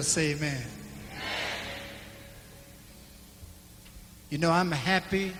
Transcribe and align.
Us 0.00 0.08
say 0.08 0.30
amen. 0.30 0.62
You 4.30 4.38
know, 4.38 4.50
I'm 4.50 4.70
happy 4.70 5.34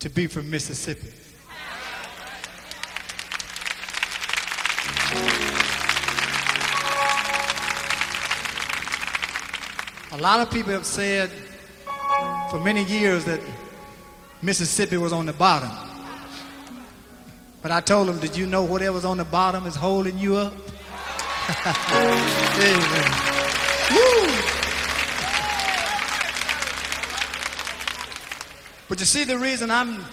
to 0.00 0.10
be 0.10 0.26
from 0.26 0.50
Mississippi. 0.50 1.08
A 10.12 10.18
lot 10.18 10.40
of 10.40 10.50
people 10.50 10.72
have 10.72 10.84
said 10.84 11.30
for 12.50 12.60
many 12.60 12.84
years 12.84 13.24
that 13.24 13.40
Mississippi 14.42 14.98
was 14.98 15.14
on 15.14 15.24
the 15.24 15.32
bottom. 15.32 15.70
But 17.62 17.70
I 17.70 17.80
told 17.80 18.08
them, 18.08 18.18
did 18.18 18.36
you 18.36 18.44
know 18.44 18.64
whatever's 18.64 19.06
on 19.06 19.16
the 19.16 19.24
bottom 19.24 19.64
is 19.64 19.76
holding 19.76 20.18
you 20.18 20.36
up? 20.36 20.52
Amen. 21.46 23.10
Woo! 23.92 24.28
But 28.88 29.00
you 29.00 29.06
see, 29.06 29.24
the 29.24 29.38
reason 29.38 29.70
I'm 29.70 30.04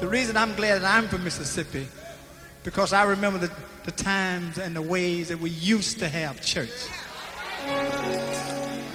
the 0.00 0.08
reason 0.08 0.36
I'm 0.36 0.54
glad 0.54 0.82
that 0.82 0.84
I'm 0.84 1.08
from 1.08 1.24
Mississippi, 1.24 1.88
because 2.62 2.92
I 2.92 3.04
remember 3.04 3.38
the, 3.38 3.50
the 3.84 3.90
times 3.92 4.58
and 4.58 4.76
the 4.76 4.82
ways 4.82 5.28
that 5.28 5.38
we 5.38 5.48
used 5.48 5.98
to 6.00 6.08
have 6.08 6.42
church. 6.42 6.88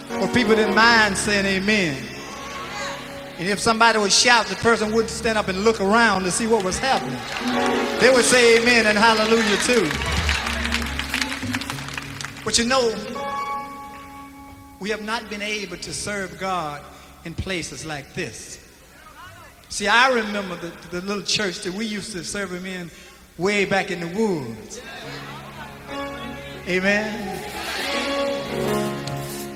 Where 0.10 0.28
people 0.34 0.56
didn't 0.56 0.76
mind 0.76 1.18
saying 1.18 1.46
amen. 1.46 1.98
And 3.40 3.48
if 3.48 3.60
somebody 3.60 3.98
would 3.98 4.12
shout, 4.12 4.46
the 4.48 4.56
person 4.56 4.92
wouldn't 4.92 5.10
stand 5.10 5.38
up 5.38 5.48
and 5.48 5.64
look 5.64 5.82
around 5.82 6.24
to 6.24 6.32
see 6.32 6.46
what 6.46 6.64
was 6.64 6.78
happening. 6.78 7.18
They 8.00 8.14
would 8.14 8.26
say 8.26 8.62
amen 8.62 8.86
and 8.86 8.98
hallelujah 8.98 9.58
too. 9.64 10.09
But 12.44 12.58
you 12.58 12.66
know, 12.66 12.96
we 14.80 14.90
have 14.90 15.02
not 15.02 15.30
been 15.30 15.42
able 15.42 15.78
to 15.78 15.94
serve 15.94 16.40
God 16.40 16.82
in 17.26 17.34
places 17.34 17.86
like 17.86 18.14
this. 18.14 18.66
See, 19.68 19.88
I 19.88 20.10
remember 20.10 20.56
the, 20.56 20.72
the 20.90 21.02
little 21.02 21.22
church 21.22 21.60
that 21.62 21.74
we 21.74 21.86
used 21.86 22.12
to 22.14 22.24
serve 22.24 22.52
him 22.52 22.66
in 22.66 22.90
way 23.38 23.66
back 23.66 23.92
in 23.92 24.00
the 24.00 24.08
woods. 24.08 24.82
Amen. 26.68 27.46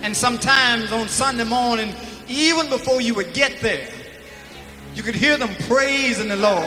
And 0.04 0.16
sometimes 0.16 0.92
on 0.92 1.08
Sunday 1.08 1.46
morning, 1.46 1.96
even 2.28 2.70
before 2.70 3.02
you 3.02 3.14
would 3.16 3.34
get 3.34 3.60
there, 3.62 3.88
you 4.94 5.02
could 5.02 5.16
hear 5.16 5.38
them 5.38 5.56
praising 5.68 6.28
the 6.28 6.36
Lord. 6.36 6.64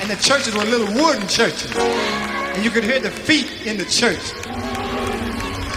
And 0.00 0.10
the 0.10 0.16
churches 0.16 0.56
were 0.56 0.64
little 0.64 0.92
wooden 0.94 1.28
churches. 1.28 1.70
And 2.54 2.64
you 2.64 2.70
could 2.70 2.84
hear 2.84 3.00
the 3.00 3.10
feet 3.10 3.66
in 3.66 3.78
the 3.78 3.84
church. 3.84 4.32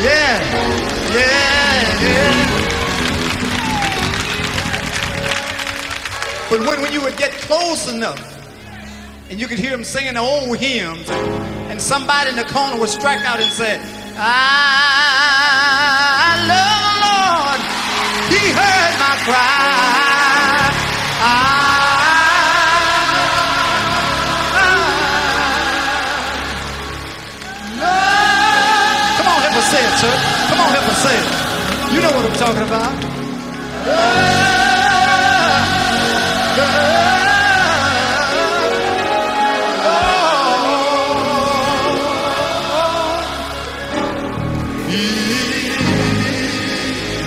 yeah, 0.00 0.40
yeah, 1.12 2.00
yeah. 2.00 2.66
But 6.48 6.60
when, 6.60 6.80
when 6.80 6.92
you 6.92 7.02
would 7.02 7.16
get 7.16 7.32
close 7.32 7.92
enough, 7.92 8.22
and 9.28 9.38
you 9.38 9.48
could 9.48 9.58
hear 9.58 9.72
them 9.72 9.84
singing 9.84 10.14
the 10.14 10.20
old 10.20 10.56
hymns, 10.56 11.10
and, 11.10 11.82
somebody 11.82 12.30
in 12.30 12.36
the 12.36 12.44
corner 12.44 12.80
would 12.80 12.88
strike 12.88 13.22
out 13.26 13.38
and 13.38 13.52
say, 13.52 13.78
I 14.16 15.26
love 16.48 16.80
the 16.86 17.00
Lord. 17.04 17.60
He 18.32 18.48
heard 18.50 18.98
my 18.98 19.16
cry. 19.24 20.72
I 21.20 21.65
Come 29.98 30.60
on, 30.60 30.68
help 30.72 30.88
us 30.90 31.02
say 31.02 31.16
it. 31.16 31.24
You 31.94 32.00
know 32.02 32.10
what 32.10 32.26
I'm 32.26 32.36
talking 32.36 32.62
about. 32.62 32.92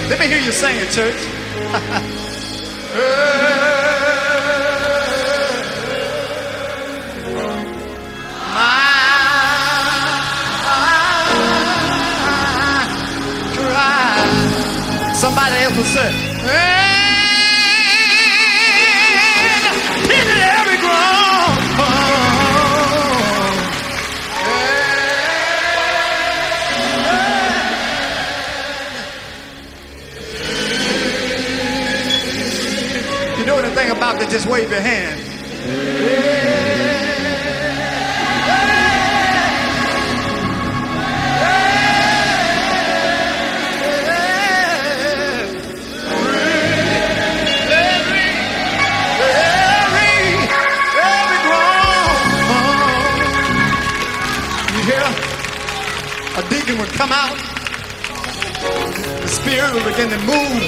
Let 0.10 0.20
me 0.20 0.28
hear 0.28 0.40
you 0.40 0.52
sing 0.52 0.76
it, 0.78 0.92
church. 0.92 1.16
say, 15.86 16.12
"Hit 20.10 20.28
every 20.60 20.78
ground." 20.78 21.60
You 33.38 33.46
know 33.46 33.62
the 33.62 33.72
thing 33.72 33.92
about 33.92 34.20
that, 34.20 34.30
just 34.30 34.48
wave 34.48 34.70
your 34.70 34.82
hand. 34.82 35.29
Would 56.80 56.96
come 56.96 57.12
out. 57.12 57.36
The 59.20 59.28
spirit 59.28 59.74
would 59.74 59.84
begin 59.84 60.10
to 60.10 60.20
move. 60.24 60.64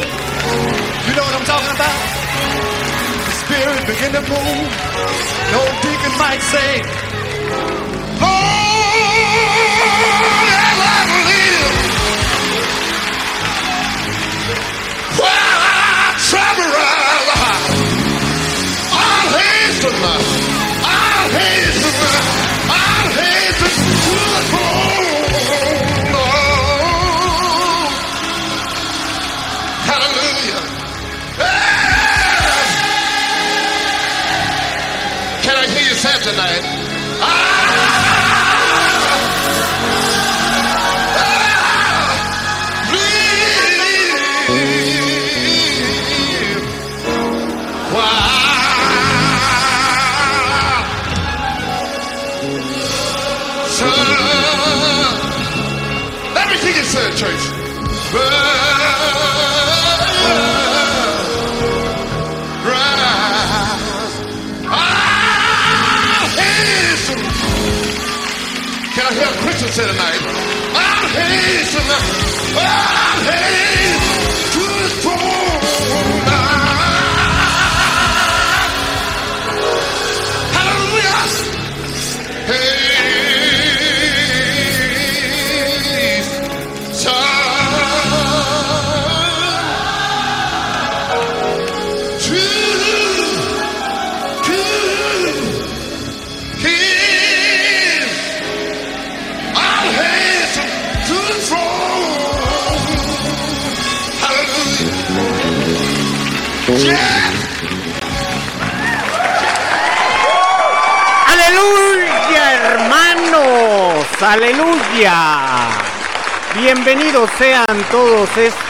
You 1.07 1.13
know 1.15 1.23
what 1.23 1.35
I'm 1.39 1.47
talking 1.47 1.71
about? 1.71 1.99
The 3.23 3.35
spirit 3.47 3.79
begin 3.87 4.11
to 4.19 4.23
move. 4.27 4.67
No 5.55 5.61
deacon 5.79 6.13
might 6.19 6.43
say, 6.51 6.83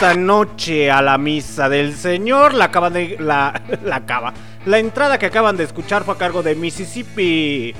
esta 0.02 0.18
noche 0.18 0.90
a 0.90 1.00
la 1.00 1.16
misa 1.16 1.68
del 1.68 1.94
Señor. 1.94 2.54
La 2.54 2.64
acaba 2.64 2.90
de 2.90 3.16
la 3.20 3.62
la 3.84 3.96
acaba. 3.96 4.32
La 4.66 4.80
entrada 4.80 5.16
que 5.16 5.26
acaban 5.26 5.56
de 5.56 5.62
escuchar 5.62 6.02
fue 6.02 6.14
a 6.14 6.18
cargo 6.18 6.42
de 6.42 6.56
Mississippi 6.56 7.72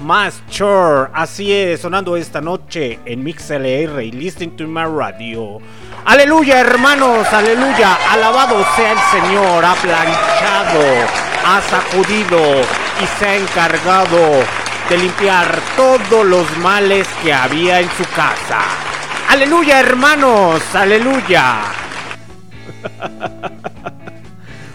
Master. 0.00 1.10
Así 1.12 1.52
es, 1.52 1.82
sonando 1.82 2.16
esta 2.16 2.40
noche 2.40 2.98
en 3.04 3.22
MixLR 3.22 4.02
y 4.02 4.10
Listening 4.10 4.56
to 4.56 4.66
My 4.66 4.84
Radio. 4.84 5.58
Aleluya, 6.06 6.60
hermanos, 6.60 7.30
aleluya. 7.30 7.98
Alabado 8.10 8.64
sea 8.74 8.92
el 8.92 8.98
Señor. 9.10 9.62
Ha 9.62 9.74
planchado, 9.74 10.80
ha 11.44 11.60
sacudido 11.60 12.40
y 13.02 13.06
se 13.18 13.26
ha 13.26 13.36
encargado 13.36 14.42
de 14.88 14.96
limpiar 14.96 15.60
todos 15.76 16.24
los 16.24 16.56
males 16.56 17.06
que 17.22 17.34
había 17.34 17.80
en 17.80 17.90
su 17.98 18.04
casa. 18.14 18.85
Aleluya, 19.36 19.80
hermanos, 19.80 20.62
aleluya. 20.74 21.64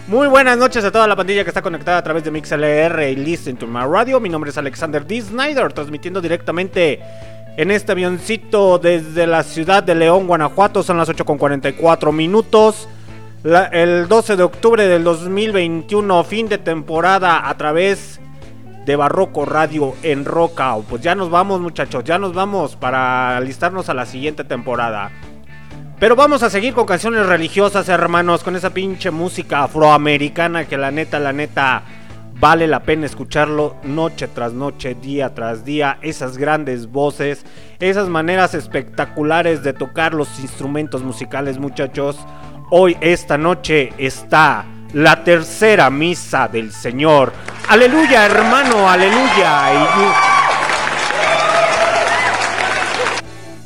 Muy 0.06 0.28
buenas 0.28 0.56
noches 0.56 0.84
a 0.84 0.92
toda 0.92 1.08
la 1.08 1.16
pandilla 1.16 1.42
que 1.42 1.50
está 1.50 1.62
conectada 1.62 1.98
a 1.98 2.04
través 2.04 2.22
de 2.22 2.30
MixLR 2.30 3.10
y 3.10 3.16
Listen 3.16 3.56
to 3.56 3.66
My 3.66 3.80
Radio. 3.80 4.20
Mi 4.20 4.28
nombre 4.28 4.52
es 4.52 4.58
Alexander 4.58 5.04
D. 5.04 5.20
Snyder, 5.20 5.72
transmitiendo 5.72 6.20
directamente 6.20 7.00
en 7.56 7.72
este 7.72 7.90
avioncito 7.90 8.78
desde 8.78 9.26
la 9.26 9.42
ciudad 9.42 9.82
de 9.82 9.96
León, 9.96 10.28
Guanajuato. 10.28 10.84
Son 10.84 10.96
las 10.96 11.08
8.44 11.08 12.12
minutos. 12.12 12.88
El 13.42 14.06
12 14.06 14.36
de 14.36 14.42
octubre 14.44 14.86
del 14.86 15.02
2021, 15.02 16.22
fin 16.22 16.48
de 16.48 16.58
temporada 16.58 17.48
a 17.48 17.56
través 17.56 18.20
Barroco 18.96 19.44
Radio 19.44 19.94
en 20.02 20.24
Roca. 20.24 20.76
Pues 20.88 21.02
ya 21.02 21.14
nos 21.14 21.30
vamos, 21.30 21.60
muchachos, 21.60 22.04
ya 22.04 22.18
nos 22.18 22.34
vamos 22.34 22.76
para 22.76 23.36
alistarnos 23.36 23.88
a 23.88 23.94
la 23.94 24.06
siguiente 24.06 24.44
temporada. 24.44 25.10
Pero 25.98 26.16
vamos 26.16 26.42
a 26.42 26.50
seguir 26.50 26.74
con 26.74 26.84
canciones 26.84 27.26
religiosas, 27.26 27.88
hermanos, 27.88 28.42
con 28.42 28.56
esa 28.56 28.70
pinche 28.70 29.12
música 29.12 29.62
afroamericana 29.62 30.64
que 30.64 30.76
la 30.76 30.90
neta, 30.90 31.20
la 31.20 31.32
neta, 31.32 31.84
vale 32.40 32.66
la 32.66 32.82
pena 32.82 33.06
escucharlo 33.06 33.76
noche 33.84 34.26
tras 34.26 34.52
noche, 34.52 34.96
día 34.96 35.32
tras 35.32 35.64
día. 35.64 35.98
Esas 36.02 36.38
grandes 36.38 36.90
voces, 36.90 37.46
esas 37.78 38.08
maneras 38.08 38.52
espectaculares 38.54 39.62
de 39.62 39.74
tocar 39.74 40.12
los 40.12 40.40
instrumentos 40.40 41.04
musicales, 41.04 41.58
muchachos. 41.58 42.18
Hoy, 42.70 42.96
esta 43.00 43.38
noche, 43.38 43.92
está 43.96 44.66
la 44.94 45.22
tercera 45.24 45.90
misa 45.90 46.48
del 46.48 46.72
Señor. 46.72 47.32
Aleluya, 47.68 48.26
hermano, 48.26 48.88
aleluya. 48.88 49.72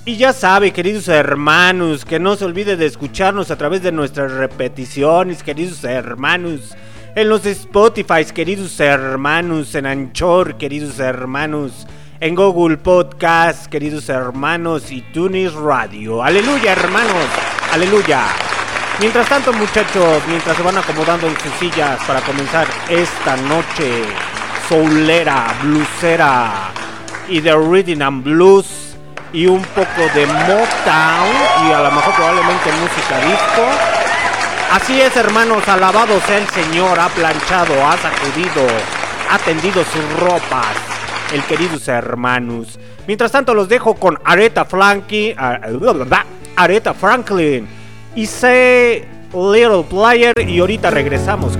Y- 0.05 0.17
ya 0.17 0.33
sabe, 0.33 0.73
queridos 0.73 1.09
hermanos, 1.09 2.05
que 2.05 2.19
no 2.21 2.37
se 2.37 2.45
olvide 2.45 2.77
de 2.77 2.87
escucharnos 2.87 3.51
a 3.51 3.57
través 3.57 3.83
de 3.83 3.93
nuestras 3.93 4.33
repeticiones, 4.33 5.43
queridos 5.43 5.83
hermanos. 5.85 6.75
En 7.17 7.29
los 7.29 7.45
Spotify, 7.47 8.25
queridos 8.33 8.79
hermanos. 8.79 9.75
En 9.75 9.87
Anchor, 9.87 10.57
queridos 10.59 10.99
hermanos. 11.01 11.87
En 12.21 12.35
Google 12.35 12.77
Podcast, 12.77 13.67
queridos 13.67 14.09
hermanos. 14.09 14.91
Y 14.93 15.01
Tunis 15.13 15.53
Radio. 15.55 16.23
Aleluya, 16.23 16.73
hermanos. 16.73 17.27
Aleluya. 17.73 18.23
Mientras 18.99 19.29
tanto, 19.29 19.53
muchachos, 19.53 20.23
mientras 20.27 20.57
se 20.57 20.63
van 20.63 20.79
acomodando 20.79 21.27
en 21.27 21.39
sus 21.39 21.53
sillas 21.61 22.01
para 22.07 22.23
comenzar 22.23 22.67
esta 22.89 23.37
noche 23.37 24.05
soulera, 24.71 25.55
bluesera 25.63 26.71
y 27.29 27.41
de 27.41 27.55
rhythm 27.55 28.01
and 28.01 28.25
blues 28.25 28.97
y 29.35 29.45
un 29.47 29.63
poco 29.63 30.01
de 30.15 30.25
Motown 30.25 31.69
y 31.69 31.73
a 31.73 31.81
lo 31.83 31.91
mejor 31.91 32.15
probablemente 32.15 32.73
música 32.73 33.19
disco. 33.21 33.63
Así 34.73 34.99
es, 34.99 35.15
hermanos, 35.15 35.69
alabado 35.69 36.19
sea 36.23 36.39
el 36.39 36.49
Señor, 36.49 36.99
ha 36.99 37.11
planchado, 37.11 37.75
ha 37.87 37.99
sacudido, 37.99 38.67
ha 39.31 39.39
tendido 39.41 39.85
sus 39.85 40.21
ropas, 40.21 40.75
el 41.35 41.45
queridos 41.45 41.87
hermanos. 41.89 42.79
Mientras 43.07 43.31
tanto 43.31 43.53
los 43.53 43.69
dejo 43.69 43.95
con 43.97 44.19
Aretha 44.25 44.65
Franklin, 44.65 45.37
Aretha 46.57 46.95
Franklin 46.95 47.76
y 48.17 48.27
Little 49.33 49.85
Player 49.89 50.35
y 50.49 50.59
ahorita 50.59 50.91
regresamos, 50.91 51.59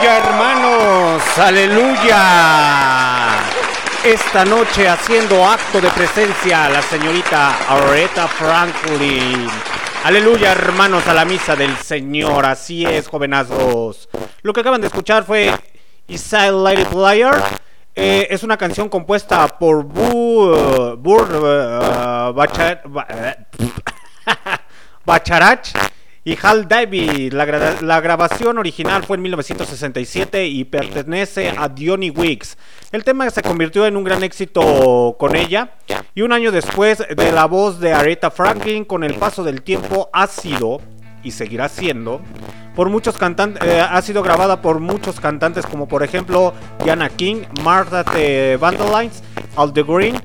Aleluya, 0.00 0.16
hermanos, 0.18 1.22
aleluya. 1.38 2.18
Esta 4.02 4.46
noche 4.46 4.88
haciendo 4.88 5.46
acto 5.46 5.78
de 5.78 5.90
presencia 5.90 6.70
la 6.70 6.80
señorita 6.80 7.54
Aretha 7.68 8.26
Franklin. 8.26 9.46
Aleluya, 10.04 10.52
hermanos, 10.52 11.06
a 11.06 11.12
la 11.12 11.26
misa 11.26 11.54
del 11.54 11.76
Señor. 11.76 12.46
Así 12.46 12.86
es, 12.86 13.08
jovenazos. 13.08 14.08
Lo 14.40 14.54
que 14.54 14.60
acaban 14.60 14.80
de 14.80 14.86
escuchar 14.86 15.24
fue 15.24 15.52
Inside 16.08 16.52
Lady 16.52 16.86
Player. 16.86 17.34
Eh, 17.94 18.26
es 18.30 18.42
una 18.42 18.56
canción 18.56 18.88
compuesta 18.88 19.46
por 19.48 19.84
Bu, 19.84 20.96
Bur, 20.96 21.28
uh, 21.30 22.32
Bachar- 22.32 22.80
Ba- 22.86 23.06
Bacharach 25.04 25.68
y 26.24 26.36
Hal 26.42 26.68
David. 26.68 27.32
La, 27.32 27.46
gra- 27.46 27.80
la 27.80 28.00
grabación 28.00 28.58
original 28.58 29.02
fue 29.04 29.16
en 29.16 29.22
1967 29.22 30.46
y 30.46 30.64
pertenece 30.64 31.52
a 31.56 31.68
Dionny 31.68 32.10
Wicks. 32.10 32.56
El 32.92 33.04
tema 33.04 33.28
se 33.30 33.42
convirtió 33.42 33.86
en 33.86 33.96
un 33.96 34.04
gran 34.04 34.22
éxito 34.22 35.16
con 35.18 35.36
ella 35.36 35.72
y 36.14 36.22
un 36.22 36.32
año 36.32 36.50
después 36.52 36.98
de 36.98 37.32
la 37.32 37.46
voz 37.46 37.80
de 37.80 37.92
Aretha 37.92 38.30
Franklin, 38.30 38.84
con 38.84 39.04
el 39.04 39.14
paso 39.14 39.44
del 39.44 39.62
tiempo 39.62 40.10
ha 40.12 40.26
sido 40.26 40.80
y 41.22 41.32
seguirá 41.32 41.68
siendo 41.68 42.20
por 42.74 42.88
muchos 42.88 43.18
cantantes 43.18 43.62
ha 43.62 44.00
sido 44.00 44.22
grabada 44.22 44.62
por 44.62 44.80
muchos 44.80 45.20
cantantes 45.20 45.66
como 45.66 45.86
por 45.86 46.02
ejemplo 46.02 46.54
Diana 46.82 47.10
King, 47.10 47.42
Martha 47.62 48.04
T. 48.04 48.56
Vandelines, 48.56 49.22
Al 49.56 49.72
the 49.74 49.82
Green, 49.82 50.16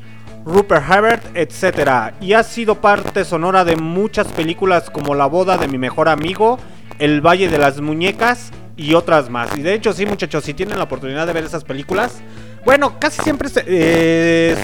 Rupert 0.46 0.84
Hebert, 0.90 1.24
etc. 1.36 2.14
Y 2.22 2.34
ha 2.34 2.44
sido 2.44 2.76
parte 2.76 3.26
sonora 3.26 3.66
de 3.66 3.76
muchas 3.76 4.28
películas 4.28 4.90
como 4.90 5.16
La 5.16 5.26
boda 5.26 5.58
de 5.58 5.68
mi 5.68 5.78
mejor 5.78 6.08
amigo, 6.08 6.60
El 7.00 7.22
Valle 7.22 7.50
de 7.50 7.58
las 7.58 7.82
Muñecas 7.82 8.52
y 8.78 8.94
otras 8.94 9.30
más. 9.30 9.50
Y 9.58 9.62
de 9.62 9.74
hecho, 9.74 9.92
sí, 9.94 10.06
muchachos, 10.06 10.44
si 10.44 10.54
tienen 10.54 10.78
la 10.78 10.84
oportunidad 10.84 11.26
de 11.26 11.34
ver 11.34 11.44
esas 11.46 11.64
películas, 11.64 12.22
bueno, 12.64 13.00
casi 13.00 13.22
siempre 13.24 13.50
se- 13.50 13.64
eh, 13.68 14.56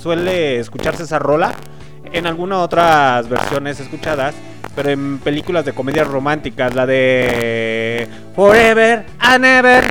suele 0.00 0.58
escucharse 0.58 1.02
esa 1.02 1.18
rola 1.18 1.52
en 2.12 2.26
algunas 2.26 2.58
otras 2.58 3.28
versiones 3.28 3.80
escuchadas, 3.80 4.34
pero 4.74 4.90
en 4.90 5.18
películas 5.18 5.64
de 5.64 5.72
comedias 5.72 6.06
románticas, 6.06 6.74
la 6.74 6.86
de 6.86 8.08
Forever 8.34 9.04
and 9.18 9.44
Ever. 9.44 9.84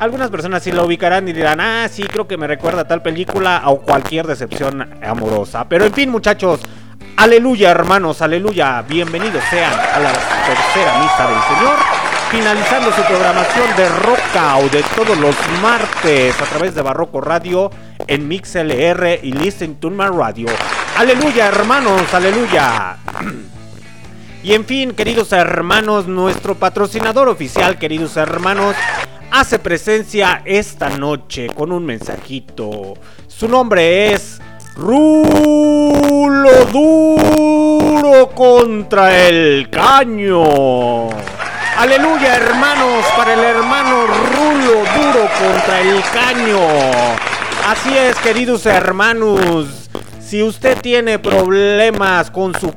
Algunas 0.00 0.30
personas 0.30 0.62
sí 0.62 0.72
lo 0.72 0.86
ubicarán 0.86 1.28
y 1.28 1.34
dirán, 1.34 1.60
ah, 1.60 1.86
sí, 1.86 2.02
creo 2.04 2.26
que 2.26 2.38
me 2.38 2.46
recuerda 2.46 2.80
a 2.80 2.88
tal 2.88 3.02
película 3.02 3.60
o 3.66 3.82
cualquier 3.82 4.26
decepción 4.26 4.98
amorosa. 5.02 5.68
Pero 5.68 5.84
en 5.84 5.92
fin, 5.92 6.08
muchachos, 6.08 6.62
aleluya, 7.18 7.70
hermanos, 7.70 8.22
aleluya. 8.22 8.80
Bienvenidos 8.88 9.44
sean 9.50 9.74
a 9.74 9.98
la 10.00 10.10
tercera 10.10 10.98
misa 11.02 11.28
del 11.28 11.42
Señor. 11.42 11.76
Finalizando 12.30 12.92
su 12.92 13.02
programación 13.02 13.76
de 13.76 13.88
Rock 13.90 14.72
de 14.72 14.82
todos 14.96 15.18
los 15.18 15.36
martes 15.60 16.40
a 16.40 16.44
través 16.46 16.74
de 16.74 16.80
Barroco 16.80 17.20
Radio 17.20 17.70
en 18.06 18.26
MixLR 18.26 19.20
y 19.22 19.32
Listen 19.32 19.74
to 19.74 19.90
My 19.90 20.06
Radio. 20.06 20.48
Aleluya, 20.96 21.48
hermanos, 21.48 22.02
aleluya. 22.14 22.96
Y 24.42 24.54
en 24.54 24.64
fin, 24.64 24.92
queridos 24.92 25.32
hermanos, 25.32 26.06
nuestro 26.06 26.54
patrocinador 26.54 27.28
oficial, 27.28 27.76
queridos 27.76 28.16
hermanos, 28.16 28.74
hace 29.30 29.58
presencia 29.58 30.42
esta 30.44 30.90
noche 30.90 31.48
con 31.48 31.72
un 31.72 31.84
mensajito. 31.84 32.94
Su 33.26 33.48
nombre 33.48 34.12
es 34.12 34.40
Rulo 34.76 36.64
Duro 36.72 38.30
contra 38.34 39.26
el 39.26 39.68
Caño. 39.70 41.08
Aleluya, 41.78 42.36
hermanos, 42.36 43.04
para 43.16 43.34
el 43.34 43.40
hermano 43.40 44.06
Rulo 44.06 44.72
Duro 44.96 45.28
contra 45.38 45.80
el 45.80 46.02
Caño. 46.12 46.58
Así 47.66 47.96
es, 47.96 48.16
queridos 48.18 48.66
hermanos. 48.66 49.88
Si 50.20 50.42
usted 50.42 50.80
tiene 50.80 51.18
problemas 51.18 52.30
con 52.30 52.54
su 52.58 52.74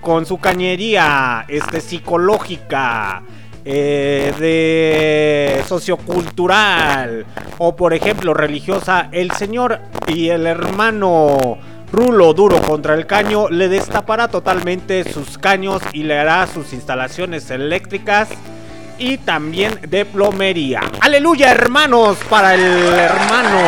con 0.00 0.26
su 0.26 0.38
cañería 0.38 1.46
este, 1.48 1.80
psicológica, 1.80 3.22
eh, 3.64 4.32
de 4.38 5.64
sociocultural 5.66 7.24
o 7.58 7.74
por 7.76 7.94
ejemplo 7.94 8.34
religiosa, 8.34 9.08
el 9.12 9.30
señor 9.32 9.80
y 10.06 10.28
el 10.28 10.46
hermano 10.46 11.58
Rulo 11.90 12.34
Duro 12.34 12.60
contra 12.60 12.94
el 12.94 13.06
caño 13.06 13.48
le 13.48 13.68
destapará 13.68 14.28
totalmente 14.28 15.04
sus 15.04 15.38
caños 15.38 15.80
y 15.92 16.02
le 16.02 16.18
hará 16.18 16.46
sus 16.46 16.72
instalaciones 16.72 17.50
eléctricas 17.50 18.28
y 18.98 19.18
también 19.18 19.78
de 19.88 20.04
plomería. 20.04 20.80
Aleluya 21.00 21.50
hermanos 21.50 22.18
para 22.28 22.54
el 22.54 22.62
hermano 22.62 23.60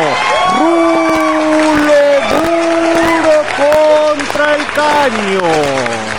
Rulo 0.59 1.93
Duro 2.29 3.33
contra 3.57 4.55
el 4.55 4.65
caño. 4.75 6.16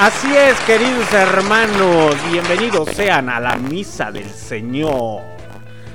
Así 0.00 0.28
es, 0.32 0.56
queridos 0.60 1.12
hermanos, 1.12 2.14
bienvenidos 2.30 2.88
sean 2.90 3.28
a 3.28 3.40
la 3.40 3.56
misa 3.56 4.12
del 4.12 4.30
Señor. 4.30 5.22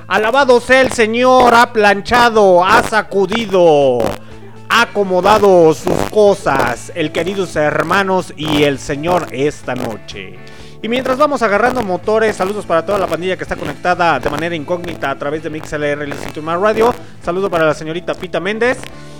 Alabado 0.06 0.60
sea 0.60 0.82
el 0.82 0.92
Señor, 0.92 1.54
ha 1.54 1.72
planchado, 1.72 2.62
ha 2.62 2.82
sacudido, 2.82 4.00
ha 4.68 4.82
acomodado 4.82 5.72
sus 5.72 5.96
cosas, 6.10 6.92
el 6.94 7.12
queridos 7.12 7.56
hermanos 7.56 8.34
y 8.36 8.64
el 8.64 8.78
Señor 8.78 9.28
esta 9.30 9.74
noche. 9.74 10.38
Y 10.82 10.88
mientras 10.88 11.16
vamos 11.16 11.40
agarrando 11.40 11.82
motores, 11.82 12.36
saludos 12.36 12.66
para 12.66 12.84
toda 12.84 12.98
la 12.98 13.06
pandilla 13.06 13.38
que 13.38 13.44
está 13.44 13.56
conectada 13.56 14.20
de 14.20 14.28
manera 14.28 14.54
incógnita 14.54 15.12
a 15.12 15.18
través 15.18 15.42
de 15.42 15.48
MixLR 15.48 16.06
y 16.06 16.40
My 16.42 16.56
Radio. 16.60 16.94
Saludo 17.22 17.48
para 17.48 17.64
la 17.64 17.72
señorita 17.72 18.12
Pita 18.12 18.38
Méndez. 18.38 18.76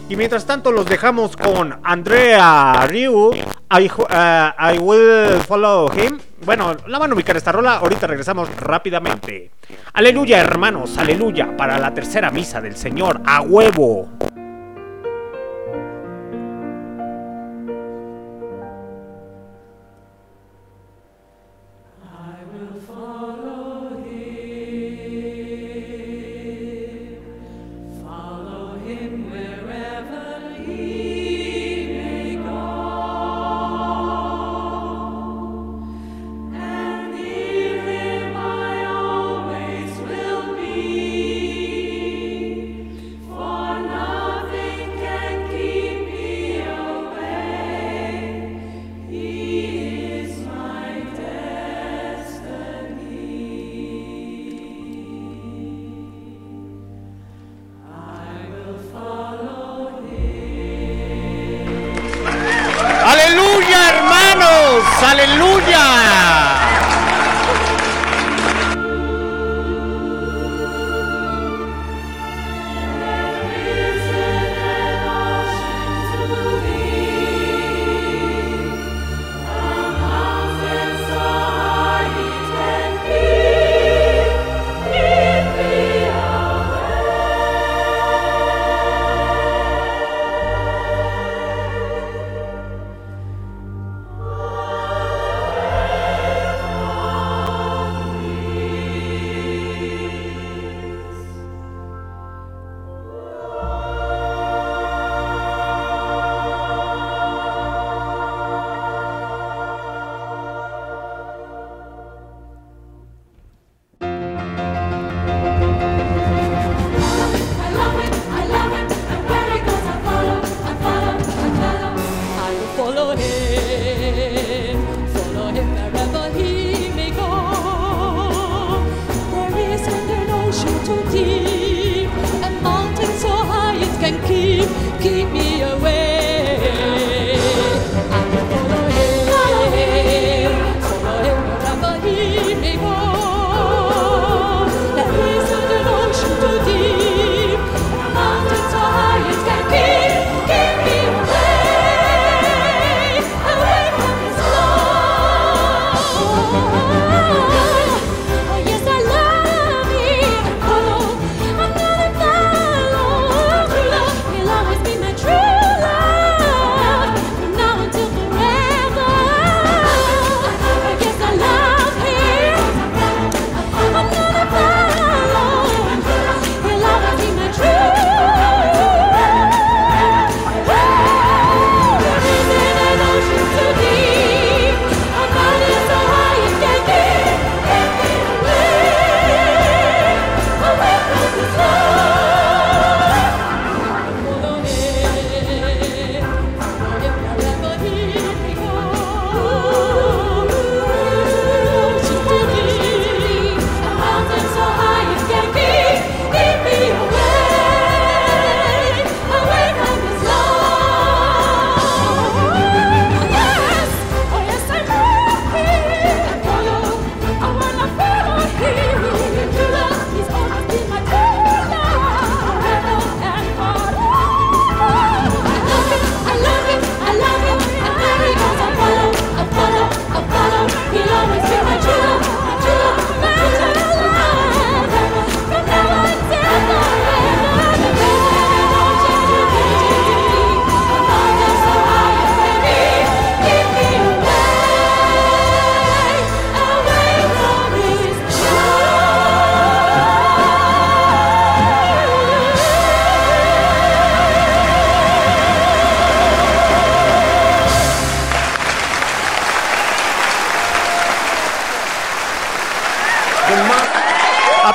Y 0.07 0.17
mientras 0.17 0.45
tanto 0.45 0.71
los 0.71 0.85
dejamos 0.85 1.35
con 1.35 1.81
Andrea 1.83 2.87
Ryu. 2.87 3.33
I, 3.35 3.91
uh, 3.97 4.75
I 4.75 4.79
will 4.79 5.41
follow 5.41 5.91
him. 5.93 6.19
Bueno, 6.45 6.77
la 6.87 6.99
van 6.99 7.11
a 7.11 7.15
ubicar 7.15 7.37
esta 7.39 7.53
rola. 7.53 7.77
Ahorita 7.77 8.07
regresamos 8.07 8.55
rápidamente. 8.57 9.51
Aleluya, 9.95 10.41
hermanos. 10.41 10.99
Aleluya. 10.99 11.57
Para 11.57 11.79
la 11.79 11.95
tercera 11.95 12.31
misa 12.31 12.61
del 12.61 12.77
Señor. 12.77 13.23
A 13.25 13.41
huevo. 13.41 14.11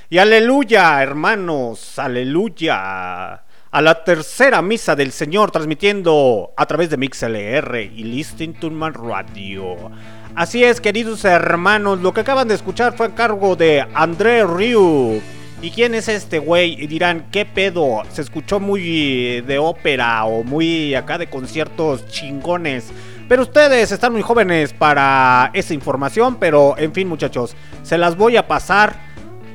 Y 0.10 0.18
aleluya, 0.18 1.04
hermanos, 1.04 2.00
aleluya. 2.00 3.34
A 3.70 3.82
la 3.82 4.02
tercera 4.06 4.62
misa 4.62 4.96
del 4.96 5.12
Señor, 5.12 5.52
transmitiendo 5.52 6.54
a 6.56 6.66
través 6.68 6.90
de 6.90 6.96
MixLR 6.96 7.82
y 7.82 8.06
Listen 8.06 8.54
to 8.54 8.70
My 8.70 8.92
Radio. 8.92 9.92
Así 10.36 10.64
es, 10.64 10.80
queridos 10.80 11.26
hermanos, 11.26 12.00
lo 12.00 12.14
que 12.14 12.22
acaban 12.22 12.48
de 12.48 12.56
escuchar 12.56 12.96
fue 12.96 13.08
a 13.08 13.14
cargo 13.16 13.58
de 13.58 13.86
André 13.94 14.46
Ryu. 14.46 15.22
¿Y 15.62 15.72
quién 15.72 15.94
es 15.96 16.08
este 16.08 16.40
güey? 16.40 16.82
Y 16.82 16.88
dirán, 16.88 17.28
¿qué 17.30 17.44
pedo? 17.44 18.04
Se 18.14 18.22
escuchó 18.22 18.62
muy 18.62 19.42
de 19.42 19.60
ópera 19.60 20.24
o 20.24 20.46
muy 20.46 20.96
acá 20.96 21.18
de 21.18 21.30
conciertos 21.30 22.08
chingones. 22.08 22.90
Pero 23.30 23.44
ustedes 23.44 23.92
están 23.92 24.14
muy 24.14 24.24
jóvenes 24.24 24.74
para 24.74 25.52
esa 25.54 25.76
información, 25.76 26.38
pero 26.38 26.76
en 26.80 26.92
fin 26.92 27.08
muchachos, 27.08 27.56
se 27.84 27.96
las 27.96 28.18
voy 28.18 28.38
a 28.38 28.48
pasar 28.48 28.96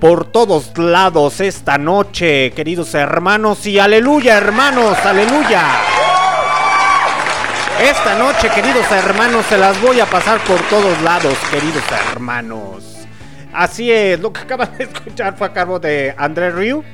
por 0.00 0.26
todos 0.26 0.78
lados 0.78 1.40
esta 1.40 1.76
noche, 1.76 2.52
queridos 2.52 2.94
hermanos. 2.94 3.66
Y 3.66 3.80
aleluya, 3.80 4.38
hermanos, 4.38 4.96
aleluya. 5.04 5.64
Esta 7.82 8.16
noche, 8.16 8.48
queridos 8.54 8.88
hermanos, 8.92 9.44
se 9.46 9.58
las 9.58 9.82
voy 9.82 9.98
a 9.98 10.06
pasar 10.06 10.38
por 10.44 10.60
todos 10.68 11.02
lados, 11.02 11.36
queridos 11.50 11.82
hermanos. 12.12 13.08
Así 13.52 13.90
es, 13.90 14.20
lo 14.20 14.32
que 14.32 14.42
acaban 14.42 14.70
de 14.78 14.84
escuchar 14.92 15.36
fue 15.36 15.48
a 15.48 15.52
cargo 15.52 15.80
de 15.80 16.14
André 16.16 16.52
Ryu, 16.52 16.84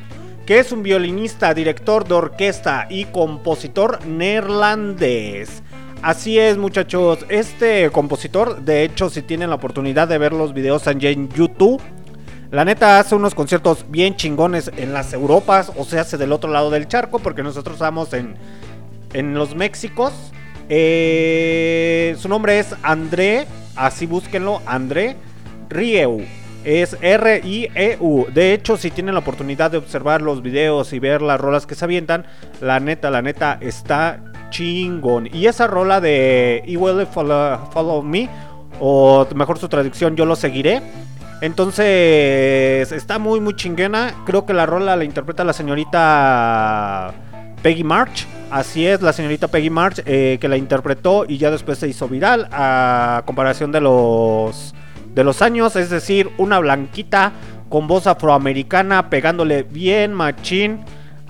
que 0.46 0.58
es 0.58 0.72
un 0.72 0.82
violinista, 0.82 1.52
director 1.52 2.08
de 2.08 2.14
orquesta 2.14 2.86
y 2.88 3.04
compositor 3.04 4.06
neerlandés. 4.06 5.62
Así 6.02 6.38
es, 6.38 6.56
muchachos. 6.56 7.26
Este 7.28 7.90
compositor, 7.90 8.62
de 8.62 8.84
hecho, 8.84 9.10
si 9.10 9.20
tienen 9.20 9.50
la 9.50 9.56
oportunidad 9.56 10.08
de 10.08 10.16
ver 10.16 10.32
los 10.32 10.54
videos 10.54 10.86
en 10.86 10.98
YouTube, 10.98 11.78
la 12.50 12.64
neta 12.64 12.98
hace 12.98 13.14
unos 13.14 13.34
conciertos 13.34 13.84
bien 13.90 14.16
chingones 14.16 14.70
en 14.78 14.94
las 14.94 15.12
Europas, 15.12 15.70
o 15.76 15.84
sea, 15.84 16.00
hace 16.00 16.16
del 16.16 16.32
otro 16.32 16.50
lado 16.50 16.70
del 16.70 16.88
charco, 16.88 17.18
porque 17.18 17.42
nosotros 17.42 17.74
estamos 17.74 18.14
en, 18.14 18.34
en 19.12 19.34
los 19.34 19.54
Méxicos. 19.54 20.12
Eh, 20.70 22.16
su 22.18 22.30
nombre 22.30 22.58
es 22.58 22.74
André, 22.82 23.46
así 23.76 24.06
búsquenlo, 24.06 24.62
André 24.64 25.16
Rieu. 25.68 26.24
Es 26.64 26.96
R-I-E-U. 26.98 28.26
De 28.32 28.54
hecho, 28.54 28.78
si 28.78 28.90
tienen 28.90 29.14
la 29.14 29.20
oportunidad 29.20 29.70
de 29.70 29.76
observar 29.76 30.22
los 30.22 30.40
videos 30.40 30.94
y 30.94 30.98
ver 30.98 31.20
las 31.20 31.38
rolas 31.38 31.66
que 31.66 31.74
se 31.74 31.84
avientan, 31.84 32.24
la 32.62 32.80
neta, 32.80 33.10
la 33.10 33.20
neta 33.20 33.58
está 33.60 34.29
chingón. 34.50 35.28
Y 35.32 35.46
esa 35.46 35.66
rola 35.66 36.00
de 36.00 36.62
You 36.66 36.80
Will 36.80 37.06
Follow, 37.06 37.70
Follow 37.72 38.02
Me, 38.02 38.28
o 38.80 39.26
mejor 39.34 39.58
su 39.58 39.68
traducción, 39.68 40.16
Yo 40.16 40.26
lo 40.26 40.36
seguiré. 40.36 40.82
Entonces, 41.40 42.92
está 42.92 43.18
muy, 43.18 43.40
muy 43.40 43.54
chingona. 43.56 44.14
Creo 44.26 44.44
que 44.44 44.52
la 44.52 44.66
rola 44.66 44.94
la 44.96 45.04
interpreta 45.04 45.42
la 45.42 45.54
señorita 45.54 47.14
Peggy 47.62 47.84
March. 47.84 48.26
Así 48.50 48.86
es, 48.86 49.00
la 49.00 49.12
señorita 49.12 49.48
Peggy 49.48 49.70
March, 49.70 50.02
eh, 50.04 50.38
que 50.40 50.48
la 50.48 50.56
interpretó 50.56 51.24
y 51.26 51.38
ya 51.38 51.50
después 51.50 51.78
se 51.78 51.88
hizo 51.88 52.08
viral 52.08 52.48
a 52.52 53.22
comparación 53.24 53.72
de 53.72 53.80
los, 53.80 54.74
de 55.14 55.24
los 55.24 55.40
años. 55.40 55.76
Es 55.76 55.88
decir, 55.88 56.30
una 56.36 56.58
blanquita 56.58 57.32
con 57.70 57.86
voz 57.86 58.06
afroamericana 58.06 59.08
pegándole 59.08 59.62
bien 59.62 60.12
machín 60.12 60.80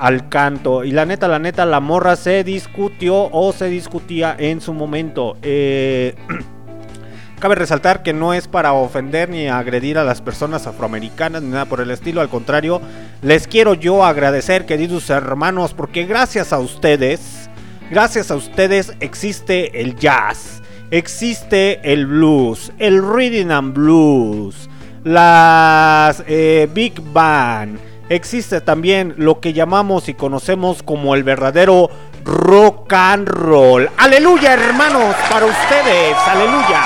al 0.00 0.28
canto. 0.30 0.82
Y 0.82 0.90
la 0.90 1.04
neta, 1.04 1.28
la 1.28 1.38
neta, 1.38 1.66
la 1.66 1.78
morra 1.78 2.16
se 2.16 2.42
discutió 2.42 3.28
o 3.30 3.52
se 3.52 3.68
discutía 3.68 4.34
en 4.36 4.60
su 4.60 4.72
momento. 4.72 5.36
Eh, 5.42 6.14
cabe 7.38 7.54
resaltar 7.54 8.02
que 8.02 8.14
no 8.14 8.32
es 8.32 8.48
para 8.48 8.72
ofender 8.72 9.28
ni 9.28 9.48
agredir 9.48 9.98
a 9.98 10.04
las 10.04 10.22
personas 10.22 10.66
afroamericanas 10.66 11.42
ni 11.42 11.50
nada 11.50 11.66
por 11.66 11.82
el 11.82 11.90
estilo. 11.90 12.22
Al 12.22 12.30
contrario, 12.30 12.80
les 13.22 13.46
quiero 13.46 13.74
yo 13.74 14.04
agradecer, 14.04 14.64
queridos 14.64 15.10
hermanos, 15.10 15.74
porque 15.74 16.06
gracias 16.06 16.54
a 16.54 16.58
ustedes, 16.58 17.50
gracias 17.90 18.30
a 18.30 18.36
ustedes 18.36 18.94
existe 19.00 19.82
el 19.82 19.96
jazz. 19.96 20.62
Existe 20.90 21.78
el 21.84 22.06
blues, 22.06 22.72
el 22.78 23.00
rhythm 23.00 23.52
and 23.52 23.74
blues, 23.74 24.68
las 25.04 26.24
eh, 26.26 26.68
big 26.74 27.00
band, 27.12 27.78
existe 28.10 28.60
también 28.60 29.14
lo 29.16 29.40
que 29.40 29.52
llamamos 29.52 30.08
y 30.08 30.14
conocemos 30.14 30.82
como 30.82 31.14
el 31.14 31.22
verdadero 31.22 31.88
rock 32.24 32.92
and 32.92 33.28
roll. 33.28 33.88
Aleluya, 33.96 34.52
hermanos, 34.54 35.14
para 35.30 35.46
ustedes, 35.46 36.16
aleluya. 36.26 36.82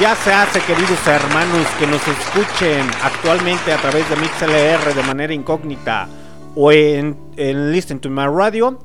Ya 0.00 0.14
se 0.16 0.32
hace, 0.32 0.60
queridos 0.60 1.06
hermanos, 1.06 1.66
que 1.78 1.86
nos 1.86 2.06
escuchen 2.06 2.90
actualmente 3.02 3.72
a 3.72 3.78
través 3.78 4.08
de 4.10 4.16
MixLR 4.16 4.94
de 4.94 5.02
manera 5.04 5.32
incógnita 5.32 6.08
o 6.54 6.70
en, 6.72 7.16
en 7.36 7.72
Listen 7.72 7.98
to 7.98 8.10
My 8.10 8.26
Radio. 8.26 8.78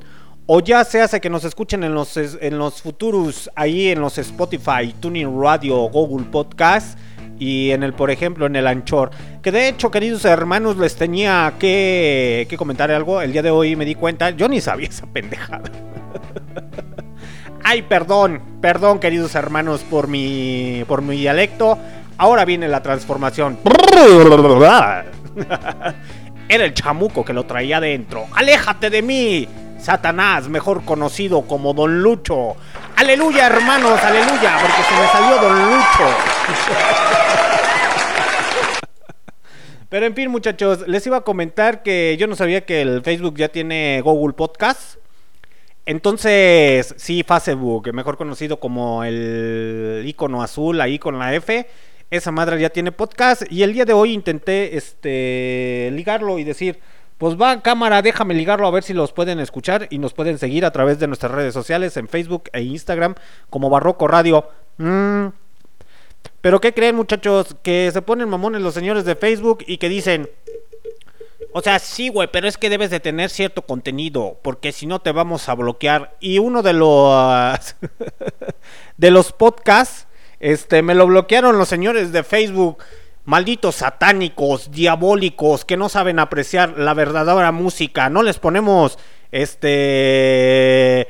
O 0.46 0.62
ya 0.62 0.86
se 0.86 1.02
hace 1.02 1.20
que 1.20 1.30
nos 1.30 1.44
escuchen 1.44 1.84
en 1.84 1.94
los, 1.94 2.16
en 2.16 2.58
los 2.58 2.82
futuros, 2.82 3.52
ahí 3.54 3.90
en 3.90 4.00
los 4.00 4.18
Spotify, 4.18 4.96
Tuning 4.98 5.42
Radio, 5.42 5.76
Google 5.90 6.26
Podcast 6.28 6.98
y 7.40 7.72
en 7.72 7.84
el, 7.84 7.94
por 7.94 8.12
ejemplo, 8.12 8.46
en 8.46 8.56
el 8.56 8.68
Anchor. 8.68 9.12
Que 9.42 9.52
de 9.52 9.68
hecho, 9.68 9.92
queridos 9.92 10.26
hermanos, 10.26 10.78
les 10.78 10.96
tenía 10.96 11.54
que, 11.60 12.48
que 12.50 12.58
comentar 12.58 12.92
algo. 12.92 13.22
El 13.22 13.32
día 13.32 13.42
de 13.42 13.52
hoy 13.52 13.76
me 13.76 13.86
di 13.86 13.96
cuenta, 13.96 14.32
yo 14.32 14.48
ni 14.48 14.62
sabía 14.62 14.88
esa 14.88 15.06
pendejada. 15.08 15.70
Ay, 17.64 17.82
perdón, 17.82 18.42
perdón, 18.62 19.00
queridos 19.00 19.36
hermanos, 19.36 19.82
por 19.82 20.08
mi, 20.08 20.84
por 20.88 21.02
mi 21.02 21.18
dialecto. 21.18 21.78
Ahora 22.18 22.46
viene 22.46 22.68
la 22.68 22.82
transformación. 22.82 23.60
Era 26.50 26.64
el 26.64 26.74
chamuco 26.74 27.26
que 27.26 27.34
lo 27.34 27.46
traía 27.46 27.80
dentro. 27.80 28.26
¡Aléjate 28.34 28.90
de 28.90 29.02
mí! 29.02 29.48
Satanás, 29.80 30.50
mejor 30.50 30.84
conocido 30.84 31.44
como 31.44 31.74
Don 31.74 32.02
Lucho. 32.02 32.56
Aleluya, 32.96 33.48
hermanos, 33.48 34.00
aleluya, 34.04 34.58
porque 34.62 34.84
se 34.84 35.00
me 35.00 35.08
salió 35.08 35.42
Don 35.42 35.66
Lucho. 35.66 36.18
Pero 39.90 40.06
en 40.06 40.16
fin, 40.16 40.30
muchachos, 40.30 40.86
les 40.88 41.08
iba 41.08 41.18
a 41.18 41.22
comentar 41.22 41.82
que 41.82 42.18
yo 42.20 42.28
no 42.28 42.36
sabía 42.36 42.66
que 42.66 42.82
el 42.82 43.02
Facebook 43.04 43.36
ya 43.38 43.48
tiene 43.48 44.02
Google 44.04 44.34
Podcast. 44.34 44.98
Entonces, 45.86 46.94
sí, 46.98 47.24
Facebook, 47.26 47.94
mejor 47.94 48.18
conocido 48.18 48.60
como 48.60 49.06
el 49.06 50.04
icono 50.06 50.44
azul 50.44 50.82
ahí 50.82 51.00
con 51.00 51.18
la 51.18 51.34
F. 51.34 51.66
Esa 52.12 52.32
madre 52.32 52.60
ya 52.60 52.70
tiene 52.70 52.92
podcast. 52.92 53.44
Y 53.50 53.64
el 53.64 53.72
día 53.72 53.86
de 53.86 53.94
hoy 53.94 54.12
intenté 54.12 54.76
este 54.76 55.90
ligarlo 55.94 56.40
y 56.40 56.44
decir, 56.44 56.80
pues 57.18 57.36
va 57.36 57.62
cámara, 57.62 58.02
déjame 58.02 58.34
ligarlo 58.36 58.68
a 58.68 58.72
ver 58.72 58.84
si 58.84 58.94
los 58.94 59.12
pueden 59.12 59.40
escuchar 59.40 59.88
y 59.90 59.98
nos 59.98 60.14
pueden 60.14 60.38
seguir 60.38 60.66
a 60.66 60.72
través 60.72 61.00
de 61.00 61.08
nuestras 61.08 61.32
redes 61.32 61.54
sociales 61.54 61.98
en 61.98 62.08
Facebook 62.08 62.50
e 62.54 62.62
Instagram 62.62 63.16
como 63.50 63.70
Barroco 63.70 64.08
Radio. 64.08 64.48
Mm. 64.78 65.28
Pero 66.42 66.62
¿qué 66.62 66.74
creen 66.74 66.96
muchachos? 66.96 67.56
Que 67.64 67.90
se 67.92 68.02
ponen 68.02 68.30
mamones 68.30 68.62
los 68.62 68.74
señores 68.74 69.06
de 69.06 69.16
Facebook 69.16 69.64
y 69.66 69.78
que 69.78 69.90
dicen... 69.90 70.30
O 71.54 71.62
sea, 71.62 71.80
sí, 71.80 72.10
güey, 72.10 72.28
pero 72.32 72.48
es 72.48 72.58
que 72.58 72.70
debes 72.70 72.92
de 72.92 73.00
tener 73.00 73.30
cierto 73.30 73.64
contenido, 73.64 74.38
porque 74.44 74.72
si 74.72 74.86
no 74.86 75.00
te 75.00 75.12
vamos 75.12 75.50
a 75.50 75.56
bloquear. 75.56 76.16
Y 76.20 76.38
uno 76.40 76.62
de 76.62 76.74
los 76.74 77.76
de 78.98 79.12
los 79.12 79.32
podcasts, 79.32 80.08
este, 80.40 80.84
me 80.84 80.94
lo 80.94 81.08
bloquearon 81.08 81.58
los 81.58 81.68
señores 81.68 82.12
de 82.12 82.24
Facebook, 82.24 82.78
malditos 83.28 83.76
satánicos, 83.76 84.72
diabólicos, 84.72 85.66
que 85.66 85.76
no 85.76 85.90
saben 85.90 86.18
apreciar 86.18 86.76
la 86.78 86.94
verdadera 86.94 87.52
música. 87.52 88.10
No 88.10 88.24
les 88.24 88.40
ponemos, 88.40 88.98
este, 89.34 91.10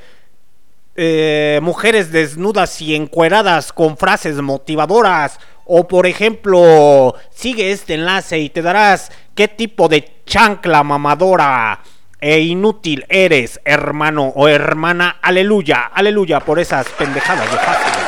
eh, 0.96 1.60
mujeres 1.62 2.12
desnudas 2.12 2.82
y 2.82 2.96
encueradas 2.96 3.72
con 3.72 3.98
frases 3.98 4.42
motivadoras. 4.42 5.40
O 5.64 5.88
por 5.88 6.08
ejemplo, 6.08 7.14
sigue 7.30 7.72
este 7.72 7.94
enlace 7.94 8.40
y 8.40 8.50
te 8.50 8.64
darás 8.64 9.12
qué 9.36 9.48
tipo 9.48 9.88
de 9.88 10.24
chancla 10.26 10.82
mamadora 10.82 11.82
e 12.20 12.40
inútil 12.40 13.06
eres, 13.10 13.62
hermano 13.64 14.34
o 14.36 14.48
hermana. 14.48 15.18
Aleluya, 15.22 15.92
aleluya 15.94 16.40
por 16.40 16.58
esas 16.58 16.88
pendejadas 16.90 17.52
de 17.52 17.58
fácil. 17.58 18.07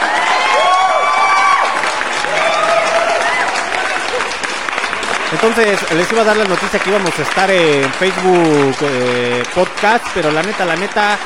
Entonces 5.31 5.79
les 5.93 6.11
iba 6.11 6.21
a 6.21 6.25
dar 6.25 6.37
la 6.37 6.45
noticia 6.45 6.79
que 6.79 6.89
íbamos 6.89 7.17
a 7.17 7.21
estar 7.21 7.51
en 7.51 7.83
Facebook 7.93 8.75
eh, 8.81 9.43
Podcast, 9.53 10.07
pero 10.13 10.31
la 10.31 10.41
neta, 10.41 10.65
la 10.65 10.75
neta, 10.75 11.19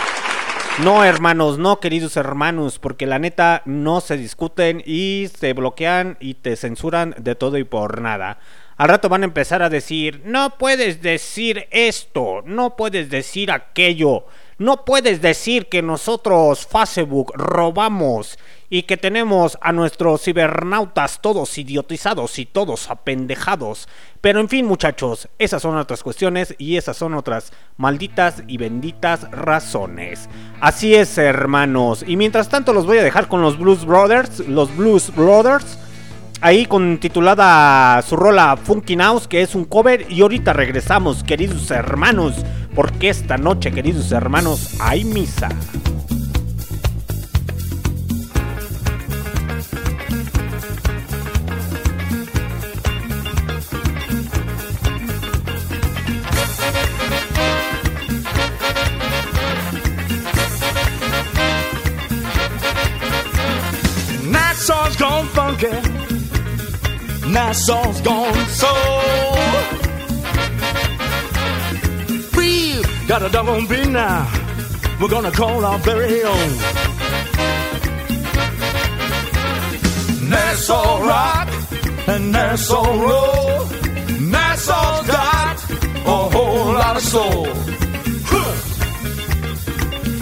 no, 0.80 1.06
hermanos, 1.06 1.58
no, 1.58 1.80
queridos 1.80 2.18
hermanos, 2.18 2.80
porque 2.80 3.06
la 3.06 3.18
neta 3.18 3.62
no 3.66 4.02
se 4.02 4.18
discuten 4.18 4.84
y 4.86 5.30
se 5.34 5.54
bloquean 5.54 6.18
y 6.20 6.34
te 6.34 6.58
censuran 6.58 7.16
de 7.18 7.36
todo 7.36 7.58
y 7.58 7.64
por 7.64 8.02
nada. 8.02 8.40
Al 8.76 8.90
rato 8.90 9.08
van 9.08 9.22
a 9.22 9.26
empezar 9.26 9.62
a 9.62 9.70
decir, 9.70 10.22
no 10.26 10.58
puedes 10.58 11.02
decir 11.02 11.68
esto, 11.72 12.42
no 12.46 12.76
puedes 12.76 13.10
decir 13.10 13.52
aquello, 13.52 14.26
no 14.58 14.84
puedes 14.84 15.22
decir 15.22 15.70
que 15.70 15.82
nosotros 15.82 16.68
Facebook 16.68 17.32
robamos 17.36 18.38
y 18.74 18.84
que 18.84 18.98
tenemos 18.98 19.60
a 19.62 19.72
nuestros 19.72 20.24
cibernautas 20.24 21.22
todos 21.22 21.60
idiotizados 21.60 22.40
y 22.40 22.48
todos 22.48 22.90
apendejados. 22.90 23.88
Pero 24.20 24.40
en 24.40 24.50
fin, 24.50 24.66
muchachos, 24.66 25.30
esas 25.38 25.62
son 25.62 25.78
otras 25.78 26.02
cuestiones 26.02 26.56
y 26.58 26.78
esas 26.78 26.98
son 26.98 27.14
otras 27.14 27.54
malditas 27.78 28.42
y 28.48 28.58
benditas 28.58 29.30
razones. 29.30 30.28
Así 30.60 30.96
es, 30.96 31.20
hermanos. 31.20 32.04
Y 32.08 32.18
mientras 32.18 32.50
tanto 32.50 32.74
los 32.74 32.88
voy 32.88 32.98
a 32.98 33.04
dejar 33.04 33.28
con 33.28 33.44
los 33.44 33.60
Blues 33.60 33.86
Brothers, 33.86 34.40
los 34.48 34.76
Blues 34.76 35.16
Brothers. 35.16 35.78
Ahí 36.42 36.66
con 36.66 36.98
titulada 36.98 38.02
su 38.02 38.16
rola 38.16 38.58
Funky 38.58 38.98
House, 38.98 39.28
que 39.28 39.44
es 39.44 39.54
un 39.54 39.66
cover. 39.66 40.12
Y 40.12 40.22
ahorita 40.22 40.52
regresamos, 40.52 41.24
queridos 41.24 41.70
hermanos, 41.70 42.34
porque 42.74 43.10
esta 43.10 43.38
noche, 43.38 43.72
queridos 43.72 44.12
hermanos, 44.12 44.78
hay 44.80 45.04
misa. 45.04 45.50
Nassau's 64.94 65.02
gone 65.02 65.28
funky. 65.28 65.72
Nassau's 67.28 68.02
gone 68.02 68.48
soul. 68.50 69.38
We've 72.38 73.08
got 73.08 73.24
a 73.24 73.30
on 73.50 73.66
beat 73.68 73.88
now. 73.88 74.30
We're 75.00 75.10
gonna 75.10 75.32
call 75.32 75.66
our 75.66 75.80
very 75.80 76.24
own. 76.24 76.50
Nassau 80.30 81.04
rock 81.04 81.50
and 82.08 82.32
Nassau 82.32 82.86
roll. 83.02 83.66
Nassau's 84.20 85.08
got 85.08 85.64
a 86.06 86.30
whole 86.36 86.74
lot 86.74 86.98
of 86.98 87.04
soul. 87.04 87.46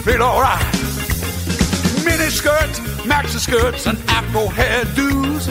Feel 0.04 0.22
alright 0.22 0.81
skirts, 2.32 2.80
maxi 3.10 3.38
skirts, 3.38 3.86
and 3.86 3.98
afro 4.08 4.46
hairdos. 4.58 5.44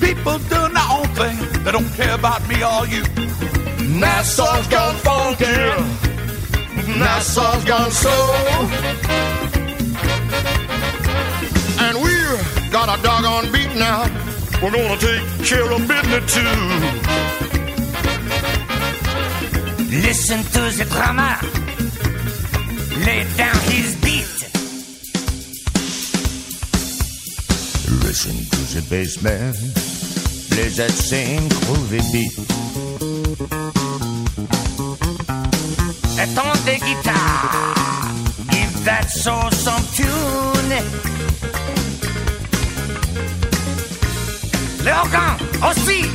People 0.00 0.38
doing 0.50 0.74
their 0.74 0.90
own 0.96 1.08
thing, 1.18 1.36
they 1.64 1.72
don't 1.72 1.92
care 1.94 2.14
about 2.14 2.46
me 2.48 2.56
or 2.62 2.86
you. 2.86 3.02
Nassau's 4.00 4.66
gone 4.68 4.96
funky, 5.06 5.56
Nassau's 7.00 7.64
gone 7.64 7.90
soul, 7.90 8.34
And 11.84 11.94
we've 12.04 12.72
got 12.72 12.86
a 12.98 13.02
doggone 13.02 13.52
beat 13.52 13.74
now. 13.76 14.02
We're 14.62 14.72
gonna 14.72 14.96
take 14.98 15.24
care 15.44 15.70
of 15.70 15.80
business 15.86 16.34
too. 16.34 16.56
Listen 20.06 20.42
to 20.54 20.62
the 20.78 20.86
drummer. 20.90 21.36
Lay 23.04 23.24
down 23.36 23.58
his 23.70 24.05
Listen 28.16 28.36
to 28.48 28.60
the 28.72 28.80
bassman 28.88 29.52
play 30.48 30.68
that 30.68 30.90
same 30.90 31.46
groovy 31.50 32.00
beat. 32.12 32.32
Attends 36.18 36.56
des 36.64 36.78
guitares. 36.78 37.74
Give 38.48 38.84
that 38.86 39.10
soul 39.10 39.50
some 39.52 39.84
tune. 39.94 40.72
Les 44.82 44.92
organes 44.92 45.36
aussi. 45.68 46.06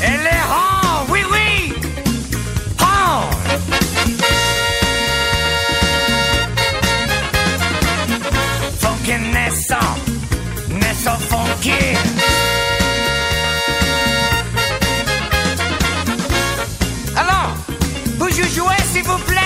Et 0.00 0.16
les 0.26 0.42
rangs, 0.52 1.06
oui, 1.10 1.22
oui. 1.32 1.74
Rangs. 2.78 3.30
Funky 8.78 9.18
naissant, 9.32 10.15
naissant 11.06 11.18
funky. 11.18 11.70
Alors, 17.16 17.54
vous 18.18 18.30
jouez 18.30 18.82
s'il 18.92 19.04
vous 19.04 19.18
plaît. 19.18 19.42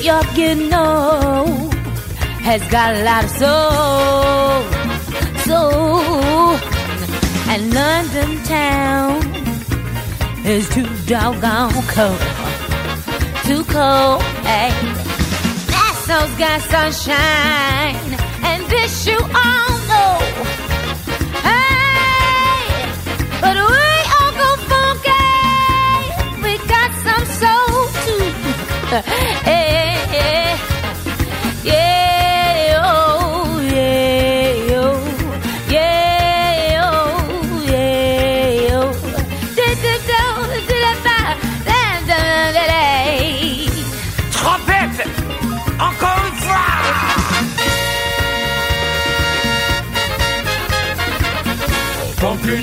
York, 0.00 0.38
you 0.38 0.54
know, 0.54 1.37
has 2.48 2.66
got 2.68 2.94
a 2.94 3.02
lot 3.04 3.24
of 3.24 3.30
soul, 3.30 4.62
soul. 5.44 6.56
and 7.52 7.74
London 7.74 8.42
town 8.44 9.20
is 10.46 10.66
too 10.70 10.88
doggone 11.04 11.70
cold. 11.88 12.18
Too 13.44 13.62
cold, 13.64 14.22
eh? 14.48 14.70
hey. 14.70 14.72
Nassau's 15.72 16.34
got 16.38 16.62
sunshine, 16.72 18.17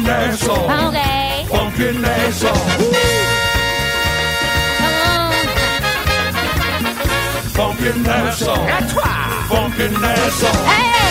Funky 0.06 0.14
Nassau, 0.14 0.62
Okay, 0.88 1.46
Funky 1.50 1.90
Nassau, 1.98 2.54
come 4.78 4.98
on. 5.10 5.34
Funky 7.56 7.92
Nassau, 8.06 8.54
À 8.54 8.82
toi 8.94 9.14
Funky 9.50 9.88
Nassau, 10.02 10.54
Hey! 10.70 11.02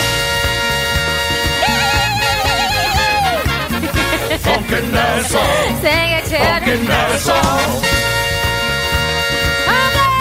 Funky 4.45 4.79
Nassau, 4.93 5.49
Sing 5.81 6.09
it, 6.17 6.23
Funky 6.23 6.75
children. 6.75 6.87
Okay. 9.75 10.15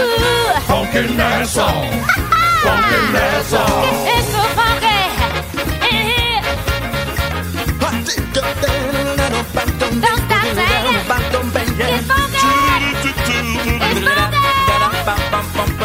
Ooh, 0.00 0.52
Funky 0.70 1.02
Nassau, 1.16 1.76
Funky 2.64 2.98
Nassau. 3.12 3.72
it's 4.06 4.26
so 4.32 4.42
funky 4.56 4.89
It's 8.52 8.58
funky. 8.58 10.40
It's 11.82 12.06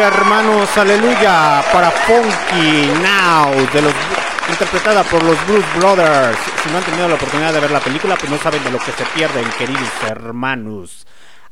Hermanos, 0.00 0.68
aleluya 0.78 1.60
para 1.72 1.90
Funky 1.90 2.86
Now, 3.02 3.50
de 3.72 3.82
los, 3.82 3.92
interpretada 4.48 5.02
por 5.02 5.20
los 5.24 5.36
Blues 5.48 5.64
Brothers. 5.76 6.38
Si 6.62 6.70
no 6.70 6.78
han 6.78 6.84
tenido 6.84 7.08
la 7.08 7.16
oportunidad 7.16 7.52
de 7.52 7.58
ver 7.58 7.72
la 7.72 7.80
película, 7.80 8.14
pues 8.16 8.30
no 8.30 8.38
saben 8.38 8.62
de 8.62 8.70
lo 8.70 8.78
que 8.78 8.92
se 8.92 9.04
pierden, 9.16 9.44
queridos 9.58 9.88
hermanos. 10.06 11.04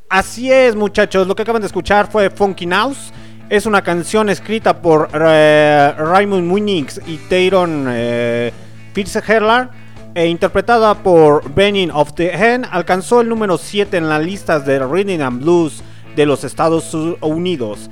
Así 0.09 0.49
es, 0.49 0.77
muchachos, 0.77 1.27
lo 1.27 1.35
que 1.35 1.41
acaban 1.41 1.61
de 1.61 1.67
escuchar 1.67 2.09
fue 2.09 2.29
Funky 2.29 2.65
Nows. 2.65 3.11
Es 3.49 3.65
una 3.65 3.81
canción 3.81 4.29
escrita 4.29 4.81
por 4.81 5.09
eh, 5.13 5.93
Raymond 5.97 6.47
Munix 6.47 7.01
y 7.05 7.17
Tayron 7.17 7.87
eh, 7.89 8.53
Fitzgerald 8.93 9.71
e 10.15 10.25
interpretada 10.25 10.95
por 10.95 11.53
Benin 11.53 11.91
of 11.91 12.13
the 12.13 12.29
Hen. 12.29 12.63
Alcanzó 12.63 13.19
el 13.19 13.27
número 13.27 13.57
7 13.57 13.97
en 13.97 14.07
las 14.07 14.23
listas 14.23 14.65
de 14.65 14.79
Rhythm 14.79 15.21
and 15.21 15.41
Blues 15.41 15.83
de 16.15 16.25
los 16.25 16.45
Estados 16.45 16.93
Unidos. 16.93 17.89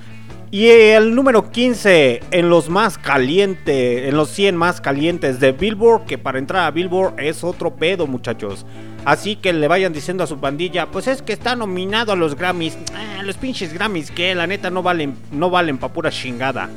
Y 0.51 0.67
el 0.69 1.15
número 1.15 1.51
15 1.51 2.21
en 2.31 2.49
los 2.49 2.69
más 2.69 2.97
calientes, 2.97 4.07
en 4.07 4.15
los 4.15 4.29
100 4.29 4.55
más 4.55 4.79
calientes 4.79 5.39
de 5.39 5.51
Billboard, 5.51 6.05
que 6.05 6.17
para 6.17 6.39
entrar 6.39 6.63
a 6.65 6.71
Billboard 6.71 7.19
es 7.19 7.43
otro 7.43 7.75
pedo, 7.75 8.07
muchachos. 8.07 8.65
Así 9.03 9.35
que 9.35 9.51
le 9.53 9.67
vayan 9.67 9.91
diciendo 9.91 10.23
a 10.23 10.27
su 10.27 10.39
pandilla, 10.39 10.87
pues 10.87 11.07
es 11.07 11.21
que 11.21 11.33
está 11.33 11.55
nominado 11.55 12.13
a 12.13 12.15
los 12.15 12.35
Grammys. 12.35 12.77
Ah, 12.95 13.21
los 13.23 13.35
pinches 13.37 13.73
Grammys 13.73 14.11
que 14.11 14.33
la 14.33 14.47
neta 14.47 14.69
no 14.69 14.81
valen, 14.81 15.15
no 15.31 15.49
valen 15.49 15.77
pa' 15.77 15.89
pura 15.91 16.09
chingada. 16.09 16.69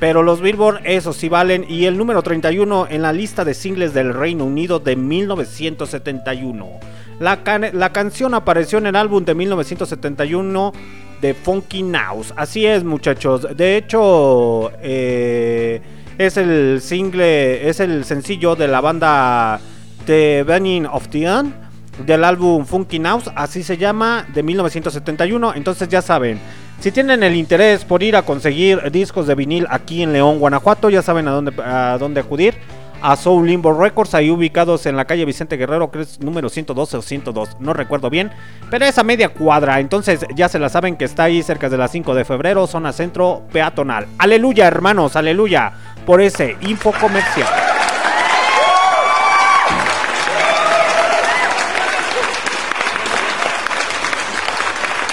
Pero 0.00 0.22
los 0.22 0.40
Billboard, 0.40 0.80
esos 0.84 1.16
sí 1.16 1.28
valen. 1.28 1.64
Y 1.68 1.84
el 1.84 1.96
número 1.98 2.22
31 2.22 2.86
en 2.90 3.02
la 3.02 3.12
lista 3.12 3.44
de 3.44 3.54
singles 3.54 3.92
del 3.92 4.14
Reino 4.14 4.44
Unido 4.44 4.78
de 4.78 4.96
1971. 4.96 6.68
La, 7.20 7.42
can- 7.42 7.70
la 7.72 7.92
canción 7.92 8.34
apareció 8.34 8.78
en 8.78 8.86
el 8.86 8.96
álbum 8.96 9.24
de 9.24 9.34
1971 9.34 10.72
Funky 11.34 11.82
Nows. 11.82 12.32
Así 12.36 12.66
es, 12.66 12.84
muchachos. 12.84 13.46
De 13.56 13.76
hecho, 13.76 14.72
eh, 14.80 15.80
es 16.18 16.36
el 16.36 16.80
single, 16.80 17.68
es 17.68 17.80
el 17.80 18.04
sencillo 18.04 18.56
de 18.56 18.68
la 18.68 18.80
banda 18.80 19.60
The 20.06 20.42
Burning 20.44 20.86
of 20.86 21.08
the 21.08 21.24
End 21.24 21.66
del 22.04 22.24
álbum 22.24 22.66
Funky 22.66 22.98
Nows, 22.98 23.30
así 23.34 23.62
se 23.62 23.76
llama, 23.76 24.26
de 24.32 24.42
1971. 24.42 25.54
Entonces 25.54 25.88
ya 25.88 26.02
saben, 26.02 26.38
si 26.80 26.92
tienen 26.92 27.22
el 27.22 27.34
interés 27.34 27.84
por 27.84 28.02
ir 28.02 28.16
a 28.16 28.22
conseguir 28.22 28.90
discos 28.90 29.26
de 29.26 29.34
vinil 29.34 29.66
aquí 29.70 30.02
en 30.02 30.12
León, 30.12 30.38
Guanajuato, 30.38 30.90
ya 30.90 31.02
saben 31.02 31.26
a 31.28 31.30
dónde, 31.30 31.52
a 31.62 31.96
dónde 31.98 32.20
acudir. 32.20 32.54
A 33.02 33.16
Soul 33.16 33.46
Limbo 33.46 33.72
Records, 33.72 34.14
ahí 34.14 34.30
ubicados 34.30 34.86
en 34.86 34.96
la 34.96 35.04
calle 35.04 35.24
Vicente 35.24 35.56
Guerrero, 35.56 35.90
que 35.90 36.00
es 36.00 36.20
número 36.20 36.48
112 36.48 36.96
o 36.96 37.02
102, 37.02 37.60
no 37.60 37.72
recuerdo 37.72 38.10
bien, 38.10 38.30
pero 38.70 38.84
es 38.84 38.98
a 38.98 39.04
media 39.04 39.28
cuadra, 39.28 39.80
entonces 39.80 40.24
ya 40.34 40.48
se 40.48 40.58
la 40.58 40.68
saben 40.68 40.96
que 40.96 41.04
está 41.04 41.24
ahí 41.24 41.42
cerca 41.42 41.68
de 41.68 41.76
las 41.76 41.92
5 41.92 42.14
de 42.14 42.24
febrero, 42.24 42.66
zona 42.66 42.92
centro 42.92 43.42
peatonal. 43.52 44.06
Aleluya, 44.18 44.66
hermanos, 44.66 45.16
aleluya, 45.16 45.72
por 46.04 46.20
ese 46.20 46.56
info 46.62 46.92
comercial. 46.92 47.48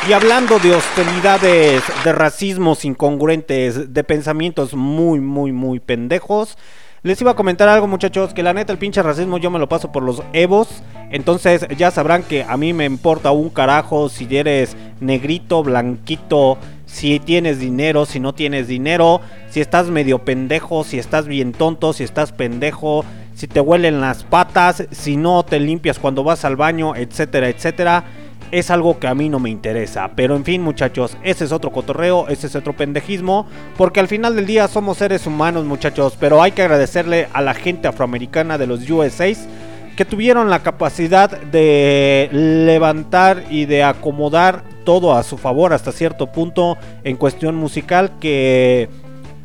Y 0.06 0.12
hablando 0.12 0.60
de 0.60 0.76
hostilidades, 0.76 1.82
de 2.04 2.12
racismos 2.12 2.84
incongruentes, 2.84 3.94
de 3.94 4.04
pensamientos 4.04 4.74
muy, 4.74 5.22
muy, 5.22 5.54
muy 5.54 5.80
pendejos, 5.80 6.58
les 7.04 7.20
iba 7.20 7.32
a 7.32 7.36
comentar 7.36 7.68
algo 7.68 7.86
muchachos, 7.86 8.34
que 8.34 8.44
la 8.44 8.54
neta 8.54 8.72
el 8.72 8.80
pinche 8.80 9.04
racismo 9.04 9.38
yo 9.38 9.52
me 9.52 9.60
lo 9.60 9.68
paso 9.68 9.92
por 9.92 10.04
los 10.04 10.24
evos, 10.32 10.82
entonces 11.12 11.68
ya 11.78 11.92
sabrán 11.92 12.24
que 12.24 12.44
a 12.44 12.56
mí 12.56 12.72
me 12.72 12.86
importa 12.86 13.32
un 13.32 13.50
carajo 13.50 14.08
si 14.08 14.26
eres 14.36 14.78
negrito, 15.02 15.64
blanquito, 15.64 16.58
si 16.86 17.20
tienes 17.20 17.60
dinero, 17.60 18.06
si 18.06 18.22
no 18.22 18.34
tienes 18.34 18.70
dinero, 18.70 19.20
si 19.50 19.60
estás 19.60 19.90
medio 19.90 20.20
pendejo, 20.20 20.86
si 20.86 20.98
estás 20.98 21.28
bien 21.28 21.52
tonto, 21.52 21.92
si 21.92 22.06
estás 22.06 22.32
pendejo, 22.32 23.04
si 23.36 23.48
te 23.48 23.60
huelen 23.60 24.00
las 24.00 24.24
patas, 24.24 24.88
si 24.92 25.18
no 25.18 25.44
te 25.44 25.60
limpias 25.60 26.00
cuando 26.00 26.24
vas 26.24 26.46
al 26.46 26.56
baño, 26.56 26.96
etcétera, 26.96 27.50
etcétera 27.50 28.06
es 28.54 28.70
algo 28.70 29.00
que 29.00 29.08
a 29.08 29.16
mí 29.16 29.30
no 29.30 29.40
me 29.40 29.50
interesa. 29.50 30.12
Pero 30.16 30.36
en 30.36 30.46
fin, 30.46 30.62
muchachos, 30.62 31.18
ese 31.24 31.46
es 31.46 31.52
otro 31.52 31.72
cotorreo, 31.72 32.28
ese 32.28 32.48
es 32.48 32.56
otro 32.56 32.74
pendejismo. 32.74 33.48
Porque 33.76 34.00
al 34.00 34.08
final 34.08 34.36
del 34.36 34.46
día 34.46 34.68
somos 34.68 35.00
seres 35.00 35.26
humanos, 35.26 35.66
muchachos. 35.66 36.16
Pero 36.20 36.42
hay 36.42 36.52
que 36.52 36.62
agradecerle 36.62 37.28
a 37.34 37.42
la 37.42 37.56
gente 37.56 37.88
afroamericana 37.88 38.60
de 38.60 38.68
los 38.68 38.88
USAs 38.88 39.48
que 39.96 40.06
tuvieron 40.06 40.50
la 40.50 40.64
capacidad 40.64 41.30
de 41.30 42.30
levantar 42.32 43.44
y 43.50 43.66
de 43.66 43.84
acomodar 43.84 44.64
todo 44.86 45.14
a 45.14 45.24
su 45.24 45.38
favor 45.38 45.74
hasta 45.74 45.92
cierto 45.92 46.28
punto 46.28 46.78
en 47.04 47.16
cuestión 47.16 47.56
musical 47.56 48.12
que 48.20 48.90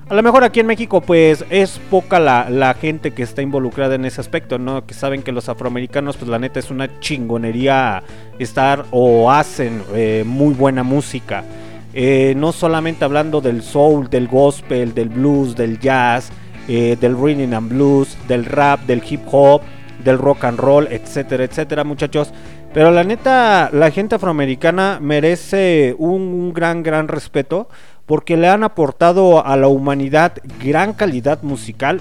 a 0.08 0.14
lo 0.14 0.22
mejor 0.22 0.42
aquí 0.42 0.60
en 0.60 0.66
México 0.66 1.00
pues 1.02 1.44
es 1.50 1.78
poca 1.90 2.18
la, 2.18 2.74
gente 2.80 3.12
que 3.12 3.22
está 3.22 3.42
involucrada 3.42 3.94
en 3.94 4.04
ese 4.04 4.20
aspecto, 4.20 4.58
¿no? 4.58 4.86
Que 4.86 4.94
saben 4.94 5.22
que 5.22 5.32
los 5.32 5.48
afroamericanos 5.48 6.16
pues 6.16 6.30
la 6.30 6.38
neta 6.38 6.58
es 6.58 6.70
una 6.70 6.98
chingonería 7.00 8.02
estar 8.38 8.86
o 8.90 9.30
hacen 9.30 9.82
eh, 9.94 10.24
muy 10.26 10.54
buena 10.54 10.82
música. 10.82 11.44
Eh, 11.92 12.34
no 12.36 12.52
solamente 12.52 13.04
hablando 13.04 13.40
del 13.40 13.62
soul, 13.62 14.08
del 14.08 14.28
gospel, 14.28 14.94
del 14.94 15.10
blues, 15.10 15.54
del 15.54 15.78
jazz, 15.78 16.30
eh, 16.68 16.96
del 16.98 17.16
rhythm 17.16 17.52
and 17.52 17.68
blues, 17.68 18.16
del 18.28 18.44
rap, 18.44 18.80
del 18.86 19.02
hip 19.08 19.22
hop, 19.30 19.62
del 20.04 20.18
rock 20.18 20.44
and 20.44 20.58
roll, 20.58 20.86
etcétera, 20.90 21.44
etcétera, 21.44 21.84
muchachos. 21.84 22.32
Pero 22.72 22.90
la 22.90 23.04
neta, 23.04 23.70
la 23.72 23.90
gente 23.90 24.14
afroamericana 24.14 24.98
merece 25.00 25.94
un 25.98 26.52
gran, 26.52 26.82
gran 26.82 27.08
respeto 27.08 27.68
porque 28.08 28.36
le 28.36 28.48
han 28.48 28.64
aportado 28.64 29.46
a 29.46 29.56
la 29.56 29.68
humanidad 29.68 30.32
gran 30.64 30.94
calidad 30.94 31.42
musical. 31.42 32.00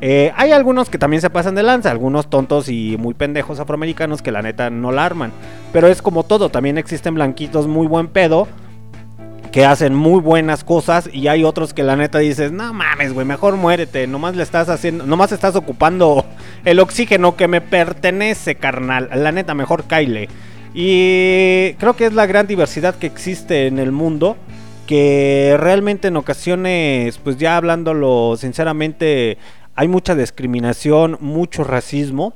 Eh, 0.00 0.30
hay 0.36 0.52
algunos 0.52 0.90
que 0.90 0.98
también 0.98 1.22
se 1.22 1.30
pasan 1.30 1.56
de 1.56 1.64
lanza, 1.64 1.90
algunos 1.90 2.30
tontos 2.30 2.68
y 2.68 2.96
muy 2.98 3.14
pendejos 3.14 3.58
afroamericanos 3.58 4.22
que 4.22 4.30
la 4.30 4.42
neta 4.42 4.70
no 4.70 4.92
la 4.92 5.06
arman. 5.06 5.32
Pero 5.72 5.88
es 5.88 6.02
como 6.02 6.22
todo, 6.22 6.50
también 6.50 6.78
existen 6.78 7.14
blanquitos 7.14 7.66
muy 7.66 7.88
buen 7.88 8.08
pedo 8.08 8.46
que 9.50 9.64
hacen 9.64 9.94
muy 9.94 10.20
buenas 10.20 10.62
cosas 10.62 11.08
y 11.10 11.28
hay 11.28 11.42
otros 11.42 11.72
que 11.72 11.82
la 11.82 11.96
neta 11.96 12.18
dices, 12.18 12.52
no 12.52 12.74
mames, 12.74 13.14
güey, 13.14 13.26
mejor 13.26 13.56
muérete, 13.56 14.06
nomás 14.06 14.36
le 14.36 14.42
estás 14.42 14.68
haciendo, 14.68 15.06
nomás 15.06 15.32
estás 15.32 15.56
ocupando 15.56 16.26
el 16.66 16.78
oxígeno 16.78 17.36
que 17.36 17.48
me 17.48 17.62
pertenece, 17.62 18.56
carnal. 18.56 19.08
La 19.14 19.32
neta, 19.32 19.54
mejor 19.54 19.84
Kyle. 19.84 20.28
Y 20.74 21.72
creo 21.78 21.96
que 21.96 22.04
es 22.04 22.12
la 22.12 22.26
gran 22.26 22.46
diversidad 22.46 22.96
que 22.96 23.06
existe 23.06 23.66
en 23.66 23.78
el 23.78 23.90
mundo, 23.90 24.36
que 24.88 25.54
realmente 25.60 26.08
en 26.08 26.16
ocasiones, 26.16 27.18
pues 27.18 27.36
ya 27.36 27.58
hablándolo 27.58 28.36
sinceramente, 28.38 29.36
hay 29.74 29.86
mucha 29.86 30.14
discriminación, 30.14 31.18
mucho 31.20 31.62
racismo. 31.62 32.32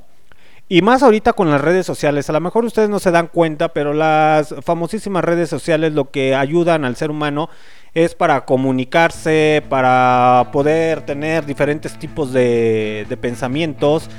Y 0.69 0.83
más 0.83 1.01
ahorita 1.01 1.33
con 1.33 1.49
las 1.49 1.61
redes 1.61 1.87
sociales, 1.87 2.29
a 2.29 2.33
lo 2.33 2.39
mejor 2.41 2.63
ustedes 2.63 2.89
no 2.89 2.99
se 2.99 3.09
dan 3.09 3.25
cuenta, 3.25 3.69
pero 3.69 3.95
las 3.95 4.53
famosísimas 4.61 5.25
redes 5.25 5.49
sociales 5.49 5.93
lo 5.93 6.11
que 6.11 6.35
ayudan 6.35 6.85
al 6.85 6.95
ser 6.95 7.09
humano 7.09 7.49
es 7.95 8.13
para 8.13 8.45
comunicarse, 8.45 9.63
para 9.67 10.49
poder 10.53 11.01
tener 11.01 11.47
diferentes 11.47 11.97
tipos 11.97 12.33
de, 12.33 13.07
de 13.09 13.17
pensamientos, 13.17 14.11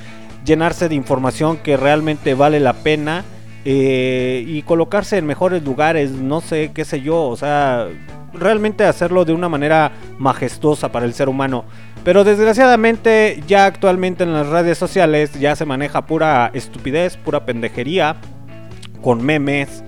llenarse 0.45 0.89
de 0.89 0.97
información 0.97 1.59
que 1.59 1.77
realmente 1.77 2.35
vale 2.35 2.59
la 2.59 2.73
pena 2.73 3.25
eh, 3.65 4.45
y 4.45 4.63
colocarse 4.63 5.19
en 5.19 5.27
mejores 5.27 5.63
lugares, 5.63 6.11
no 6.11 6.41
sé, 6.41 6.73
qué 6.75 6.85
sé 6.85 7.01
yo, 7.01 7.29
o 7.29 7.37
sea, 7.37 7.89
realmente 8.35 8.85
hacerlo 8.85 9.25
de 9.25 9.33
una 9.33 9.49
manera 9.49 9.93
majestuosa 10.19 10.91
para 10.93 11.07
el 11.07 11.15
ser 11.15 11.29
humano. 11.29 11.65
Pero 12.05 12.25
desgraciadamente 12.25 13.43
ya 13.47 13.67
actualmente 13.67 14.25
en 14.25 14.35
las 14.35 14.49
redes 14.49 14.77
sociales 14.77 15.33
ya 15.41 15.57
se 15.57 15.65
maneja 15.65 16.07
pura 16.07 16.51
estupidez, 16.53 17.17
pura 17.17 17.47
pendejería, 17.47 18.17
con 19.01 19.25
memes, 19.25 19.83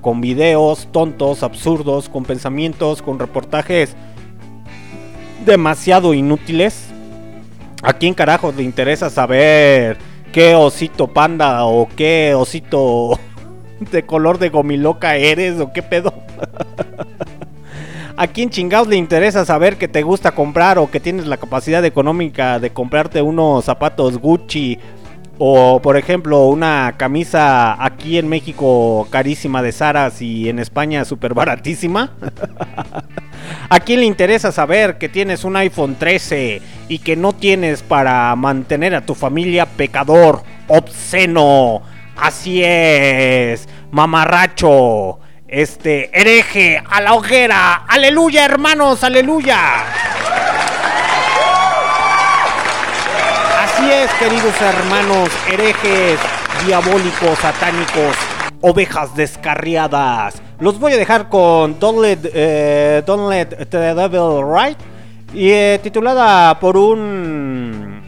con 0.00 0.20
videos 0.20 0.88
tontos, 0.92 1.42
absurdos, 1.42 2.08
con 2.08 2.24
pensamientos, 2.24 3.02
con 3.02 3.18
reportajes 3.18 3.96
demasiado 5.44 6.14
inútiles. 6.14 6.86
¿A 7.82 7.92
quién 7.92 8.14
carajo 8.14 8.52
le 8.56 8.62
interesa 8.62 9.08
saber 9.08 9.96
qué 10.32 10.54
osito 10.54 11.08
panda 11.08 11.64
o 11.64 11.88
qué 11.96 12.34
osito 12.34 13.18
de 13.92 14.04
color 14.04 14.38
de 14.38 14.48
gomiloca 14.48 15.16
eres 15.16 15.60
o 15.60 15.72
qué 15.72 15.82
pedo? 15.82 16.12
¿A 18.20 18.26
quién 18.26 18.50
chingados 18.50 18.88
le 18.88 18.96
interesa 18.96 19.44
saber 19.44 19.76
que 19.76 19.86
te 19.86 20.02
gusta 20.02 20.32
comprar 20.32 20.76
o 20.78 20.90
que 20.90 20.98
tienes 20.98 21.28
la 21.28 21.36
capacidad 21.36 21.84
económica 21.84 22.58
de 22.58 22.70
comprarte 22.70 23.22
unos 23.22 23.64
zapatos 23.64 24.18
Gucci 24.18 24.76
o 25.38 25.80
por 25.80 25.96
ejemplo 25.96 26.46
una 26.48 26.94
camisa 26.96 27.80
aquí 27.80 28.18
en 28.18 28.26
México 28.26 29.06
carísima 29.12 29.62
de 29.62 29.70
Saras 29.70 30.20
y 30.20 30.48
en 30.48 30.58
España 30.58 31.04
súper 31.04 31.32
baratísima? 31.32 32.10
¿A 33.68 33.78
quién 33.78 34.00
le 34.00 34.06
interesa 34.06 34.50
saber 34.50 34.98
que 34.98 35.08
tienes 35.08 35.44
un 35.44 35.54
iPhone 35.54 35.94
13 35.94 36.60
y 36.88 36.98
que 36.98 37.14
no 37.14 37.34
tienes 37.34 37.84
para 37.84 38.34
mantener 38.34 38.96
a 38.96 39.06
tu 39.06 39.14
familia 39.14 39.64
pecador, 39.64 40.42
obsceno? 40.66 41.82
Así 42.16 42.64
es, 42.64 43.68
mamarracho, 43.92 45.20
este, 45.48 46.10
hereje, 46.12 46.82
a 46.88 47.00
la 47.00 47.14
hoguera, 47.14 47.84
aleluya 47.88 48.44
hermanos, 48.44 49.02
aleluya. 49.02 49.58
Así 53.62 53.90
es, 53.90 54.10
queridos 54.14 54.54
hermanos, 54.60 55.30
herejes, 55.50 56.18
diabólicos, 56.66 57.38
satánicos, 57.38 58.14
ovejas 58.60 59.16
descarriadas. 59.16 60.42
Los 60.60 60.78
voy 60.78 60.92
a 60.92 60.96
dejar 60.96 61.28
con 61.28 61.78
Don't 61.78 62.00
Let, 62.00 62.30
eh, 62.34 63.02
the 63.70 63.78
Devil 63.78 64.42
Ride, 64.44 64.76
y, 65.32 65.50
eh, 65.50 65.80
titulada 65.82 66.58
por 66.60 66.76
un 66.76 68.02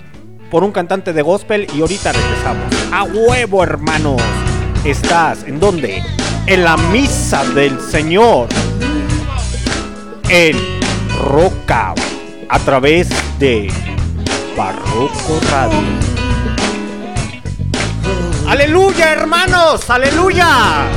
por 0.51 0.64
un 0.64 0.72
cantante 0.72 1.12
de 1.12 1.22
gospel 1.22 1.66
y 1.72 1.80
ahorita 1.80 2.12
regresamos. 2.12 2.74
A 2.93 3.05
huevo, 3.05 3.62
hermanos. 3.62 4.20
¿Estás 4.84 5.45
en 5.45 5.61
dónde? 5.61 6.03
En 6.47 6.64
la 6.64 6.76
misa 6.76 7.45
del 7.55 7.80
Señor. 7.80 8.49
En 10.28 10.57
Roca 11.18 11.95
a 12.49 12.59
través 12.61 13.09
de 13.38 13.72
Barroco 14.57 15.41
Radio. 15.51 15.78
Aleluya, 18.49 19.12
hermanos, 19.12 19.88
aleluya. 19.88 20.88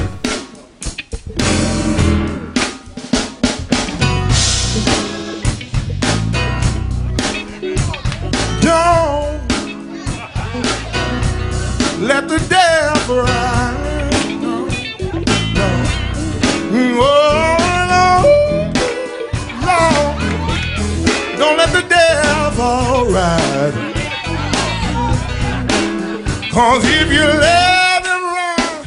Cause 26.54 26.84
if 26.86 27.12
you 27.12 27.20
let 27.20 28.06
him 28.06 28.24
ride, 28.24 28.86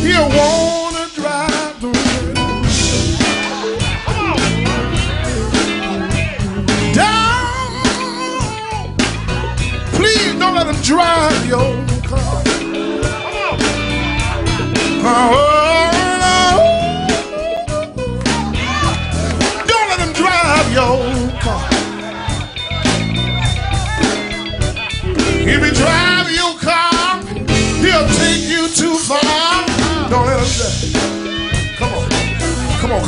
he'll 0.00 0.30
wanna 0.30 1.06
drive 1.14 1.80
the 1.82 1.92
down. 6.94 7.68
Please 9.92 10.32
don't 10.38 10.54
let 10.54 10.66
him 10.68 10.80
drive 10.82 11.46
your 11.46 11.76
car. 12.08 12.42
Oh, 15.04 15.51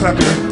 saber 0.05 0.43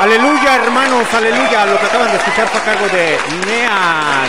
Aleluya, 0.00 0.56
hermanos, 0.56 1.06
aleluya. 1.14 1.64
Lo 1.64 1.80
que 1.80 1.86
acaban 1.86 2.10
de 2.10 2.18
escuchar 2.18 2.48
fue 2.48 2.60
a 2.60 2.88
de 2.94 3.18
Nea 3.46 4.26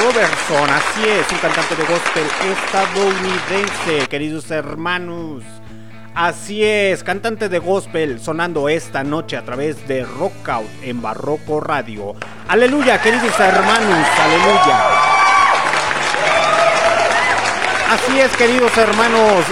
Robertson. 0.00 0.70
Así 0.70 1.06
es, 1.06 1.30
un 1.30 1.38
cantante 1.38 1.76
de 1.76 1.82
gospel 1.82 2.24
estadounidense, 2.50 4.08
queridos 4.08 4.50
hermanos. 4.50 5.42
Así 6.14 6.64
es, 6.64 7.04
cantante 7.04 7.50
de 7.50 7.58
gospel 7.58 8.20
sonando 8.20 8.70
esta 8.70 9.04
noche 9.04 9.36
a 9.36 9.44
través 9.44 9.86
de 9.86 10.02
Rockout 10.02 10.66
en 10.82 11.02
Barroco 11.02 11.60
Radio. 11.60 12.16
Aleluya, 12.48 13.02
queridos 13.02 13.38
hermanos, 13.38 14.06
aleluya. 14.18 14.97
Así 17.88 18.20
es, 18.20 18.36
queridos 18.36 18.76
hermanos. 18.76 19.46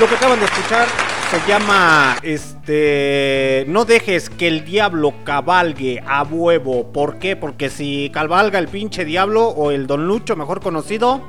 Lo 0.00 0.08
que 0.08 0.16
acaban 0.16 0.40
de 0.40 0.46
escuchar 0.46 0.88
se 1.30 1.48
llama 1.48 2.16
este 2.22 3.64
no 3.68 3.84
dejes 3.84 4.28
que 4.28 4.48
el 4.48 4.64
diablo 4.64 5.14
cabalgue 5.22 6.02
a 6.04 6.24
huevo. 6.24 6.92
¿Por 6.92 7.20
qué? 7.20 7.36
Porque 7.36 7.70
si 7.70 8.10
cabalga 8.12 8.58
el 8.58 8.66
pinche 8.66 9.04
diablo 9.04 9.46
o 9.46 9.70
el 9.70 9.86
Don 9.86 10.08
Lucho, 10.08 10.34
mejor 10.34 10.60
conocido, 10.60 11.22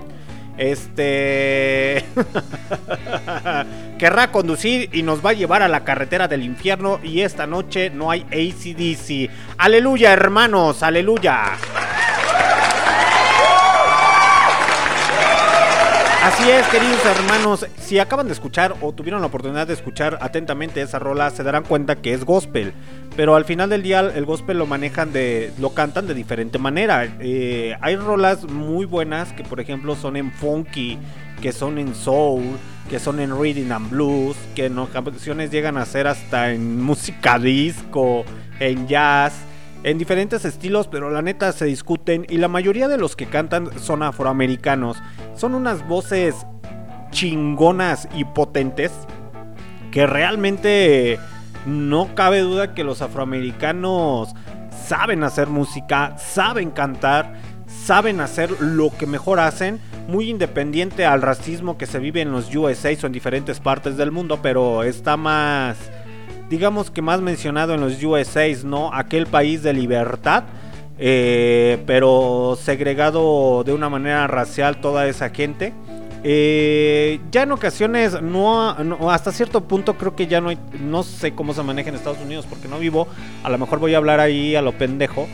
este 0.58 2.04
querrá 4.00 4.32
conducir 4.32 4.90
y 4.92 5.04
nos 5.04 5.24
va 5.24 5.30
a 5.30 5.34
llevar 5.34 5.62
a 5.62 5.68
la 5.68 5.84
carretera 5.84 6.28
del 6.28 6.44
infierno 6.44 7.00
y 7.04 7.22
esta 7.22 7.46
noche 7.46 7.92
no 7.92 8.10
hay 8.10 8.22
ACDC. 8.32 9.30
Aleluya, 9.60 10.14
hermanos, 10.14 10.82
aleluya. 10.82 11.44
Así 16.26 16.50
es, 16.50 16.66
queridos 16.70 17.06
hermanos, 17.06 17.68
si 17.78 18.00
acaban 18.00 18.26
de 18.26 18.34
escuchar 18.34 18.76
o 18.82 18.92
tuvieron 18.92 19.22
la 19.22 19.28
oportunidad 19.28 19.68
de 19.68 19.76
escuchar 19.76 20.18
atentamente 20.22 20.82
esa 20.82 20.98
rola, 20.98 21.30
se 21.30 21.44
darán 21.44 21.66
cuenta 21.66 21.98
que 21.98 22.14
es 22.16 22.26
gospel. 22.26 22.74
Pero 23.16 23.36
al 23.36 23.46
final 23.46 23.70
del 23.70 23.84
día 23.84 24.00
el 24.00 24.26
gospel 24.26 24.58
lo 24.58 24.66
manejan 24.66 25.14
de, 25.14 25.54
lo 25.60 25.76
cantan 25.76 26.08
de 26.08 26.16
diferente 26.16 26.58
manera. 26.58 27.08
Eh, 27.20 27.78
hay 27.80 27.96
rolas 27.96 28.44
muy 28.46 28.88
buenas 28.88 29.34
que 29.34 29.44
por 29.44 29.60
ejemplo 29.60 29.96
son 29.96 30.18
en 30.18 30.32
funky, 30.32 30.98
que 31.44 31.52
son 31.52 31.78
en 31.78 31.94
soul, 31.94 32.58
que 32.90 32.98
son 32.98 33.20
en 33.20 33.40
reading 33.40 33.70
and 33.70 33.92
blues, 33.92 34.36
que 34.56 34.66
en 34.66 34.80
ocasiones 34.80 35.52
llegan 35.52 35.78
a 35.78 35.86
ser 35.86 36.08
hasta 36.08 36.54
en 36.54 36.82
música 36.82 37.38
disco, 37.38 38.26
en 38.60 38.88
jazz 38.88 39.34
en 39.86 40.00
diferentes 40.00 40.46
estilos, 40.46 40.88
pero 40.88 41.12
la 41.12 41.22
neta 41.22 41.52
se 41.52 41.66
discuten 41.66 42.26
y 42.28 42.38
la 42.38 42.48
mayoría 42.48 42.88
de 42.88 42.98
los 42.98 43.16
que 43.16 43.28
cantan 43.28 43.70
son 43.80 44.02
afroamericanos. 44.02 44.98
Son 45.36 45.54
unas 45.54 45.88
voces 45.88 46.36
chingonas 47.12 48.10
y 48.16 48.26
potentes 48.26 48.92
que 49.92 50.08
realmente 50.08 51.20
no 51.68 52.16
cabe 52.16 52.40
duda 52.40 52.74
que 52.74 52.84
los 52.84 53.04
afroamericanos 53.04 54.34
saben 54.88 55.24
hacer 55.24 55.50
música, 55.50 56.18
saben 56.18 56.72
cantar, 56.72 57.36
saben 57.68 58.22
hacer 58.22 58.60
lo 58.60 58.90
que 58.90 59.06
mejor 59.06 59.40
hacen, 59.40 59.80
muy 60.08 60.32
independiente 60.32 61.06
al 61.06 61.22
racismo 61.22 61.78
que 61.78 61.86
se 61.86 62.00
vive 62.00 62.22
en 62.22 62.32
los 62.32 62.54
USA 62.56 62.90
o 63.04 63.06
en 63.06 63.12
diferentes 63.12 63.60
partes 63.60 63.98
del 63.98 64.12
mundo, 64.12 64.40
pero 64.42 64.82
está 64.82 65.16
más 65.16 65.78
digamos 66.50 66.92
que 66.92 67.02
más 67.02 67.22
mencionado 67.22 67.74
en 67.74 67.82
los 67.82 68.02
USA, 68.04 68.48
¿no? 68.64 68.94
Aquel 68.94 69.28
país 69.28 69.64
de 69.64 69.74
libertad, 69.74 70.44
eh, 70.98 71.82
pero 71.86 72.58
segregado 72.62 73.64
de 73.64 73.74
una 73.74 73.90
manera 73.90 74.28
racial 74.28 74.78
toda 74.78 75.08
esa 75.08 75.30
gente. 75.30 75.74
Eh, 76.28 77.20
ya 77.32 77.44
en 77.44 77.52
ocasiones, 77.52 78.20
no, 78.20 78.76
hasta 79.12 79.32
cierto 79.32 79.62
punto 79.62 79.96
creo 79.96 80.16
que 80.16 80.26
ya 80.26 80.42
no 80.42 80.50
no 80.80 81.04
sé 81.04 81.36
cómo 81.36 81.54
se 81.54 81.62
maneja 81.62 81.90
en 81.90 81.96
Estados 81.96 82.18
Unidos 82.20 82.48
porque 82.50 82.68
no 82.68 82.80
vivo, 82.80 83.08
a 83.44 83.50
lo 83.52 83.60
mejor 83.60 83.78
voy 83.78 83.94
a 83.94 83.98
hablar 83.98 84.20
ahí 84.20 84.56
a 84.56 84.64
lo 84.64 84.72
pendejo, 84.72 85.28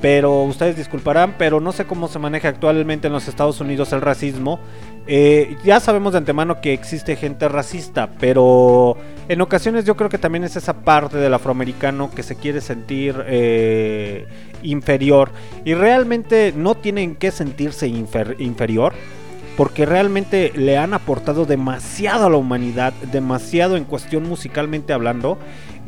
pero 0.00 0.42
ustedes 0.42 0.76
disculparán, 0.76 1.36
pero 1.38 1.60
no 1.60 1.70
sé 1.70 1.84
cómo 1.84 2.08
se 2.08 2.18
maneja 2.18 2.48
actualmente 2.48 3.06
en 3.06 3.12
los 3.12 3.28
Estados 3.28 3.60
Unidos 3.60 3.92
el 3.92 4.00
racismo. 4.00 4.58
Eh, 5.06 5.56
ya 5.64 5.80
sabemos 5.80 6.12
de 6.12 6.18
antemano 6.18 6.60
que 6.60 6.72
existe 6.72 7.16
gente 7.16 7.48
racista, 7.48 8.08
pero 8.20 8.96
en 9.28 9.40
ocasiones 9.40 9.84
yo 9.84 9.96
creo 9.96 10.08
que 10.08 10.18
también 10.18 10.44
es 10.44 10.54
esa 10.54 10.74
parte 10.84 11.16
del 11.16 11.34
afroamericano 11.34 12.10
que 12.14 12.22
se 12.22 12.36
quiere 12.36 12.60
sentir 12.60 13.16
eh, 13.26 14.26
inferior 14.62 15.30
y 15.64 15.74
realmente 15.74 16.52
no 16.56 16.76
tienen 16.76 17.16
que 17.16 17.32
sentirse 17.32 17.88
infer- 17.88 18.36
inferior 18.38 18.94
porque 19.56 19.86
realmente 19.86 20.52
le 20.54 20.78
han 20.78 20.94
aportado 20.94 21.46
demasiado 21.46 22.26
a 22.26 22.30
la 22.30 22.36
humanidad, 22.36 22.92
demasiado 23.10 23.76
en 23.76 23.84
cuestión 23.84 24.26
musicalmente 24.28 24.92
hablando, 24.92 25.36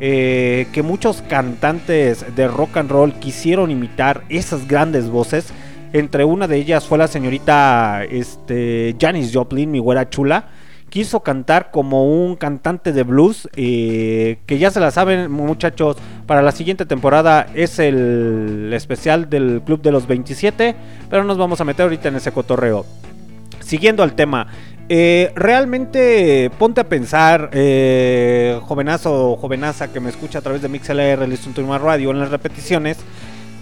eh, 0.01 0.67
que 0.73 0.83
muchos 0.83 1.21
cantantes 1.23 2.35
de 2.35 2.47
rock 2.49 2.77
and 2.77 2.91
roll 2.91 3.13
quisieron 3.13 3.71
imitar 3.71 4.23
esas 4.29 4.67
grandes 4.67 5.09
voces. 5.09 5.53
Entre 5.95 6.25
una 6.25 6.45
de 6.45 6.57
ellas 6.57 6.85
fue 6.85 6.97
la 6.97 7.07
señorita 7.07 8.03
este, 8.03 8.97
Janis 8.99 9.31
Joplin, 9.33 9.71
mi 9.71 9.79
güera 9.79 10.09
chula. 10.09 10.49
Quiso 10.89 11.21
cantar 11.21 11.71
como 11.71 12.03
un 12.03 12.35
cantante 12.35 12.91
de 12.91 13.03
blues, 13.03 13.47
eh, 13.55 14.39
que 14.45 14.57
ya 14.57 14.71
se 14.71 14.81
la 14.81 14.91
saben 14.91 15.31
muchachos, 15.31 15.95
para 16.27 16.41
la 16.41 16.51
siguiente 16.51 16.85
temporada 16.85 17.47
es 17.55 17.79
el 17.79 18.71
especial 18.73 19.29
del 19.29 19.61
Club 19.65 19.81
de 19.81 19.93
los 19.93 20.05
27, 20.05 20.75
pero 21.09 21.23
nos 21.23 21.37
vamos 21.37 21.61
a 21.61 21.63
meter 21.63 21.83
ahorita 21.83 22.09
en 22.09 22.17
ese 22.17 22.33
cotorreo 22.33 22.85
siguiendo 23.65 24.03
al 24.03 24.13
tema, 24.13 24.47
eh, 24.87 25.31
realmente 25.35 26.51
ponte 26.59 26.81
a 26.81 26.87
pensar, 26.87 27.49
eh, 27.53 28.59
jovenazo 28.63 29.31
o 29.31 29.37
jovenaza 29.37 29.91
que 29.91 29.99
me 29.99 30.09
escucha 30.09 30.39
a 30.39 30.41
través 30.41 30.61
de 30.61 30.69
MixLR, 30.69 31.23
el 31.23 31.31
Instituto 31.31 31.77
Radio, 31.79 32.11
en 32.11 32.19
las 32.19 32.29
repeticiones, 32.29 32.97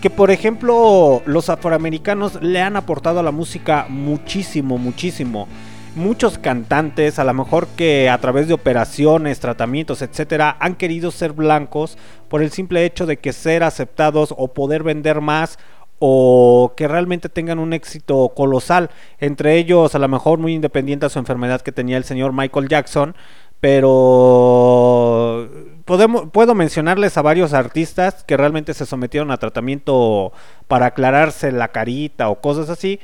que 0.04 0.10
por 0.10 0.32
ejemplo 0.32 1.22
los 1.26 1.50
afroamericanos 1.50 2.42
le 2.42 2.62
han 2.62 2.76
aportado 2.76 3.22
a 3.22 3.24
la 3.24 3.32
música 3.32 3.86
muchísimo, 3.88 4.78
muchísimo. 4.78 5.48
Muchos 5.96 6.38
cantantes, 6.38 7.20
a 7.20 7.24
lo 7.24 7.34
mejor 7.34 7.68
que 7.78 8.10
a 8.10 8.18
través 8.18 8.50
de 8.50 8.54
operaciones, 8.54 9.40
tratamientos, 9.40 10.02
etcétera, 10.02 10.58
han 10.60 10.76
querido 10.76 11.10
ser 11.10 11.32
blancos 11.32 11.98
por 12.28 12.42
el 12.42 12.52
simple 12.52 12.84
hecho 12.84 13.06
de 13.06 13.16
que 13.16 13.32
ser 13.32 13.64
aceptados 13.64 14.36
o 14.38 14.50
poder 14.54 14.84
vender 14.84 15.22
más 15.22 15.58
o 16.00 16.74
que 16.76 16.90
realmente 16.90 17.30
tengan 17.30 17.60
un 17.60 17.72
éxito 17.72 18.34
colosal. 18.36 18.90
Entre 19.20 19.56
ellos, 19.58 19.96
a 19.96 20.00
lo 20.00 20.10
mejor 20.10 20.38
muy 20.38 20.54
independiente 20.54 21.06
a 21.06 21.10
su 21.10 21.18
enfermedad 21.18 21.62
que 21.62 21.72
tenía 21.72 21.96
el 21.96 22.04
señor 22.04 22.34
Michael 22.34 22.68
Jackson. 22.68 23.16
Pero 23.64 25.48
podemos, 25.86 26.30
puedo 26.32 26.54
mencionarles 26.54 27.18
a 27.18 27.22
varios 27.22 27.54
artistas 27.54 28.26
que 28.26 28.36
realmente 28.36 28.74
se 28.74 28.86
sometieron 28.86 29.32
a 29.32 29.38
tratamiento 29.38 30.34
para 30.68 30.88
aclararse 30.88 31.50
la 31.54 31.70
carita 31.70 32.28
o 32.28 32.42
cosas 32.42 32.70
así. 32.70 33.00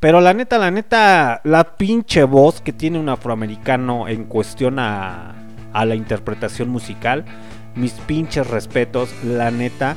Pero 0.00 0.20
la 0.20 0.34
neta, 0.34 0.58
la 0.58 0.70
neta, 0.70 1.40
la 1.44 1.78
pinche 1.78 2.24
voz 2.24 2.60
que 2.60 2.74
tiene 2.74 2.98
un 2.98 3.08
afroamericano 3.08 4.06
en 4.06 4.24
cuestión 4.24 4.78
a, 4.78 5.36
a 5.72 5.86
la 5.86 5.94
interpretación 5.94 6.68
musical, 6.68 7.24
mis 7.74 7.92
pinches 7.92 8.46
respetos, 8.46 9.08
la 9.24 9.50
neta. 9.50 9.96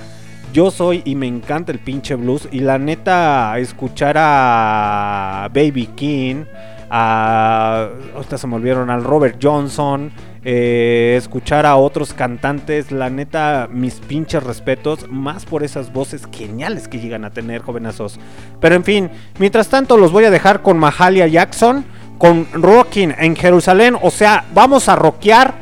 Yo 0.53 0.71
soy 0.71 1.01
y 1.03 1.15
me 1.15 1.27
encanta 1.27 1.73
el 1.73 1.79
pinche 1.79 2.15
blues. 2.15 2.47
Y 2.53 2.61
la 2.61 2.77
neta, 2.77 3.59
escuchar 3.59 4.15
a 4.17 5.49
Baby 5.53 5.87
King, 5.97 6.45
a. 6.89 7.89
Ahorita 8.15 8.37
se 8.37 8.47
me 8.47 8.55
olvidaron, 8.55 8.89
al 8.89 9.03
Robert 9.03 9.37
Johnson. 9.41 10.11
eh, 10.49 11.15
escuchar 11.17 11.65
a 11.65 11.75
otros 11.75 12.13
cantantes, 12.13 12.91
la 12.91 13.09
neta, 13.09 13.67
mis 13.69 13.95
pinches 13.95 14.41
respetos, 14.41 15.05
más 15.09 15.45
por 15.45 15.61
esas 15.61 15.91
voces 15.91 16.23
geniales 16.31 16.87
que 16.87 16.99
llegan 16.99 17.25
a 17.25 17.31
tener, 17.31 17.61
jovenazos. 17.61 18.17
Pero 18.61 18.75
en 18.75 18.85
fin, 18.85 19.09
mientras 19.39 19.67
tanto, 19.67 19.97
los 19.97 20.13
voy 20.13 20.23
a 20.23 20.31
dejar 20.31 20.61
con 20.61 20.79
Mahalia 20.79 21.27
Jackson, 21.27 21.83
con 22.17 22.47
Rocking 22.53 23.13
en 23.17 23.35
Jerusalén. 23.35 23.97
O 24.01 24.09
sea, 24.09 24.45
vamos 24.53 24.87
a 24.87 24.95
rockear 24.95 25.53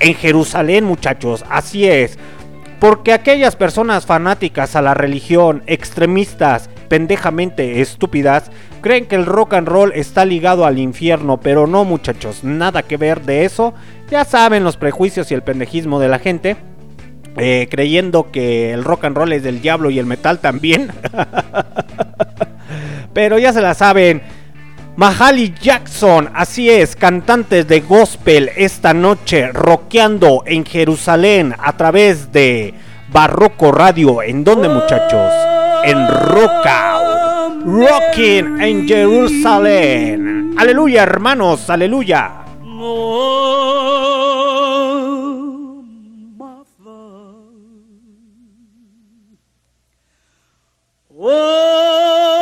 en 0.00 0.14
Jerusalén, 0.14 0.84
muchachos. 0.84 1.44
Así 1.50 1.86
es. 1.86 2.18
Porque 2.82 3.12
aquellas 3.12 3.54
personas 3.54 4.06
fanáticas 4.06 4.74
a 4.74 4.82
la 4.82 4.92
religión, 4.92 5.62
extremistas, 5.68 6.68
pendejamente 6.88 7.80
estúpidas, 7.80 8.50
creen 8.80 9.06
que 9.06 9.14
el 9.14 9.24
rock 9.24 9.54
and 9.54 9.68
roll 9.68 9.92
está 9.94 10.24
ligado 10.24 10.66
al 10.66 10.80
infierno, 10.80 11.38
pero 11.38 11.68
no 11.68 11.84
muchachos, 11.84 12.42
nada 12.42 12.82
que 12.82 12.96
ver 12.96 13.20
de 13.22 13.44
eso. 13.44 13.72
Ya 14.10 14.24
saben 14.24 14.64
los 14.64 14.76
prejuicios 14.76 15.30
y 15.30 15.34
el 15.34 15.42
pendejismo 15.42 16.00
de 16.00 16.08
la 16.08 16.18
gente. 16.18 16.56
eh, 17.36 17.68
creyendo 17.70 18.32
que 18.32 18.72
el 18.72 18.82
rock 18.82 19.04
and 19.04 19.16
roll 19.16 19.32
es 19.32 19.44
del 19.44 19.62
diablo 19.62 19.88
y 19.90 20.00
el 20.00 20.06
metal 20.06 20.40
también. 20.40 20.90
Pero 23.14 23.38
ya 23.38 23.52
se 23.52 23.60
la 23.60 23.74
saben. 23.74 24.22
Mahali 24.94 25.54
Jackson, 25.58 26.28
así 26.34 26.68
es, 26.68 26.96
cantantes 26.96 27.66
de 27.66 27.80
gospel 27.80 28.50
esta 28.56 28.92
noche, 28.92 29.50
rockeando 29.50 30.42
en 30.44 30.66
Jerusalén 30.66 31.54
a 31.58 31.78
través 31.78 32.30
de 32.30 32.74
Barroco 33.08 33.72
Radio. 33.72 34.22
¿En 34.22 34.44
dónde, 34.44 34.68
muchachos? 34.68 35.32
En 35.84 36.06
Rockout. 36.06 37.64
Rocking 37.64 38.60
en 38.60 38.86
Jerusalén. 38.86 40.54
Aleluya, 40.58 41.04
hermanos, 41.04 41.70
aleluya. 41.70 42.32
Oh, 51.24 52.41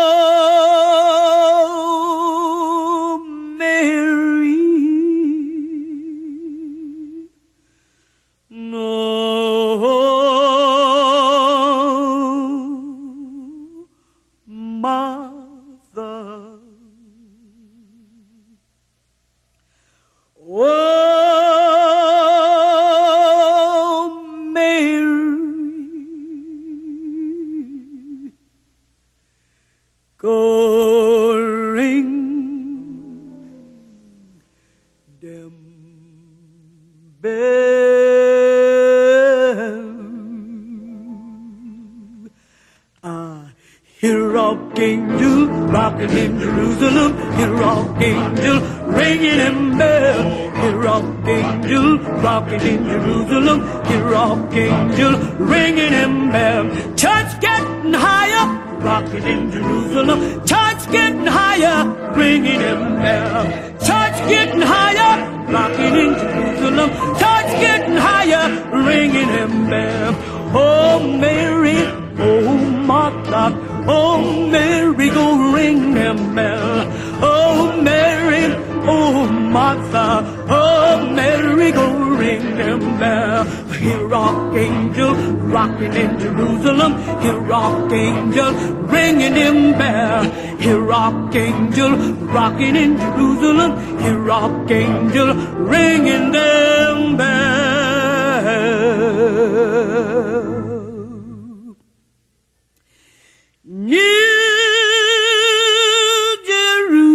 rocking 45.90 46.18
in 46.18 46.38
Jerusalem. 46.38 47.16
Rock 47.58 48.02
angel 48.02 48.60
ringing 48.86 49.40
in 49.40 49.78
bell. 49.78 50.72
Rock 50.76 51.28
angel 51.28 51.98
rocking 51.98 52.60
in 52.60 52.84
Jerusalem. 52.84 53.60
Rock 54.10 54.54
angel 54.54 55.12
ringing 55.38 55.92
in 55.92 56.30
bell. 56.30 56.64
Church 56.96 57.40
getting 57.40 57.92
higher, 57.92 58.46
rocking 58.80 59.24
in 59.24 59.50
Jerusalem. 59.50 60.20
Church 60.46 60.90
getting 60.90 61.26
higher, 61.26 62.12
ringing 62.14 62.60
in 62.60 62.80
bell. 63.02 63.44
Church 63.80 64.18
getting 64.28 64.60
higher, 64.60 65.12
rocking 65.50 65.94
in 66.04 66.14
Jerusalem. 66.14 66.90
Church 67.18 67.50
getting 67.60 67.96
higher, 67.96 68.44
ringing 68.86 69.28
in 69.28 69.70
bell. 69.70 70.14
Oh 70.52 70.98
Mary, 71.18 71.78
oh 72.20 72.56
Martha, 72.86 73.44
oh 73.88 74.48
Mary, 74.50 75.10
go 75.10 75.52
ring 75.52 75.94
them 75.94 76.34
bell. 76.34 76.86
Oh 77.22 77.80
Mary, 77.82 78.54
oh 78.86 79.26
Martha, 79.28 80.24
oh 80.48 81.10
Mary, 81.12 81.72
go 81.72 81.86
ring 82.16 82.56
them 82.56 82.98
bell. 82.98 83.44
Here, 83.80 84.06
rock 84.06 84.54
angel 84.54 85.14
rocking 85.14 85.94
in 85.94 86.18
Jerusalem. 86.18 86.92
Here, 87.22 87.38
rock 87.38 87.90
angel 87.90 88.52
ringing 88.92 89.34
them 89.34 89.72
bell. 89.72 90.24
Here, 90.58 90.80
rock 90.80 91.34
angel 91.34 91.96
rocking 92.36 92.76
in 92.76 92.98
Jerusalem. 92.98 93.98
Here, 94.00 94.18
rock 94.18 94.70
angel 94.70 95.34
ringing 95.64 96.30
them 96.32 97.16
bell. 97.16 97.40
New 103.90 103.98
Jerusalem. 106.46 107.10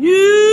New 0.00 0.47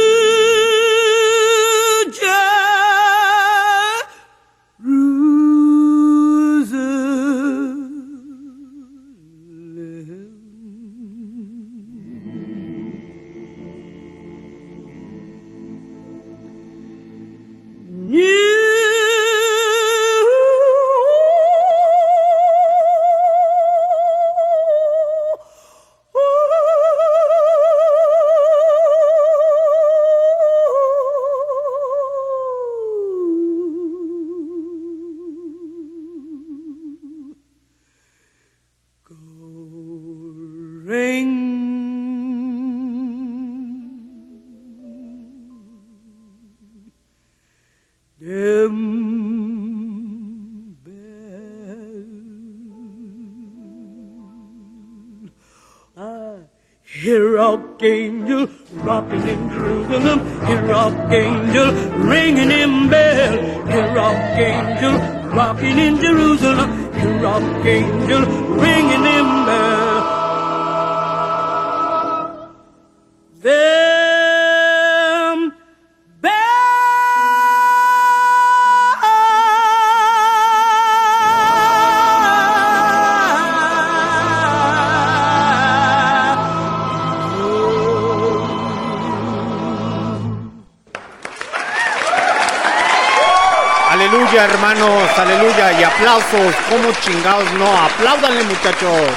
aplausos, 96.35 96.55
como 96.69 96.91
chingados 97.01 97.51
no. 97.53 97.65
Apláudanle, 97.77 98.43
muchachos. 98.43 99.09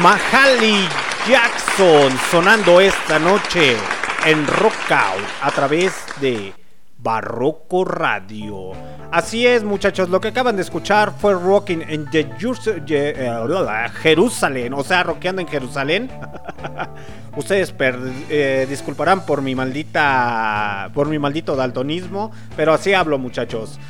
Mahali 0.00 0.88
Jackson 1.28 2.16
sonando 2.30 2.80
esta 2.80 3.18
noche 3.18 3.76
en 4.24 4.46
Rockout 4.46 5.24
a 5.42 5.50
través 5.50 5.92
de 6.20 6.52
Barroco 6.98 7.84
Radio. 7.84 8.72
Así 9.10 9.44
es, 9.44 9.64
muchachos, 9.64 10.08
lo 10.08 10.20
que 10.20 10.28
acaban 10.28 10.54
de 10.54 10.62
escuchar 10.62 11.12
fue 11.18 11.34
Rocking 11.34 11.82
en 11.88 12.06
eh, 12.12 13.88
Jerusalén, 14.00 14.72
o 14.74 14.84
sea, 14.84 15.02
rockeando 15.02 15.42
en 15.42 15.48
Jerusalén. 15.48 16.08
Ustedes 17.36 17.72
per- 17.72 17.98
eh, 18.28 18.66
disculparán 18.70 19.26
por 19.26 19.42
mi 19.42 19.56
maldita 19.56 20.90
por 20.94 21.08
mi 21.08 21.18
maldito 21.18 21.56
daltonismo, 21.56 22.30
pero 22.56 22.72
así 22.72 22.94
hablo, 22.94 23.18
muchachos. 23.18 23.80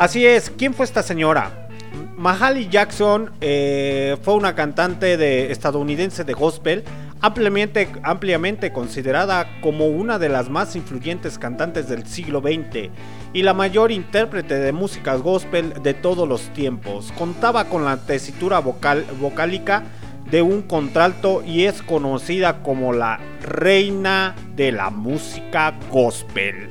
Así 0.00 0.24
es, 0.24 0.48
¿quién 0.48 0.72
fue 0.72 0.86
esta 0.86 1.02
señora? 1.02 1.68
Mahalia 2.16 2.70
Jackson 2.70 3.32
eh, 3.42 4.16
fue 4.22 4.32
una 4.32 4.54
cantante 4.54 5.18
de, 5.18 5.52
estadounidense 5.52 6.24
de 6.24 6.32
gospel 6.32 6.84
ampliamente, 7.20 8.72
considerada 8.72 9.60
como 9.60 9.88
una 9.88 10.18
de 10.18 10.30
las 10.30 10.48
más 10.48 10.74
influyentes 10.74 11.38
cantantes 11.38 11.86
del 11.90 12.06
siglo 12.06 12.40
XX 12.40 12.88
y 13.34 13.42
la 13.42 13.52
mayor 13.52 13.92
intérprete 13.92 14.54
de 14.54 14.72
música 14.72 15.16
gospel 15.16 15.74
de 15.82 15.92
todos 15.92 16.26
los 16.26 16.48
tiempos. 16.54 17.12
Contaba 17.18 17.66
con 17.66 17.84
la 17.84 17.98
tesitura 17.98 18.60
vocal, 18.60 19.04
vocálica 19.20 19.82
de 20.30 20.40
un 20.40 20.62
contralto 20.62 21.42
y 21.44 21.66
es 21.66 21.82
conocida 21.82 22.62
como 22.62 22.94
la 22.94 23.20
reina 23.42 24.34
de 24.56 24.72
la 24.72 24.88
música 24.88 25.74
gospel. 25.90 26.70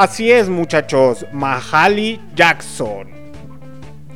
Así 0.00 0.32
es 0.32 0.48
muchachos, 0.48 1.26
Mahali 1.30 2.18
Jackson. 2.34 3.10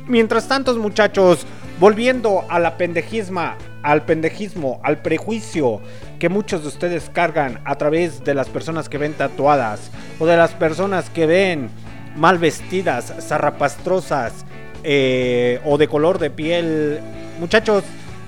Mientras 0.07 0.47
tanto, 0.47 0.75
muchachos, 0.77 1.45
volviendo 1.79 2.43
a 2.49 2.57
la 2.57 2.75
pendejisma, 2.75 3.55
al 3.83 4.03
pendejismo, 4.03 4.81
al 4.83 5.03
prejuicio 5.03 5.81
que 6.17 6.27
muchos 6.27 6.63
de 6.63 6.69
ustedes 6.69 7.11
cargan 7.11 7.61
a 7.65 7.75
través 7.75 8.23
de 8.23 8.33
las 8.33 8.49
personas 8.49 8.89
que 8.89 8.97
ven 8.97 9.13
tatuadas 9.13 9.91
o 10.17 10.25
de 10.25 10.35
las 10.35 10.53
personas 10.53 11.11
que 11.11 11.27
ven 11.27 11.69
mal 12.15 12.39
vestidas, 12.39 13.13
zarrapastrosas 13.19 14.43
eh, 14.83 15.61
o 15.65 15.77
de 15.77 15.87
color 15.87 16.17
de 16.17 16.31
piel. 16.31 16.99
Muchachos, 17.39 17.83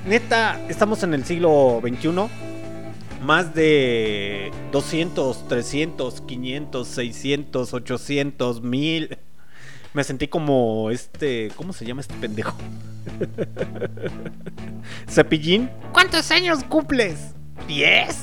neta, 0.06 0.60
estamos 0.70 1.02
en 1.02 1.16
el 1.16 1.26
siglo 1.26 1.82
XXI. 1.82 2.12
Más 3.22 3.54
de 3.54 4.52
200, 4.72 5.48
300, 5.48 6.22
500, 6.22 6.88
600, 6.88 7.74
800, 7.74 8.62
1000. 8.62 9.18
Me 9.94 10.04
sentí 10.04 10.28
como 10.28 10.92
este. 10.92 11.52
¿Cómo 11.56 11.74
se 11.74 11.86
llama 11.86 12.02
este 12.02 12.14
pendejo? 12.16 12.56
Cepillín. 15.10 15.70
¿Cuántos 15.92 16.30
años 16.32 16.64
cumples? 16.64 17.34
¿10? 17.68 18.16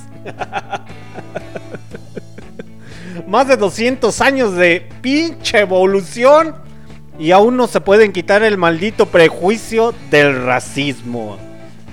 Más 3.26 3.48
de 3.48 3.56
200 3.56 4.20
años 4.20 4.54
de 4.54 4.88
pinche 5.02 5.58
evolución. 5.58 6.54
Y 7.18 7.30
aún 7.30 7.56
no 7.56 7.66
se 7.66 7.80
pueden 7.80 8.12
quitar 8.12 8.42
el 8.42 8.58
maldito 8.58 9.06
prejuicio 9.06 9.94
del 10.10 10.44
racismo. 10.44 11.38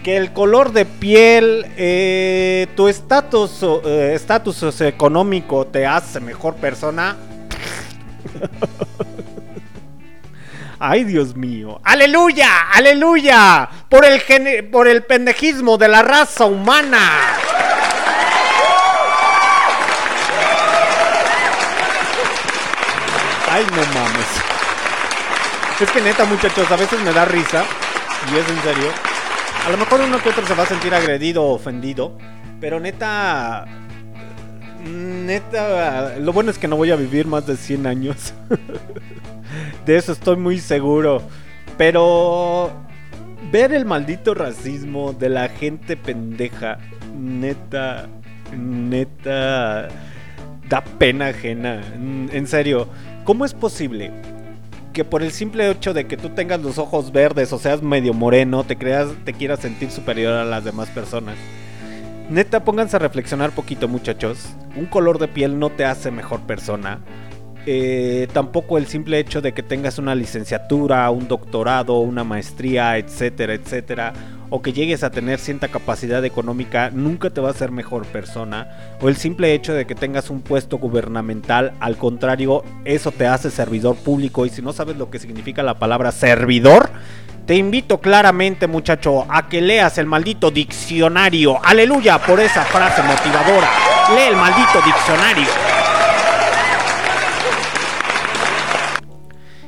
Que 0.03 0.17
el 0.17 0.33
color 0.33 0.71
de 0.71 0.85
piel, 0.85 1.67
eh, 1.77 2.65
tu 2.75 2.87
estatus 2.87 3.63
eh, 3.85 4.19
socioeconómico 4.51 5.67
te 5.67 5.85
hace 5.85 6.19
mejor 6.19 6.55
persona. 6.55 7.17
Ay, 10.79 11.03
Dios 11.03 11.35
mío. 11.35 11.79
¡Aleluya! 11.83 12.71
¡Aleluya! 12.73 13.69
Por 13.87 14.03
el, 14.03 14.19
por 14.71 14.87
el 14.87 15.03
pendejismo 15.03 15.77
de 15.77 15.87
la 15.87 16.01
raza 16.01 16.45
humana. 16.45 17.37
Ay, 23.51 23.67
no 23.69 23.85
mames. 23.93 24.25
Es 25.79 25.91
que 25.91 26.01
neta, 26.01 26.25
muchachos, 26.25 26.71
a 26.71 26.75
veces 26.77 26.99
me 27.01 27.13
da 27.13 27.25
risa. 27.25 27.63
Y 28.33 28.37
es 28.37 28.49
en 28.49 28.59
serio. 28.63 28.91
A 29.65 29.69
lo 29.69 29.77
mejor 29.77 30.01
uno 30.01 30.21
que 30.21 30.29
otro 30.29 30.45
se 30.45 30.55
va 30.55 30.63
a 30.63 30.65
sentir 30.65 30.93
agredido 30.93 31.43
o 31.43 31.53
ofendido. 31.53 32.17
Pero 32.59 32.79
neta. 32.79 33.65
Neta. 34.83 36.17
Lo 36.17 36.33
bueno 36.33 36.51
es 36.51 36.57
que 36.57 36.67
no 36.67 36.77
voy 36.77 36.91
a 36.91 36.95
vivir 36.95 37.27
más 37.27 37.45
de 37.45 37.55
100 37.55 37.87
años. 37.87 38.33
De 39.85 39.97
eso 39.97 40.11
estoy 40.11 40.37
muy 40.37 40.59
seguro. 40.59 41.21
Pero 41.77 42.71
ver 43.51 43.73
el 43.73 43.85
maldito 43.85 44.33
racismo 44.33 45.13
de 45.13 45.29
la 45.29 45.49
gente 45.49 45.97
pendeja, 45.97 46.77
neta, 47.17 48.07
neta, 48.55 49.89
da 50.69 50.83
pena 50.99 51.27
ajena. 51.27 51.81
En 51.95 52.47
serio, 52.47 52.87
¿cómo 53.23 53.45
es 53.45 53.53
posible 53.53 54.11
que 54.91 55.05
por 55.05 55.23
el 55.23 55.31
simple 55.31 55.69
hecho 55.69 55.93
de 55.93 56.07
que 56.07 56.17
tú 56.17 56.29
tengas 56.29 56.61
los 56.61 56.77
ojos 56.77 57.11
verdes 57.11 57.51
o 57.53 57.59
seas 57.59 57.81
medio 57.81 58.13
moreno, 58.13 58.63
te 58.63 58.77
creas, 58.77 59.09
te 59.23 59.33
quieras 59.33 59.59
sentir 59.59 59.91
superior 59.91 60.33
a 60.33 60.45
las 60.45 60.63
demás 60.63 60.89
personas? 60.89 61.35
Neta, 62.29 62.63
pónganse 62.63 62.95
a 62.95 62.99
reflexionar 62.99 63.51
poquito, 63.51 63.87
muchachos. 63.87 64.49
Un 64.75 64.85
color 64.85 65.19
de 65.19 65.27
piel 65.27 65.59
no 65.59 65.69
te 65.69 65.85
hace 65.85 66.11
mejor 66.11 66.41
persona. 66.41 66.99
Eh, 67.65 68.27
tampoco 68.33 68.77
el 68.77 68.87
simple 68.87 69.19
hecho 69.19 69.41
de 69.41 69.53
que 69.53 69.63
tengas 69.63 69.99
una 69.99 70.15
licenciatura, 70.15 71.09
un 71.11 71.27
doctorado, 71.27 71.99
una 71.99 72.23
maestría, 72.23 72.97
etcétera, 72.97 73.53
etcétera, 73.53 74.13
o 74.51 74.61
que 74.61 74.73
llegues 74.73 75.03
a 75.03 75.09
tener 75.09 75.39
cierta 75.39 75.69
capacidad 75.69 76.23
económica, 76.23 76.91
nunca 76.93 77.29
te 77.29 77.41
va 77.41 77.47
a 77.47 77.51
hacer 77.51 77.71
mejor 77.71 78.05
persona. 78.05 78.67
O 79.01 79.07
el 79.09 79.15
simple 79.15 79.53
hecho 79.53 79.73
de 79.73 79.87
que 79.87 79.95
tengas 79.95 80.29
un 80.29 80.41
puesto 80.41 80.77
gubernamental, 80.77 81.73
al 81.79 81.97
contrario, 81.97 82.63
eso 82.83 83.11
te 83.11 83.25
hace 83.25 83.49
servidor 83.49 83.95
público. 83.95 84.45
Y 84.45 84.49
si 84.49 84.61
no 84.61 84.73
sabes 84.73 84.97
lo 84.97 85.09
que 85.09 85.19
significa 85.19 85.63
la 85.63 85.79
palabra 85.79 86.11
servidor, 86.11 86.89
te 87.45 87.55
invito 87.55 88.01
claramente, 88.01 88.67
muchacho, 88.67 89.25
a 89.29 89.47
que 89.47 89.61
leas 89.61 89.97
el 89.97 90.05
maldito 90.05 90.51
diccionario. 90.51 91.57
Aleluya 91.63 92.19
por 92.19 92.39
esa 92.41 92.63
frase 92.65 93.01
motivadora. 93.01 93.69
Lee 94.13 94.27
el 94.29 94.35
maldito 94.35 94.81
diccionario. 94.85 95.80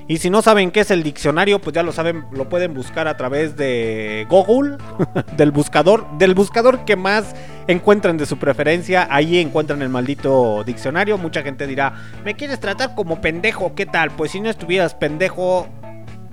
Y 0.07 0.17
si 0.17 0.29
no 0.29 0.41
saben 0.41 0.71
qué 0.71 0.81
es 0.81 0.91
el 0.91 1.01
diccionario, 1.01 1.59
pues 1.59 1.73
ya 1.73 1.83
lo 1.83 1.91
saben, 1.91 2.25
lo 2.31 2.49
pueden 2.49 2.73
buscar 2.73 3.07
a 3.07 3.15
través 3.15 3.55
de 3.55 4.27
Google, 4.29 4.77
del 5.37 5.51
buscador, 5.51 6.05
del 6.17 6.33
buscador 6.33 6.83
que 6.85 6.95
más 6.95 7.33
encuentren 7.67 8.17
de 8.17 8.25
su 8.25 8.37
preferencia. 8.37 9.07
Ahí 9.09 9.39
encuentran 9.39 9.81
el 9.81 9.89
maldito 9.89 10.63
diccionario. 10.65 11.17
Mucha 11.17 11.41
gente 11.41 11.67
dirá, 11.67 11.93
¿me 12.25 12.35
quieres 12.35 12.59
tratar 12.59 12.95
como 12.95 13.21
pendejo? 13.21 13.75
¿Qué 13.75 13.85
tal? 13.85 14.11
Pues 14.11 14.31
si 14.31 14.41
no 14.41 14.49
estuvieras 14.49 14.93
pendejo, 14.93 15.67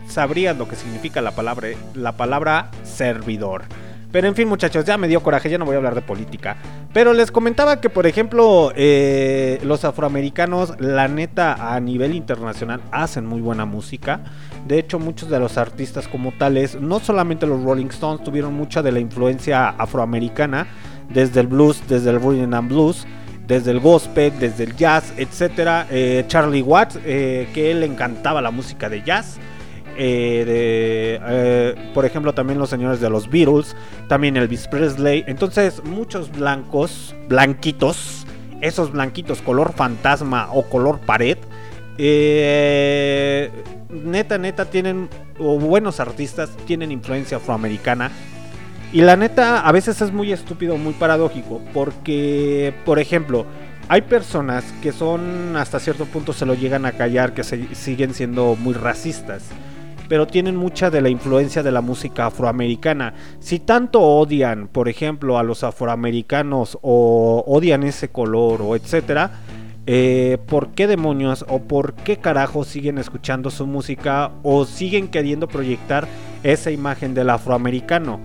sabrías 0.08 0.56
lo 0.56 0.68
que 0.68 0.76
significa 0.76 1.20
la 1.20 1.30
palabra, 1.30 1.68
la 1.94 2.12
palabra 2.12 2.70
servidor. 2.82 3.64
Pero 4.12 4.26
en 4.26 4.34
fin, 4.34 4.48
muchachos, 4.48 4.84
ya 4.84 4.98
me 4.98 5.08
dio 5.08 5.22
coraje, 5.22 5.48
ya 5.48 5.58
no 5.58 5.64
voy 5.64 5.74
a 5.74 5.78
hablar 5.78 5.94
de 5.94 6.02
política. 6.02 6.56
Pero 6.92 7.12
les 7.12 7.30
comentaba 7.30 7.80
que, 7.80 7.90
por 7.90 8.06
ejemplo, 8.06 8.72
eh, 8.74 9.60
los 9.62 9.84
afroamericanos, 9.84 10.74
la 10.80 11.06
neta, 11.06 11.74
a 11.74 11.78
nivel 11.80 12.14
internacional, 12.14 12.80
hacen 12.90 13.26
muy 13.26 13.40
buena 13.40 13.64
música. 13.66 14.20
De 14.66 14.78
hecho, 14.78 14.98
muchos 14.98 15.30
de 15.30 15.38
los 15.38 15.58
artistas 15.58 16.08
como 16.08 16.32
tales, 16.32 16.80
no 16.80 16.98
solamente 16.98 17.46
los 17.46 17.62
Rolling 17.62 17.86
Stones, 17.86 18.24
tuvieron 18.24 18.54
mucha 18.54 18.82
de 18.82 18.92
la 18.92 18.98
influencia 19.00 19.68
afroamericana, 19.68 20.66
desde 21.08 21.40
el 21.40 21.46
blues, 21.46 21.82
desde 21.88 22.10
el 22.10 22.20
rhythm 22.20 22.54
and 22.54 22.68
blues, 22.68 23.06
desde 23.46 23.72
el 23.72 23.80
gospel, 23.80 24.32
desde 24.38 24.64
el 24.64 24.76
jazz, 24.76 25.12
etcétera. 25.16 25.86
Eh, 25.90 26.24
Charlie 26.28 26.62
Watts, 26.62 26.98
eh, 27.04 27.48
que 27.52 27.70
él 27.70 27.82
encantaba 27.82 28.40
la 28.40 28.50
música 28.50 28.88
de 28.88 29.02
jazz. 29.02 29.38
Eh, 30.02 31.20
eh, 31.22 31.90
por 31.92 32.06
ejemplo, 32.06 32.32
también 32.32 32.58
los 32.58 32.70
señores 32.70 33.00
de 33.00 33.10
los 33.10 33.28
Beatles, 33.28 33.76
también 34.08 34.34
Elvis 34.38 34.66
Presley. 34.66 35.24
Entonces, 35.26 35.84
muchos 35.84 36.32
blancos, 36.32 37.14
blanquitos, 37.28 38.26
esos 38.62 38.92
blanquitos 38.92 39.42
color 39.42 39.74
fantasma 39.74 40.48
o 40.52 40.62
color 40.62 41.00
pared, 41.00 41.36
eh, 41.98 43.50
neta, 43.90 44.38
neta, 44.38 44.64
tienen, 44.64 45.10
o 45.38 45.58
buenos 45.58 46.00
artistas, 46.00 46.48
tienen 46.66 46.92
influencia 46.92 47.36
afroamericana. 47.36 48.10
Y 48.94 49.02
la 49.02 49.16
neta, 49.16 49.60
a 49.60 49.70
veces 49.70 50.00
es 50.00 50.12
muy 50.12 50.32
estúpido, 50.32 50.78
muy 50.78 50.94
paradójico, 50.94 51.60
porque, 51.74 52.72
por 52.86 52.98
ejemplo, 52.98 53.44
hay 53.88 54.00
personas 54.00 54.64
que 54.80 54.92
son, 54.92 55.56
hasta 55.56 55.78
cierto 55.78 56.06
punto 56.06 56.32
se 56.32 56.46
lo 56.46 56.54
llegan 56.54 56.86
a 56.86 56.92
callar, 56.92 57.34
que 57.34 57.44
siguen 57.44 58.14
siendo 58.14 58.56
muy 58.56 58.72
racistas, 58.72 59.50
pero 60.10 60.26
tienen 60.26 60.56
mucha 60.56 60.90
de 60.90 61.00
la 61.00 61.08
influencia 61.08 61.62
de 61.62 61.70
la 61.70 61.82
música 61.82 62.26
afroamericana. 62.26 63.14
Si 63.38 63.60
tanto 63.60 64.00
odian, 64.00 64.66
por 64.66 64.88
ejemplo, 64.88 65.38
a 65.38 65.44
los 65.44 65.62
afroamericanos 65.62 66.76
o 66.82 67.44
odian 67.46 67.84
ese 67.84 68.08
color 68.08 68.60
o 68.60 68.74
etcétera, 68.74 69.30
eh, 69.86 70.38
¿por 70.48 70.70
qué 70.70 70.88
demonios 70.88 71.44
o 71.48 71.60
por 71.60 71.94
qué 71.94 72.16
carajo 72.16 72.64
siguen 72.64 72.98
escuchando 72.98 73.50
su 73.50 73.68
música 73.68 74.32
o 74.42 74.64
siguen 74.64 75.06
queriendo 75.06 75.46
proyectar 75.46 76.08
esa 76.42 76.72
imagen 76.72 77.14
del 77.14 77.30
afroamericano? 77.30 78.18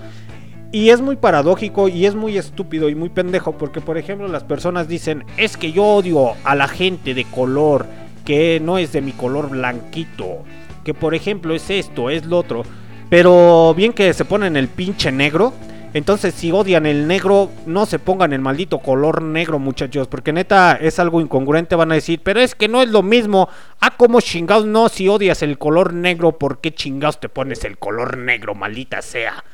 Y 0.71 0.89
es 0.89 1.01
muy 1.01 1.17
paradójico 1.17 1.87
y 1.87 2.07
es 2.07 2.15
muy 2.15 2.35
estúpido 2.35 2.89
y 2.89 2.95
muy 2.95 3.09
pendejo 3.09 3.59
porque, 3.59 3.79
por 3.79 3.99
ejemplo, 3.99 4.27
las 4.27 4.43
personas 4.43 4.87
dicen, 4.87 5.23
es 5.37 5.55
que 5.55 5.71
yo 5.71 5.83
odio 5.83 6.31
a 6.45 6.55
la 6.55 6.67
gente 6.67 7.13
de 7.13 7.25
color 7.25 7.85
que 8.25 8.59
no 8.59 8.79
es 8.79 8.91
de 8.91 9.01
mi 9.01 9.11
color 9.11 9.51
blanquito, 9.51 10.39
que 10.85 10.93
por 10.93 11.13
ejemplo 11.13 11.53
es 11.53 11.69
esto, 11.69 12.09
es 12.09 12.25
lo 12.25 12.37
otro, 12.37 12.63
pero 13.09 13.73
bien 13.75 13.91
que 13.91 14.13
se 14.13 14.23
ponen 14.23 14.55
el 14.55 14.69
pinche 14.69 15.11
negro 15.11 15.53
Entonces, 15.95 16.33
si 16.33 16.51
odian 16.51 16.85
el 16.85 17.07
negro, 17.07 17.49
no 17.65 17.85
se 17.85 17.99
pongan 17.99 18.33
el 18.33 18.41
maldito 18.41 18.79
color 18.79 19.21
negro, 19.21 19.59
muchachos, 19.59 20.09
porque 20.09 20.33
neta 20.33 20.73
es 20.75 20.99
algo 20.99 21.21
incongruente. 21.21 21.73
Van 21.77 21.89
a 21.93 21.95
decir, 21.95 22.19
pero 22.21 22.41
es 22.41 22.53
que 22.53 22.67
no 22.67 22.81
es 22.81 22.89
lo 22.89 23.01
mismo. 23.01 23.47
Ah, 23.79 23.95
como 23.95 24.19
chingados, 24.19 24.65
no, 24.65 24.89
si 24.89 25.07
odias 25.07 25.41
el 25.41 25.57
color 25.57 25.93
negro, 25.93 26.37
¿por 26.37 26.59
qué 26.59 26.73
chingados 26.73 27.21
te 27.21 27.29
pones 27.29 27.63
el 27.63 27.77
color 27.77 28.17
negro, 28.17 28.55
maldita 28.55 29.01
sea? 29.01 29.45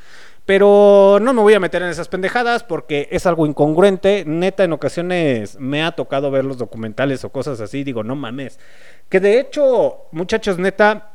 Pero 0.47 1.19
no 1.21 1.31
me 1.33 1.43
voy 1.43 1.53
a 1.53 1.59
meter 1.59 1.83
en 1.83 1.89
esas 1.89 2.07
pendejadas 2.07 2.63
porque 2.63 3.07
es 3.11 3.27
algo 3.27 3.45
incongruente. 3.45 4.23
Neta, 4.25 4.63
en 4.63 4.73
ocasiones 4.73 5.59
me 5.59 5.83
ha 5.83 5.91
tocado 5.91 6.31
ver 6.31 6.43
los 6.43 6.57
documentales 6.57 7.23
o 7.23 7.29
cosas 7.29 7.61
así. 7.61 7.83
Digo, 7.83 8.03
no 8.03 8.15
mames. 8.15 8.59
Que 9.09 9.19
de 9.19 9.39
hecho, 9.39 10.07
muchachos, 10.11 10.57
neta, 10.57 11.10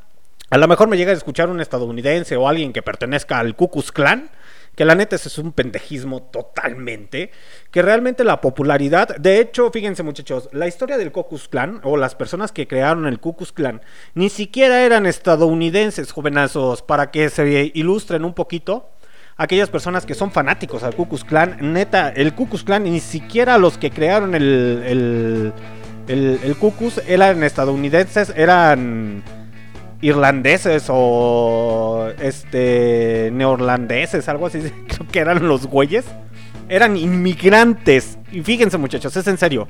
a 0.49 0.59
lo 0.59 0.68
mejor 0.68 0.88
me 0.88 0.97
llega 0.97 1.11
a 1.11 1.14
escuchar 1.14 1.49
un 1.49 1.61
estadounidense 1.61 2.36
o 2.36 2.49
alguien 2.49 2.72
que 2.72 2.82
pertenezca 2.82 3.38
al 3.38 3.57
Ku 3.57 3.70
Klux 3.70 3.92
Klan. 3.92 4.30
Que 4.76 4.84
la 4.84 4.94
neta 4.94 5.16
es 5.16 5.38
un 5.38 5.53
pendejismo 5.53 6.24
totalmente. 6.24 7.30
Que 7.70 7.80
realmente 7.80 8.24
la 8.24 8.42
popularidad. 8.42 9.16
De 9.16 9.40
hecho, 9.40 9.70
fíjense, 9.70 10.03
muchachos, 10.03 10.51
la 10.53 10.68
historia 10.68 10.99
del 10.99 11.12
Ku 11.12 11.26
Klux 11.28 11.49
Klan 11.49 11.80
o 11.82 11.97
las 11.97 12.14
personas 12.14 12.53
que 12.53 12.68
crearon 12.68 13.07
el 13.07 13.18
Ku 13.18 13.34
Klux 13.34 13.53
Klan 13.53 13.80
ni 14.14 14.28
siquiera 14.28 14.82
eran 14.82 15.07
estadounidenses, 15.07 16.12
jovenazos, 16.12 16.82
para 16.82 17.11
que 17.11 17.30
se 17.30 17.72
ilustren 17.74 18.24
un 18.24 18.34
poquito 18.34 18.90
aquellas 19.36 19.70
personas 19.70 20.07
que 20.07 20.14
son 20.14 20.30
fanáticos 20.30 20.82
al 20.82 20.94
Ku 20.94 21.09
Klux 21.09 21.24
Klan, 21.24 21.59
neta, 21.72 22.11
el 22.11 22.34
Ku 22.34 22.49
Klux 22.49 22.64
Klan, 22.64 22.84
ni 22.84 23.01
siquiera 23.01 23.59
los 23.59 23.78
que 23.78 23.90
crearon 23.90 24.34
el, 24.34 24.82
el, 24.86 25.53
el, 26.09 26.38
el 26.42 26.57
eran 27.07 27.42
estadounidenses, 27.42 28.32
eran 28.36 29.22
irlandeses 30.01 30.84
o 30.88 32.09
este 32.20 33.30
neorlandeses, 33.32 34.28
algo 34.28 34.47
así, 34.47 34.61
creo 34.88 35.09
que 35.11 35.18
eran 35.18 35.47
los 35.49 35.66
güeyes. 35.66 36.05
Eran 36.68 36.97
inmigrantes. 36.97 38.18
Y 38.32 38.42
fíjense 38.42 38.76
muchachos, 38.78 39.16
es 39.16 39.26
en 39.28 39.38
serio. 39.38 39.68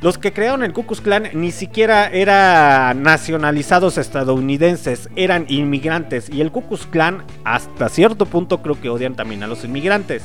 Los 0.00 0.16
que 0.18 0.32
crearon 0.32 0.62
el 0.62 0.72
Ku 0.72 0.84
Klan 0.84 1.24
ni 1.32 1.50
siquiera 1.50 2.06
eran 2.06 3.02
nacionalizados 3.02 3.98
estadounidenses, 3.98 5.08
eran 5.16 5.46
inmigrantes. 5.48 6.28
Y 6.30 6.40
el 6.40 6.52
Ku 6.52 6.62
Klan, 6.90 7.24
hasta 7.44 7.88
cierto 7.88 8.26
punto, 8.26 8.62
creo 8.62 8.80
que 8.80 8.90
odian 8.90 9.16
también 9.16 9.42
a 9.42 9.46
los 9.48 9.64
inmigrantes. 9.64 10.22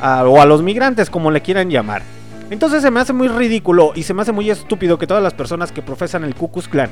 A- 0.00 0.24
o 0.24 0.40
a 0.40 0.46
los 0.46 0.62
migrantes, 0.62 1.10
como 1.10 1.30
le 1.30 1.42
quieran 1.42 1.70
llamar. 1.70 2.02
Entonces 2.50 2.82
se 2.82 2.90
me 2.90 2.98
hace 2.98 3.12
muy 3.12 3.28
ridículo 3.28 3.92
y 3.94 4.02
se 4.02 4.12
me 4.14 4.22
hace 4.22 4.32
muy 4.32 4.50
estúpido 4.50 4.98
que 4.98 5.06
todas 5.06 5.22
las 5.22 5.34
personas 5.34 5.70
que 5.70 5.82
profesan 5.82 6.24
el 6.24 6.34
Ku 6.34 6.50
Klan 6.50 6.90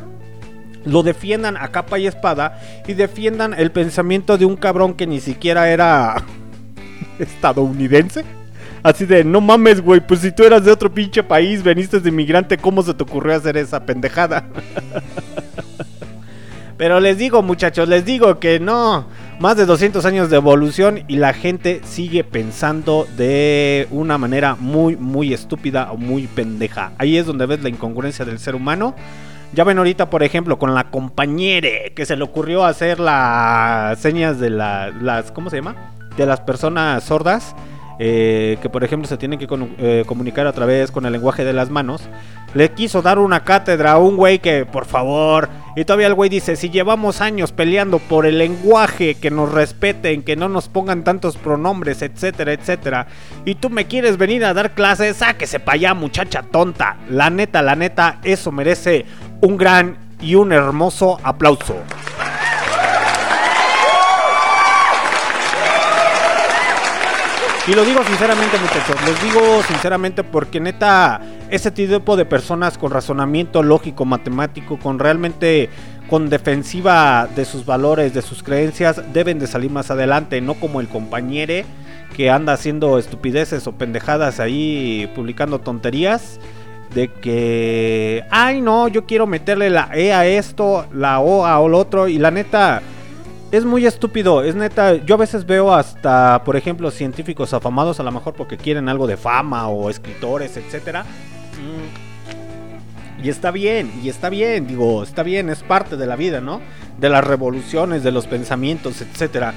lo 0.85 1.03
defiendan 1.03 1.57
a 1.57 1.69
capa 1.69 1.99
y 1.99 2.07
espada 2.07 2.61
y 2.87 2.95
defiendan 2.95 3.55
el 3.55 3.71
pensamiento 3.71 4.39
de 4.39 4.45
un 4.45 4.57
cabrón 4.57 4.95
que 4.95 5.07
ni 5.07 5.21
siquiera 5.21 5.71
era 5.71 6.23
estadounidense. 7.19 8.25
Así 8.83 9.07
de, 9.07 9.25
no 9.25 9.41
mames, 9.41 9.81
güey, 9.81 10.01
pues 10.01 10.21
si 10.21 10.31
tú 10.31 10.45
eras 10.45 10.65
de 10.65 10.71
otro 10.71 10.93
pinche 10.93 11.23
país, 11.23 11.63
veniste 11.63 12.01
de 12.01 12.09
inmigrante, 12.09 12.59
¿cómo 12.59 12.83
se 12.83 12.95
te 12.95 13.03
ocurrió 13.03 13.35
hacer 13.35 13.57
esa 13.57 13.85
pendejada? 13.85 14.47
Pero 16.79 17.01
les 17.01 17.19
digo, 17.19 17.43
muchachos, 17.43 17.89
les 17.89 18.05
digo 18.05 18.39
que 18.39 18.61
no. 18.61 19.07
Más 19.41 19.57
de 19.57 19.67
200 19.67 20.05
años 20.05 20.31
de 20.31 20.37
evolución 20.37 21.03
y 21.09 21.17
la 21.17 21.33
gente 21.33 21.81
sigue 21.85 22.23
pensando 22.23 23.07
de 23.17 23.89
una 23.91 24.17
manera 24.17 24.57
muy, 24.59 24.97
muy 24.97 25.33
estúpida 25.33 25.91
o 25.91 25.97
muy 25.97 26.29
pendeja. 26.29 26.93
Ahí 26.99 27.17
es 27.17 27.27
donde 27.27 27.47
ves 27.47 27.63
la 27.63 27.69
incongruencia 27.69 28.25
del 28.25 28.39
ser 28.39 28.55
humano. 28.55 28.95
Ya 29.53 29.65
ven 29.65 29.79
ahorita, 29.79 30.11
por 30.11 30.23
ejemplo, 30.23 30.59
con 30.59 30.75
la 30.75 30.91
compañere 30.91 31.93
que 31.97 32.05
se 32.07 32.17
le 32.17 32.25
ocurrió 32.25 32.65
hacer 32.65 33.01
las 33.01 33.99
señas 33.99 34.39
de 34.39 34.51
la- 34.51 34.91
las, 35.01 35.33
¿cómo 35.33 35.49
se 35.51 35.57
llama? 35.57 35.75
De 36.17 36.27
las 36.27 36.41
personas 36.41 37.03
sordas. 37.05 37.55
Eh, 37.99 38.59
que 38.63 38.69
por 38.69 38.85
ejemplo 38.85 39.09
se 39.09 39.17
tienen 39.17 39.39
que 39.39 39.49
eh, 39.79 40.05
comunicar 40.07 40.47
a 40.47 40.53
través 40.53 40.91
con 40.91 41.07
el 41.07 41.13
lenguaje 41.13 41.45
de 41.45 41.53
las 41.53 41.71
manos. 41.71 42.03
Le 42.55 42.71
quiso 42.71 43.03
dar 43.03 43.19
una 43.19 43.45
cátedra 43.45 43.93
a 43.93 43.99
un 43.99 44.17
güey 44.17 44.39
que, 44.39 44.65
por 44.65 44.87
favor. 44.87 45.49
Y 45.77 45.85
todavía 45.85 46.07
el 46.07 46.15
güey 46.15 46.31
dice, 46.31 46.57
si 46.57 46.71
llevamos 46.71 47.21
años 47.21 47.53
peleando 47.53 47.99
por 47.99 48.25
el 48.25 48.39
lenguaje, 48.39 49.17
que 49.17 49.31
nos 49.31 49.53
respeten, 49.53 50.23
que 50.23 50.35
no 50.35 50.49
nos 50.49 50.69
pongan 50.69 51.05
tantos 51.05 51.37
pronombres, 51.37 52.01
etcétera, 52.01 52.53
etcétera. 52.53 53.07
Y 53.45 53.57
tú 53.57 53.69
me 53.69 53.87
quieres 53.87 54.17
venir 54.17 54.45
a 54.45 54.55
dar 54.55 54.73
clases, 54.73 55.19
sáquese 55.19 55.61
para 55.61 55.75
allá, 55.75 55.95
muchacha 55.95 56.43
tonta. 56.43 56.97
La 57.11 57.31
neta, 57.31 57.63
la 57.63 57.77
neta, 57.77 58.19
eso 58.25 58.51
merece 58.51 59.05
un 59.43 59.57
gran 59.57 59.99
y 60.21 60.35
un 60.35 60.53
hermoso 60.53 61.19
aplauso. 61.23 61.77
Y 67.69 67.75
lo 67.75 67.85
digo 67.85 68.03
sinceramente, 68.03 68.57
muchachos, 68.59 68.97
les 69.05 69.23
digo 69.23 69.63
sinceramente 69.69 70.25
porque 70.25 70.59
neta, 70.59 71.21
ese 71.51 71.71
tipo 71.71 72.17
de 72.17 72.25
personas 72.25 72.79
con 72.79 72.91
razonamiento 72.91 73.63
lógico, 73.63 74.07
matemático, 74.07 74.79
con 74.79 74.99
realmente 74.99 75.69
con 76.09 76.31
defensiva 76.31 77.29
de 77.37 77.45
sus 77.45 77.67
valores, 77.67 78.15
de 78.15 78.23
sus 78.23 78.43
creencias, 78.43 79.03
deben 79.13 79.39
de 79.39 79.47
salir 79.47 79.71
más 79.71 79.91
adelante, 79.91 80.41
no 80.41 80.55
como 80.55 80.81
el 80.81 80.89
compañere 80.89 81.67
que 82.17 82.31
anda 82.31 82.55
haciendo 82.55 82.99
estupideces 82.99 83.67
o 83.67 83.73
pendejadas 83.73 84.41
ahí 84.41 85.13
publicando 85.15 85.61
tonterías 85.61 86.41
de 86.95 87.13
que, 87.13 88.25
ay 88.31 88.63
no, 88.63 88.89
yo 88.89 89.05
quiero 89.05 89.27
meterle 89.27 89.69
la 89.69 89.91
E 89.93 90.15
a 90.15 90.27
esto, 90.27 90.87
la 90.91 91.21
O 91.21 91.45
a 91.45 91.59
lo 91.69 91.77
otro 91.77 92.09
y 92.09 92.17
la 92.17 92.31
neta 92.31 92.81
es 93.51 93.65
muy 93.65 93.87
estúpido, 93.87 94.43
es 94.43 94.55
neta. 94.55 94.95
Yo 94.95 95.15
a 95.15 95.19
veces 95.19 95.47
veo 95.47 95.73
hasta, 95.73 96.43
por 96.45 96.57
ejemplo, 96.57 96.91
científicos 96.91 97.55
afamados, 97.55 98.01
a 98.01 98.03
lo 98.03 98.13
mejor 98.13 98.35
porque 98.35 98.57
quieren 98.57 98.89
algo 98.89 99.07
de 99.07 99.17
fama 99.17 99.69
o 99.69 99.89
escritores, 99.89 100.57
etcétera. 100.57 101.03
Mm. 101.03 103.25
Y 103.25 103.31
está 103.31 103.51
bien, 103.51 103.91
y 104.03 104.11
está 104.11 104.29
bien, 104.29 104.67
digo, 104.67 105.03
está 105.03 105.25
bien, 105.25 105.51
es 105.51 105.63
parte 105.63 105.97
de 105.97 106.07
la 106.07 106.15
vida, 106.15 106.41
¿no? 106.41 106.61
De 107.01 107.09
las 107.09 107.25
revoluciones, 107.25 108.05
de 108.05 108.13
los 108.13 108.27
pensamientos, 108.27 109.01
etcétera. 109.01 109.55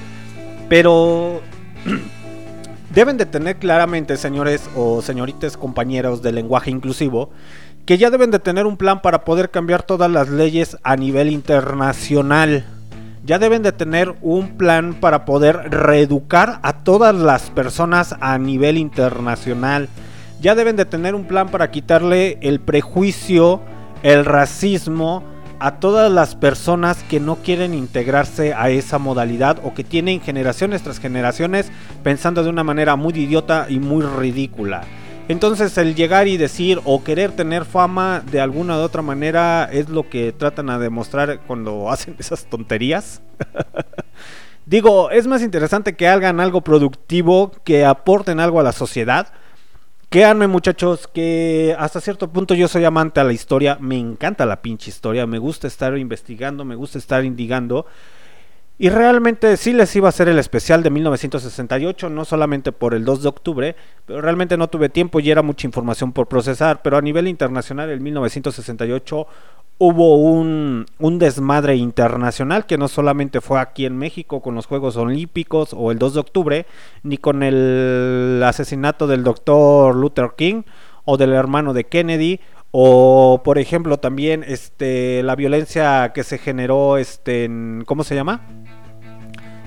Pero 0.68 1.42
deben 2.94 3.18
de 3.18 3.26
tener 3.26 3.56
claramente, 3.56 4.16
señores 4.16 4.68
o 4.74 5.02
señoritas 5.02 5.56
compañeros 5.56 6.22
del 6.22 6.34
lenguaje 6.34 6.70
inclusivo, 6.70 7.30
que 7.84 7.98
ya 7.98 8.10
deben 8.10 8.30
de 8.30 8.38
tener 8.38 8.66
un 8.66 8.76
plan 8.76 9.02
para 9.02 9.24
poder 9.24 9.50
cambiar 9.50 9.82
todas 9.82 10.10
las 10.10 10.28
leyes 10.28 10.76
a 10.82 10.96
nivel 10.96 11.30
internacional 11.30 12.64
ya 13.24 13.38
deben 13.38 13.62
de 13.62 13.72
tener 13.72 14.14
un 14.20 14.56
plan 14.56 14.94
para 14.94 15.24
poder 15.24 15.70
reeducar 15.70 16.58
a 16.62 16.72
todas 16.72 17.14
las 17.14 17.50
personas 17.50 18.16
a 18.20 18.38
nivel 18.38 18.78
internacional. 18.78 19.88
Ya 20.40 20.54
deben 20.54 20.76
de 20.76 20.84
tener 20.84 21.14
un 21.14 21.24
plan 21.24 21.48
para 21.48 21.70
quitarle 21.70 22.38
el 22.42 22.60
prejuicio, 22.60 23.60
el 24.02 24.24
racismo 24.24 25.22
a 25.60 25.78
todas 25.78 26.10
las 26.10 26.34
personas 26.34 27.04
que 27.04 27.20
no 27.20 27.36
quieren 27.36 27.74
integrarse 27.74 28.52
a 28.52 28.70
esa 28.70 28.98
modalidad 28.98 29.60
o 29.62 29.72
que 29.74 29.84
tienen 29.84 30.20
generaciones 30.20 30.82
tras 30.82 30.98
generaciones 30.98 31.70
pensando 32.02 32.42
de 32.42 32.50
una 32.50 32.64
manera 32.64 32.96
muy 32.96 33.12
idiota 33.14 33.66
y 33.68 33.78
muy 33.78 34.04
ridícula. 34.04 34.82
Entonces 35.28 35.78
el 35.78 35.94
llegar 35.94 36.26
y 36.26 36.36
decir 36.36 36.80
o 36.84 37.04
querer 37.04 37.32
tener 37.32 37.64
fama 37.64 38.22
de 38.30 38.40
alguna 38.40 38.76
u 38.76 38.80
otra 38.80 39.02
manera 39.02 39.68
es 39.72 39.88
lo 39.88 40.08
que 40.08 40.32
tratan 40.32 40.68
a 40.68 40.78
demostrar 40.78 41.40
cuando 41.46 41.90
hacen 41.90 42.16
esas 42.18 42.44
tonterías. 42.46 43.22
Digo, 44.66 45.10
es 45.10 45.26
más 45.26 45.42
interesante 45.42 45.94
que 45.94 46.08
hagan 46.08 46.38
algo 46.38 46.60
productivo, 46.60 47.52
que 47.64 47.84
aporten 47.84 48.40
algo 48.40 48.60
a 48.60 48.62
la 48.62 48.72
sociedad. 48.72 49.32
Créanme 50.08 50.46
muchachos 50.46 51.08
que 51.08 51.74
hasta 51.78 52.00
cierto 52.00 52.30
punto 52.30 52.54
yo 52.54 52.68
soy 52.68 52.84
amante 52.84 53.18
a 53.18 53.24
la 53.24 53.32
historia, 53.32 53.78
me 53.80 53.98
encanta 53.98 54.44
la 54.44 54.60
pinche 54.60 54.90
historia, 54.90 55.26
me 55.26 55.38
gusta 55.38 55.66
estar 55.66 55.96
investigando, 55.96 56.64
me 56.64 56.74
gusta 56.74 56.98
estar 56.98 57.24
indigando. 57.24 57.86
Y 58.78 58.88
realmente 58.88 59.56
sí 59.56 59.72
les 59.72 59.94
iba 59.94 60.08
a 60.08 60.10
hacer 60.10 60.28
el 60.28 60.38
especial 60.38 60.82
de 60.82 60.90
1968, 60.90 62.08
no 62.08 62.24
solamente 62.24 62.72
por 62.72 62.94
el 62.94 63.04
2 63.04 63.22
de 63.22 63.28
octubre, 63.28 63.76
pero 64.06 64.20
realmente 64.20 64.56
no 64.56 64.68
tuve 64.68 64.88
tiempo 64.88 65.20
y 65.20 65.30
era 65.30 65.42
mucha 65.42 65.66
información 65.66 66.12
por 66.12 66.26
procesar, 66.26 66.82
pero 66.82 66.96
a 66.96 67.02
nivel 67.02 67.28
internacional 67.28 67.90
en 67.90 68.02
1968 68.02 69.26
hubo 69.78 70.16
un, 70.16 70.86
un 70.98 71.18
desmadre 71.18 71.76
internacional 71.76 72.66
que 72.66 72.78
no 72.78 72.88
solamente 72.88 73.40
fue 73.40 73.60
aquí 73.60 73.86
en 73.86 73.96
México 73.96 74.40
con 74.40 74.54
los 74.54 74.66
Juegos 74.66 74.96
Olímpicos 74.96 75.74
o 75.76 75.90
el 75.90 75.98
2 75.98 76.14
de 76.14 76.20
octubre, 76.20 76.66
ni 77.02 77.18
con 77.18 77.42
el 77.42 78.42
asesinato 78.44 79.06
del 79.06 79.22
doctor 79.22 79.94
Luther 79.94 80.30
King 80.36 80.62
o 81.04 81.16
del 81.16 81.32
hermano 81.32 81.72
de 81.72 81.84
Kennedy 81.84 82.40
o 82.70 83.42
por 83.44 83.58
ejemplo 83.58 83.98
también 83.98 84.44
este 84.46 85.22
la 85.22 85.36
violencia 85.36 86.12
que 86.14 86.24
se 86.24 86.38
generó 86.38 86.96
este 86.96 87.44
en 87.44 87.84
¿cómo 87.86 88.02
se 88.02 88.14
llama? 88.14 88.40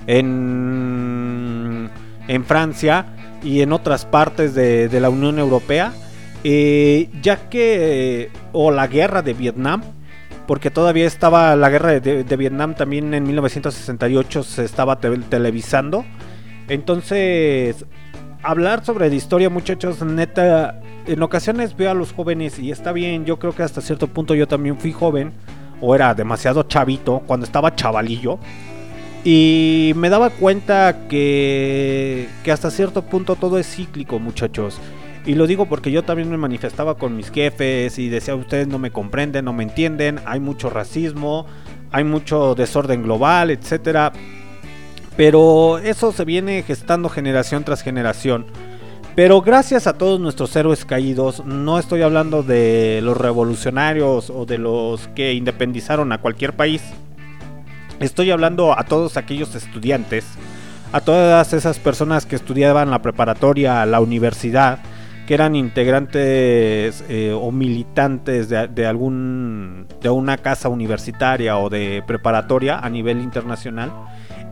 En 0.06 1.90
en 2.28 2.44
Francia 2.44 3.06
y 3.42 3.60
en 3.60 3.72
otras 3.72 4.04
partes 4.04 4.54
de, 4.54 4.88
de 4.88 5.00
la 5.00 5.10
Unión 5.10 5.38
Europea 5.38 5.92
eh, 6.44 7.08
ya 7.22 7.48
que 7.48 8.30
o 8.52 8.70
la 8.70 8.86
guerra 8.86 9.22
de 9.22 9.34
Vietnam 9.34 9.82
porque 10.46 10.70
todavía 10.70 11.06
estaba 11.06 11.54
la 11.56 11.70
guerra 11.70 12.00
de, 12.00 12.24
de 12.24 12.36
Vietnam 12.36 12.74
también 12.74 13.12
en 13.14 13.24
1968 13.24 14.42
se 14.42 14.64
estaba 14.64 15.00
te- 15.00 15.16
televisando 15.18 16.04
Entonces, 16.68 17.84
hablar 18.42 18.84
sobre 18.84 19.08
la 19.08 19.14
historia, 19.14 19.50
muchachos, 19.50 20.02
neta, 20.02 20.80
en 21.06 21.22
ocasiones 21.22 21.76
veo 21.76 21.90
a 21.90 21.94
los 21.94 22.12
jóvenes 22.12 22.58
y 22.58 22.70
está 22.70 22.92
bien, 22.92 23.24
yo 23.24 23.38
creo 23.38 23.54
que 23.54 23.62
hasta 23.62 23.80
cierto 23.80 24.08
punto 24.08 24.34
yo 24.34 24.46
también 24.48 24.76
fui 24.78 24.92
joven, 24.92 25.32
o 25.80 25.94
era 25.94 26.14
demasiado 26.14 26.62
chavito, 26.64 27.22
cuando 27.26 27.44
estaba 27.46 27.74
chavalillo. 27.74 28.38
Y 29.28 29.92
me 29.96 30.08
daba 30.08 30.30
cuenta 30.30 31.08
que, 31.08 32.28
que 32.44 32.52
hasta 32.52 32.70
cierto 32.70 33.02
punto 33.02 33.34
todo 33.34 33.58
es 33.58 33.66
cíclico, 33.66 34.20
muchachos. 34.20 34.78
Y 35.26 35.34
lo 35.34 35.48
digo 35.48 35.66
porque 35.66 35.90
yo 35.90 36.04
también 36.04 36.30
me 36.30 36.36
manifestaba 36.36 36.94
con 36.96 37.16
mis 37.16 37.32
jefes 37.32 37.98
y 37.98 38.08
decía, 38.08 38.36
ustedes 38.36 38.68
no 38.68 38.78
me 38.78 38.92
comprenden, 38.92 39.46
no 39.46 39.52
me 39.52 39.64
entienden, 39.64 40.20
hay 40.26 40.38
mucho 40.38 40.70
racismo, 40.70 41.44
hay 41.90 42.04
mucho 42.04 42.54
desorden 42.54 43.02
global, 43.02 43.50
etcétera. 43.50 44.12
Pero 45.16 45.78
eso 45.78 46.12
se 46.12 46.24
viene 46.24 46.62
gestando 46.62 47.08
generación 47.08 47.64
tras 47.64 47.82
generación. 47.82 48.46
Pero 49.16 49.40
gracias 49.40 49.88
a 49.88 49.94
todos 49.94 50.20
nuestros 50.20 50.54
héroes 50.54 50.84
caídos, 50.84 51.44
no 51.44 51.80
estoy 51.80 52.02
hablando 52.02 52.44
de 52.44 53.00
los 53.02 53.16
revolucionarios 53.16 54.30
o 54.30 54.46
de 54.46 54.58
los 54.58 55.08
que 55.16 55.34
independizaron 55.34 56.12
a 56.12 56.18
cualquier 56.18 56.52
país. 56.52 56.80
Estoy 58.00 58.30
hablando 58.30 58.78
a 58.78 58.84
todos 58.84 59.16
aquellos 59.16 59.54
estudiantes, 59.54 60.26
a 60.92 61.00
todas 61.00 61.52
esas 61.54 61.78
personas 61.78 62.26
que 62.26 62.36
estudiaban 62.36 62.90
la 62.90 63.00
preparatoria, 63.00 63.86
la 63.86 64.00
universidad, 64.00 64.80
que 65.26 65.34
eran 65.34 65.56
integrantes 65.56 67.02
eh, 67.08 67.32
o 67.34 67.50
militantes 67.50 68.48
de, 68.48 68.68
de 68.68 68.86
algún 68.86 69.86
de 70.00 70.10
una 70.10 70.36
casa 70.36 70.68
universitaria 70.68 71.56
o 71.58 71.70
de 71.70 72.02
preparatoria 72.06 72.78
a 72.78 72.88
nivel 72.90 73.20
internacional, 73.20 73.90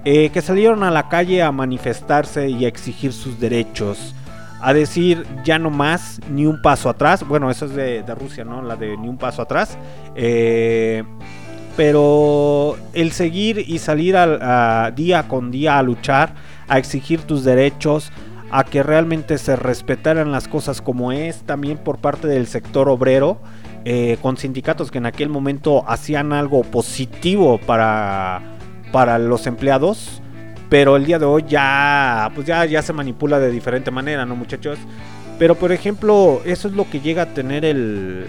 eh, 0.05 0.31
que 0.31 0.43
salieron 0.43 0.83
a 0.83 0.91
la 0.91 1.09
calle 1.09 1.43
a 1.43 1.53
manifestarse 1.53 2.49
y 2.49 2.65
a 2.65 2.69
exigir 2.69 3.13
sus 3.13 3.39
derechos, 3.39 4.15
a 4.61 4.73
decir 4.73 5.27
ya 5.45 5.59
no 5.59 5.71
más, 5.71 6.21
ni 6.31 6.47
un 6.47 6.61
paso 6.63 6.89
atrás. 6.89 7.27
Bueno, 7.29 7.51
eso 7.51 7.67
es 7.67 7.75
de, 7.75 8.03
de 8.03 8.15
Rusia, 8.15 8.45
¿no? 8.45 8.63
La 8.63 8.77
de 8.77 8.97
ni 8.97 9.09
un 9.09 9.19
paso 9.19 9.43
atrás. 9.43 9.79
Eh, 10.17 11.05
pero 11.77 12.77
el 12.93 13.13
seguir 13.13 13.65
y 13.67 13.79
salir 13.79 14.17
a, 14.17 14.87
a 14.87 14.91
día 14.91 15.29
con 15.29 15.51
día 15.51 15.79
a 15.79 15.83
luchar, 15.83 16.35
a 16.69 16.79
exigir 16.79 17.23
tus 17.23 17.45
derechos, 17.45 18.13
a 18.51 18.65
que 18.65 18.83
realmente 18.83 19.37
se 19.39 19.57
respetaran 19.57 20.31
las 20.31 20.47
cosas 20.47 20.81
como 20.81 21.11
es, 21.11 21.43
también 21.43 21.77
por 21.77 21.99
parte 21.99 22.29
del 22.29 22.47
sector 22.47 22.89
obrero, 22.89 23.41
eh, 23.85 24.17
con 24.23 24.37
sindicatos 24.37 24.91
que 24.91 24.99
en 24.99 25.07
aquel 25.07 25.29
momento 25.29 25.85
hacían 25.89 26.33
algo 26.33 26.63
positivo 26.63 27.59
para, 27.59 28.41
para 28.93 29.19
los 29.19 29.47
empleados, 29.47 30.23
pero 30.71 30.97
el 30.97 31.05
día 31.05 31.19
de 31.19 31.27
hoy 31.27 31.45
ya, 31.49 32.31
pues 32.35 32.47
ya, 32.47 32.65
ya 32.65 32.81
se 32.81 32.93
manipula 32.93 33.39
de 33.41 33.51
diferente 33.51 33.91
manera, 33.91 34.25
¿no 34.25 34.37
muchachos? 34.37 34.79
Pero 35.39 35.57
por 35.57 35.73
ejemplo, 35.73 36.41
eso 36.45 36.69
es 36.69 36.75
lo 36.75 36.89
que 36.89 37.01
llega 37.01 37.23
a 37.23 37.35
tener 37.35 37.65
el, 37.65 38.27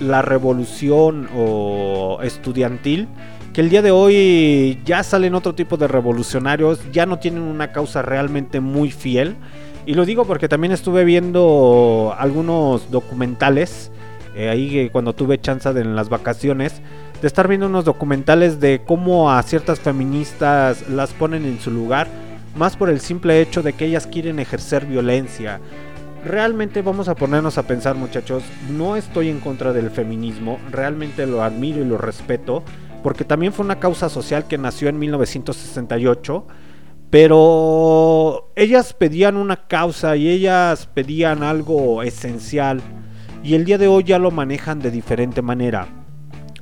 la 0.00 0.22
revolución 0.22 1.28
o 1.36 2.18
estudiantil, 2.22 3.08
que 3.52 3.60
el 3.60 3.70
día 3.70 3.82
de 3.82 3.90
hoy 3.90 4.80
ya 4.84 5.02
salen 5.02 5.34
otro 5.34 5.54
tipo 5.54 5.76
de 5.76 5.88
revolucionarios, 5.88 6.80
ya 6.92 7.06
no 7.06 7.18
tienen 7.18 7.42
una 7.42 7.72
causa 7.72 8.02
realmente 8.02 8.60
muy 8.60 8.90
fiel. 8.90 9.36
Y 9.86 9.94
lo 9.94 10.04
digo 10.04 10.24
porque 10.24 10.48
también 10.48 10.72
estuve 10.72 11.04
viendo 11.04 12.14
algunos 12.18 12.90
documentales, 12.90 13.90
eh, 14.36 14.48
ahí 14.48 14.78
eh, 14.78 14.90
cuando 14.92 15.14
tuve 15.14 15.40
chance 15.40 15.68
en 15.68 15.96
las 15.96 16.08
vacaciones, 16.08 16.80
de 17.20 17.26
estar 17.26 17.48
viendo 17.48 17.66
unos 17.66 17.84
documentales 17.84 18.60
de 18.60 18.82
cómo 18.86 19.30
a 19.30 19.42
ciertas 19.42 19.80
feministas 19.80 20.88
las 20.88 21.12
ponen 21.12 21.44
en 21.44 21.60
su 21.60 21.70
lugar, 21.70 22.08
más 22.56 22.76
por 22.76 22.88
el 22.88 23.00
simple 23.00 23.40
hecho 23.40 23.62
de 23.62 23.72
que 23.72 23.86
ellas 23.86 24.06
quieren 24.06 24.38
ejercer 24.38 24.86
violencia. 24.86 25.60
Realmente 26.24 26.82
vamos 26.82 27.08
a 27.08 27.14
ponernos 27.14 27.56
a 27.56 27.62
pensar 27.62 27.96
muchachos, 27.96 28.42
no 28.70 28.96
estoy 28.96 29.30
en 29.30 29.40
contra 29.40 29.72
del 29.72 29.90
feminismo, 29.90 30.58
realmente 30.70 31.26
lo 31.26 31.42
admiro 31.42 31.80
y 31.80 31.86
lo 31.86 31.96
respeto, 31.96 32.62
porque 33.02 33.24
también 33.24 33.54
fue 33.54 33.64
una 33.64 33.80
causa 33.80 34.10
social 34.10 34.46
que 34.46 34.58
nació 34.58 34.90
en 34.90 34.98
1968, 34.98 36.46
pero 37.08 38.52
ellas 38.54 38.92
pedían 38.92 39.38
una 39.38 39.66
causa 39.66 40.14
y 40.16 40.28
ellas 40.28 40.90
pedían 40.92 41.42
algo 41.42 42.02
esencial, 42.02 42.82
y 43.42 43.54
el 43.54 43.64
día 43.64 43.78
de 43.78 43.88
hoy 43.88 44.04
ya 44.04 44.18
lo 44.18 44.30
manejan 44.30 44.78
de 44.78 44.90
diferente 44.90 45.40
manera. 45.40 45.88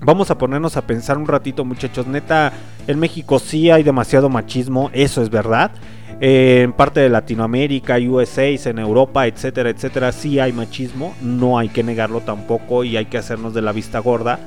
Vamos 0.01 0.31
a 0.31 0.39
ponernos 0.39 0.77
a 0.77 0.87
pensar 0.87 1.19
un 1.19 1.27
ratito 1.27 1.65
muchachos, 1.65 2.07
neta, 2.07 2.53
en 2.87 3.01
México 3.01 3.41
sí 3.41 3.73
hay 3.73 3.83
demasiado 3.83 4.29
machismo, 4.29 4.89
eso 4.93 5.21
es 5.21 5.31
verdad. 5.31 5.73
Eh, 6.21 6.63
en 6.65 6.73
parte 6.73 6.99
de 6.99 7.09
Latinoamérica, 7.09 7.97
USA, 7.97 8.49
en 8.49 8.79
Europa, 8.81 9.27
etcétera, 9.29 9.71
etcétera, 9.71 10.11
sí 10.11 10.41
hay 10.41 10.53
machismo, 10.53 11.15
no 11.23 11.59
hay 11.59 11.69
que 11.69 11.85
negarlo 11.85 12.21
tampoco 12.23 12.83
y 12.83 12.97
hay 12.97 13.07
que 13.07 13.19
hacernos 13.19 13.55
de 13.55 13.63
la 13.63 13.71
vista 13.73 14.01
gorda. 14.01 14.41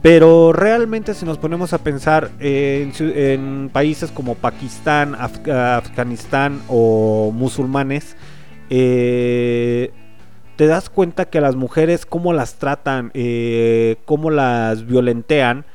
Pero 0.00 0.52
realmente 0.52 1.12
si 1.14 1.24
nos 1.26 1.38
ponemos 1.38 1.72
a 1.74 1.78
pensar 1.78 2.30
en, 2.40 3.70
países 3.72 4.10
como 4.10 4.34
Pakistán, 4.34 5.14
Af- 5.14 5.48
Afganistán 5.52 6.60
o 6.68 7.30
musulmanes, 7.32 8.16
eh, 8.70 9.92
te 10.56 10.66
das 10.66 10.88
cuenta 10.88 11.26
que 11.26 11.40
las 11.40 11.56
mujeres 11.56 12.06
cómo 12.06 12.32
las 12.32 12.54
tratan, 12.54 13.10
eh, 13.14 13.96
cómo 14.06 14.30
las 14.30 14.86
violentean 14.86 15.66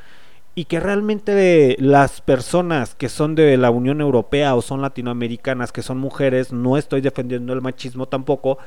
y 0.57 0.65
que 0.65 0.79
realmente 0.79 1.75
las 1.77 2.19
personas 2.19 2.95
que 2.95 3.09
son 3.09 3.35
de 3.35 3.55
la 3.57 3.69
Unión 3.69 4.01
Europea 4.01 4.55
o 4.55 4.63
son 4.63 4.81
latinoamericanas, 4.81 5.71
que 5.71 5.83
son 5.83 5.99
mujeres, 5.99 6.51
no 6.51 6.77
estoy 6.77 7.01
defendiendo 7.01 7.53
el 7.53 7.61
machismo 7.61 8.07
tampoco, 8.07 8.57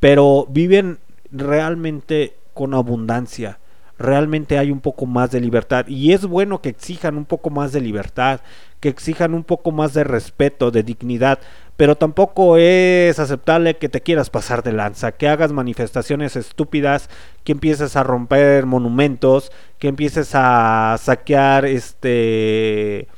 pero 0.00 0.46
viven 0.48 0.98
realmente 1.30 2.38
con 2.54 2.72
abundancia. 2.72 3.58
Realmente 3.98 4.56
hay 4.56 4.70
un 4.70 4.80
poco 4.80 5.04
más 5.04 5.30
de 5.30 5.42
libertad 5.42 5.86
y 5.88 6.14
es 6.14 6.24
bueno 6.24 6.62
que 6.62 6.70
exijan 6.70 7.18
un 7.18 7.26
poco 7.26 7.50
más 7.50 7.70
de 7.70 7.82
libertad, 7.82 8.40
que 8.80 8.88
exijan 8.88 9.34
un 9.34 9.44
poco 9.44 9.72
más 9.72 9.94
de 9.94 10.04
respeto, 10.04 10.70
de 10.70 10.82
dignidad, 10.82 11.38
pero 11.76 11.96
tampoco 11.96 12.56
es 12.56 13.18
aceptable 13.18 13.76
que 13.76 13.88
te 13.88 14.00
quieras 14.00 14.30
pasar 14.30 14.62
de 14.62 14.72
lanza, 14.72 15.12
que 15.12 15.28
hagas 15.28 15.52
manifestaciones 15.52 16.36
estúpidas, 16.36 17.10
que 17.44 17.52
empieces 17.52 17.96
a 17.96 18.02
romper 18.02 18.66
monumentos, 18.66 19.52
que 19.78 19.88
empieces 19.88 20.30
a 20.34 20.96
saquear 20.98 21.66
este 21.66 23.08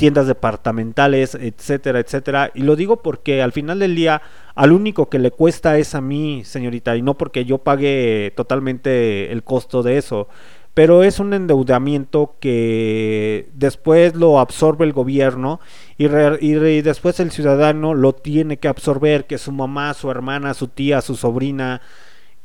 tiendas 0.00 0.26
departamentales, 0.26 1.34
etcétera, 1.34 2.00
etcétera. 2.00 2.50
Y 2.54 2.62
lo 2.62 2.74
digo 2.74 3.02
porque 3.02 3.42
al 3.42 3.52
final 3.52 3.80
del 3.80 3.94
día, 3.94 4.22
al 4.54 4.72
único 4.72 5.10
que 5.10 5.18
le 5.18 5.30
cuesta 5.30 5.76
es 5.76 5.94
a 5.94 6.00
mí, 6.00 6.42
señorita, 6.42 6.96
y 6.96 7.02
no 7.02 7.18
porque 7.18 7.44
yo 7.44 7.58
pague 7.58 8.32
totalmente 8.34 9.30
el 9.30 9.42
costo 9.44 9.82
de 9.82 9.98
eso. 9.98 10.26
Pero 10.74 11.02
es 11.02 11.18
un 11.18 11.34
endeudamiento 11.34 12.36
que 12.38 13.48
después 13.54 14.14
lo 14.14 14.38
absorbe 14.38 14.84
el 14.84 14.92
gobierno 14.92 15.60
y, 15.98 16.06
después 16.06 17.18
el 17.18 17.32
ciudadano 17.32 17.94
lo 17.94 18.12
tiene 18.12 18.56
que 18.58 18.68
absorber, 18.68 19.26
que 19.26 19.38
su 19.38 19.50
mamá, 19.50 19.94
su 19.94 20.10
hermana, 20.10 20.54
su 20.54 20.68
tía, 20.68 21.00
su 21.00 21.16
sobrina, 21.16 21.82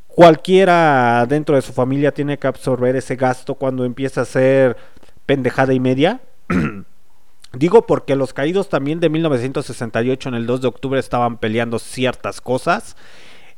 cualquiera 0.08 1.24
dentro 1.28 1.54
de 1.54 1.62
su 1.62 1.72
familia 1.72 2.12
tiene 2.12 2.38
que 2.38 2.48
absorber 2.48 2.96
ese 2.96 3.16
gasto 3.16 3.54
cuando 3.54 3.84
empieza 3.84 4.22
a 4.22 4.24
ser 4.24 4.76
pendejada 5.24 5.72
y 5.72 5.80
media. 5.80 6.20
Digo 7.52 7.86
porque 7.86 8.16
los 8.16 8.34
caídos 8.34 8.68
también 8.68 9.00
de 9.00 9.08
1968 9.08 10.28
en 10.28 10.34
el 10.34 10.46
2 10.46 10.60
de 10.62 10.68
octubre 10.68 11.00
estaban 11.00 11.38
peleando 11.38 11.78
ciertas 11.78 12.40
cosas. 12.40 12.96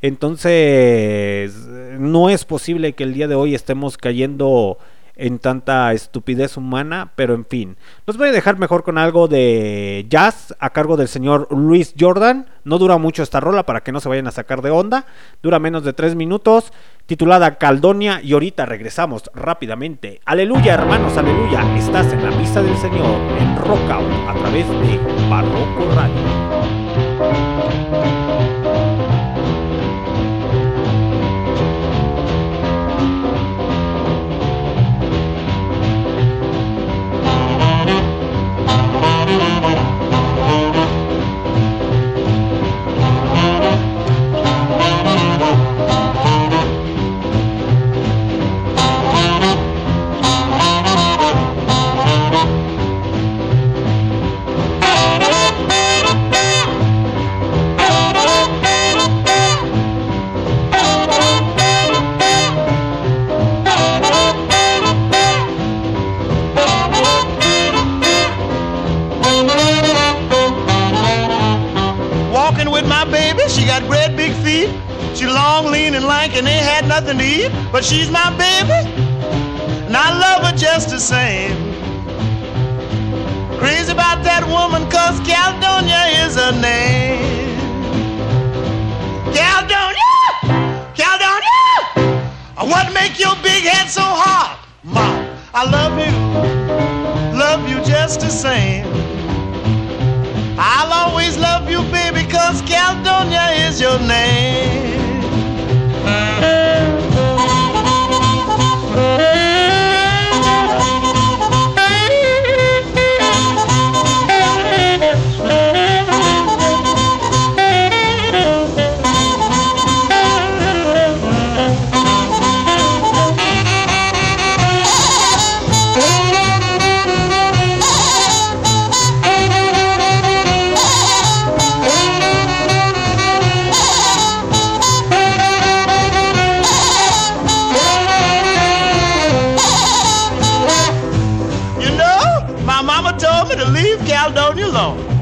Entonces, 0.00 1.56
no 1.98 2.30
es 2.30 2.44
posible 2.44 2.92
que 2.92 3.04
el 3.04 3.14
día 3.14 3.28
de 3.28 3.34
hoy 3.34 3.54
estemos 3.54 3.96
cayendo 3.96 4.78
en 5.18 5.40
tanta 5.40 5.92
estupidez 5.92 6.56
humana, 6.56 7.10
pero 7.16 7.34
en 7.34 7.44
fin. 7.44 7.76
Los 8.06 8.16
voy 8.16 8.28
a 8.28 8.32
dejar 8.32 8.56
mejor 8.56 8.84
con 8.84 8.96
algo 8.96 9.26
de 9.28 10.06
jazz 10.08 10.54
a 10.60 10.70
cargo 10.70 10.96
del 10.96 11.08
señor 11.08 11.48
Luis 11.50 11.94
Jordan. 11.98 12.46
No 12.64 12.78
dura 12.78 12.96
mucho 12.98 13.24
esta 13.24 13.40
rola 13.40 13.64
para 13.64 13.80
que 13.80 13.90
no 13.92 14.00
se 14.00 14.08
vayan 14.08 14.28
a 14.28 14.30
sacar 14.30 14.62
de 14.62 14.70
onda. 14.70 15.06
Dura 15.42 15.58
menos 15.58 15.82
de 15.82 15.92
3 15.92 16.14
minutos, 16.14 16.72
titulada 17.06 17.58
Caldonia. 17.58 18.20
Y 18.22 18.32
ahorita 18.32 18.64
regresamos 18.64 19.24
rápidamente. 19.34 20.20
Aleluya, 20.24 20.74
hermanos, 20.74 21.16
aleluya. 21.16 21.76
Estás 21.76 22.12
en 22.12 22.22
la 22.22 22.30
misa 22.36 22.62
del 22.62 22.76
Señor 22.76 23.20
en 23.40 23.56
Rockout 23.56 24.28
a 24.28 24.34
través 24.34 24.68
de 24.68 25.00
Barroco 25.28 25.92
Radio. 25.96 26.77
With 72.80 72.88
my 72.88 73.04
baby. 73.04 73.42
She 73.48 73.64
got 73.66 73.82
great 73.88 74.14
big 74.16 74.32
feet. 74.44 74.70
She 75.16 75.26
long, 75.26 75.66
lean, 75.66 75.94
and 75.94 76.04
lank, 76.04 76.36
and 76.36 76.46
ain't 76.46 76.64
had 76.64 76.86
nothing 76.86 77.18
to 77.18 77.24
eat. 77.24 77.50
But 77.72 77.84
she's 77.84 78.10
my 78.10 78.30
baby, 78.38 78.78
and 79.86 79.96
I 79.96 80.08
love 80.24 80.40
her 80.46 80.56
just 80.56 80.90
the 80.90 81.00
same. 81.00 81.56
Crazy 83.58 83.90
about 83.90 84.22
that 84.22 84.44
woman, 84.46 84.88
cause 84.90 85.18
Caledonia 85.26 86.02
is 86.22 86.36
her 86.36 86.52
name. 86.52 87.58
Caledonia! 89.34 90.14
Caledonia! 90.94 91.60
Uh, 92.56 92.66
what 92.66 92.92
make 92.92 93.18
your 93.18 93.34
big 93.42 93.64
head 93.64 93.88
so 93.90 94.02
hard? 94.04 94.56
Mom, 94.84 95.26
I 95.52 95.62
love 95.68 95.94
you, 95.98 96.14
love 97.36 97.68
you 97.68 97.76
just 97.84 98.20
the 98.20 98.30
same. 98.30 99.17
I'll 100.60 100.92
always 100.92 101.38
love 101.38 101.70
you, 101.70 101.82
baby, 101.92 102.28
cause 102.28 102.62
Caledonia 102.62 103.68
is 103.68 103.80
your 103.80 103.98
name. 104.00 104.98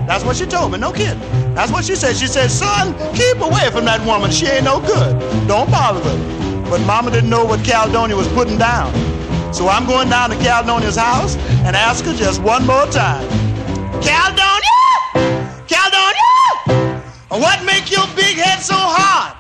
That's 0.07 0.25
what 0.25 0.37
she 0.37 0.47
told 0.47 0.73
me, 0.73 0.79
no 0.79 0.93
kidding. 0.93 1.19
That's 1.55 1.73
what 1.73 1.85
she 1.85 1.97
said. 1.97 2.17
She 2.17 2.27
said, 2.27 2.51
son, 2.51 2.95
keep 3.15 3.39
away 3.39 3.71
from 3.71 3.85
that 3.87 4.05
woman. 4.07 4.31
She 4.31 4.47
ain't 4.47 4.65
no 4.65 4.81
good. 4.81 5.19
Don't 5.49 5.71
bother 5.71 5.99
with 5.99 6.17
her. 6.17 6.71
But 6.71 6.81
mama 6.83 7.11
didn't 7.11 7.31
know 7.31 7.45
what 7.45 7.65
Caledonia 7.65 8.17
was 8.17 8.29
putting 8.29 8.57
down. 8.57 8.93
So 9.53 9.69
I'm 9.69 9.87
going 9.87 10.09
down 10.09 10.31
to 10.31 10.37
Caledonia's 10.37 10.97
house 10.97 11.37
and 11.65 11.75
ask 11.75 12.05
her 12.05 12.15
just 12.15 12.43
one 12.43 12.67
more 12.67 12.87
time. 12.87 13.27
Caledonia! 14.03 14.79
Caledonia! 15.67 17.03
What 17.29 17.65
make 17.65 17.91
your 17.91 18.07
big 18.15 18.37
head 18.37 18.61
so 18.61 18.75
hard? 18.77 19.37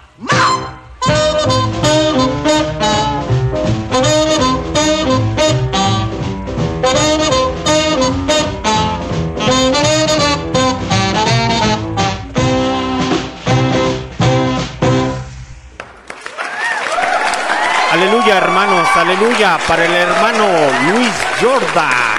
Aleluya, 18.26 18.44
hermanos, 18.44 18.88
aleluya 18.96 19.58
para 19.68 19.84
el 19.84 19.94
hermano 19.94 20.46
Luis 20.90 21.14
Jordan. 21.40 22.18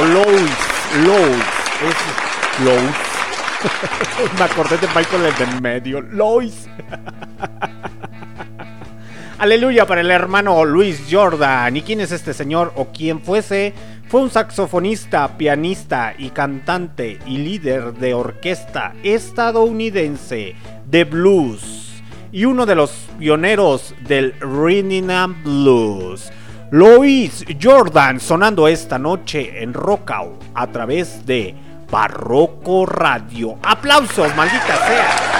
O 0.00 0.04
Lois, 0.04 0.50
Lois, 1.04 1.44
es. 1.86 1.96
Me 4.38 4.44
acordé 4.44 4.78
de 4.78 4.88
Michael 4.88 5.26
el 5.26 5.34
de 5.36 5.60
medio, 5.60 6.00
Lois. 6.00 6.68
Aleluya 9.38 9.86
para 9.86 10.00
el 10.00 10.10
hermano 10.10 10.64
Luis 10.64 11.04
Jordan. 11.08 11.76
¿Y 11.76 11.82
quién 11.82 12.00
es 12.00 12.10
este 12.10 12.34
señor 12.34 12.72
o 12.74 12.86
quién 12.86 13.20
fuese? 13.22 13.74
Fue 14.08 14.20
un 14.20 14.30
saxofonista, 14.30 15.38
pianista 15.38 16.14
y 16.18 16.30
cantante 16.30 17.20
y 17.26 17.38
líder 17.38 17.92
de 17.94 18.12
orquesta 18.12 18.92
estadounidense 19.04 20.56
de 20.84 21.04
blues 21.04 21.77
y 22.32 22.44
uno 22.44 22.66
de 22.66 22.74
los 22.74 22.90
pioneros 23.18 23.94
del 24.00 24.34
rhythm 24.40 25.42
blues. 25.42 26.30
Louis 26.70 27.44
Jordan 27.62 28.20
sonando 28.20 28.68
esta 28.68 28.98
noche 28.98 29.62
en 29.62 29.72
Rockout 29.72 30.42
a 30.54 30.66
través 30.66 31.24
de 31.24 31.54
Barroco 31.90 32.84
Radio. 32.84 33.58
Aplausos, 33.62 34.34
maldita 34.36 34.76
sea. 34.86 35.38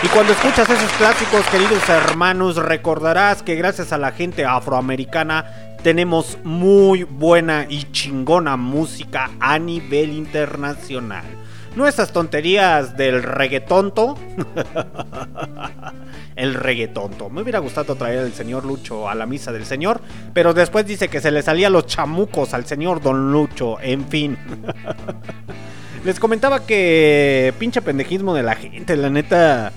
Y 0.00 0.06
cuando 0.08 0.32
escuchas 0.32 0.70
esos 0.70 0.92
clásicos, 0.92 1.44
queridos 1.46 1.88
hermanos, 1.88 2.54
recordarás 2.54 3.42
que 3.42 3.56
gracias 3.56 3.92
a 3.92 3.98
la 3.98 4.12
gente 4.12 4.44
afroamericana 4.44 5.44
tenemos 5.82 6.38
muy 6.44 7.02
buena 7.02 7.66
y 7.68 7.90
chingona 7.90 8.56
música 8.56 9.30
a 9.40 9.58
nivel 9.58 10.12
internacional. 10.12 11.24
No 11.76 11.86
esas 11.86 12.12
tonterías 12.12 12.96
del 12.96 13.22
reggaetonto. 13.22 14.16
el 16.36 16.54
reggaetonto. 16.54 17.30
Me 17.30 17.42
hubiera 17.42 17.58
gustado 17.58 17.94
traer 17.96 18.20
al 18.20 18.32
señor 18.32 18.64
Lucho 18.64 19.08
a 19.08 19.14
la 19.14 19.26
misa 19.26 19.52
del 19.52 19.64
señor, 19.64 20.00
pero 20.32 20.54
después 20.54 20.86
dice 20.86 21.08
que 21.08 21.20
se 21.20 21.30
le 21.30 21.42
salían 21.42 21.72
los 21.72 21.86
chamucos 21.86 22.54
al 22.54 22.64
señor 22.64 23.02
Don 23.02 23.32
Lucho. 23.32 23.80
En 23.80 24.06
fin. 24.08 24.38
Les 26.04 26.20
comentaba 26.20 26.64
que 26.64 27.52
pinche 27.58 27.82
pendejismo 27.82 28.34
de 28.34 28.42
la 28.42 28.54
gente, 28.54 28.96
la 28.96 29.10
neta. 29.10 29.72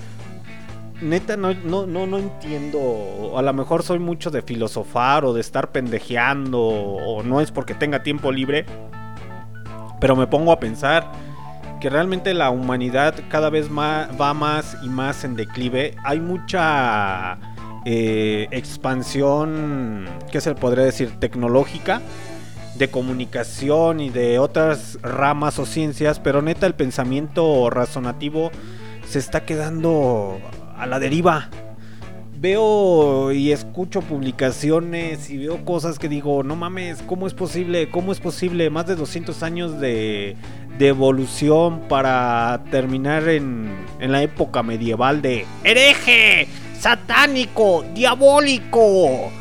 Neta, 1.02 1.36
no, 1.36 1.52
no, 1.56 1.88
no, 1.88 2.06
no 2.06 2.20
entiendo. 2.20 3.34
A 3.36 3.42
lo 3.42 3.54
mejor 3.54 3.82
soy 3.82 3.98
mucho 3.98 4.30
de 4.30 4.44
filosofar 4.44 5.26
o 5.26 5.34
de 5.34 5.42
estar 5.42 5.72
pendejeando. 5.72 6.62
O 6.62 7.24
no 7.24 7.42
es 7.42 7.52
porque 7.52 7.74
tenga 7.74 8.04
tiempo 8.04 8.32
libre. 8.32 8.66
Pero 10.00 10.16
me 10.16 10.28
pongo 10.28 10.52
a 10.52 10.60
pensar 10.60 11.12
que 11.82 11.90
realmente 11.90 12.34
la 12.36 12.52
humanidad 12.52 13.16
cada 13.28 13.50
vez 13.50 13.70
más, 13.70 14.08
va 14.20 14.34
más 14.34 14.78
y 14.84 14.88
más 14.88 15.24
en 15.24 15.36
declive. 15.36 15.96
Hay 16.04 16.20
mucha 16.20 17.40
eh, 17.86 18.48
expansión, 18.52 20.06
¿qué 20.32 20.40
se 20.40 20.54
podría 20.54 20.86
decir? 20.86 21.20
Tecnológica, 21.20 22.00
de 22.78 22.90
comunicación 22.90 24.00
y 24.00 24.12
de 24.12 24.38
otras 24.38 25.00
ramas 25.02 25.58
o 25.58 25.66
ciencias, 25.66 26.20
pero 26.20 26.44
neta 26.44 26.68
el 26.68 26.76
pensamiento 26.76 27.70
razonativo 27.72 28.52
se 29.08 29.18
está 29.18 29.44
quedando 29.44 30.40
a 30.78 30.86
la 30.86 31.00
deriva. 31.00 31.50
Veo 32.40 33.32
y 33.32 33.52
escucho 33.52 34.02
publicaciones 34.02 35.30
y 35.30 35.38
veo 35.38 35.64
cosas 35.64 36.00
que 36.00 36.10
digo, 36.10 36.42
no 36.42 36.56
mames, 36.56 37.02
¿cómo 37.04 37.28
es 37.28 37.36
posible? 37.36 37.90
¿Cómo 37.90 38.12
es 38.12 38.20
posible? 38.20 38.70
Más 38.72 38.88
de 38.88 38.96
200 38.96 39.44
años 39.44 39.80
de, 39.80 40.36
de 40.82 40.88
evolución 40.88 41.82
para 41.88 42.60
terminar 42.72 43.30
en, 43.30 43.70
en 44.00 44.12
la 44.12 44.24
época 44.24 44.64
medieval 44.64 45.22
de 45.22 45.46
hereje, 45.64 46.48
satánico, 46.80 47.86
diabólico. 47.94 49.32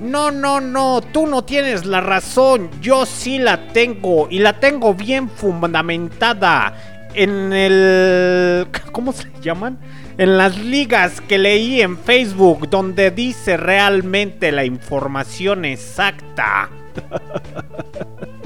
No, 0.00 0.32
no, 0.32 0.60
no, 0.60 1.00
tú 1.00 1.28
no 1.28 1.44
tienes 1.44 1.86
la 1.86 2.00
razón, 2.00 2.68
yo 2.80 3.06
sí 3.06 3.38
la 3.38 3.68
tengo 3.68 4.26
y 4.28 4.40
la 4.40 4.58
tengo 4.58 4.92
bien 4.92 5.30
fundamentada 5.30 6.74
en 7.14 7.52
el... 7.52 8.66
¿Cómo 8.90 9.12
se 9.12 9.28
llaman? 9.40 9.78
En 10.18 10.36
las 10.36 10.58
ligas 10.58 11.20
que 11.20 11.38
leí 11.38 11.80
en 11.80 11.96
Facebook 11.96 12.68
donde 12.68 13.12
dice 13.12 13.56
realmente 13.56 14.50
la 14.50 14.64
información 14.64 15.64
exacta. 15.64 16.70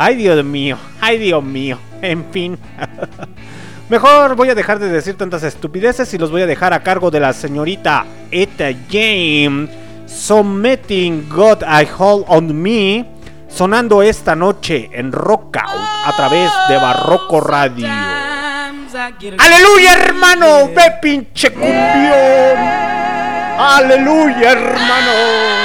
Ay, 0.00 0.14
Dios 0.14 0.44
mío, 0.44 0.78
ay, 1.00 1.18
Dios 1.18 1.42
mío, 1.42 1.76
en 2.00 2.24
fin. 2.30 2.56
Mejor 3.88 4.36
voy 4.36 4.48
a 4.48 4.54
dejar 4.54 4.78
de 4.78 4.88
decir 4.88 5.16
tantas 5.16 5.42
estupideces 5.42 6.14
y 6.14 6.18
los 6.18 6.30
voy 6.30 6.42
a 6.42 6.46
dejar 6.46 6.72
a 6.72 6.84
cargo 6.84 7.10
de 7.10 7.18
la 7.18 7.32
señorita 7.32 8.06
Eta 8.30 8.66
James. 8.88 9.68
Submitting 10.06 11.28
God 11.28 11.62
I 11.62 11.88
Hold 11.98 12.26
on 12.28 12.62
Me. 12.62 13.06
Sonando 13.48 14.00
esta 14.00 14.36
noche 14.36 14.88
en 14.92 15.10
Rockout 15.10 15.80
a 16.04 16.14
través 16.16 16.52
de 16.68 16.76
Barroco 16.76 17.40
Radio. 17.40 17.88
Aleluya, 17.88 19.94
hermano. 19.94 20.68
Ve 20.68 20.92
pinche 21.02 21.50
cumbión. 21.50 22.56
Aleluya, 23.58 24.52
hermano. 24.52 25.57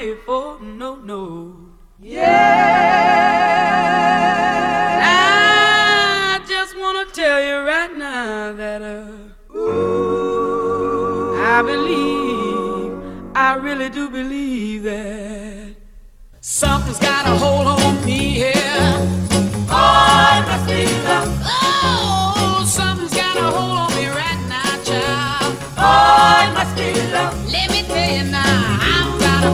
Before. 0.00 0.60
No, 0.60 0.96
no. 0.96 1.54
Yeah. 2.00 3.48
I 5.02 6.40
just 6.46 6.76
wanna 6.78 7.04
tell 7.12 7.40
you 7.48 7.56
right 7.66 7.96
now 7.96 8.52
that 8.52 8.82
uh, 8.82 9.06
I 11.56 11.62
believe, 11.62 12.92
I 13.34 13.54
really 13.56 13.88
do 13.88 14.08
believe 14.10 14.84
that 14.84 15.74
Something's 16.40 16.98
got 16.98 17.26
a 17.26 17.36
hold 17.36 17.66
on 17.66 17.77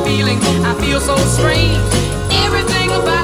feeling. 0.04 0.38
I 0.64 0.74
feel 0.80 1.00
so 1.00 1.16
strange. 1.16 1.80
Everything 2.44 2.90
about 2.90 3.23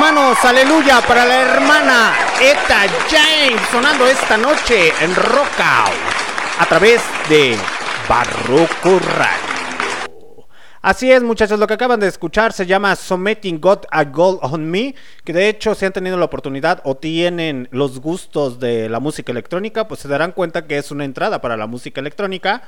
hermanos, 0.00 0.42
aleluya 0.46 1.02
para 1.06 1.26
la 1.26 1.42
hermana 1.42 2.14
Eta 2.40 2.86
James 3.10 3.60
sonando 3.70 4.06
esta 4.06 4.38
noche 4.38 4.94
en 4.98 5.14
Rockout 5.14 5.92
a 6.58 6.66
través 6.66 7.02
de 7.28 7.54
Barroco 8.08 8.98
Radio. 8.98 10.46
Así 10.80 11.12
es, 11.12 11.22
muchachos, 11.22 11.58
lo 11.58 11.66
que 11.66 11.74
acaban 11.74 12.00
de 12.00 12.06
escuchar 12.06 12.54
se 12.54 12.64
llama 12.64 12.96
Something 12.96 13.60
Got 13.60 13.88
a 13.90 14.04
Gold 14.04 14.38
on 14.40 14.70
Me, 14.70 14.94
que 15.22 15.34
de 15.34 15.50
hecho 15.50 15.74
si 15.74 15.84
han 15.84 15.92
tenido 15.92 16.16
la 16.16 16.24
oportunidad 16.24 16.80
o 16.84 16.96
tienen 16.96 17.68
los 17.70 18.00
gustos 18.00 18.58
de 18.58 18.88
la 18.88 19.00
música 19.00 19.32
electrónica, 19.32 19.86
pues 19.86 20.00
se 20.00 20.08
darán 20.08 20.32
cuenta 20.32 20.66
que 20.66 20.78
es 20.78 20.90
una 20.90 21.04
entrada 21.04 21.42
para 21.42 21.58
la 21.58 21.66
música 21.66 22.00
electrónica. 22.00 22.62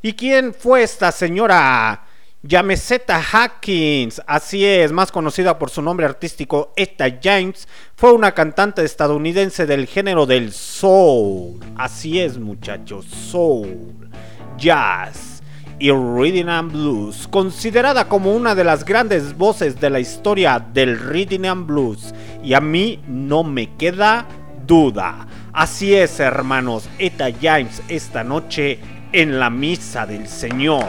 ¿Y 0.00 0.14
quién 0.14 0.54
fue 0.54 0.84
esta 0.84 1.12
señora? 1.12 2.07
Yameseta 2.44 3.20
Hackins, 3.20 4.22
así 4.24 4.64
es, 4.64 4.92
más 4.92 5.10
conocida 5.10 5.58
por 5.58 5.70
su 5.70 5.82
nombre 5.82 6.06
artístico 6.06 6.72
Etta 6.76 7.18
James, 7.20 7.66
fue 7.96 8.12
una 8.12 8.32
cantante 8.32 8.84
estadounidense 8.84 9.66
del 9.66 9.88
género 9.88 10.24
del 10.24 10.52
soul. 10.52 11.58
Así 11.76 12.20
es, 12.20 12.38
muchachos, 12.38 13.06
soul, 13.06 14.08
jazz 14.56 15.42
y 15.80 15.90
rhythm 15.90 16.48
and 16.48 16.70
blues, 16.70 17.26
considerada 17.26 18.08
como 18.08 18.32
una 18.32 18.54
de 18.54 18.62
las 18.62 18.84
grandes 18.84 19.36
voces 19.36 19.80
de 19.80 19.90
la 19.90 19.98
historia 19.98 20.64
del 20.72 20.96
rhythm 20.96 21.44
and 21.44 21.66
blues. 21.66 22.14
Y 22.44 22.54
a 22.54 22.60
mí 22.60 23.02
no 23.08 23.42
me 23.42 23.74
queda 23.74 24.28
duda. 24.64 25.26
Así 25.52 25.96
es, 25.96 26.20
hermanos, 26.20 26.88
Etta 27.00 27.30
James 27.42 27.82
esta 27.88 28.22
noche 28.22 28.78
en 29.10 29.40
la 29.40 29.50
misa 29.50 30.06
del 30.06 30.28
Señor. 30.28 30.86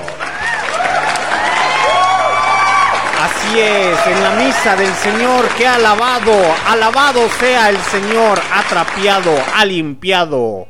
Así 3.22 3.60
es, 3.60 4.08
en 4.08 4.24
la 4.24 4.36
misa 4.36 4.78
del 4.78 4.94
Señor 4.94 5.50
que 5.58 5.68
ha 5.68 5.76
alabado, 5.76 6.32
alabado 6.66 7.28
sea 7.32 7.70
el 7.70 7.76
Señor, 7.76 8.40
ha 8.54 8.64
trapeado, 8.64 9.36
ha 9.56 9.66
limpiado, 9.66 10.70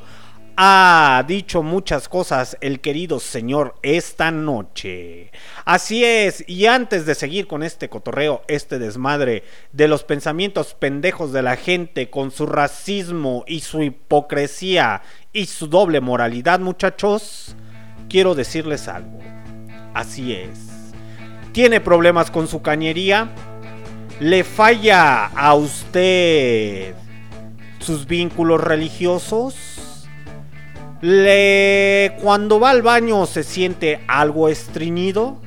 ha 0.57 1.23
dicho 1.27 1.61
muchas 1.61 2.09
cosas 2.09 2.57
el 2.59 2.79
querido 2.79 3.19
Señor 3.19 3.75
esta 3.83 4.31
noche. 4.31 5.31
Así 5.63 6.03
es, 6.03 6.43
y 6.47 6.65
antes 6.65 7.05
de 7.05 7.13
seguir 7.13 7.45
con 7.45 7.61
este 7.61 7.87
cotorreo, 7.87 8.41
este 8.47 8.79
desmadre 8.79 9.43
de 9.71 9.87
los 9.87 10.03
pensamientos 10.03 10.73
pendejos 10.73 11.31
de 11.31 11.43
la 11.43 11.55
gente 11.55 12.09
con 12.09 12.31
su 12.31 12.47
racismo 12.47 13.43
y 13.45 13.59
su 13.59 13.83
hipocresía 13.83 15.03
y 15.31 15.45
su 15.45 15.67
doble 15.67 16.01
moralidad, 16.01 16.59
muchachos, 16.59 17.55
quiero 18.09 18.33
decirles 18.33 18.87
algo. 18.87 19.19
Así 19.93 20.33
es 20.33 20.68
tiene 21.51 21.79
problemas 21.79 22.31
con 22.31 22.47
su 22.47 22.61
cañería, 22.61 23.29
le 24.19 24.43
falla 24.43 25.25
a 25.27 25.53
usted 25.53 26.93
sus 27.79 28.05
vínculos 28.05 28.61
religiosos, 28.61 30.07
le 31.01 32.17
cuando 32.21 32.59
va 32.59 32.71
al 32.71 32.81
baño 32.81 33.25
se 33.25 33.43
siente 33.43 34.01
algo 34.07 34.49
estreñido, 34.49 35.37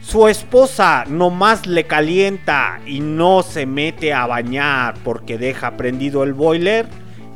su 0.00 0.28
esposa 0.28 1.04
nomás 1.08 1.66
le 1.66 1.84
calienta 1.86 2.80
y 2.86 3.00
no 3.00 3.42
se 3.42 3.64
mete 3.64 4.12
a 4.12 4.26
bañar 4.26 4.94
porque 5.02 5.38
deja 5.38 5.78
prendido 5.78 6.22
el 6.22 6.34
boiler, 6.34 6.86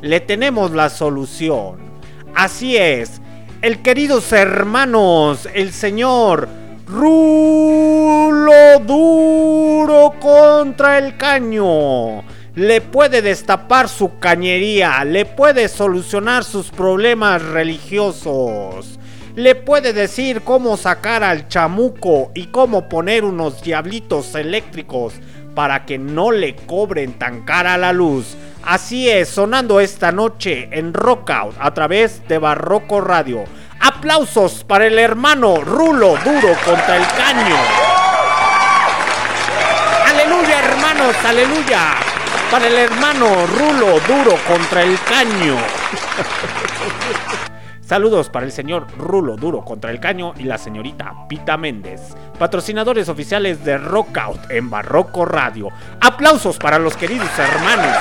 le 0.01 0.19
tenemos 0.19 0.71
la 0.71 0.89
solución. 0.89 1.79
Así 2.35 2.77
es, 2.77 3.21
el 3.63 3.81
queridos 3.81 4.31
hermanos, 4.31 5.49
el 5.53 5.73
señor 5.73 6.47
Rulo 6.91 8.79
duro 8.79 10.15
contra 10.19 10.97
el 10.97 11.17
caño. 11.17 12.23
Le 12.55 12.81
puede 12.81 13.21
destapar 13.21 13.87
su 13.87 14.17
cañería, 14.17 15.03
le 15.05 15.25
puede 15.25 15.67
solucionar 15.67 16.43
sus 16.43 16.71
problemas 16.71 17.43
religiosos. 17.43 18.97
Le 19.35 19.53
puede 19.53 19.93
decir 19.93 20.41
cómo 20.41 20.77
sacar 20.77 21.23
al 21.23 21.47
chamuco 21.47 22.31
y 22.33 22.47
cómo 22.47 22.89
poner 22.89 23.23
unos 23.23 23.61
diablitos 23.61 24.33
eléctricos 24.33 25.13
para 25.55 25.85
que 25.85 25.97
no 25.97 26.31
le 26.31 26.55
cobren 26.55 27.13
tan 27.13 27.41
cara 27.41 27.77
la 27.77 27.93
luz. 27.93 28.35
Así 28.63 29.09
es, 29.09 29.29
sonando 29.29 29.79
esta 29.79 30.11
noche 30.11 30.69
en 30.71 30.93
Rockout 30.93 31.55
a 31.59 31.73
través 31.73 32.27
de 32.27 32.37
Barroco 32.37 33.01
Radio. 33.01 33.45
Aplausos 33.79 34.63
para 34.63 34.87
el 34.87 34.99
hermano 34.99 35.61
Rulo 35.61 36.15
Duro 36.23 36.55
contra 36.65 36.97
el 36.97 37.07
caño. 37.07 37.55
Aleluya, 40.07 40.59
hermanos, 40.59 41.15
aleluya. 41.25 41.95
Para 42.51 42.67
el 42.67 42.75
hermano 42.75 43.47
Rulo 43.47 43.99
Duro 44.07 44.37
contra 44.47 44.83
el 44.83 44.97
caño. 45.03 45.55
Saludos 47.89 48.29
para 48.29 48.45
el 48.45 48.51
señor 48.51 48.85
Rulo 48.99 49.35
Duro 49.35 49.65
contra 49.65 49.89
el 49.89 49.99
caño 49.99 50.35
y 50.37 50.43
la 50.43 50.59
señorita 50.59 51.25
Pita 51.27 51.57
Méndez, 51.57 52.15
patrocinadores 52.37 53.09
oficiales 53.09 53.65
de 53.65 53.79
Rockout 53.79 54.51
en 54.51 54.69
Barroco 54.69 55.25
Radio. 55.25 55.69
Aplausos 55.99 56.59
para 56.59 56.77
los 56.77 56.95
queridos 56.95 57.27
hermanos. 57.35 57.97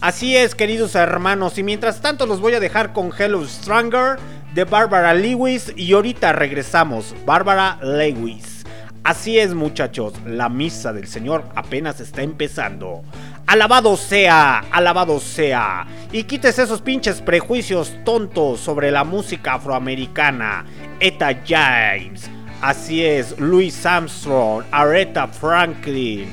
Así 0.00 0.36
es, 0.36 0.56
queridos 0.56 0.96
hermanos, 0.96 1.58
y 1.58 1.62
mientras 1.62 2.00
tanto 2.00 2.26
los 2.26 2.40
voy 2.40 2.54
a 2.54 2.60
dejar 2.60 2.92
con 2.92 3.12
Hello 3.16 3.46
Stronger 3.46 4.18
de 4.52 4.64
Barbara 4.64 5.14
Lewis 5.14 5.72
y 5.76 5.92
ahorita 5.92 6.32
regresamos. 6.32 7.14
Barbara 7.24 7.78
Lewis. 7.80 8.64
Así 9.04 9.38
es 9.38 9.54
muchachos, 9.54 10.12
la 10.26 10.50
misa 10.50 10.92
del 10.92 11.06
Señor 11.06 11.44
apenas 11.54 12.00
está 12.00 12.22
empezando. 12.22 13.02
Alabado 13.50 13.96
sea, 13.96 14.60
alabado 14.70 15.18
sea. 15.18 15.84
Y 16.12 16.22
quítese 16.22 16.62
esos 16.62 16.80
pinches 16.82 17.20
prejuicios 17.20 17.92
tontos 18.04 18.60
sobre 18.60 18.92
la 18.92 19.02
música 19.02 19.54
afroamericana. 19.54 20.64
Eta 21.00 21.36
James. 21.44 22.30
Así 22.62 23.04
es, 23.04 23.36
Louis 23.40 23.84
Armstrong, 23.84 24.62
Aretha 24.70 25.26
Franklin. 25.26 26.28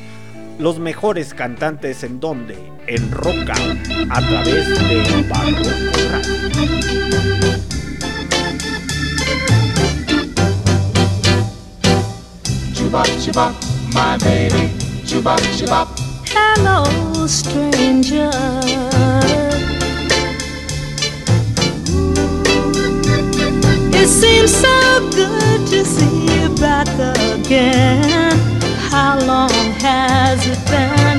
Los 0.59 0.77
mejores 0.77 1.33
cantantes 1.33 2.03
en 2.03 2.19
donde? 2.19 2.55
En 2.85 3.11
Roca, 3.11 3.55
a 4.11 4.21
través 4.21 4.67
de 4.87 5.23
Barroco. 5.27 5.71
Chubop, 12.75 13.07
chubop, 13.19 13.53
my 13.95 14.23
baby. 14.23 14.71
Chubop. 15.07 16.06
Hello, 16.39 17.25
stranger. 17.27 18.29
It 23.99 24.07
seems 24.07 24.51
so 24.65 25.09
good 25.21 25.67
to 25.67 25.83
see 25.85 26.17
you 26.35 26.49
back 26.55 26.87
again. 27.35 28.37
How 28.91 29.19
long 29.25 29.51
has 29.81 30.39
it 30.53 30.61
been? 30.71 31.17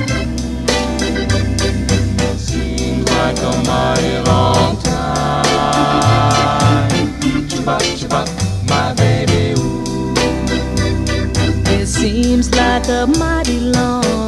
Seems 2.39 3.09
like 3.11 3.39
a 3.39 3.53
mighty 3.67 4.17
long 4.31 4.77
time. 4.83 5.49
My 8.69 8.95
baby. 8.95 9.55
It 11.77 11.87
seems 11.87 12.55
like 12.55 12.87
a 12.89 13.07
mighty 13.07 13.61
long 13.61 14.28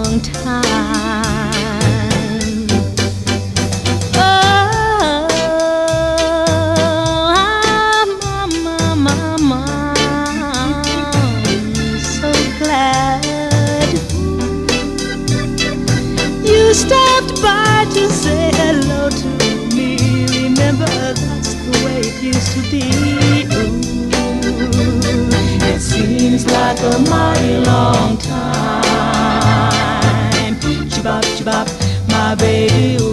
to 22.50 22.60
be. 22.70 22.82
Ooh, 23.54 23.80
it 25.72 25.80
seems 25.80 26.44
like 26.46 26.80
a 26.80 26.98
mighty 27.10 27.56
long 27.64 28.18
time. 28.18 28.82
Chibop, 30.90 31.24
chibop, 31.36 31.66
my 32.08 32.34
baby. 32.34 32.96
Ooh, 33.02 33.09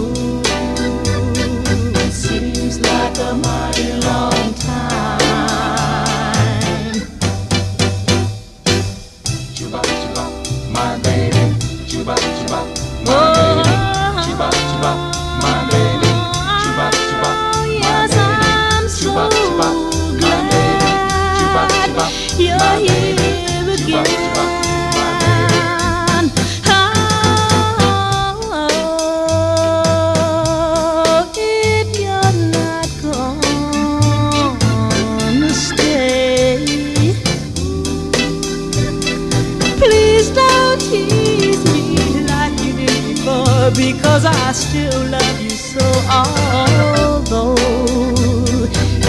I 44.48 44.52
still 44.52 45.04
love 45.10 45.40
you 45.42 45.50
so. 45.50 45.84
Although 46.08 47.54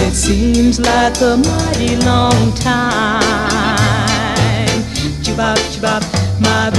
it 0.04 0.12
seems 0.12 0.78
like 0.78 1.18
a 1.22 1.38
mighty 1.38 1.96
long 2.04 2.52
time. 2.56 3.22
Chibop, 5.22 5.56
chibop, 5.72 6.02
my 6.42 6.69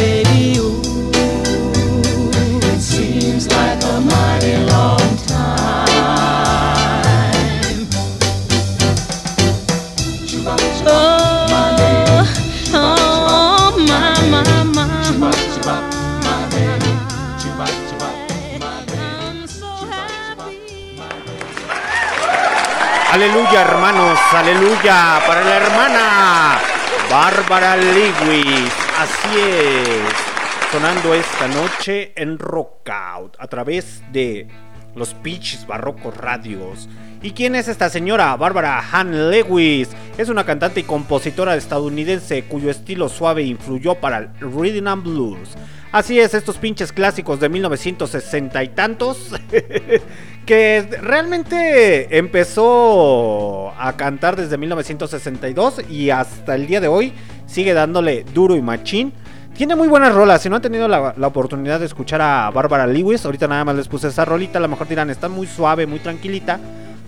Aleluya, 23.21 23.61
hermanos, 23.61 24.19
aleluya 24.33 25.21
para 25.27 25.43
la 25.43 25.57
hermana 25.57 26.59
Bárbara 27.07 27.77
Lewis. 27.77 28.73
Así 28.97 29.39
es, 29.39 30.71
sonando 30.71 31.13
esta 31.13 31.47
noche 31.47 32.13
en 32.15 32.39
Rockout 32.39 33.35
a 33.37 33.45
través 33.45 34.01
de 34.11 34.47
los 34.95 35.13
Pitches 35.13 35.67
Barrocos 35.67 36.17
Radios. 36.17 36.89
¿Y 37.21 37.33
quién 37.33 37.53
es 37.53 37.67
esta 37.67 37.91
señora? 37.91 38.35
Bárbara 38.37 38.83
Han 38.91 39.29
Lewis. 39.29 39.89
Es 40.17 40.29
una 40.29 40.43
cantante 40.43 40.79
y 40.79 40.83
compositora 40.83 41.55
estadounidense 41.55 42.45
cuyo 42.45 42.71
estilo 42.71 43.07
suave 43.07 43.43
influyó 43.43 43.93
para 43.93 44.17
el 44.17 44.29
rhythm 44.39 44.87
and 44.87 45.03
blues. 45.03 45.49
Así 45.91 46.19
es, 46.19 46.33
estos 46.33 46.57
pinches 46.57 46.93
clásicos 46.93 47.41
de 47.41 47.49
1960 47.49 48.63
y 48.63 48.69
tantos. 48.69 49.33
que 50.45 50.87
realmente 51.01 52.17
empezó 52.17 53.71
a 53.77 53.93
cantar 53.97 54.35
desde 54.35 54.57
1962 54.57 55.81
y 55.89 56.09
hasta 56.09 56.55
el 56.55 56.65
día 56.65 56.81
de 56.81 56.87
hoy 56.87 57.13
sigue 57.45 57.73
dándole 57.73 58.25
duro 58.33 58.55
y 58.55 58.61
machín. 58.61 59.13
Tiene 59.53 59.75
muy 59.75 59.89
buenas 59.89 60.15
rolas. 60.15 60.41
Si 60.41 60.49
no 60.49 60.55
han 60.55 60.61
tenido 60.61 60.87
la, 60.87 61.13
oportunidad 61.27 61.79
de 61.79 61.85
escuchar 61.85 62.21
a 62.21 62.49
Bárbara 62.51 62.87
Lewis, 62.87 63.25
ahorita 63.25 63.47
nada 63.47 63.65
más 63.65 63.75
les 63.75 63.87
puse 63.87 64.07
esa 64.07 64.23
rolita. 64.23 64.59
A 64.59 64.61
lo 64.61 64.69
mejor 64.69 64.87
dirán, 64.87 65.09
está 65.09 65.27
muy 65.27 65.45
suave, 65.45 65.85
muy 65.85 65.99
tranquilita. 65.99 66.59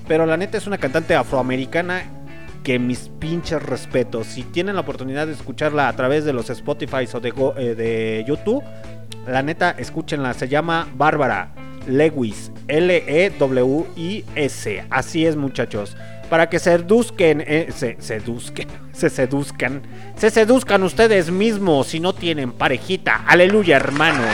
Pero 0.08 0.26
la 0.26 0.36
neta 0.36 0.58
es 0.58 0.68
una 0.68 0.78
cantante 0.78 1.16
afroamericana 1.16 2.04
que 2.64 2.80
mis 2.80 3.10
pinches 3.20 3.62
respetos. 3.62 4.28
Si 4.28 4.44
tienen 4.44 4.76
la 4.76 4.82
oportunidad 4.82 5.28
de 5.28 5.34
escucharla 5.34 5.88
a 5.90 5.96
través 5.96 6.24
de 6.26 6.34
los 6.34 6.50
Spotify 6.50 7.08
o 7.14 7.20
de, 7.20 7.32
Go- 7.32 7.54
eh, 7.58 7.76
de 7.76 8.24
YouTube, 8.28 8.64
la 9.28 9.42
neta, 9.44 9.72
escúchenla. 9.78 10.34
Se 10.34 10.48
llama 10.48 10.88
Bárbara 10.96 11.50
Lewis. 11.88 12.52
L-E-W-I-S. 13.54 14.86
Así 14.90 15.26
es, 15.26 15.36
muchachos. 15.36 15.96
Para 16.30 16.50
que 16.50 16.58
seduzquen, 16.60 17.44
eh, 17.46 17.68
se 17.76 17.98
seduzquen, 18.00 18.68
se 18.94 19.10
seduzcan, 19.10 19.82
se 20.16 20.30
seduzcan 20.32 20.82
ustedes 20.84 21.30
mismos 21.30 21.88
si 21.88 22.00
no 22.00 22.14
tienen 22.14 22.52
parejita. 22.54 23.24
Aleluya, 23.28 23.76
hermanos. 23.76 24.26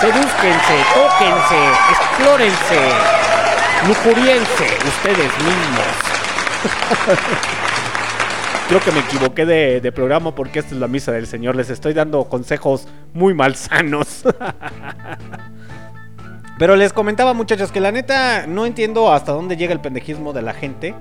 Sedúzquense, 0.00 0.76
tóquense, 0.94 1.58
explórense, 1.90 2.80
lujuriense 3.88 4.66
ustedes 4.86 5.32
mismos. 5.44 5.92
Creo 8.72 8.82
que 8.82 8.92
me 8.92 9.00
equivoqué 9.00 9.44
de, 9.44 9.92
programa 9.92 10.34
porque 10.34 10.60
esta 10.60 10.74
es 10.74 10.80
la 10.80 10.88
misa 10.88 11.12
del 11.12 11.26
Señor. 11.26 11.56
Les 11.56 11.68
estoy 11.68 11.92
dando 11.92 12.24
consejos 12.24 12.88
muy 13.12 13.34
malsanos. 13.34 14.24
Pero 16.58 16.76
les 16.76 16.94
comentaba, 16.94 17.34
muchachos, 17.34 17.70
que 17.70 17.80
la 17.80 17.92
neta 17.92 18.46
no 18.46 18.64
entiendo 18.64 19.12
hasta 19.12 19.32
dónde 19.32 19.58
llega 19.58 19.74
el 19.74 19.82
pendejismo 19.82 20.32
de 20.32 20.40
la 20.40 20.54
gente 20.54 20.94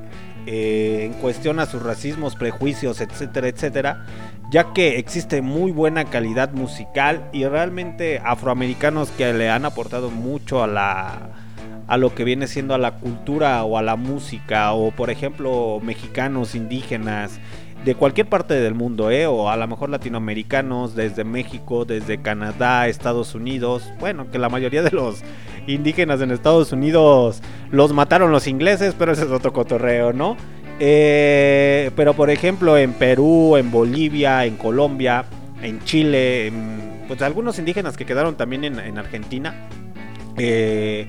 eh, 0.47 1.03
en 1.05 1.13
cuestión 1.21 1.61
a 1.61 1.65
sus 1.65 1.81
racismos, 1.81 2.35
prejuicios, 2.35 2.99
etcétera, 2.99 3.47
etcétera. 3.47 4.05
Ya 4.51 4.73
que 4.73 4.99
existe 4.99 5.41
muy 5.41 5.71
buena 5.71 6.03
calidad 6.03 6.51
musical 6.51 7.29
y 7.31 7.45
realmente 7.45 8.19
afroamericanos 8.21 9.11
que 9.11 9.31
le 9.31 9.49
han 9.49 9.63
aportado 9.63 10.11
mucho 10.11 10.61
a 10.61 10.67
la 10.67 11.29
a 11.91 11.97
lo 11.97 12.15
que 12.15 12.23
viene 12.23 12.47
siendo 12.47 12.73
a 12.73 12.77
la 12.77 12.99
cultura 12.99 13.65
o 13.65 13.77
a 13.77 13.81
la 13.81 13.97
música 13.97 14.71
o 14.71 14.91
por 14.91 15.09
ejemplo 15.09 15.81
mexicanos, 15.83 16.55
indígenas 16.55 17.41
de 17.85 17.95
cualquier 17.95 18.27
parte 18.27 18.53
del 18.53 18.75
mundo, 18.75 19.09
¿eh? 19.09 19.25
o 19.25 19.49
a 19.49 19.57
lo 19.57 19.67
mejor 19.67 19.89
latinoamericanos 19.89 20.95
desde 20.95 21.23
México, 21.23 21.85
desde 21.85 22.21
Canadá, 22.21 22.87
Estados 22.87 23.33
Unidos, 23.33 23.91
bueno, 23.99 24.29
que 24.29 24.37
la 24.37 24.49
mayoría 24.49 24.83
de 24.83 24.91
los 24.91 25.23
indígenas 25.67 26.21
en 26.21 26.31
Estados 26.31 26.71
Unidos 26.71 27.41
los 27.71 27.93
mataron 27.93 28.31
los 28.31 28.47
ingleses, 28.47 28.95
pero 28.97 29.13
ese 29.13 29.23
es 29.23 29.31
otro 29.31 29.51
cotorreo, 29.51 30.13
¿no? 30.13 30.37
Eh, 30.79 31.91
pero 31.95 32.13
por 32.13 32.29
ejemplo 32.29 32.77
en 32.77 32.93
Perú, 32.93 33.55
en 33.57 33.71
Bolivia, 33.71 34.45
en 34.45 34.57
Colombia, 34.57 35.25
en 35.61 35.83
Chile, 35.83 36.51
pues 37.07 37.21
algunos 37.21 37.57
indígenas 37.59 37.97
que 37.97 38.05
quedaron 38.05 38.35
también 38.35 38.63
en, 38.63 38.79
en 38.79 38.97
Argentina. 38.97 39.67
eh, 40.37 41.07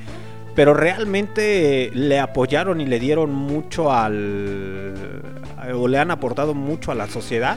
pero 0.55 0.75
realmente 0.75 1.91
le 1.95 2.21
apoyaron 2.21 2.81
y 2.81 2.87
le 2.87 2.99
dieron 2.99 3.33
mucho 3.33 3.93
al... 3.93 4.95
o 5.75 5.89
le 5.89 5.99
han 5.99 6.11
aportado 6.11 6.55
mucho 6.55 6.93
a 6.93 6.95
la 6.95 7.09
sociedad. 7.09 7.57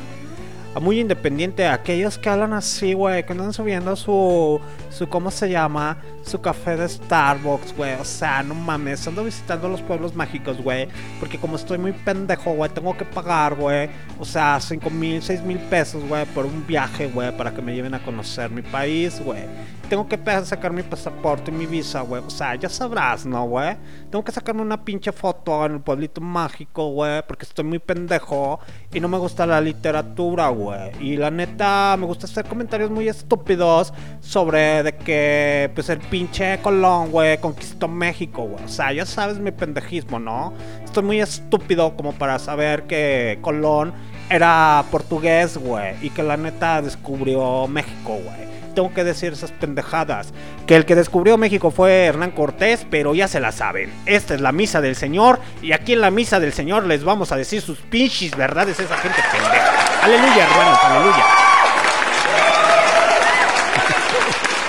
Muy 0.82 1.00
independiente, 1.00 1.66
aquellos 1.68 2.18
que 2.18 2.28
hablan 2.28 2.52
así, 2.52 2.92
güey, 2.92 3.26
que 3.26 3.32
andan 3.32 3.54
subiendo 3.54 3.96
su, 3.96 4.60
su, 4.90 5.08
¿cómo 5.08 5.32
se 5.32 5.50
llama? 5.50 6.00
Su 6.22 6.42
café 6.42 6.76
de 6.76 6.90
Starbucks, 6.90 7.74
güey. 7.78 7.94
O 7.94 8.04
sea, 8.04 8.44
no 8.44 8.56
mames, 8.56 9.08
ando 9.08 9.24
visitando 9.24 9.70
los 9.70 9.82
pueblos 9.82 10.14
mágicos, 10.16 10.62
güey. 10.62 10.90
Porque 11.22 11.38
como 11.38 11.56
estoy 11.56 11.78
muy 11.78 11.94
pendejo, 11.94 12.52
güey, 12.52 12.70
tengo 12.72 12.96
que 12.98 13.06
pagar, 13.06 13.56
güey. 13.56 13.90
O 14.20 14.26
sea, 14.26 14.60
5 14.60 14.90
mil, 14.90 15.22
6 15.22 15.44
mil 15.44 15.60
pesos, 15.60 16.04
güey, 16.10 16.26
por 16.26 16.46
un 16.46 16.68
viaje, 16.68 17.08
güey, 17.08 17.36
para 17.38 17.54
que 17.54 17.62
me 17.62 17.74
lleven 17.74 17.94
a 17.94 18.04
conocer 18.04 18.52
mi 18.52 18.62
país, 18.62 19.22
güey. 19.24 19.44
Tengo 19.90 20.07
que 20.07 20.20
sacar 20.44 20.74
mi 20.74 20.82
pasaporte 20.82 21.52
y 21.52 21.53
mi 21.53 21.68
visa, 21.68 22.02
güey. 22.02 22.24
O 22.26 22.30
sea, 22.30 22.56
ya 22.56 22.70
sabrás, 22.70 23.26
¿no, 23.26 23.45
güey? 23.45 23.78
Tengo 24.10 24.24
que 24.24 24.32
sacarme 24.32 24.62
una 24.62 24.84
pinche 24.84 25.12
foto 25.12 25.66
en 25.66 25.74
el 25.74 25.80
pueblito 25.80 26.22
mágico, 26.22 26.90
güey. 26.90 27.22
Porque 27.28 27.45
estoy 27.45 27.66
muy 27.66 27.80
pendejo 27.80 28.60
y 28.91 28.99
no 28.99 29.07
me 29.07 29.18
gusta 29.18 29.45
la 29.45 29.62
literatura, 29.62 30.49
güey. 30.49 30.91
Y 30.99 31.18
la 31.18 31.30
neta, 31.30 31.95
me 31.99 32.06
gusta 32.07 32.26
hacer 32.26 32.45
comentarios 32.45 32.90
muy 32.90 33.07
estúpidos 33.07 33.94
sobre 34.22 34.82
de 34.82 34.95
que, 34.95 35.72
pues, 35.76 35.90
el 35.90 35.99
pinche 35.99 36.60
Colón, 36.62 37.12
güey, 37.12 37.38
conquistó 37.38 37.88
México, 37.88 38.44
güey. 38.44 38.64
O 38.64 38.70
sea, 38.70 38.91
ya 38.91 39.06
sabes 39.06 39.38
mi 39.38 39.52
pendejismo, 39.52 40.20
¿no? 40.20 40.53
Estoy 40.84 41.03
muy 41.03 41.22
estúpido 41.22 41.95
como 41.95 42.14
para 42.14 42.40
saber 42.40 42.84
que 42.84 43.38
Colón 43.41 43.94
era 44.32 44.84
portugués, 44.90 45.57
güey. 45.57 45.95
Y 46.02 46.10
que 46.10 46.24
la 46.24 46.38
neta 46.38 46.82
descubrió 46.82 47.68
México, 47.68 48.18
güey 48.24 48.55
tengo 48.76 48.94
que 48.94 49.04
decir 49.04 49.34
esas 49.34 49.52
pendejadas. 49.52 50.34
Que 50.68 50.76
el 50.76 50.86
que 50.86 50.94
descubrió 50.94 51.38
México 51.38 51.72
fue 51.72 52.06
Hernán 52.06 52.32
Cortés, 52.32 52.86
pero 52.90 53.16
ya 53.16 53.28
se 53.28 53.40
la 53.40 53.52
saben. 53.52 53.92
Esta 54.06 54.36
es 54.36 54.42
la 54.42 54.52
misa 54.52 54.82
del 54.82 54.96
Señor 54.96 55.40
y 55.62 55.72
aquí 55.72 55.94
en 55.94 56.02
la 56.02 56.12
misa 56.12 56.40
del 56.40 56.54
Señor 56.54 56.86
les 56.86 57.04
vamos 57.04 57.32
a 57.32 57.38
decir 57.38 57.62
sus 57.62 57.80
pinches 57.80 58.36
verdades 58.36 58.80
a 58.80 58.84
esa 58.84 58.98
gente 58.98 59.18
pendeja. 59.32 60.04
Aleluya, 60.04 60.44
hermanos, 60.44 60.80
aleluya. 60.84 61.26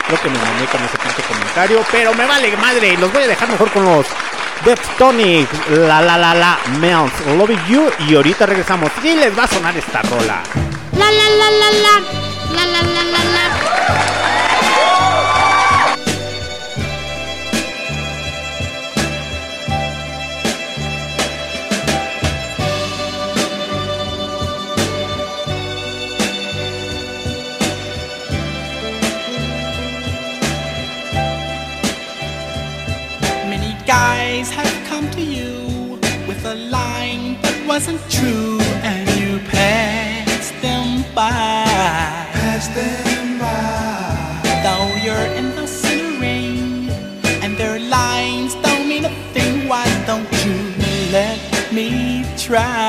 Creo 0.07 0.23
que 0.23 0.31
me 0.31 0.39
mamé 0.39 0.65
con 0.66 0.83
ese 0.83 0.97
pinche 0.97 1.23
comentario, 1.28 1.85
pero 1.93 2.15
me 2.15 2.24
vale 2.24 2.57
madre. 2.57 2.97
Los 2.97 3.12
voy 3.12 3.24
a 3.24 3.27
dejar 3.27 3.51
mejor 3.51 3.70
con 3.73 3.85
los 3.85 4.07
Deftonics, 4.65 5.69
la 5.69 6.01
la 6.01 6.16
la 6.16 6.35
la, 6.35 6.59
Melts, 6.81 7.27
Love 7.37 7.57
You. 7.69 7.91
Y 8.09 8.15
ahorita 8.15 8.47
regresamos 8.47 8.91
y 9.03 9.15
les 9.15 9.37
va 9.37 9.43
a 9.45 9.47
sonar 9.47 9.77
esta 9.77 10.01
rola. 10.03 10.43
La 10.93 11.11
la 11.11 11.28
la 11.28 11.51
la 11.51 11.70
la. 11.70 12.01
La 12.53 12.66
la 12.66 12.83
la 12.83 13.05
la 13.05 13.24
la. 13.24 13.65
Wasn't 37.77 38.01
true, 38.11 38.59
and 38.90 39.07
you 39.20 39.39
passed 39.51 40.55
them 40.62 41.05
by. 41.15 41.66
Passed 42.32 42.74
them 42.74 43.39
by. 43.39 44.62
Though 44.65 44.89
you're 45.05 45.28
in 45.36 45.55
the 45.55 45.66
center 45.66 46.19
ring, 46.19 46.89
and 47.43 47.55
their 47.59 47.78
lines 47.78 48.55
don't 48.65 48.89
mean 48.89 49.05
a 49.05 49.15
thing, 49.35 49.69
why 49.69 49.85
don't 50.07 50.27
you 50.47 50.57
let 51.12 51.39
me 51.70 52.24
try? 52.39 52.85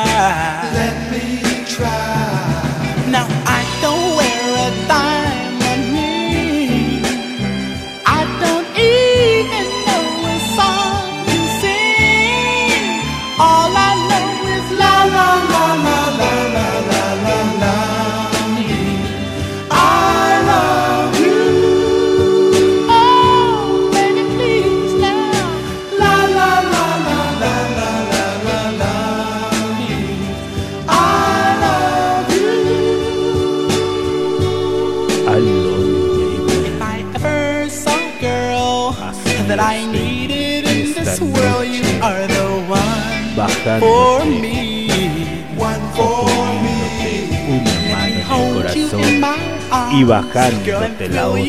bajándote 50.07 51.09
la 51.09 51.27
otra. 51.27 51.41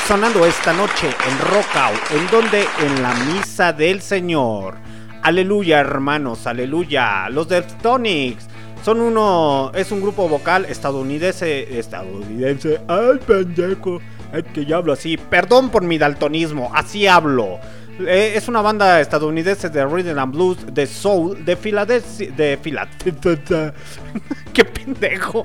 Sonando 0.06 0.44
esta 0.44 0.72
noche 0.72 1.08
en 1.08 1.38
Rockout, 1.38 2.10
en 2.12 2.30
donde 2.30 2.66
en 2.84 3.02
la 3.02 3.14
misa 3.14 3.72
del 3.72 4.00
Señor. 4.00 4.74
Aleluya, 5.22 5.80
hermanos, 5.80 6.46
aleluya. 6.46 7.28
Los 7.28 7.48
Tonics 7.82 8.46
son 8.84 9.00
uno, 9.00 9.70
es 9.74 9.92
un 9.92 10.00
grupo 10.00 10.28
vocal 10.28 10.64
estadounidense, 10.66 11.78
estadounidense. 11.78 12.80
Ay, 12.88 13.18
pendejo, 13.26 14.00
es 14.32 14.44
que 14.54 14.64
yo 14.64 14.76
hablo 14.76 14.92
así. 14.92 15.16
Perdón 15.16 15.70
por 15.70 15.82
mi 15.82 15.98
daltonismo, 15.98 16.70
así 16.74 17.06
hablo. 17.06 17.58
Eh, 18.06 18.32
es 18.36 18.48
una 18.48 18.62
banda 18.62 19.00
estadounidense 19.00 19.68
de 19.68 19.84
rhythm 19.84 20.18
and 20.18 20.32
blues, 20.32 20.58
de 20.72 20.86
soul, 20.86 21.44
de 21.44 21.56
Filadelfia, 21.56 22.30
de 22.30 22.58
Filadelfia. 22.60 23.74
Qué 24.52 24.64
pendejo. 24.64 25.44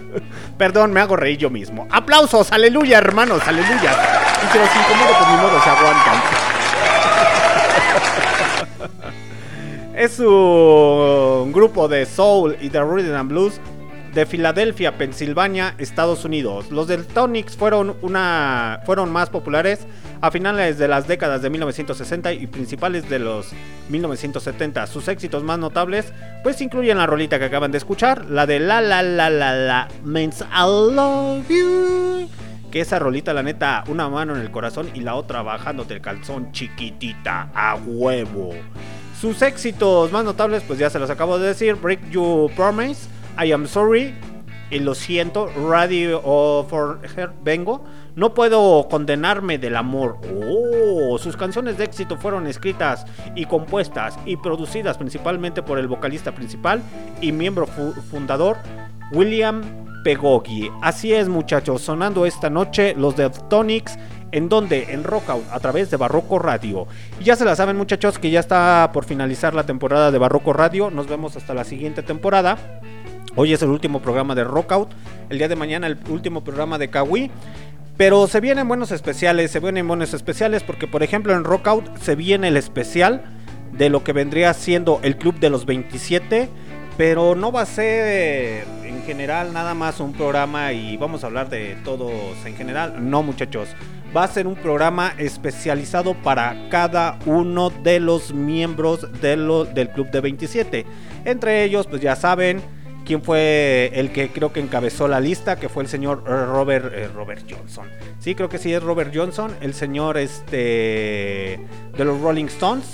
Perdón, 0.58 0.92
me 0.92 1.00
hago 1.00 1.16
reír 1.16 1.38
yo 1.38 1.50
mismo. 1.50 1.86
Aplausos, 1.90 2.50
aleluya, 2.52 2.98
hermanos, 2.98 3.42
aleluya. 3.46 3.92
Y 4.42 4.52
si 4.52 4.58
los 4.58 4.68
incomodo, 4.68 5.18
pues 5.18 5.30
ni 5.30 5.36
modo, 5.36 5.62
se 5.62 5.70
aguantan. 5.70 6.22
Es 9.94 10.18
un 10.18 11.52
grupo 11.52 11.86
de 11.86 12.06
soul 12.06 12.56
y 12.62 12.70
de 12.70 12.82
rhythm 12.82 13.14
and 13.14 13.28
blues 13.28 13.60
de 14.14 14.26
Filadelfia, 14.26 14.98
Pensilvania, 14.98 15.74
Estados 15.78 16.24
Unidos. 16.24 16.70
Los 16.70 16.86
del 16.86 17.06
Tonics 17.06 17.56
fueron, 17.56 17.96
una, 18.02 18.80
fueron 18.84 19.10
más 19.10 19.30
populares 19.30 19.86
a 20.20 20.30
finales 20.30 20.78
de 20.78 20.88
las 20.88 21.08
décadas 21.08 21.42
de 21.42 21.50
1960 21.50 22.32
y 22.34 22.46
principales 22.46 23.08
de 23.08 23.18
los 23.18 23.52
1970. 23.88 24.86
Sus 24.86 25.08
éxitos 25.08 25.42
más 25.42 25.58
notables 25.58 26.12
pues 26.42 26.60
incluyen 26.60 26.98
la 26.98 27.06
rolita 27.06 27.38
que 27.38 27.46
acaban 27.46 27.72
de 27.72 27.78
escuchar, 27.78 28.26
la 28.26 28.46
de 28.46 28.60
La 28.60 28.80
La 28.80 29.02
La 29.02 29.30
La 29.30 29.52
La 29.54 29.88
Means 30.04 30.42
I 30.42 30.94
Love 30.94 31.48
You. 31.48 32.28
Que 32.70 32.80
esa 32.80 32.98
rolita, 32.98 33.34
la 33.34 33.42
neta, 33.42 33.84
una 33.88 34.08
mano 34.08 34.34
en 34.34 34.40
el 34.40 34.50
corazón 34.50 34.90
y 34.94 35.00
la 35.00 35.14
otra 35.14 35.42
bajándote 35.42 35.94
el 35.94 36.00
calzón 36.00 36.52
chiquitita, 36.52 37.50
a 37.54 37.76
huevo. 37.76 38.54
Sus 39.20 39.42
éxitos 39.42 40.10
más 40.10 40.24
notables, 40.24 40.62
pues 40.66 40.78
ya 40.78 40.88
se 40.88 40.98
los 40.98 41.10
acabo 41.10 41.38
de 41.38 41.48
decir: 41.48 41.74
Break 41.74 42.10
You 42.10 42.50
Promise, 42.56 43.08
I 43.42 43.52
Am 43.52 43.66
Sorry, 43.66 44.14
y 44.70 44.78
lo 44.78 44.94
siento, 44.94 45.48
Radio 45.68 46.20
for 46.68 47.00
Her, 47.16 47.30
vengo. 47.44 47.84
No 48.14 48.34
puedo 48.34 48.88
condenarme 48.88 49.58
del 49.58 49.76
amor. 49.76 50.18
Oh, 50.44 51.18
sus 51.18 51.36
canciones 51.36 51.76
de 51.78 51.84
éxito 51.84 52.16
fueron 52.16 52.46
escritas 52.46 53.04
y 53.34 53.44
compuestas 53.46 54.18
y 54.26 54.36
producidas 54.36 54.98
principalmente 54.98 55.62
por 55.62 55.78
el 55.78 55.88
vocalista 55.88 56.32
principal 56.34 56.82
y 57.20 57.32
miembro 57.32 57.66
fu- 57.66 57.92
fundador 58.10 58.56
William 59.12 59.62
Pegogi. 60.04 60.70
Así 60.82 61.12
es, 61.12 61.28
muchachos, 61.28 61.82
sonando 61.82 62.26
esta 62.26 62.50
noche 62.50 62.94
los 62.96 63.14
Tonics 63.48 63.98
en 64.30 64.48
donde 64.48 64.92
en 64.94 65.04
Rockout 65.04 65.44
a 65.52 65.60
través 65.60 65.90
de 65.90 65.98
Barroco 65.98 66.38
Radio. 66.38 66.86
Y 67.20 67.24
ya 67.24 67.36
se 67.36 67.44
la 67.44 67.54
saben, 67.56 67.76
muchachos, 67.76 68.18
que 68.18 68.30
ya 68.30 68.40
está 68.40 68.90
por 68.92 69.04
finalizar 69.04 69.54
la 69.54 69.64
temporada 69.64 70.10
de 70.10 70.16
Barroco 70.18 70.54
Radio. 70.54 70.90
Nos 70.90 71.06
vemos 71.08 71.36
hasta 71.36 71.52
la 71.52 71.64
siguiente 71.64 72.02
temporada. 72.02 72.56
Hoy 73.34 73.52
es 73.52 73.62
el 73.62 73.70
último 73.70 74.02
programa 74.02 74.34
de 74.34 74.44
Rockout. 74.44 74.90
El 75.30 75.38
día 75.38 75.48
de 75.48 75.56
mañana 75.56 75.86
el 75.86 75.98
último 76.08 76.44
programa 76.44 76.78
de 76.78 76.90
Kawi. 76.90 77.30
Pero 77.96 78.26
se 78.26 78.40
vienen 78.40 78.68
buenos 78.68 78.90
especiales, 78.90 79.50
se 79.50 79.60
vienen 79.60 79.86
buenos 79.86 80.14
especiales 80.14 80.62
porque 80.62 80.86
por 80.86 81.02
ejemplo 81.02 81.34
en 81.34 81.44
Rockout 81.44 81.98
se 81.98 82.14
viene 82.14 82.48
el 82.48 82.56
especial 82.56 83.22
de 83.72 83.90
lo 83.90 84.02
que 84.02 84.12
vendría 84.12 84.52
siendo 84.54 84.98
el 85.02 85.16
Club 85.16 85.38
de 85.38 85.50
los 85.50 85.66
27. 85.66 86.48
Pero 86.96 87.34
no 87.34 87.52
va 87.52 87.62
a 87.62 87.66
ser 87.66 88.64
en 88.84 89.02
general 89.04 89.52
nada 89.54 89.72
más 89.74 89.98
un 90.00 90.12
programa 90.12 90.72
y 90.72 90.96
vamos 90.98 91.24
a 91.24 91.28
hablar 91.28 91.48
de 91.48 91.76
todos 91.84 92.12
en 92.44 92.54
general. 92.54 93.08
No 93.10 93.22
muchachos, 93.22 93.68
va 94.14 94.24
a 94.24 94.28
ser 94.28 94.46
un 94.46 94.56
programa 94.56 95.14
especializado 95.16 96.12
para 96.14 96.68
cada 96.70 97.18
uno 97.24 97.70
de 97.70 97.98
los 97.98 98.34
miembros 98.34 99.06
de 99.22 99.36
lo- 99.36 99.64
del 99.64 99.88
Club 99.88 100.10
de 100.10 100.20
27. 100.20 100.86
Entre 101.24 101.64
ellos, 101.64 101.86
pues 101.86 102.02
ya 102.02 102.14
saben, 102.14 102.60
quién 103.04 103.22
fue 103.22 103.90
el 103.94 104.12
que 104.12 104.30
creo 104.30 104.52
que 104.52 104.60
encabezó 104.60 105.08
la 105.08 105.20
lista, 105.20 105.56
que 105.56 105.68
fue 105.68 105.82
el 105.82 105.88
señor 105.88 106.24
eh, 106.26 107.08
Robert, 107.14 107.44
Johnson. 107.48 107.86
Sí, 108.18 108.34
creo 108.34 108.48
que 108.48 108.58
sí 108.58 108.72
es 108.72 108.82
Robert 108.82 109.12
Johnson, 109.14 109.54
el 109.60 109.74
señor 109.74 110.18
este 110.18 111.60
de 111.96 112.04
los 112.04 112.20
Rolling 112.20 112.46
Stones. 112.46 112.86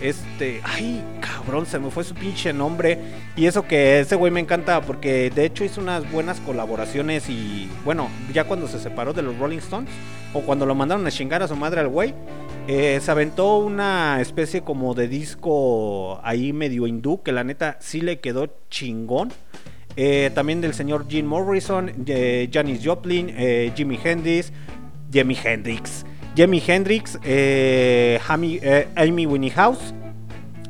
Este, 0.00 0.60
ay, 0.64 1.02
cabrón, 1.20 1.66
se 1.66 1.78
me 1.78 1.90
fue 1.90 2.04
su 2.04 2.14
pinche 2.14 2.52
nombre. 2.52 2.98
Y 3.36 3.46
eso 3.46 3.66
que 3.66 4.00
ese 4.00 4.16
güey 4.16 4.30
me 4.30 4.40
encanta 4.40 4.80
porque 4.82 5.30
de 5.30 5.44
hecho 5.44 5.64
hizo 5.64 5.80
unas 5.80 6.10
buenas 6.10 6.40
colaboraciones 6.40 7.28
y 7.28 7.70
bueno, 7.84 8.08
ya 8.32 8.44
cuando 8.44 8.68
se 8.68 8.78
separó 8.78 9.12
de 9.12 9.22
los 9.22 9.38
Rolling 9.38 9.58
Stones 9.58 9.90
o 10.34 10.40
cuando 10.40 10.66
lo 10.66 10.74
mandaron 10.74 11.06
a 11.06 11.10
chingar 11.10 11.42
a 11.42 11.48
su 11.48 11.56
madre 11.56 11.80
al 11.80 11.88
güey, 11.88 12.12
eh, 12.68 12.98
se 13.00 13.10
aventó 13.10 13.58
una 13.58 14.20
especie 14.20 14.62
como 14.62 14.94
de 14.94 15.08
disco 15.08 16.20
ahí 16.22 16.52
medio 16.52 16.86
hindú 16.86 17.22
que 17.22 17.32
la 17.32 17.44
neta 17.44 17.76
sí 17.80 18.00
le 18.00 18.20
quedó 18.20 18.48
chingón. 18.70 19.32
Eh, 19.96 20.30
también 20.34 20.60
del 20.60 20.74
señor 20.74 21.06
Jim 21.08 21.26
Morrison, 21.26 21.92
eh, 22.06 22.48
Janis 22.52 22.80
Joplin, 22.84 23.32
eh, 23.36 23.72
Jimi 23.76 23.98
Hendrix, 24.02 24.52
Jimi 25.12 25.36
Hendrix, 25.42 26.04
Jimi 26.34 26.60
Hendrix, 26.66 27.16
Amy, 28.28 28.60
Amy 28.96 29.26
Winehouse, 29.26 29.94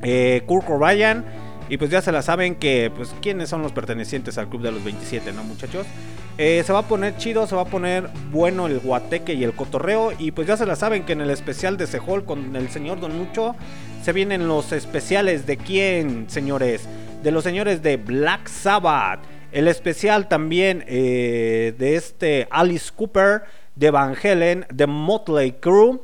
eh, 0.04 0.42
Kurt 0.46 0.66
Cobain 0.66 1.24
y 1.70 1.78
pues 1.78 1.90
ya 1.90 2.02
se 2.02 2.12
la 2.12 2.20
saben 2.20 2.56
que 2.56 2.92
pues 2.94 3.14
quiénes 3.22 3.48
son 3.48 3.62
los 3.62 3.72
pertenecientes 3.72 4.36
al 4.36 4.50
club 4.50 4.60
de 4.62 4.70
los 4.70 4.84
27, 4.84 5.32
¿no 5.32 5.42
muchachos? 5.44 5.86
Eh, 6.36 6.64
se 6.66 6.72
va 6.72 6.80
a 6.80 6.88
poner 6.88 7.16
chido, 7.16 7.46
se 7.46 7.54
va 7.54 7.62
a 7.62 7.66
poner 7.66 8.08
bueno 8.32 8.66
el 8.66 8.80
guateque 8.80 9.34
y 9.34 9.44
el 9.44 9.54
cotorreo 9.54 10.12
y 10.18 10.32
pues 10.32 10.48
ya 10.48 10.56
se 10.56 10.66
la 10.66 10.74
saben 10.74 11.04
que 11.04 11.12
en 11.12 11.20
el 11.20 11.30
especial 11.30 11.76
de 11.76 11.86
Sehol 11.86 12.24
con 12.24 12.56
el 12.56 12.70
señor 12.70 12.98
Don 12.98 13.16
Mucho 13.16 13.54
se 14.02 14.12
vienen 14.12 14.48
los 14.48 14.72
especiales 14.72 15.46
de 15.46 15.56
quién, 15.56 16.28
señores, 16.28 16.88
de 17.22 17.30
los 17.30 17.44
señores 17.44 17.82
de 17.82 17.98
Black 17.98 18.48
Sabbath, 18.48 19.20
el 19.52 19.68
especial 19.68 20.26
también 20.26 20.84
eh, 20.88 21.72
de 21.78 21.94
este 21.94 22.48
Alice 22.50 22.90
Cooper, 22.94 23.44
de 23.76 23.92
Van 23.92 24.16
Halen, 24.20 24.66
de 24.72 24.88
Motley 24.88 25.52
Crue 25.52 26.00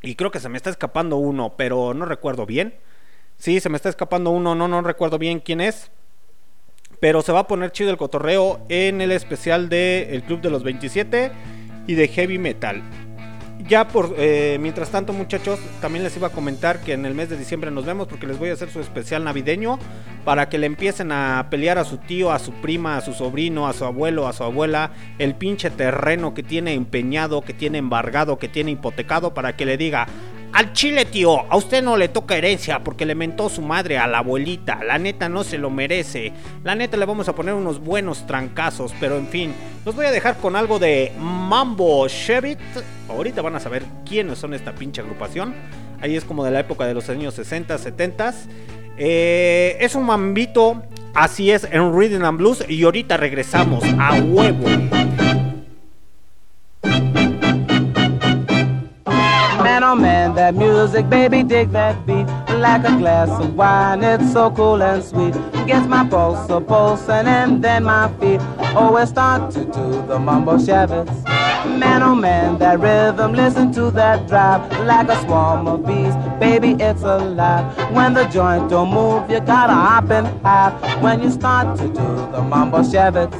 y 0.00 0.14
creo 0.14 0.30
que 0.30 0.38
se 0.38 0.48
me 0.48 0.58
está 0.58 0.70
escapando 0.70 1.16
uno, 1.16 1.54
pero 1.56 1.92
no 1.92 2.04
recuerdo 2.04 2.46
bien. 2.46 2.74
Sí, 3.36 3.58
se 3.58 3.68
me 3.68 3.76
está 3.76 3.88
escapando 3.88 4.30
uno, 4.30 4.54
no, 4.54 4.68
no 4.68 4.80
recuerdo 4.82 5.18
bien 5.18 5.40
quién 5.40 5.60
es. 5.60 5.90
Pero 7.00 7.22
se 7.22 7.32
va 7.32 7.40
a 7.40 7.46
poner 7.46 7.72
chido 7.72 7.90
el 7.90 7.96
cotorreo 7.96 8.60
en 8.68 9.00
el 9.00 9.10
especial 9.10 9.68
de 9.68 10.14
El 10.14 10.22
Club 10.22 10.42
de 10.42 10.50
los 10.50 10.62
27 10.62 11.32
y 11.86 11.94
de 11.94 12.08
Heavy 12.08 12.38
Metal. 12.38 12.82
Ya 13.68 13.88
por 13.88 14.14
eh, 14.18 14.58
mientras 14.60 14.90
tanto, 14.90 15.12
muchachos, 15.12 15.58
también 15.80 16.02
les 16.02 16.16
iba 16.16 16.28
a 16.28 16.30
comentar 16.30 16.80
que 16.80 16.92
en 16.92 17.04
el 17.04 17.14
mes 17.14 17.28
de 17.28 17.36
diciembre 17.36 17.70
nos 17.70 17.84
vemos 17.84 18.08
porque 18.08 18.26
les 18.26 18.38
voy 18.38 18.48
a 18.50 18.54
hacer 18.54 18.70
su 18.70 18.80
especial 18.80 19.24
navideño 19.24 19.78
para 20.24 20.48
que 20.48 20.58
le 20.58 20.66
empiecen 20.66 21.12
a 21.12 21.48
pelear 21.50 21.78
a 21.78 21.84
su 21.84 21.98
tío, 21.98 22.32
a 22.32 22.38
su 22.38 22.52
prima, 22.52 22.96
a 22.96 23.00
su 23.00 23.12
sobrino, 23.12 23.68
a 23.68 23.72
su 23.72 23.84
abuelo, 23.84 24.26
a 24.26 24.32
su 24.32 24.44
abuela, 24.44 24.92
el 25.18 25.34
pinche 25.34 25.70
terreno 25.70 26.34
que 26.34 26.42
tiene 26.42 26.74
empeñado, 26.74 27.42
que 27.42 27.54
tiene 27.54 27.78
embargado, 27.78 28.38
que 28.38 28.48
tiene 28.48 28.72
hipotecado 28.72 29.34
para 29.34 29.56
que 29.56 29.66
le 29.66 29.76
diga, 29.76 30.06
al 30.52 30.72
chile, 30.72 31.04
tío, 31.04 31.50
a 31.50 31.56
usted 31.56 31.82
no 31.82 31.96
le 31.96 32.08
toca 32.08 32.36
herencia 32.36 32.80
porque 32.82 33.06
le 33.06 33.14
mentó 33.14 33.48
su 33.48 33.62
madre 33.62 33.98
a 33.98 34.06
la 34.06 34.18
abuelita. 34.18 34.82
La 34.84 34.98
neta 34.98 35.28
no 35.28 35.44
se 35.44 35.58
lo 35.58 35.70
merece. 35.70 36.32
La 36.64 36.74
neta 36.74 36.96
le 36.96 37.06
vamos 37.06 37.28
a 37.28 37.34
poner 37.34 37.54
unos 37.54 37.80
buenos 37.80 38.26
trancazos, 38.26 38.92
pero 38.98 39.16
en 39.16 39.28
fin, 39.28 39.54
los 39.84 39.94
voy 39.94 40.06
a 40.06 40.10
dejar 40.10 40.36
con 40.38 40.56
algo 40.56 40.78
de 40.78 41.12
Mambo 41.18 42.06
Chevit. 42.08 42.58
Ahorita 43.08 43.42
van 43.42 43.56
a 43.56 43.60
saber 43.60 43.84
quiénes 44.04 44.38
son 44.38 44.54
esta 44.54 44.72
pinche 44.74 45.00
agrupación. 45.00 45.54
Ahí 46.00 46.16
es 46.16 46.24
como 46.24 46.44
de 46.44 46.50
la 46.50 46.60
época 46.60 46.86
de 46.86 46.94
los 46.94 47.08
años 47.08 47.34
60, 47.34 47.78
70. 47.78 48.34
Eh, 48.98 49.76
es 49.80 49.94
un 49.94 50.04
mambito, 50.04 50.82
así 51.14 51.50
es, 51.50 51.64
en 51.70 51.96
Rhythm 51.96 52.24
and 52.24 52.38
Blues. 52.38 52.64
Y 52.68 52.82
ahorita 52.82 53.16
regresamos 53.16 53.84
a 53.98 54.14
huevo. 54.14 54.66
Oh 59.90 59.96
man, 59.96 60.36
that 60.36 60.54
music, 60.54 61.10
baby, 61.10 61.42
dig 61.42 61.72
that 61.72 62.06
beat. 62.06 62.24
Like 62.60 62.84
a 62.84 62.96
glass 62.96 63.28
of 63.42 63.56
wine, 63.56 64.04
it's 64.04 64.32
so 64.32 64.48
cool 64.52 64.80
and 64.80 65.02
sweet. 65.02 65.34
Gets 65.66 65.88
my 65.88 66.08
pulse 66.08 66.48
a 66.48 66.60
pulsing 66.60 67.26
and 67.26 67.60
then 67.60 67.82
my 67.82 68.06
feet 68.20 68.40
always 68.76 69.08
start 69.08 69.50
to 69.50 69.64
do 69.64 70.06
the 70.06 70.16
mumbo 70.16 70.58
shabits. 70.58 71.10
Man, 71.66 72.04
oh 72.04 72.14
man, 72.14 72.56
that 72.60 72.78
rhythm, 72.78 73.32
listen 73.32 73.72
to 73.72 73.90
that 73.90 74.28
drive. 74.28 74.62
Like 74.86 75.08
a 75.08 75.20
swarm 75.22 75.66
of 75.66 75.84
bees, 75.84 76.14
baby, 76.38 76.80
it's 76.80 77.02
alive. 77.02 77.92
When 77.92 78.14
the 78.14 78.26
joint 78.26 78.70
don't 78.70 78.94
move, 78.94 79.28
you 79.28 79.40
gotta 79.40 79.72
hop 79.72 80.08
in 80.12 80.24
half. 80.44 81.02
When 81.02 81.20
you 81.20 81.32
start 81.32 81.76
to 81.78 81.88
do 81.88 82.08
the 82.30 82.40
mumbo 82.40 82.84
shabits. 82.84 83.36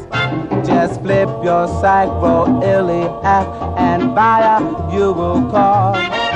Just 0.67 1.01
flip 1.01 1.29
your 1.43 1.69
psycho 1.81 2.61
illy 2.63 3.03
hat 3.23 3.47
and 3.79 4.15
fire 4.15 4.61
you 4.93 5.13
will 5.13 5.49
call. 5.51 6.30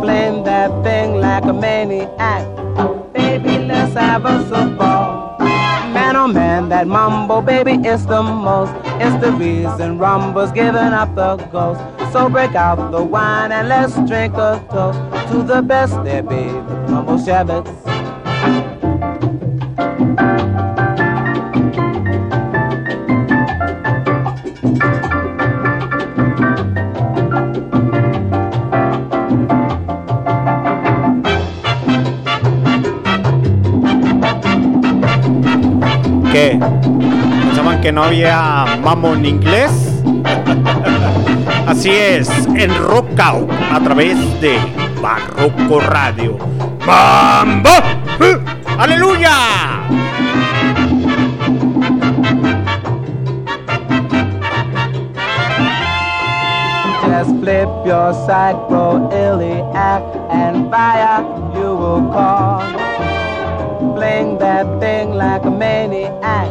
Flame 0.00 0.44
that 0.44 0.70
thing 0.84 1.20
like 1.20 1.44
a 1.44 1.52
maniac. 1.52 2.44
Baby, 3.12 3.58
let's 3.66 3.94
have 3.94 4.24
a 4.24 4.76
ball. 4.76 5.36
Man, 5.38 6.14
oh 6.16 6.28
man, 6.28 6.68
that 6.68 6.86
mambo, 6.86 7.40
baby, 7.40 7.72
is 7.86 8.06
the 8.06 8.22
most 8.22 8.72
It's 9.00 9.16
the 9.24 9.32
reason 9.32 9.98
Rumba's 9.98 10.52
giving 10.52 10.74
up 10.74 11.14
the 11.14 11.36
ghost. 11.50 11.80
So 12.12 12.28
break 12.28 12.54
out 12.54 12.90
the 12.90 13.02
wine 13.02 13.52
and 13.52 13.68
let's 13.68 13.94
drink 14.08 14.34
a 14.34 14.64
toast 14.70 14.98
to 15.32 15.42
the 15.42 15.62
best 15.62 15.94
there 16.04 16.22
be, 16.22 16.46
Rumble 16.90 17.18
Shabbat. 17.18 18.77
¿Qué? 36.38 36.56
¿Pensaban 37.46 37.80
que 37.80 37.90
no 37.90 38.04
había 38.04 38.64
mambo 38.84 39.12
en 39.12 39.26
inglés? 39.26 39.72
Así 41.66 41.90
es, 41.90 42.30
en 42.54 42.72
Rock 42.76 43.18
Out, 43.18 43.50
a 43.72 43.80
través 43.80 44.16
de 44.40 44.56
Barroco 45.02 45.80
Radio. 45.80 46.38
¡Mambo! 46.86 47.70
¡Aleluya! 48.78 49.32
Just 57.02 57.30
flip 57.40 57.68
your 57.84 58.14
side, 58.14 58.56
bro, 58.68 59.10
iliac, 59.10 60.04
and 60.30 60.70
fire 60.70 61.24
you 61.56 61.74
will 61.74 62.08
call. 62.12 63.07
Fling 63.98 64.38
that 64.38 64.78
thing 64.78 65.14
like 65.14 65.44
a 65.44 65.50
maniac. 65.50 66.48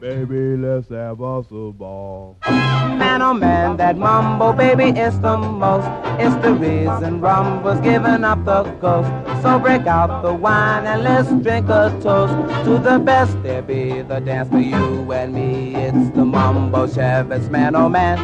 Baby, 0.00 0.56
let's 0.56 0.88
have 0.88 1.20
us 1.20 1.44
a 1.50 1.72
ball. 1.72 2.38
Man, 2.48 3.20
oh 3.20 3.34
man, 3.34 3.76
that 3.76 3.98
mumbo 3.98 4.54
baby 4.54 4.98
is 4.98 5.20
the 5.20 5.36
most. 5.36 5.86
It's 6.18 6.34
the 6.36 6.54
reason 6.54 7.20
rum 7.20 7.62
was 7.62 7.78
giving 7.80 8.24
up 8.24 8.46
the 8.46 8.62
ghost. 8.80 9.10
So 9.42 9.58
break 9.58 9.86
out 9.86 10.22
the 10.22 10.32
wine 10.32 10.86
and 10.86 11.02
let's 11.02 11.28
drink 11.42 11.68
a 11.68 11.94
toast 12.00 12.32
to 12.64 12.78
the 12.78 12.98
best 12.98 13.42
there 13.42 13.60
be. 13.60 14.00
The 14.00 14.20
dance 14.20 14.48
for 14.48 14.58
you 14.58 15.12
and 15.12 15.34
me. 15.34 15.74
It's 15.74 16.08
the 16.16 16.24
mumbo 16.24 16.86
Chevets, 16.86 17.50
man, 17.50 17.76
oh 17.76 17.90
man. 17.90 18.16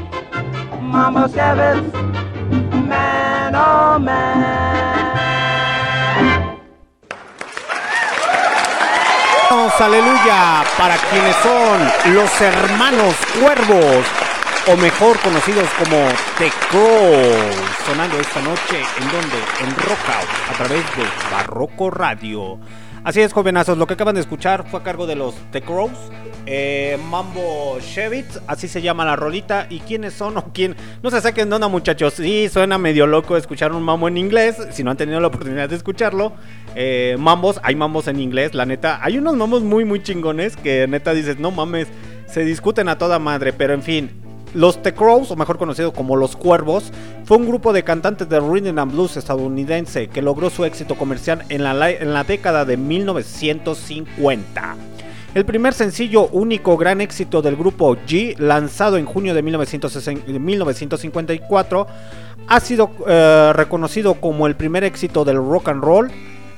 Mumbo 0.80 1.26
Chevets, 1.28 1.92
man, 2.88 3.54
oh 3.54 3.98
man. 3.98 5.05
Aleluya, 9.56 10.64
para 10.76 10.96
quienes 10.98 11.34
son 11.36 12.14
los 12.14 12.40
hermanos 12.42 13.14
cuervos, 13.40 14.04
o 14.70 14.76
mejor 14.76 15.18
conocidos 15.20 15.66
como 15.78 15.96
The 16.36 16.52
Crows, 16.68 17.56
sonando 17.86 18.20
esta 18.20 18.42
noche 18.42 18.84
en 19.00 19.10
donde, 19.10 19.38
en 19.60 19.74
Rock 19.76 19.98
Out, 20.14 20.50
a 20.50 20.58
través 20.58 20.84
de 20.96 21.04
Barroco 21.32 21.88
Radio. 21.88 22.58
Así 23.06 23.20
es, 23.20 23.32
jovenazos, 23.32 23.78
lo 23.78 23.86
que 23.86 23.94
acaban 23.94 24.16
de 24.16 24.20
escuchar 24.20 24.68
fue 24.68 24.80
a 24.80 24.82
cargo 24.82 25.06
de 25.06 25.14
los 25.14 25.36
The 25.52 25.62
Crows, 25.62 25.92
eh, 26.44 26.98
Mambo 27.08 27.78
Chevitz, 27.78 28.40
así 28.48 28.66
se 28.66 28.82
llama 28.82 29.04
la 29.04 29.14
rolita. 29.14 29.68
¿Y 29.70 29.78
quiénes 29.78 30.12
son 30.12 30.36
o 30.38 30.52
quién? 30.52 30.74
No 31.04 31.12
se 31.12 31.20
saquen 31.20 31.48
de 31.48 31.54
onda, 31.54 31.68
muchachos. 31.68 32.14
Sí, 32.14 32.48
suena 32.48 32.78
medio 32.78 33.06
loco 33.06 33.36
escuchar 33.36 33.70
un 33.70 33.84
mambo 33.84 34.08
en 34.08 34.16
inglés. 34.16 34.56
Si 34.72 34.82
no 34.82 34.90
han 34.90 34.96
tenido 34.96 35.20
la 35.20 35.28
oportunidad 35.28 35.68
de 35.68 35.76
escucharlo, 35.76 36.32
eh, 36.74 37.14
mambos, 37.16 37.60
hay 37.62 37.76
mambos 37.76 38.08
en 38.08 38.18
inglés, 38.18 38.54
la 38.54 38.66
neta. 38.66 38.98
Hay 39.00 39.18
unos 39.18 39.36
mambos 39.36 39.62
muy, 39.62 39.84
muy 39.84 40.02
chingones 40.02 40.56
que 40.56 40.88
neta 40.88 41.14
dices, 41.14 41.38
no 41.38 41.52
mames, 41.52 41.86
se 42.26 42.44
discuten 42.44 42.88
a 42.88 42.98
toda 42.98 43.20
madre. 43.20 43.52
Pero 43.52 43.72
en 43.72 43.84
fin, 43.84 44.10
los 44.56 44.82
The 44.82 44.94
Crows, 44.94 45.30
o 45.30 45.36
mejor 45.36 45.58
conocido 45.58 45.92
como 45.92 46.16
Los 46.16 46.34
Cuervos, 46.34 46.90
fue 47.24 47.36
un 47.36 47.46
grupo 47.46 47.74
de 47.74 47.84
cantantes 47.84 48.26
de 48.28 48.40
rhythm 48.40 48.78
and 48.78 48.90
blues 48.92 49.18
estadounidense 49.18 50.08
que 50.08 50.22
logró 50.22 50.48
su 50.48 50.64
éxito 50.64 50.94
comercial 50.94 51.44
en 51.50 51.62
la, 51.62 52.24
década 52.24 52.64
de 52.64 52.78
1950. 52.78 54.76
El 55.34 55.44
primer 55.44 55.74
sencillo 55.74 56.28
único 56.28 56.78
gran 56.78 57.02
éxito 57.02 57.42
del 57.42 57.56
grupo 57.56 57.94
G, 58.06 58.38
lanzado 58.38 58.96
en 58.96 59.04
junio 59.04 59.34
de 59.34 59.42
1960 59.42 60.32
de 60.32 60.38
1954, 60.38 61.86
ha 62.48 62.60
sido 62.60 62.90
eh, 63.06 63.52
reconocido 63.54 64.14
como 64.14 64.46
el 64.46 64.56
primer 64.56 64.84
éxito 64.84 65.26
del 65.26 65.36
rock 65.36 65.68
and 65.68 65.84
roll 65.84 66.10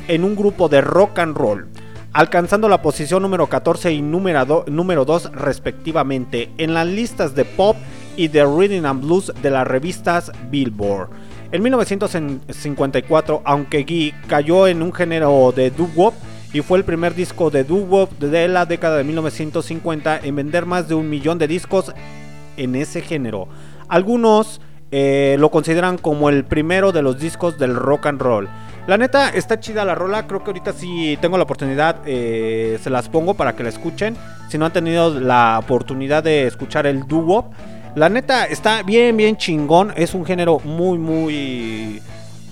en 0.07 0.23
un 0.23 0.37
grupo 0.37 0.69
de 0.69 0.81
rock 0.83 1.19
and 1.19 1.37
roll, 1.37 1.67
alcanzando 2.13 2.69
la 2.69 2.83
posición 2.83 3.23
número 3.23 3.47
14 3.49 3.93
y 3.93 4.03
número 4.03 4.45
do- 4.45 4.65
número 4.69 5.05
2 5.05 5.33
respectivamente 5.33 6.51
en 6.59 6.75
las 6.75 6.87
listas 6.87 7.35
de 7.35 7.45
pop 7.45 7.77
y 8.17 8.29
de 8.29 8.45
rhythm 8.45 8.85
and 8.87 9.05
blues 9.05 9.33
de 9.43 9.51
las 9.51 9.67
revistas 9.67 10.33
Billboard. 10.51 11.11
En 11.53 11.63
1954, 11.63 13.43
aunque 13.45 13.83
Guy 13.85 14.15
cayó 14.27 14.67
en 14.67 14.83
un 14.83 14.93
género 14.93 15.53
de 15.55 15.71
doo-wop 15.71 16.15
y 16.53 16.61
fue 16.63 16.79
el 16.79 16.85
primer 16.85 17.15
disco 17.15 17.51
de 17.51 17.65
doo-wop 17.65 18.11
de 18.19 18.49
la 18.49 18.67
década 18.67 18.97
de 18.97 19.05
1950 19.05 20.21
en 20.23 20.37
vender 20.37 20.67
más 20.67 20.89
de 20.89 20.95
un 20.95 21.09
millón 21.09 21.39
de 21.39 21.47
discos 21.49 21.93
en 22.57 22.75
ese 22.75 23.01
género. 23.03 23.49
Algunos 23.89 24.61
eh, 24.91 25.37
lo 25.39 25.51
consideran 25.51 25.99
como 25.99 26.29
el 26.31 26.45
primero 26.45 26.93
de 26.93 27.03
los 27.03 27.19
discos 27.19 27.59
del 27.59 27.75
rock 27.77 28.07
and 28.07 28.21
roll. 28.21 28.49
La 28.89 28.97
neta 28.97 29.29
está 29.29 29.61
chida 29.61 29.85
la 29.85 29.95
rola, 29.95 30.27
creo 30.27 30.43
que 30.43 30.47
ahorita 30.47 30.73
si 30.73 31.19
tengo 31.21 31.37
la 31.37 31.43
oportunidad 31.43 31.97
eh, 32.07 32.79
se 32.83 32.89
las 32.89 33.11
pongo 33.11 33.35
para 33.35 33.55
que 33.55 33.63
la 33.63 33.69
escuchen. 33.69 34.17
Si 34.49 34.57
no 34.57 34.65
han 34.65 34.73
tenido 34.73 35.21
la 35.21 35.59
oportunidad 35.63 36.23
de 36.25 36.47
escuchar 36.47 36.87
el 36.87 37.07
doo-wop, 37.07 37.53
la 37.97 38.09
neta 38.09 38.47
está 38.47 38.83
bien, 38.83 39.15
bien 39.19 39.37
chingón. 39.37 39.93
Es 39.95 40.15
un 40.15 40.25
género 40.25 40.59
muy, 40.61 40.97
muy, 40.97 42.01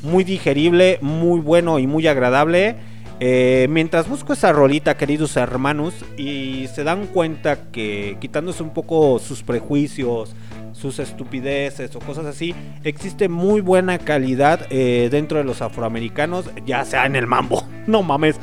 muy 0.02 0.24
digerible, 0.24 0.98
muy 1.00 1.40
bueno 1.40 1.78
y 1.78 1.86
muy 1.86 2.06
agradable. 2.06 2.76
Eh, 3.18 3.66
mientras 3.70 4.06
busco 4.06 4.34
esa 4.34 4.52
rolita, 4.52 4.98
queridos 4.98 5.38
hermanos, 5.38 5.94
y 6.18 6.66
se 6.66 6.84
dan 6.84 7.06
cuenta 7.06 7.70
que 7.72 8.18
quitándose 8.20 8.62
un 8.62 8.74
poco 8.74 9.18
sus 9.20 9.42
prejuicios, 9.42 10.36
sus 10.77 10.98
estupideces 10.98 11.94
o 11.97 12.01
cosas 12.01 12.27
así, 12.27 12.55
existe 12.85 13.28
muy 13.28 13.61
buena 13.61 13.98
calidad 13.98 14.66
eh, 14.70 15.09
dentro 15.11 15.39
de 15.39 15.44
los 15.44 15.62
afroamericanos, 15.62 16.51
ya 16.66 16.85
sea 16.85 17.07
en 17.07 17.16
el 17.16 17.27
mambo. 17.27 17.65
No 17.86 18.03
mames. 18.03 18.35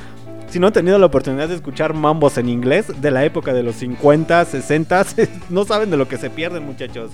Si 0.47 0.57
no 0.57 0.67
han 0.67 0.73
tenido 0.73 0.97
la 0.97 1.07
oportunidad 1.07 1.49
de 1.49 1.55
escuchar 1.55 1.93
mambos 1.93 2.37
en 2.37 2.47
inglés 2.47 2.85
de 3.01 3.11
la 3.11 3.25
época 3.25 3.53
de 3.53 3.61
los 3.61 3.75
50, 3.75 4.45
60, 4.45 5.05
no 5.49 5.65
saben 5.65 5.89
de 5.89 5.97
lo 5.97 6.07
que 6.07 6.15
se 6.17 6.29
pierden, 6.29 6.65
muchachos. 6.65 7.11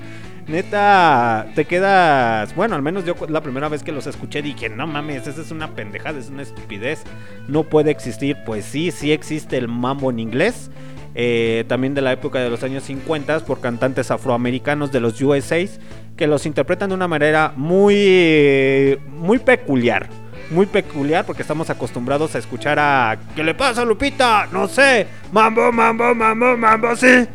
Neta, 0.50 1.48
te 1.56 1.66
quedas. 1.66 2.56
Bueno, 2.56 2.76
al 2.76 2.82
menos 2.82 3.06
yo 3.06 3.16
la 3.30 3.41
primera 3.41 3.70
vez 3.70 3.82
que 3.82 3.91
los 3.91 4.08
escuché 4.08 4.41
dije: 4.41 4.68
No 4.68 4.88
mames, 4.88 5.28
esa 5.28 5.41
es 5.41 5.52
una 5.52 5.76
pendejada, 5.76 6.20
es 6.20 6.30
una 6.30 6.41
estupidez. 6.41 7.04
No 7.48 7.64
puede 7.64 7.91
existir. 7.91 8.36
Pues 8.46 8.66
sí, 8.66 8.91
sí 8.91 9.12
existe 9.12 9.58
el 9.58 9.68
mambo 9.68 10.10
en 10.10 10.20
inglés. 10.20 10.70
Eh, 11.15 11.64
también 11.68 11.94
de 11.94 12.02
la 12.02 12.11
época 12.11 12.40
de 12.40 12.49
los 12.49 12.64
años 12.64 12.84
50 12.84 13.40
por 13.41 13.61
cantantes 13.61 14.11
afroamericanos 14.11 14.91
de 14.91 14.99
los 14.99 15.22
USAs 15.22 15.80
que 16.15 16.27
los 16.27 16.45
interpretan 16.45 16.90
de 16.90 16.95
una 16.95 17.07
manera 17.07 17.53
muy, 17.56 18.99
muy 19.07 19.40
peculiar. 19.40 20.10
Muy 20.52 20.65
peculiar 20.65 21.26
porque 21.26 21.44
estamos 21.44 21.69
acostumbrados 21.69 22.36
a 22.36 22.40
escuchar 22.40 22.80
a. 22.80 23.18
¿Qué 23.36 23.44
le 23.44 23.53
pasa, 23.53 23.86
Lupita? 23.86 24.48
No 24.52 24.68
sé. 24.68 25.06
Mambo, 25.31 25.72
mambo, 25.72 26.15
mambo, 26.15 26.57
mambo, 26.57 26.95
sí. 26.95 27.27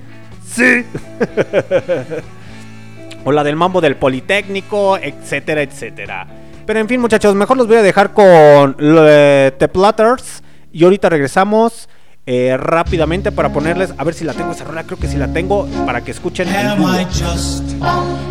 Sí. 0.45 0.85
o 3.25 3.33
la 3.33 3.45
del 3.45 3.57
mambo 3.57 3.81
del 3.81 3.97
Politécnico, 3.97 4.99
etcétera, 4.99 5.63
etcétera. 5.63 6.27
Pero 6.67 6.81
en 6.81 6.89
fin, 6.89 7.01
muchachos, 7.01 7.35
mejor 7.35 7.57
los 7.57 7.67
voy 7.67 7.77
a 7.77 7.83
dejar 7.83 8.13
con 8.13 8.77
eh, 8.79 9.53
The 9.59 9.69
Platters. 9.69 10.43
Y 10.73 10.85
ahorita 10.85 11.09
regresamos 11.09 11.89
eh, 12.27 12.57
rápidamente 12.57 13.33
para 13.33 13.53
ponerles. 13.53 13.93
A 13.97 14.05
ver 14.05 14.15
si 14.15 14.25
la 14.25 14.33
tengo 14.33 14.53
esa 14.53 14.65
rola, 14.65 14.85
creo 14.85 14.99
que 14.99 15.09
si 15.09 15.17
la 15.17 15.29
tengo. 15.33 15.67
Para 15.87 16.03
que 16.03 16.11
escuchen 16.11 16.49
Am. 16.49 16.83
I 16.83 17.05
just 17.05 17.65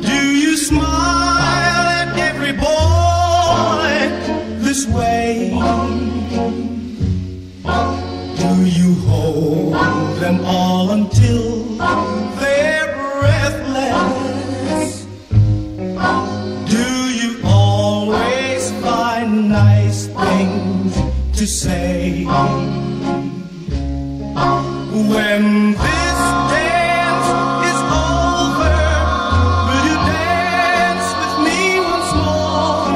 Do 0.00 0.14
you 0.14 0.56
smile 0.56 0.82
at 0.82 2.16
every 2.18 2.52
boy 2.52 4.08
this 4.60 4.86
way? 4.88 5.50
Do 8.38 8.64
you 8.66 8.94
hold 9.06 9.74
them 10.20 10.40
all 10.44 10.90
until 10.90 12.23
to 21.44 21.50
say 21.50 22.24
when 25.10 25.44
this 25.72 26.18
dance 26.54 27.28
is 27.70 27.80
over? 28.08 28.76
Will 29.66 29.84
you 29.90 29.98
dance 30.08 31.08
with 31.20 31.36
me 31.44 31.60
once 31.92 32.12
more? 32.24 32.88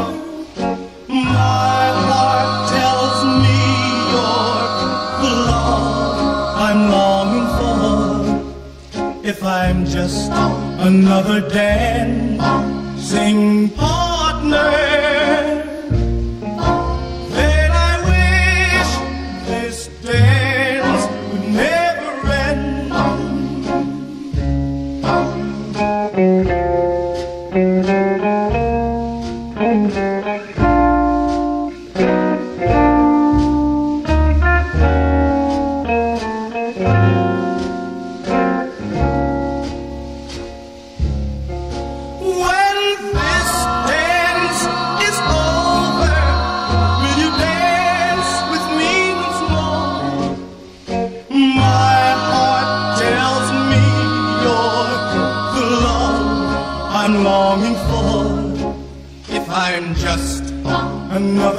My 1.08 1.84
heart 2.08 2.52
tells 2.72 3.18
me 3.44 3.60
you're 4.12 4.64
the 5.22 5.32
love 5.50 6.18
I'm 6.68 6.80
longing 6.96 7.48
for. 7.58 7.82
If 9.28 9.38
I'm 9.44 9.78
just 9.84 10.30
another 10.32 11.40
dancing. 11.50 12.28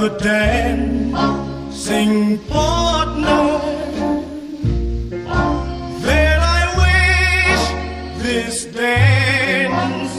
Another 0.00 0.18
dancing 0.24 1.92
partner, 2.48 3.60
then 6.00 6.40
I 6.40 6.62
wish 6.80 7.62
this 8.22 8.64
dance 8.64 10.12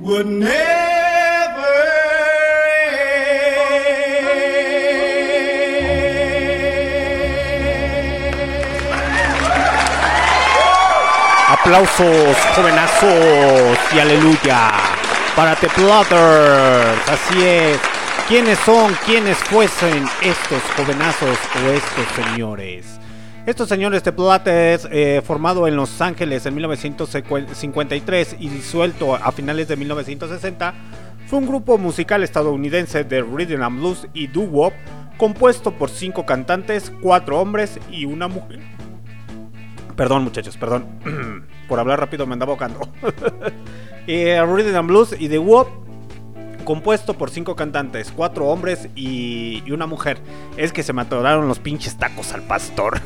would 0.00 0.26
never 0.26 0.66
Aplausos, 11.48 12.36
jovenazos 12.54 13.78
y 13.92 13.98
aleluya 13.98 14.70
para 15.34 15.56
The 15.56 15.68
Plotters. 15.68 17.08
Así 17.08 17.44
es. 17.44 17.95
¿Quiénes 18.28 18.58
son? 18.58 18.92
¿Quiénes 19.06 19.36
fuesen 19.38 20.04
estos 20.20 20.60
jovenazos 20.76 21.38
o 21.54 21.68
estos 21.68 22.06
señores? 22.16 22.98
Estos 23.46 23.68
señores 23.68 24.02
The 24.02 24.10
Plotters, 24.10 24.88
eh, 24.90 25.22
formado 25.24 25.68
en 25.68 25.76
Los 25.76 26.00
Ángeles 26.00 26.44
en 26.44 26.56
1953 26.56 28.36
y 28.40 28.48
disuelto 28.48 29.14
a 29.14 29.30
finales 29.30 29.68
de 29.68 29.76
1960, 29.76 30.74
fue 31.28 31.38
un 31.38 31.46
grupo 31.46 31.78
musical 31.78 32.24
estadounidense 32.24 33.04
de 33.04 33.22
rhythm 33.22 33.62
and 33.62 33.78
blues 33.78 34.08
y 34.12 34.26
doo-wop 34.26 34.72
compuesto 35.18 35.70
por 35.70 35.88
cinco 35.88 36.26
cantantes, 36.26 36.92
cuatro 37.00 37.40
hombres 37.40 37.78
y 37.92 38.06
una 38.06 38.26
mujer. 38.26 38.58
Perdón, 39.94 40.24
muchachos, 40.24 40.56
perdón. 40.56 40.86
Por 41.68 41.78
hablar 41.78 42.00
rápido 42.00 42.26
me 42.26 42.34
andaba 42.34 42.52
ahogando. 42.52 42.88
eh, 44.08 44.44
Rhythm 44.44 44.76
and 44.76 44.88
Blues 44.88 45.14
y 45.18 45.28
The 45.28 45.38
Wop, 45.38 45.85
compuesto 46.66 47.14
por 47.14 47.30
cinco 47.30 47.56
cantantes, 47.56 48.12
cuatro 48.14 48.48
hombres 48.48 48.90
y, 48.94 49.62
y 49.64 49.72
una 49.72 49.86
mujer. 49.86 50.18
Es 50.58 50.74
que 50.74 50.82
se 50.82 50.92
me 50.92 51.00
atoraron 51.00 51.48
los 51.48 51.58
pinches 51.58 51.96
tacos 51.96 52.34
al 52.34 52.42
pastor. 52.42 53.00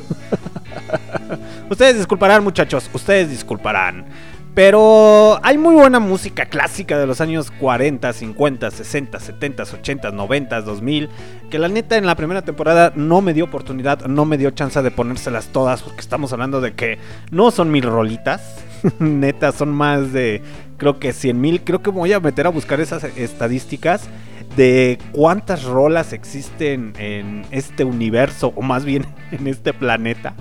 ustedes 1.71 1.97
disculparán, 1.97 2.43
muchachos, 2.43 2.91
ustedes 2.93 3.31
disculparán. 3.31 4.07
Pero 4.55 5.39
hay 5.45 5.59
muy 5.59 5.75
buena 5.75 6.01
música 6.01 6.47
clásica 6.47 6.99
de 6.99 7.07
los 7.07 7.21
años 7.21 7.53
40, 7.53 8.13
50, 8.13 8.71
60, 8.71 9.21
70, 9.21 9.63
80, 9.63 10.11
90, 10.11 10.61
2000. 10.63 11.09
Que 11.51 11.59
la 11.59 11.69
neta 11.69 11.97
en 11.97 12.07
la 12.07 12.17
primera 12.17 12.43
temporada 12.43 12.93
no 12.97 13.21
me 13.21 13.33
dio 13.33 13.45
oportunidad, 13.45 14.07
no 14.07 14.25
me 14.25 14.39
dio 14.39 14.51
chance 14.51 14.83
de 14.83 14.91
ponérselas 14.91 15.47
todas. 15.49 15.83
Porque 15.83 16.01
estamos 16.01 16.33
hablando 16.33 16.61
de 16.61 16.75
que 16.75 16.99
no 17.31 17.53
son 17.53 17.71
mil 17.71 17.85
rolitas. 17.85 18.65
neta, 18.99 19.53
son 19.53 19.71
más 19.71 20.13
de 20.13 20.43
creo 20.77 20.99
que 20.99 21.13
100 21.13 21.41
mil. 21.41 21.63
Creo 21.63 21.83
que 21.83 21.91
voy 21.91 22.13
a 22.13 22.21
meter 22.21 22.47
a 22.47 22.51
buscar 22.51 22.81
esas 22.81 23.05
estadísticas 23.05 24.09
de 24.57 24.99
cuántas 25.13 25.65
rolas 25.65 26.13
existen 26.13 26.95
en 26.99 27.45
este 27.51 27.85
universo. 27.85 28.53
O 28.57 28.63
más 28.63 28.85
bien 28.85 29.07
en 29.31 29.47
este 29.47 29.73
planeta 29.73 30.35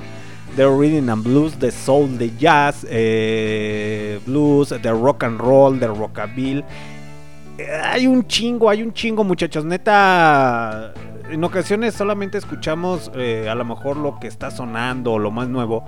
de 0.55 0.65
rhythm 0.65 1.09
and 1.09 1.23
blues, 1.23 1.59
de 1.59 1.71
soul, 1.71 2.17
de 2.17 2.35
jazz, 2.37 2.85
eh, 2.89 4.19
blues, 4.25 4.69
de 4.69 4.91
rock 4.91 5.23
and 5.23 5.39
roll, 5.39 5.79
de 5.79 5.87
rockabilly. 5.87 6.63
Hay 7.83 8.07
un 8.07 8.25
chingo, 8.25 8.69
hay 8.69 8.81
un 8.81 8.93
chingo, 8.93 9.23
muchachos. 9.23 9.65
Neta, 9.65 10.93
en 11.29 11.43
ocasiones 11.43 11.93
solamente 11.93 12.37
escuchamos 12.37 13.11
eh, 13.15 13.47
a 13.49 13.55
lo 13.55 13.65
mejor 13.65 13.97
lo 13.97 14.19
que 14.19 14.27
está 14.27 14.49
sonando 14.49 15.19
lo 15.19 15.31
más 15.31 15.47
nuevo. 15.47 15.85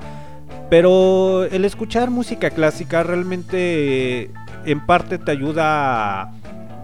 Pero 0.72 1.43
el 1.43 1.65
escuchar 1.65 2.11
música 2.11 2.49
clásica 2.49 3.03
realmente 3.03 4.31
en 4.64 4.85
parte 4.85 5.18
te 5.18 5.30
ayuda 5.30 6.31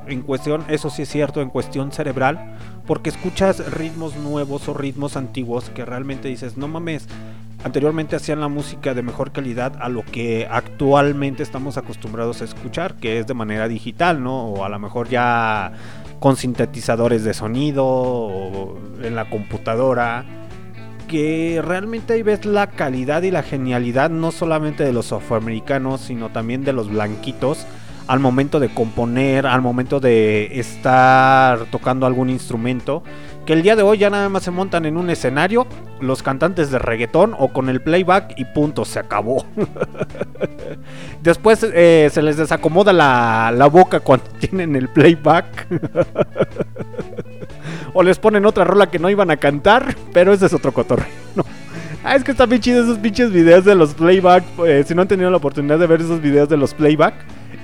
en 0.07 0.23
cuestión, 0.23 0.65
eso 0.67 0.89
sí 0.89 1.03
es 1.03 1.09
cierto, 1.09 1.41
en 1.41 1.47
cuestión 1.47 1.93
cerebral. 1.93 2.57
Porque 2.85 3.09
escuchas 3.09 3.71
ritmos 3.71 4.17
nuevos 4.17 4.67
o 4.67 4.73
ritmos 4.73 5.15
antiguos 5.15 5.69
que 5.69 5.85
realmente 5.85 6.27
dices, 6.27 6.57
no 6.57 6.67
mames, 6.67 7.07
anteriormente 7.63 8.17
hacían 8.17 8.41
la 8.41 8.49
música 8.49 8.93
de 8.93 9.03
mejor 9.03 9.31
calidad 9.31 9.77
a 9.79 9.87
lo 9.87 10.03
que 10.03 10.49
actualmente 10.51 11.41
estamos 11.41 11.77
acostumbrados 11.77 12.41
a 12.41 12.43
escuchar, 12.43 12.95
que 12.95 13.19
es 13.19 13.27
de 13.27 13.35
manera 13.35 13.69
digital, 13.69 14.21
¿no? 14.21 14.47
O 14.47 14.65
a 14.65 14.69
lo 14.69 14.79
mejor 14.79 15.07
ya 15.07 15.71
con 16.19 16.35
sintetizadores 16.35 17.23
de 17.23 17.33
sonido 17.33 17.85
o 17.87 18.77
en 19.01 19.15
la 19.15 19.29
computadora. 19.29 20.25
Que 21.07 21.61
realmente 21.63 22.13
ahí 22.13 22.23
ves 22.23 22.45
la 22.45 22.67
calidad 22.67 23.21
y 23.23 23.31
la 23.31 23.43
genialidad 23.43 24.09
no 24.09 24.31
solamente 24.31 24.83
de 24.83 24.93
los 24.93 25.11
afroamericanos, 25.13 26.01
sino 26.01 26.29
también 26.29 26.63
de 26.63 26.73
los 26.73 26.89
blanquitos 26.89 27.65
al 28.07 28.19
momento 28.19 28.59
de 28.59 28.69
componer, 28.69 29.45
al 29.45 29.61
momento 29.61 29.99
de 29.99 30.59
estar 30.59 31.65
tocando 31.65 32.05
algún 32.05 32.29
instrumento, 32.29 33.03
que 33.45 33.53
el 33.53 33.61
día 33.61 33.75
de 33.75 33.83
hoy 33.83 33.97
ya 33.97 34.09
nada 34.09 34.29
más 34.29 34.43
se 34.43 34.51
montan 34.51 34.85
en 34.85 34.97
un 34.97 35.09
escenario, 35.09 35.67
los 35.99 36.23
cantantes 36.23 36.71
de 36.71 36.79
reggaetón 36.79 37.35
o 37.37 37.49
con 37.49 37.69
el 37.69 37.81
playback 37.81 38.33
y 38.37 38.45
punto, 38.45 38.85
se 38.85 38.99
acabó. 38.99 39.45
Después 41.21 41.65
eh, 41.73 42.09
se 42.11 42.21
les 42.21 42.37
desacomoda 42.37 42.93
la, 42.93 43.53
la 43.55 43.67
boca 43.67 43.99
cuando 43.99 44.25
tienen 44.39 44.75
el 44.75 44.89
playback. 44.89 45.67
o 47.93 48.03
les 48.03 48.19
ponen 48.19 48.45
otra 48.45 48.63
rola 48.63 48.89
que 48.89 48.99
no 48.99 49.09
iban 49.09 49.31
a 49.31 49.37
cantar, 49.37 49.95
pero 50.13 50.33
ese 50.33 50.47
es 50.47 50.53
otro 50.53 50.73
cotorreo. 50.73 51.07
No. 51.35 51.45
Ah, 52.03 52.15
es 52.15 52.23
que 52.23 52.31
están 52.31 52.49
bien 52.49 52.61
esos 52.63 52.97
pinches 52.99 53.31
videos 53.31 53.65
de 53.65 53.75
los 53.75 53.93
playback. 53.93 54.43
eh, 54.65 54.83
si 54.87 54.95
no 54.95 55.01
han 55.01 55.07
tenido 55.07 55.29
la 55.29 55.37
oportunidad 55.37 55.77
de 55.77 55.87
ver 55.87 56.01
esos 56.01 56.21
videos 56.21 56.47
de 56.47 56.55
los 56.55 56.73
playback, 56.73 57.13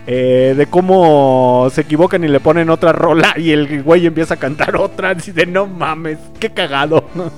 eh, 0.06 0.54
de 0.58 0.68
cómo 0.68 1.70
se 1.72 1.82
equivocan 1.82 2.24
y 2.26 2.28
le 2.28 2.42
ponen 2.42 2.70
otra 2.70 2.92
rola 2.92 3.36
y 3.38 3.52
el 3.52 3.84
güey 3.84 4.06
empieza 4.06 4.34
a 4.34 4.38
cantar 4.38 4.76
otra. 4.76 5.12
Así 5.12 5.32
de 5.32 5.46
no 5.46 5.66
mames, 5.66 6.18
qué 6.40 6.50
cagado. 6.50 7.06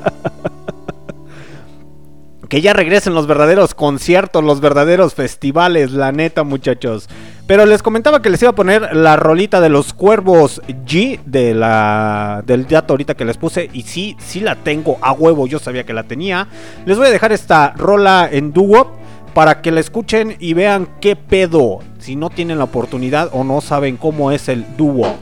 que 2.50 2.62
ya 2.62 2.74
regresen 2.74 3.14
los 3.14 3.28
verdaderos 3.28 3.76
conciertos, 3.76 4.44
los 4.44 4.62
verdaderos 4.62 5.14
festivales, 5.14 5.92
la 5.92 6.12
neta, 6.12 6.44
muchachos. 6.44 7.08
Pero 7.48 7.68
les 7.68 7.84
comentaba 7.84 8.24
que 8.24 8.32
les 8.32 8.42
iba 8.42 8.52
a 8.52 8.56
poner 8.56 8.96
la 8.96 9.18
rolita 9.18 9.62
de 9.62 9.70
los 9.70 9.94
cuervos 9.94 10.62
G 10.68 11.20
de 11.26 11.54
la 11.54 12.42
del 12.44 12.68
dato 12.68 12.94
ahorita 12.94 13.14
que 13.14 13.24
les 13.24 13.38
puse 13.38 13.70
y 13.72 13.84
sí, 13.84 14.16
sí 14.20 14.40
la 14.40 14.56
tengo 14.56 14.98
a 15.02 15.12
huevo, 15.12 15.46
yo 15.46 15.60
sabía 15.60 15.84
que 15.84 15.94
la 15.94 16.04
tenía. 16.04 16.48
Les 16.88 16.98
voy 16.98 17.08
a 17.08 17.12
dejar 17.12 17.32
esta 17.32 17.74
rola 17.78 18.28
en 18.32 18.52
dúo 18.52 18.92
para 19.36 19.62
que 19.62 19.72
la 19.72 19.80
escuchen 19.80 20.36
y 20.40 20.54
vean 20.54 20.88
qué 21.00 21.16
pedo 21.16 21.80
si 22.00 22.16
no 22.16 22.32
tienen 22.32 22.58
la 22.58 22.64
oportunidad 22.64 23.30
o 23.32 23.44
no 23.44 23.62
saben 23.62 23.98
cómo 23.98 24.32
es 24.32 24.50
el 24.50 24.66
dúo. 24.76 25.16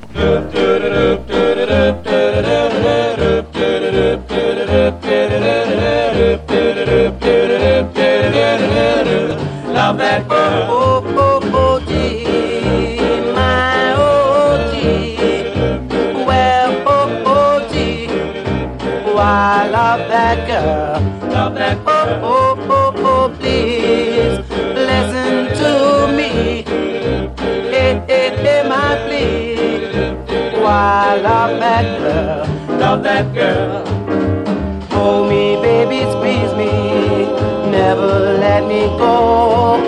I 19.36 19.68
love 19.68 20.08
that 20.10 20.48
girl. 20.48 21.30
Love 21.32 21.56
that 21.56 21.84
girl. 21.84 22.20
Oh, 22.24 22.56
oh, 22.70 22.94
oh, 22.96 23.30
oh, 23.30 23.36
please 23.40 24.38
listen 24.76 25.48
to 25.62 26.14
me. 26.16 26.62
Hey, 27.74 28.04
hey, 28.08 28.30
hey, 28.44 28.70
my 28.70 28.96
please. 29.08 29.96
Oh, 30.56 30.66
I 30.66 31.20
love 31.20 31.60
that 31.60 31.86
girl. 32.00 32.78
Love 32.78 33.04
that 33.04 33.34
girl. 33.34 33.86
Hold 34.92 35.30
me, 35.30 35.56
baby, 35.64 36.02
squeeze 36.12 36.54
me. 36.54 36.72
Never 37.72 38.38
let 38.38 38.68
me 38.68 38.82
go. 39.00 39.82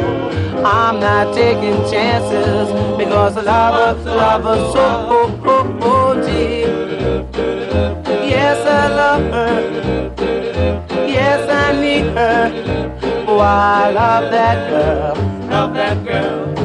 I'm 0.66 1.00
not 1.00 1.36
taking 1.36 1.78
chances 1.92 2.68
because 2.98 3.38
I 3.38 3.42
love 3.44 4.04
her, 4.04 4.16
love 4.16 4.44
her 4.44 4.56
so. 4.74 4.86
Oh, 5.12 5.42
oh, 5.46 5.80
oh. 5.84 6.05
Yes, 8.46 8.68
I 8.68 8.88
love 9.02 9.24
her. 9.34 9.58
Yes, 11.08 11.50
I 11.50 11.82
need 11.82 12.06
her. 12.14 12.44
Oh, 13.28 13.40
I 13.40 13.90
love 13.90 14.32
that 14.32 14.70
girl. 14.70 15.16
Love 15.50 15.74
that 15.74 16.06
girl. 16.06 16.65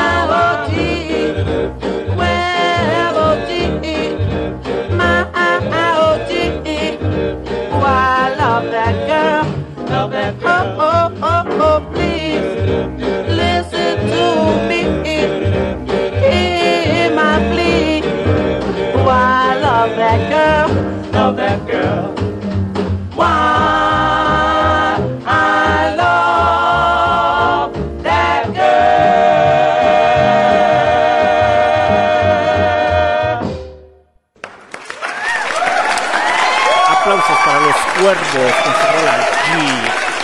OG. 0.41 0.73
My. 4.97 5.21
Oh, 7.73 7.83
I 7.83 8.35
love 8.39 8.71
that 8.71 8.95
girl. 9.07 9.45
Love 9.87 10.11
that 10.13 10.41
girl. 10.41 10.77
Oh, 10.79 11.13
oh, 11.23 11.23
oh, 11.23 11.45
oh, 11.61 11.81
please. 11.93 12.51
Listen 13.29 13.99
to 14.09 14.25
me. 14.69 14.81
Hear 16.21 17.15
my 17.15 17.39
plea. 17.53 18.03
Oh, 18.95 19.09
I 19.09 19.59
love 19.61 19.97
that 19.97 20.21
girl, 20.31 20.69
love 21.13 21.37
that 21.37 21.67
girl. 21.67 22.20
Cuervos 38.33 38.53
con 38.53 38.73
su 38.73 38.87
rola 38.97 39.19
G. 39.19 39.21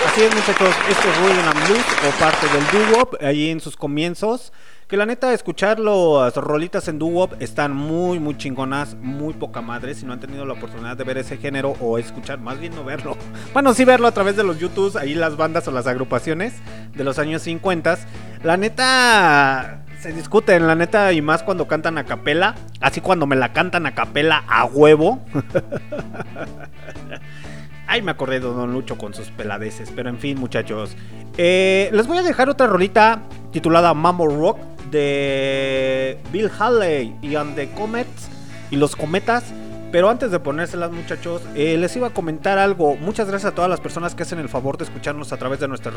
Así 0.06 0.22
es 0.22 0.34
muchachos, 0.34 0.74
esto 0.88 1.08
es 1.08 1.16
Rhythm 1.18 1.48
and 1.48 1.66
Blues 1.66 1.84
o 2.06 2.10
parte 2.20 2.46
del 2.48 2.64
doo-wop 2.70 3.16
ahí 3.22 3.50
en 3.50 3.60
sus 3.60 3.76
comienzos. 3.76 4.52
Que 4.86 4.96
la 4.96 5.04
neta 5.04 5.32
escuchar 5.32 5.80
las 5.80 6.36
rolitas 6.36 6.86
en 6.86 7.00
doo-wop 7.00 7.34
están 7.40 7.74
muy 7.74 8.20
muy 8.20 8.36
chingonas, 8.36 8.94
muy 8.94 9.34
poca 9.34 9.60
madre. 9.60 9.94
Si 9.94 10.06
no 10.06 10.12
han 10.12 10.20
tenido 10.20 10.46
la 10.46 10.52
oportunidad 10.52 10.96
de 10.96 11.02
ver 11.02 11.18
ese 11.18 11.38
género 11.38 11.74
o 11.80 11.98
escuchar, 11.98 12.38
más 12.38 12.60
bien 12.60 12.74
no 12.74 12.84
verlo. 12.84 13.16
Bueno, 13.52 13.74
sí 13.74 13.84
verlo 13.84 14.06
a 14.06 14.12
través 14.12 14.36
de 14.36 14.44
los 14.44 14.58
YouTubes, 14.58 14.96
ahí 14.96 15.14
las 15.14 15.36
bandas 15.36 15.66
o 15.66 15.72
las 15.72 15.86
agrupaciones 15.86 16.54
de 16.94 17.04
los 17.04 17.18
años 17.18 17.42
50. 17.42 17.98
La 18.44 18.56
neta 18.56 19.82
se 20.00 20.12
discuten, 20.12 20.66
la 20.66 20.74
neta, 20.74 21.12
y 21.12 21.22
más 21.22 21.42
cuando 21.42 21.66
cantan 21.66 21.98
a 21.98 22.04
capela. 22.04 22.54
Así 22.80 23.00
cuando 23.00 23.26
me 23.26 23.34
la 23.34 23.52
cantan 23.52 23.86
a 23.86 23.94
capela 23.94 24.44
a 24.46 24.64
huevo. 24.64 25.20
Ay, 27.86 28.02
me 28.02 28.10
acordé 28.10 28.40
de 28.40 28.46
Don 28.46 28.72
Lucho 28.72 28.98
con 28.98 29.14
sus 29.14 29.28
peladeces. 29.30 29.92
Pero 29.94 30.08
en 30.08 30.18
fin, 30.18 30.38
muchachos. 30.38 30.96
Eh, 31.38 31.90
les 31.92 32.06
voy 32.06 32.18
a 32.18 32.22
dejar 32.22 32.48
otra 32.48 32.66
rolita 32.66 33.22
titulada 33.52 33.94
Mambo 33.94 34.26
Rock 34.26 34.58
de 34.90 36.18
Bill 36.32 36.50
Haley 36.58 37.14
y 37.22 37.34
And 37.34 37.54
the 37.54 37.70
Comets 37.70 38.28
y 38.70 38.76
los 38.76 38.96
cometas. 38.96 39.44
Pero 39.92 40.10
antes 40.10 40.30
de 40.30 40.40
ponérselas, 40.40 40.90
muchachos, 40.90 41.42
eh, 41.54 41.76
les 41.78 41.94
iba 41.96 42.08
a 42.08 42.10
comentar 42.10 42.58
algo. 42.58 42.96
Muchas 42.96 43.28
gracias 43.28 43.52
a 43.52 43.54
todas 43.54 43.70
las 43.70 43.80
personas 43.80 44.14
que 44.14 44.24
hacen 44.24 44.38
el 44.40 44.48
favor 44.48 44.76
de 44.76 44.84
escucharnos 44.84 45.32
a 45.32 45.36
través 45.36 45.60
de 45.60 45.68
nuestra 45.68 45.92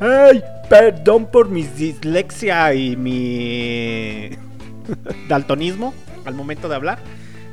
Ay, 0.00 0.42
perdón 0.68 1.26
por 1.26 1.50
mi 1.50 1.62
dislexia 1.62 2.72
y 2.74 2.96
mi 2.96 4.30
daltonismo 5.28 5.92
al 6.24 6.34
momento 6.34 6.68
de 6.68 6.74
hablar. 6.74 6.98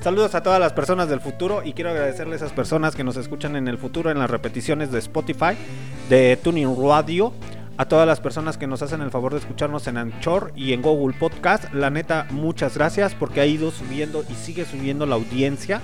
Saludos 0.02 0.36
a 0.36 0.44
todas 0.44 0.60
las 0.60 0.74
personas 0.74 1.10
del 1.10 1.20
futuro 1.20 1.64
y 1.66 1.74
quiero 1.74 1.90
agradecerle 1.90 2.34
a 2.34 2.36
esas 2.38 2.54
personas 2.54 2.96
que 2.96 3.04
nos 3.04 3.18
escuchan 3.18 3.56
en 3.56 3.68
el 3.68 3.80
futuro 3.80 4.12
en 4.12 4.20
las 4.20 4.30
repeticiones 4.30 4.92
de 4.92 5.00
Spotify, 5.00 5.58
de 6.08 6.38
Tuning 6.38 6.76
Radio, 6.80 7.34
a 7.78 7.86
todas 7.86 8.08
las 8.08 8.22
personas 8.22 8.58
que 8.58 8.68
nos 8.68 8.84
hacen 8.84 9.02
el 9.02 9.10
favor 9.10 9.34
de 9.34 9.40
escucharnos 9.40 9.88
en 9.88 9.98
Anchor 9.98 10.54
y 10.56 10.74
en 10.74 10.84
Google 10.84 11.18
Podcast. 11.18 11.74
La 11.74 11.90
neta, 11.90 12.28
muchas 12.30 12.78
gracias 12.78 13.16
porque 13.16 13.42
ha 13.42 13.48
ido 13.48 13.72
subiendo 13.72 14.24
y 14.30 14.36
sigue 14.36 14.66
subiendo 14.66 15.08
la 15.08 15.16
audiencia 15.16 15.82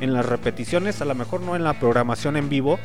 en 0.00 0.12
las 0.12 0.26
repeticiones, 0.26 1.00
a 1.00 1.04
lo 1.04 1.14
mejor 1.14 1.40
no 1.40 1.54
en 1.54 1.62
la 1.62 1.78
programación 1.78 2.36
en 2.36 2.48
vivo, 2.48 2.80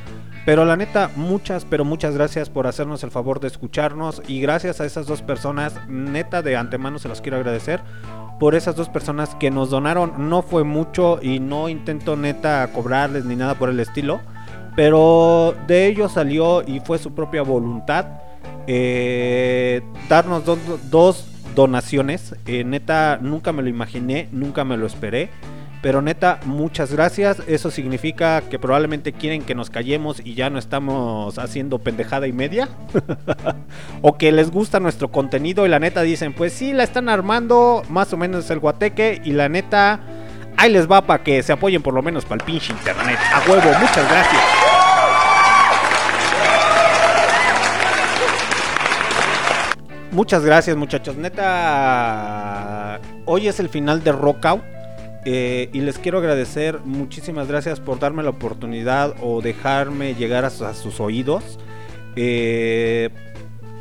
pero 0.46 0.64
la 0.64 0.78
neta, 0.78 1.10
muchas, 1.16 1.66
pero 1.66 1.84
muchas 1.86 2.14
gracias 2.14 2.50
por 2.52 2.68
hacernos 2.68 3.04
el 3.04 3.10
favor 3.10 3.40
de 3.40 3.48
escucharnos 3.48 4.22
y 4.28 4.40
gracias 4.40 4.80
a 4.80 4.86
esas 4.86 5.08
dos 5.08 5.24
personas, 5.24 5.74
neta 5.88 6.44
de 6.44 6.56
antemano 6.56 7.00
se 7.00 7.10
los 7.10 7.22
quiero 7.22 7.38
agradecer 7.38 7.82
por 8.40 8.56
esas 8.56 8.76
dos 8.76 8.90
personas 8.90 9.36
que 9.36 9.52
nos 9.52 9.70
donaron. 9.70 10.30
No 10.30 10.42
fue 10.42 10.64
mucho 10.64 11.20
y 11.22 11.40
no 11.40 11.70
intento 11.70 12.16
neta 12.16 12.68
cobrarles 12.74 13.26
ni 13.26 13.36
nada 13.36 13.56
por 13.56 13.70
el 13.70 13.80
estilo, 13.80 14.20
pero 14.76 15.56
de 15.68 15.88
ellos 15.88 16.14
salió 16.14 16.64
y 16.66 16.80
fue 16.80 16.98
su 16.98 17.14
propia 17.14 17.42
voluntad 17.42 18.06
eh, 18.68 19.82
darnos 20.10 20.44
dos, 20.46 21.26
donaciones. 21.56 22.36
Eh, 22.46 22.64
neta, 22.64 23.18
nunca 23.22 23.52
me 23.54 23.64
lo 23.64 23.70
imaginé, 23.70 24.28
nunca 24.32 24.64
me 24.64 24.78
lo 24.78 24.86
esperé. 24.86 25.30
Pero 25.82 26.02
neta, 26.02 26.40
muchas 26.46 26.92
gracias. 26.92 27.42
Eso 27.48 27.70
significa 27.70 28.42
que 28.42 28.58
probablemente 28.58 29.14
quieren 29.14 29.44
que 29.44 29.54
nos 29.54 29.70
callemos 29.70 30.22
y 30.24 30.34
ya 30.34 30.50
no 30.50 30.58
estamos 30.58 31.38
haciendo 31.38 31.80
pendejada 31.80 32.28
y 32.28 32.34
media. 32.34 32.68
o 34.02 34.18
que 34.18 34.32
les 34.32 34.50
gusta 34.50 34.80
nuestro 34.80 35.12
contenido 35.12 35.66
y 35.66 35.70
la 35.70 35.80
neta 35.80 36.02
dicen, 36.02 36.34
pues 36.34 36.54
sí, 36.54 36.74
la 36.74 36.84
están 36.84 37.10
armando, 37.10 37.84
más 37.90 38.12
o 38.14 38.18
menos 38.18 38.50
el 38.50 38.60
guateque. 38.60 39.22
Y 39.24 39.34
la 39.34 39.50
neta, 39.50 40.00
ahí 40.58 40.72
les 40.72 40.90
va 40.90 41.06
para 41.06 41.24
que 41.24 41.44
se 41.44 41.54
apoyen 41.54 41.84
por 41.84 41.94
lo 41.94 42.02
menos 42.02 42.26
para 42.26 42.42
el 42.42 42.46
pinche 42.46 42.74
internet. 42.74 43.20
A 43.34 43.50
huevo, 43.50 43.70
muchas 43.80 44.10
gracias. 44.10 44.44
Muchas 50.10 50.44
gracias 50.44 50.76
muchachos, 50.76 51.16
neta, 51.16 53.00
hoy 53.26 53.48
es 53.48 53.60
el 53.60 53.70
final 53.70 54.04
de 54.04 54.14
Rockout 54.14 54.64
eh, 55.26 55.70
y 55.74 55.82
les 55.82 55.98
quiero 56.00 56.18
agradecer 56.20 56.80
muchísimas 56.86 57.48
gracias 57.48 57.80
por 57.80 58.00
darme 58.00 58.24
la 58.24 58.30
oportunidad 58.30 59.16
o 59.22 59.42
dejarme 59.42 60.16
llegar 60.16 60.46
a, 60.46 60.50
su- 60.50 60.66
a 60.66 60.74
sus 60.74 61.00
oídos. 61.00 61.60
Eh, 62.16 63.10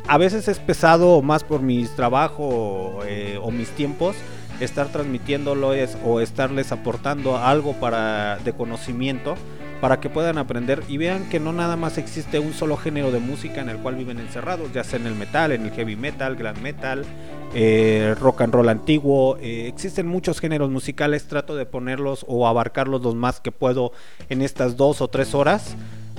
a 0.07 0.17
veces 0.17 0.47
es 0.47 0.59
pesado 0.59 1.21
más 1.21 1.43
por 1.43 1.61
mis 1.61 1.91
trabajos 1.95 3.05
eh, 3.07 3.39
o 3.41 3.51
mis 3.51 3.69
tiempos 3.69 4.15
estar 4.59 4.87
transmitiéndoles 4.87 5.97
o 6.05 6.19
estarles 6.21 6.71
aportando 6.71 7.37
algo 7.37 7.73
para 7.73 8.37
de 8.43 8.53
conocimiento 8.53 9.35
para 9.81 9.99
que 9.99 10.09
puedan 10.09 10.37
aprender 10.37 10.83
y 10.87 10.97
vean 10.97 11.29
que 11.29 11.39
no 11.39 11.53
nada 11.53 11.75
más 11.75 11.97
existe 11.97 12.39
un 12.39 12.53
solo 12.53 12.77
género 12.77 13.11
de 13.11 13.19
música 13.19 13.61
en 13.61 13.69
el 13.69 13.77
cual 13.77 13.95
viven 13.95 14.19
encerrados, 14.19 14.71
ya 14.73 14.83
sea 14.83 14.99
en 14.99 15.07
el 15.07 15.15
metal, 15.15 15.51
en 15.51 15.65
el 15.65 15.71
heavy 15.71 15.95
metal, 15.95 16.35
grand 16.35 16.59
metal, 16.61 17.05
eh, 17.53 18.15
rock 18.19 18.41
and 18.41 18.53
roll 18.53 18.69
antiguo, 18.69 19.37
eh, 19.37 19.67
existen 19.67 20.07
muchos 20.07 20.39
géneros 20.39 20.69
musicales, 20.69 21.27
trato 21.27 21.55
de 21.55 21.65
ponerlos 21.65 22.25
o 22.27 22.47
abarcarlos 22.47 23.01
los 23.01 23.15
más 23.15 23.39
que 23.39 23.51
puedo 23.51 23.91
en 24.29 24.41
estas 24.41 24.77
dos 24.77 25.01
o 25.01 25.07
tres 25.07 25.33
horas. 25.33 25.75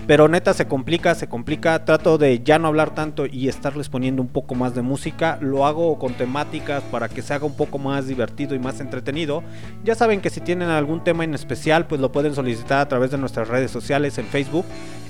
Pero 0.09 0.27
neta 0.27 0.55
se 0.55 0.67
complica, 0.67 1.15
se 1.15 1.29
complica. 1.29 1.85
Trato 1.85 2.17
de 2.17 2.41
ya 2.43 2.59
no 2.59 2.69
hablar 2.69 2.95
tanto 2.95 3.27
y 3.27 3.47
estarles 3.47 3.91
poniendo 3.91 4.23
un 4.23 4.29
poco 4.29 4.55
más 4.55 4.75
de 4.75 4.81
música. 4.81 5.37
Lo 5.43 5.67
hago 5.67 5.99
con 5.99 6.15
temáticas 6.15 6.83
para 6.85 7.11
que 7.11 7.21
se 7.21 7.35
haga 7.35 7.45
un 7.45 7.55
poco 7.55 7.79
más 7.79 8.07
divertido 8.07 8.55
y 8.55 8.59
más 8.59 8.81
entretenido. 8.81 9.43
Ya 9.85 9.95
saben 9.95 10.23
que 10.23 10.31
si 10.31 10.41
tienen 10.41 10.71
algún 10.71 11.05
tema 11.05 11.25
en 11.25 11.35
especial, 11.35 11.87
pues 11.87 12.01
lo 12.01 12.11
pueden 12.11 12.35
solicitar 12.35 12.81
a 12.81 12.89
través 12.89 13.11
de 13.11 13.19
nuestras 13.19 13.49
redes 13.49 13.71
sociales 13.71 14.17
en 14.17 14.25
Facebook, 14.25 14.65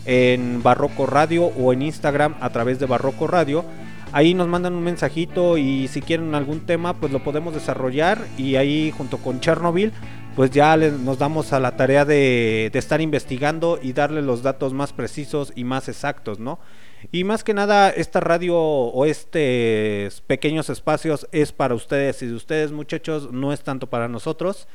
en 0.05 0.65
Barroco 0.65 1.07
Radio 1.07 1.45
o 1.45 1.73
en 1.73 1.83
Instagram 1.83 2.35
a 2.41 2.51
través 2.51 2.81
de 2.81 2.87
Barroco 2.87 3.29
Radio. 3.29 3.65
Ahí 4.11 4.33
nos 4.33 4.49
mandan 4.49 4.75
un 4.75 4.83
mensajito 4.83 5.59
y 5.59 5.87
si 5.87 6.01
quieren 6.01 6.35
algún 6.35 6.61
tema, 6.61 6.95
pues 6.95 7.13
lo 7.13 7.23
podemos 7.23 7.55
desarrollar. 7.55 8.19
Y 8.37 8.57
ahí 8.57 8.91
junto 8.97 9.19
con 9.19 9.39
Chernobyl, 9.39 9.93
pues 10.39 10.53
ya 10.53 10.77
nos 10.77 11.19
damos 11.19 11.53
a 11.53 11.59
la 11.59 11.77
tarea 11.77 12.05
de, 12.05 12.71
estar 12.73 13.01
investigando 13.01 13.77
y 13.83 13.93
darle 13.93 14.23
los 14.23 14.45
datos 14.45 14.73
más 14.73 14.93
precisos 14.93 15.53
y 15.57 15.65
más 15.65 15.89
exactos, 15.89 16.39
¿no? 16.39 16.61
Y 17.11 17.25
más 17.25 17.43
que 17.43 17.55
nada, 17.55 17.91
esta 17.91 18.21
radio 18.21 18.57
o 18.57 19.05
estos 19.05 20.21
pequeños 20.29 20.71
espacios 20.71 21.27
es 21.33 21.51
para 21.51 21.75
ustedes 21.75 22.23
y 22.23 22.29
de 22.29 22.35
ustedes, 22.35 22.71
muchachos, 22.71 23.33
no 23.33 23.53
es 23.53 23.65
tanto 23.65 23.89
para 23.89 24.07
nosotros. 24.07 24.69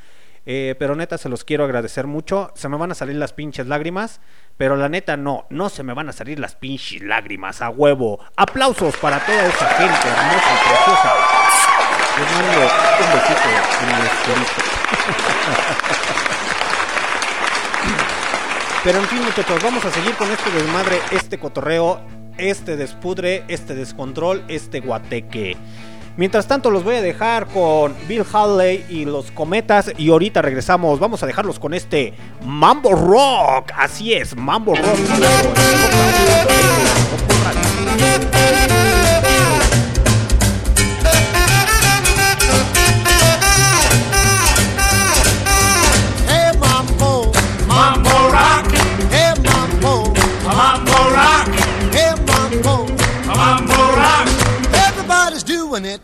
Eh, 0.46 0.76
pero 0.80 0.98
neta, 0.98 1.18
se 1.18 1.30
los 1.30 1.46
quiero 1.46 1.64
agradecer 1.64 2.08
mucho. 2.08 2.52
Se 2.56 2.68
me 2.68 2.76
van 2.76 2.92
a 2.92 2.96
salir 2.96 3.16
las 3.16 3.32
pinches 3.32 3.66
lágrimas. 3.66 4.20
Pero 4.58 4.76
la 4.76 4.90
neta, 4.90 5.16
no, 5.16 5.46
no 5.50 5.70
se 5.70 5.84
me 5.84 5.94
van 5.94 6.10
a 6.10 6.12
salir 6.12 6.40
las 6.40 6.56
pinches 6.56 7.02
lágrimas 7.02 7.62
a 7.62 7.70
huevo. 7.70 8.20
Aplausos 8.36 8.98
para 8.98 9.26
toda 9.26 9.48
esa 9.48 9.68
gente 9.76 10.10
hermosa 10.10 10.50
y 10.52 10.68
preciosa. 10.68 11.14
Un 13.00 13.14
besito 13.14 13.50
en 13.82 14.68
el. 14.68 14.73
Pero 18.84 19.00
en 19.00 19.06
fin, 19.06 19.24
muchachos, 19.24 19.64
vamos 19.64 19.86
a 19.86 19.92
seguir 19.92 20.14
con 20.16 20.30
este 20.30 20.52
desmadre, 20.52 21.00
este 21.12 21.38
cotorreo, 21.40 22.02
este 22.38 22.76
despudre, 22.76 23.46
este 23.48 23.76
descontrol, 23.76 24.44
este 24.50 24.82
guateque. 24.82 25.56
Mientras 26.16 26.48
tanto, 26.48 26.70
los 26.70 26.84
voy 26.84 26.96
a 26.96 27.02
dejar 27.02 27.48
con 27.48 27.96
Bill 28.08 28.26
Haley 28.32 28.86
y 28.90 29.06
los 29.06 29.32
cometas. 29.32 29.92
Y 29.98 30.12
ahorita 30.12 30.42
regresamos. 30.44 31.00
Vamos 31.00 31.24
a 31.24 31.26
dejarlos 31.26 31.60
con 31.60 31.74
este 31.74 32.14
Mambo 32.46 32.94
Rock. 32.94 33.72
Así 33.76 34.14
es, 34.14 34.36
Mambo 34.36 34.76
Rock. 34.76 34.84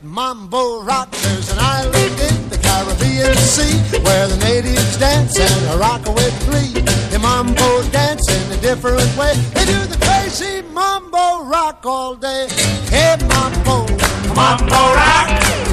Mambo 0.03 0.83
rock. 0.83 1.09
There's 1.11 1.51
an 1.51 1.57
island 1.59 1.95
in 1.95 2.49
the 2.49 2.57
Caribbean 2.61 3.35
Sea 3.35 3.73
where 4.05 4.27
the 4.27 4.37
natives 4.37 4.97
dance 4.97 5.37
and 5.39 5.79
rock 5.79 6.05
with 6.05 6.33
glee. 6.47 6.81
They 7.09 7.17
mambo 7.17 7.81
dance 7.89 8.29
in 8.29 8.51
a 8.51 8.61
different 8.61 9.01
way. 9.17 9.33
They 9.55 9.65
do 9.65 9.79
the 9.85 9.97
crazy 10.05 10.61
mambo 10.73 11.43
rock 11.45 11.83
all 11.85 12.15
day. 12.15 12.47
Hey 12.89 13.17
mambo, 13.27 13.87
Mambo 14.35 14.81
rock, 14.93 15.27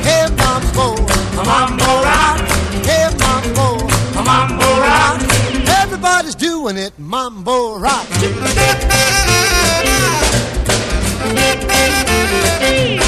hey 0.09 0.27
mambo, 0.41 0.97
mambo 1.45 1.93
rock, 2.09 2.41
hey 2.89 3.09
mambo. 3.21 3.87
mambo 4.25 4.69
rock. 4.81 5.21
Everybody's 5.83 6.35
doing 6.35 6.79
it, 6.79 6.99
mambo 6.99 7.79
rock. 7.79 8.07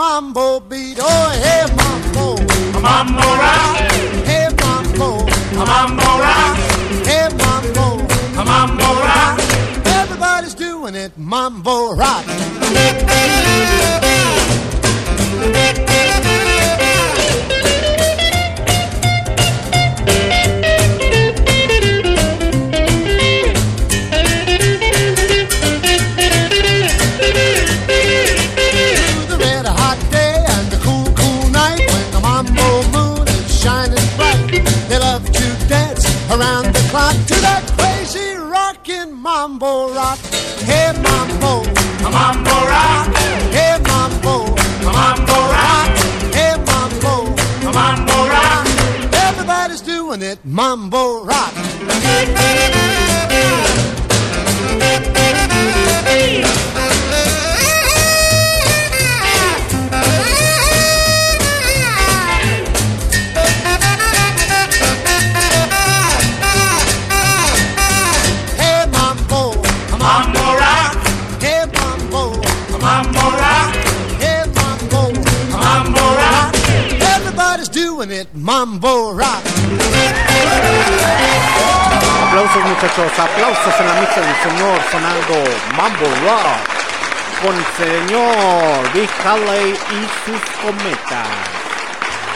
mambo 0.00 0.60
beat. 0.60 0.96
Oh, 0.98 1.28
hey 1.44 1.64
mambo, 1.76 2.26
Mambo 2.80 3.20
rock, 3.42 3.76
hey 4.24 4.48
mambo, 4.62 5.08
mambo 5.68 6.08
rock, 6.24 6.56
hey 7.04 7.28
mambo. 7.40 7.86
mambo 8.50 8.88
rock. 9.04 9.38
Everybody's 9.84 10.54
doing 10.54 10.94
it, 10.94 11.12
mambo 11.18 11.92
rock. 11.94 12.24
Mambo 39.60 39.92
rock. 39.94 40.18
Hey 40.64 40.92
mambo, 41.02 41.62
Mambo 42.02 42.50
rock, 42.72 43.14
hey 43.52 43.76
mambo, 43.88 44.46
mambo 44.84 45.38
rock, 45.52 45.90
hey 46.34 46.56
mambo. 46.64 47.34
mambo 47.74 48.28
rock. 48.28 48.66
Everybody's 49.12 49.82
doing 49.82 50.22
it, 50.22 50.38
mambo 50.44 51.24
rock. 51.24 51.52
mambo 78.50 79.12
rock. 79.12 79.44
Aplausos 82.26 82.64
muchachos, 82.64 83.12
aplausos 83.16 83.74
en 83.78 83.86
la 83.86 83.94
misa 84.00 84.20
del 84.20 84.34
señor 84.42 84.76
sonando 84.90 85.36
Mambo 85.76 86.08
Rock 86.24 86.58
con 87.42 87.54
el 87.54 87.64
señor 87.78 88.92
Big 88.92 89.08
Haley 89.24 89.70
y 89.70 89.74
sus 90.24 90.42
cometas. 90.64 91.28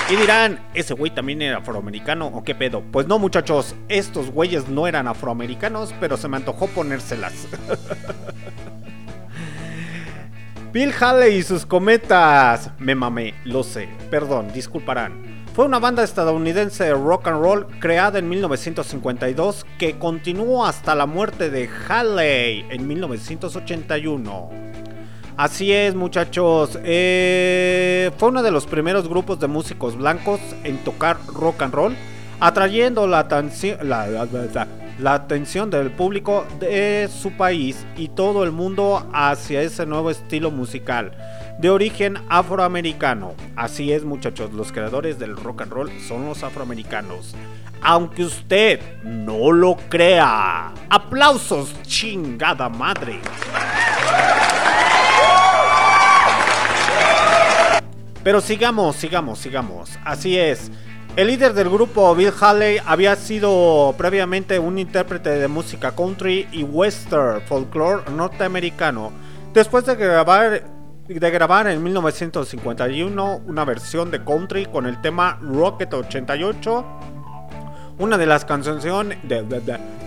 Y 0.09 0.15
dirán, 0.15 0.61
¿ese 0.73 0.95
güey 0.95 1.13
también 1.13 1.43
era 1.43 1.59
afroamericano 1.59 2.29
o 2.29 2.45
qué 2.45 2.55
pedo? 2.55 2.85
Pues 2.93 3.09
no 3.09 3.19
muchachos, 3.19 3.75
estos 3.89 4.31
güeyes 4.31 4.69
no 4.69 4.87
eran 4.87 5.09
afroamericanos, 5.09 5.93
pero 5.99 6.17
se 6.17 6.29
me 6.29 6.37
antojó 6.37 6.69
ponérselas. 6.69 7.33
Bill 10.73 10.95
Haley 10.97 11.39
y 11.39 11.43
sus 11.43 11.67
cometas. 11.67 12.71
Me 12.79 12.95
mamé, 12.95 13.35
lo 13.43 13.65
sé, 13.65 13.89
perdón, 14.11 14.53
disculparán. 14.53 15.44
Fue 15.55 15.65
una 15.67 15.79
banda 15.79 16.03
estadounidense 16.03 16.83
de 16.85 16.95
rock 16.95 17.29
and 17.29 17.41
roll 17.41 17.67
creada 17.79 18.19
en 18.19 18.29
1952 18.29 19.65
que 19.79 19.99
continuó 19.99 20.67
hasta 20.67 20.97
la 20.97 21.07
muerte 21.07 21.49
de 21.49 21.69
Haley 21.89 22.67
en 22.71 22.89
1981. 22.89 24.51
Así 25.37 25.73
es, 25.73 25.95
muchachos. 25.95 26.79
eh, 26.83 28.11
fue 28.19 28.31
uno 28.31 28.43
de 28.43 28.51
los 28.51 28.67
primeros 28.67 29.09
grupos 29.09 29.39
de 29.39 29.47
músicos 29.47 29.97
blancos 29.97 30.41
en 30.65 30.79
tocar 30.79 31.19
rock 31.33 31.63
and 31.63 31.75
roll, 31.75 31.97
atrayendo 32.41 33.07
la, 33.07 33.29
atenci- 33.29 33.81
la- 33.83 34.09
la- 34.09 34.25
la- 34.27 34.67
la 34.99 35.15
atención 35.15 35.71
del 35.71 35.91
público 35.91 36.47
de 36.61 37.09
su 37.13 37.33
país 37.33 37.85
y 37.97 38.09
todo 38.09 38.45
el 38.45 38.53
mundo 38.53 39.09
hacia 39.13 39.63
ese 39.63 39.87
nuevo 39.87 40.11
estilo 40.11 40.51
musical 40.51 41.17
de 41.59 41.71
origen 41.71 42.19
afroamericano. 42.29 43.35
Así 43.57 43.93
es, 43.93 44.05
muchachos, 44.05 44.53
los 44.53 44.73
creadores 44.73 45.19
del 45.19 45.37
rock 45.37 45.63
and 45.63 45.73
roll 45.73 45.91
son 46.01 46.27
los 46.27 46.43
afroamericanos. 46.43 47.35
Aunque 47.83 48.25
usted 48.25 48.81
no 49.03 49.53
lo 49.53 49.77
crea. 49.89 50.73
Aplausos, 50.89 51.75
chingada 51.83 52.69
madre. 52.69 53.21
Pero 58.23 58.41
sigamos, 58.41 58.97
sigamos, 58.97 59.39
sigamos. 59.39 59.91
Así 60.03 60.39
es. 60.39 60.71
El 61.17 61.29
líder 61.29 61.55
del 61.55 61.71
grupo, 61.71 62.13
Bill 62.17 62.33
Haley, 62.41 62.79
había 62.85 63.15
sido 63.15 63.95
previamente 63.97 64.59
un 64.59 64.81
intérprete 64.81 65.31
de 65.31 65.47
música 65.47 65.93
country 65.93 66.49
y 66.51 66.65
western 66.65 67.41
folklore 67.43 68.11
norteamericano. 68.11 69.13
Después 69.53 69.87
de 69.87 69.95
grabar, 69.95 71.69
en 71.69 71.83
1951 71.85 73.43
una 73.47 73.65
versión 73.65 74.11
de 74.11 74.25
country 74.25 74.67
con 74.67 74.87
el 74.87 75.01
tema 75.03 75.39
Rocket 75.41 75.95
88, 75.95 76.85
una 77.99 78.19
de 78.19 78.27
las 78.27 78.45
canciones 78.45 78.85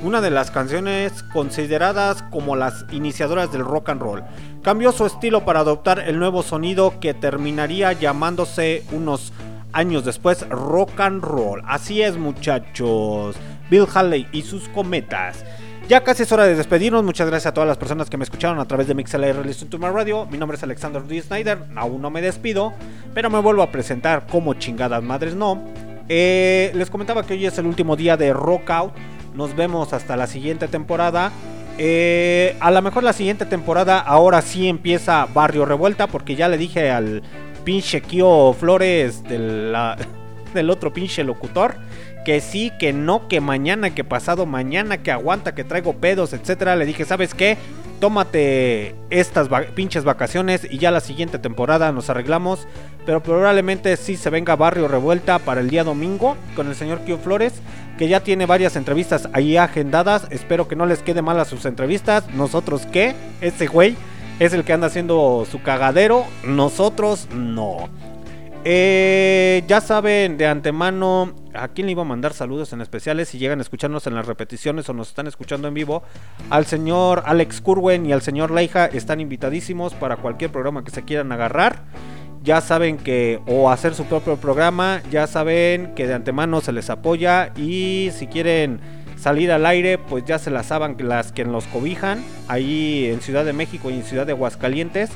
una 0.03 0.19
de 0.19 0.29
las 0.29 0.51
canciones 0.51 1.23
consideradas 1.23 2.21
como 2.23 2.57
las 2.57 2.84
iniciadoras 2.91 3.49
del 3.53 3.63
rock 3.63 3.89
and 3.89 4.01
roll. 4.01 4.23
Cambió 4.61 4.91
su 4.91 5.05
estilo 5.05 5.45
para 5.45 5.61
adoptar 5.61 5.99
el 5.99 6.19
nuevo 6.19 6.43
sonido 6.43 6.99
que 6.99 7.13
terminaría 7.13 7.93
llamándose 7.93 8.84
unos 8.91 9.31
años 9.77 10.03
después 10.03 10.47
rock 10.49 10.99
and 10.99 11.23
roll. 11.23 11.61
Así 11.67 12.01
es, 12.01 12.17
muchachos. 12.17 13.35
Bill 13.69 13.85
Haley 13.93 14.27
y 14.31 14.41
sus 14.41 14.67
cometas. 14.69 15.45
Ya 15.87 16.03
casi 16.03 16.23
es 16.23 16.31
hora 16.31 16.45
de 16.45 16.55
despedirnos. 16.55 17.03
Muchas 17.03 17.27
gracias 17.27 17.51
a 17.51 17.53
todas 17.53 17.67
las 17.67 17.77
personas 17.77 18.09
que 18.09 18.17
me 18.17 18.23
escucharon 18.23 18.59
a 18.59 18.65
través 18.65 18.87
de 18.87 18.95
MixLR 18.95 19.45
Listen 19.45 19.69
to 19.69 19.77
My 19.77 19.89
Radio. 19.89 20.25
Mi 20.25 20.39
nombre 20.39 20.57
es 20.57 20.63
Alexander 20.63 21.03
D. 21.03 21.21
Snyder. 21.21 21.59
Aún 21.75 22.01
no 22.01 22.09
me 22.09 22.23
despido, 22.23 22.73
pero 23.13 23.29
me 23.29 23.39
vuelvo 23.39 23.61
a 23.61 23.71
presentar 23.71 24.25
como 24.25 24.55
chingadas 24.55 25.03
madres 25.03 25.35
no. 25.35 25.63
Eh, 26.09 26.71
les 26.73 26.89
comentaba 26.89 27.23
que 27.23 27.35
hoy 27.35 27.45
es 27.45 27.57
el 27.59 27.67
último 27.67 27.95
día 27.95 28.17
de 28.17 28.33
Rock 28.33 28.71
Out. 28.71 28.93
Nos 29.35 29.55
vemos 29.55 29.93
hasta 29.93 30.17
la 30.17 30.25
siguiente 30.25 30.67
temporada. 30.67 31.31
Eh, 31.77 32.57
a 32.59 32.71
lo 32.71 32.81
mejor 32.81 33.03
la 33.03 33.13
siguiente 33.13 33.45
temporada 33.45 33.99
ahora 33.99 34.41
sí 34.41 34.67
empieza 34.67 35.27
Barrio 35.31 35.63
Revuelta 35.63 36.07
porque 36.07 36.35
ya 36.35 36.47
le 36.47 36.57
dije 36.57 36.89
al 36.89 37.21
pinche 37.68 37.99
Kio 37.99 38.53
Flores 38.53 39.23
de 39.26 39.39
la- 39.39 39.98
del 40.53 40.69
otro 40.69 40.94
pinche 40.94 41.26
locutor 41.26 41.76
que 42.23 42.39
sí, 42.39 42.72
que 42.80 42.94
no, 42.94 43.27
que 43.27 43.41
mañana, 43.41 43.94
que 43.94 44.06
pasado 44.06 44.45
mañana, 44.45 45.03
que 45.03 45.11
aguanta, 45.11 45.53
que 45.53 45.64
traigo 45.65 45.94
pedos, 45.94 46.31
etcétera. 46.34 46.76
Le 46.77 46.85
dije, 46.85 47.03
¿sabes 47.06 47.34
qué? 47.34 47.57
Tómate 47.99 48.95
estas 49.10 49.49
pinches 49.76 50.03
vacaciones 50.03 50.68
y 50.69 50.77
ya 50.77 50.91
la 50.91 50.99
siguiente 50.99 51.39
temporada 51.39 51.91
nos 51.91 52.10
arreglamos. 52.10 52.68
Pero 53.06 53.22
probablemente 53.23 53.95
sí 53.98 54.15
se 54.18 54.30
venga 54.30 54.56
Barrio 54.57 54.88
Revuelta 54.89 55.39
para 55.39 55.61
el 55.61 55.69
día 55.69 55.84
domingo 55.85 56.35
con 56.56 56.68
el 56.68 56.76
señor 56.76 56.99
Kio 57.02 57.18
Flores, 57.18 57.53
que 57.98 58.07
ya 58.10 58.22
tiene 58.22 58.45
varias 58.45 58.76
entrevistas 58.76 59.30
ahí 59.31 59.56
agendadas. 59.56 60.27
Espero 60.30 60.68
que 60.68 60.76
no 60.76 60.85
les 60.85 60.99
quede 60.99 61.22
mal 61.22 61.39
a 61.39 61.45
sus 61.45 61.65
entrevistas. 61.65 62.30
Nosotros 62.34 62.85
qué? 62.91 63.14
Ese 63.39 63.68
güey 63.68 63.95
es 64.39 64.53
el 64.53 64.64
que 64.64 64.73
anda 64.73 64.88
haciendo 64.88 65.45
su 65.49 65.61
cagadero. 65.61 66.26
Nosotros 66.43 67.27
no. 67.34 67.89
Eh, 68.69 69.64
ya 69.68 69.80
saben 69.80 70.38
de 70.38 70.45
antemano 70.45 71.34
a 71.53 71.69
quién 71.69 71.88
le 71.88 71.91
iba 71.91 72.01
a 72.01 72.05
mandar 72.05 72.34
saludos 72.34 72.73
en 72.73 72.81
especiales 72.81 73.30
si 73.30 73.38
llegan 73.38 73.59
a 73.59 73.61
escucharnos 73.61 74.07
en 74.07 74.15
las 74.15 74.27
repeticiones 74.27 74.89
o 74.89 74.93
nos 74.93 75.07
están 75.07 75.26
escuchando 75.27 75.68
en 75.68 75.73
vivo. 75.73 76.03
Al 76.49 76.65
señor 76.65 77.23
Alex 77.26 77.61
Curwen 77.61 78.05
y 78.05 78.11
al 78.11 78.22
señor 78.22 78.51
Leija 78.51 78.88
están 78.88 79.22
invitadísimos 79.22 79.93
para 79.93 80.18
cualquier 80.18 80.51
programa 80.51 80.84
que 80.84 80.91
se 80.91 81.03
quieran 81.03 81.31
agarrar. 81.31 81.84
Ya 82.43 82.61
saben 82.61 82.97
que 82.97 83.39
o 83.47 83.69
hacer 83.69 83.93
su 83.95 84.05
propio 84.05 84.38
programa, 84.38 85.01
ya 85.11 85.27
saben 85.27 85.95
que 85.95 86.07
de 86.07 86.14
antemano 86.14 86.61
se 86.61 86.72
les 86.72 86.89
apoya 86.89 87.51
y 87.55 88.09
si 88.14 88.27
quieren 88.27 88.80
salir 89.18 89.52
al 89.52 89.65
aire, 89.65 89.98
pues 89.98 90.23
ya 90.26 90.39
se 90.39 90.52
las 90.52 90.68
saben 90.68 90.95
las 90.99 91.31
que 91.31 91.44
los 91.44 91.65
cobijan 91.65 92.23
ahí 92.48 93.06
en 93.11 93.22
Ciudad 93.22 93.44
de 93.44 93.53
México 93.53 93.89
y 93.89 93.95
en 93.95 94.03
Ciudad 94.03 94.26
de 94.26 94.34
Aguascalientes 94.34 95.10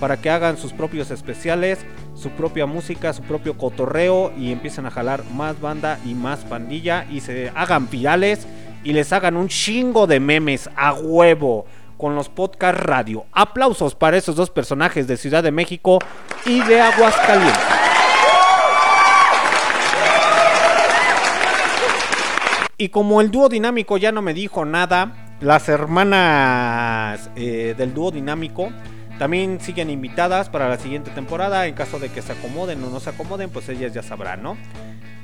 para 0.00 0.16
que 0.16 0.30
hagan 0.30 0.56
sus 0.56 0.72
propios 0.72 1.10
especiales, 1.10 1.78
su 2.14 2.30
propia 2.30 2.66
música, 2.66 3.12
su 3.12 3.22
propio 3.22 3.58
cotorreo 3.58 4.32
y 4.38 4.52
empiecen 4.52 4.86
a 4.86 4.90
jalar 4.90 5.24
más 5.34 5.60
banda 5.60 5.98
y 6.06 6.14
más 6.14 6.40
pandilla 6.40 7.04
y 7.10 7.20
se 7.20 7.50
hagan 7.54 7.90
virales 7.90 8.46
y 8.84 8.92
les 8.92 9.12
hagan 9.12 9.36
un 9.36 9.48
chingo 9.48 10.06
de 10.06 10.20
memes 10.20 10.70
a 10.76 10.94
huevo 10.94 11.66
con 11.96 12.14
los 12.14 12.28
podcast 12.28 12.78
radio. 12.78 13.26
Aplausos 13.32 13.96
para 13.96 14.16
esos 14.16 14.36
dos 14.36 14.50
personajes 14.50 15.08
de 15.08 15.16
Ciudad 15.16 15.42
de 15.42 15.50
México 15.50 15.98
y 16.46 16.60
de 16.62 16.80
Aguascalientes. 16.80 17.87
Y 22.80 22.90
como 22.90 23.20
el 23.20 23.32
dúo 23.32 23.48
dinámico 23.48 23.98
ya 23.98 24.12
no 24.12 24.22
me 24.22 24.32
dijo 24.32 24.64
nada, 24.64 25.34
las 25.40 25.68
hermanas 25.68 27.28
eh, 27.34 27.74
del 27.76 27.92
dúo 27.92 28.12
dinámico 28.12 28.70
también 29.18 29.60
siguen 29.60 29.90
invitadas 29.90 30.48
para 30.48 30.68
la 30.68 30.78
siguiente 30.78 31.10
temporada. 31.10 31.66
En 31.66 31.74
caso 31.74 31.98
de 31.98 32.08
que 32.08 32.22
se 32.22 32.32
acomoden 32.32 32.82
o 32.84 32.88
no 32.88 33.00
se 33.00 33.10
acomoden, 33.10 33.50
pues 33.50 33.68
ellas 33.68 33.92
ya 33.92 34.04
sabrán, 34.04 34.44
¿no? 34.44 34.56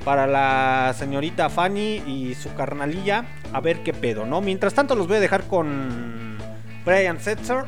Para 0.03 0.27
la 0.27 0.93
señorita 0.97 1.49
Fanny 1.49 2.03
y 2.05 2.35
su 2.35 2.53
carnalilla, 2.55 3.23
a 3.53 3.61
ver 3.61 3.83
qué 3.83 3.93
pedo, 3.93 4.25
¿no? 4.25 4.41
Mientras 4.41 4.73
tanto, 4.73 4.93
los 4.93 5.07
voy 5.07 5.15
a 5.15 5.21
dejar 5.21 5.45
con 5.45 6.37
Brian 6.85 7.21
Setzer, 7.21 7.63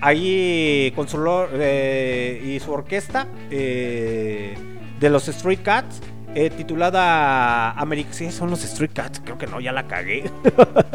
ahí 0.00 0.92
con 0.96 1.06
su 1.08 1.24
eh, 1.52 2.42
y 2.44 2.58
su 2.58 2.72
orquesta 2.72 3.28
eh, 3.52 4.58
de 4.98 5.10
los 5.10 5.28
Street 5.28 5.60
Cats. 5.62 6.00
Eh, 6.34 6.50
titulada. 6.50 7.74
Sí, 8.10 8.30
son 8.30 8.50
los 8.50 8.64
Street 8.64 8.90
Cats. 8.92 9.20
Creo 9.24 9.38
que 9.38 9.46
no, 9.46 9.60
ya 9.60 9.72
la 9.72 9.84
cagué. 9.84 10.30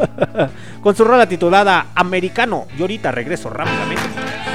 con 0.80 0.94
su 0.94 1.04
rola 1.04 1.28
titulada 1.28 1.88
Americano. 1.94 2.66
Y 2.78 2.82
ahorita 2.82 3.10
regreso 3.12 3.50
rápidamente. 3.50 4.53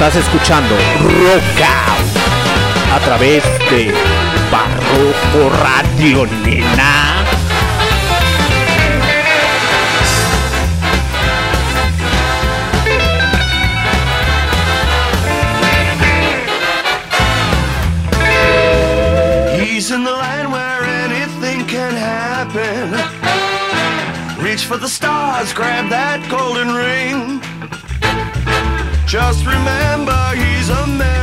Estás 0.00 0.14
escuchando 0.14 0.76
Rock 1.02 1.60
Out 1.60 2.94
a 2.94 3.00
través 3.04 3.42
de 3.68 3.92
Barroco 4.48 5.50
Radio, 5.60 6.24
nena. 6.44 7.24
He's 19.56 19.90
in 19.90 20.04
the 20.04 20.12
line 20.12 20.52
where 20.52 20.84
anything 20.84 21.66
can 21.66 21.92
happen. 21.96 22.94
Reach 24.40 24.64
for 24.64 24.76
the 24.76 24.86
stars, 24.88 25.52
grab 25.52 25.90
that 25.90 26.24
golden 26.30 26.72
ring. 26.72 27.47
Just 29.08 29.46
remember 29.46 30.34
he's 30.36 30.68
Americano. 30.68 31.17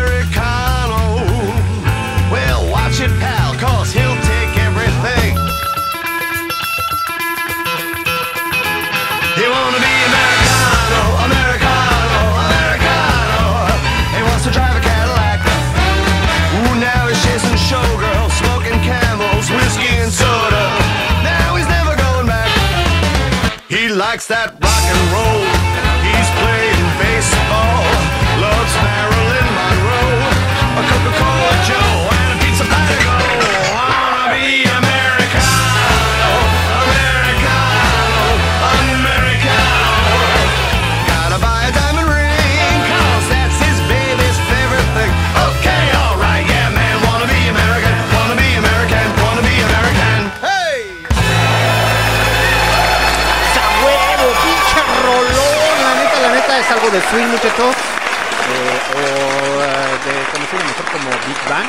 De 56.95 57.01
swing, 57.01 57.27
muchachos. 57.27 57.75
eh, 57.75 58.79
o 58.95 59.63
eh, 59.63 59.95
de 60.05 60.13
conocido 60.31 60.63
mejor 60.63 60.85
como 60.93 61.09
Big 61.27 61.49
Bang. 61.49 61.67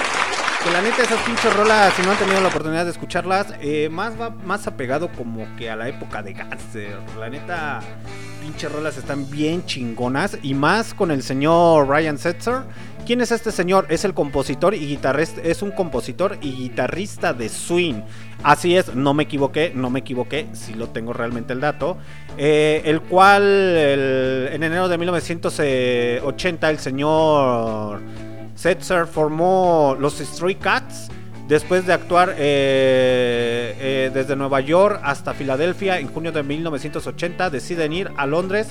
Que 0.62 0.70
la 0.70 0.80
neta 0.80 1.02
esas 1.02 1.20
pinches 1.22 1.52
rolas, 1.52 1.94
si 1.94 2.02
no 2.02 2.12
han 2.12 2.16
tenido 2.16 2.40
la 2.40 2.48
oportunidad 2.48 2.84
de 2.84 2.92
escucharlas, 2.92 3.48
eh, 3.60 3.88
más 3.90 4.20
va 4.20 4.30
más 4.30 4.68
apegado 4.68 5.08
como 5.10 5.48
que 5.56 5.68
a 5.68 5.74
la 5.74 5.88
época 5.88 6.22
de 6.22 6.32
Gangster. 6.32 6.96
La 7.18 7.28
neta, 7.28 7.80
pinches 8.40 8.70
rolas 8.70 8.98
están 8.98 9.28
bien 9.28 9.64
chingonas. 9.66 10.38
Y 10.42 10.54
más 10.54 10.94
con 10.94 11.10
el 11.10 11.24
señor 11.24 11.88
Ryan 11.88 12.18
Setzer. 12.18 12.62
¿Quién 13.06 13.20
es 13.20 13.30
este 13.30 13.52
señor? 13.52 13.86
Es 13.88 14.04
el 14.04 14.14
compositor 14.14 14.74
y 14.74 14.80
guitarrista, 14.80 15.40
es 15.40 15.62
un 15.62 15.70
compositor 15.70 16.38
y 16.42 16.50
guitarrista 16.50 17.32
de 17.32 17.48
swing. 17.48 18.02
Así 18.42 18.76
es, 18.76 18.96
no 18.96 19.14
me 19.14 19.22
equivoqué, 19.22 19.70
no 19.72 19.90
me 19.90 20.00
equivoqué, 20.00 20.48
si 20.54 20.74
lo 20.74 20.88
tengo 20.88 21.12
realmente 21.12 21.52
el 21.52 21.60
dato. 21.60 21.98
Eh, 22.36 22.82
el 22.84 23.02
cual 23.02 23.44
en 23.44 24.60
enero 24.60 24.88
de 24.88 24.98
1980 24.98 26.68
el 26.68 26.78
señor 26.80 28.00
Setzer 28.56 29.06
formó 29.06 29.96
los 30.00 30.18
Stray 30.18 30.56
Cats 30.56 31.08
después 31.46 31.86
de 31.86 31.92
actuar 31.92 32.30
eh, 32.30 33.76
eh, 33.78 34.10
desde 34.12 34.34
Nueva 34.34 34.60
York 34.60 35.00
hasta 35.04 35.32
Filadelfia 35.32 36.00
en 36.00 36.08
junio 36.08 36.32
de 36.32 36.42
1980 36.42 37.50
deciden 37.50 37.92
ir 37.92 38.10
a 38.16 38.26
Londres 38.26 38.68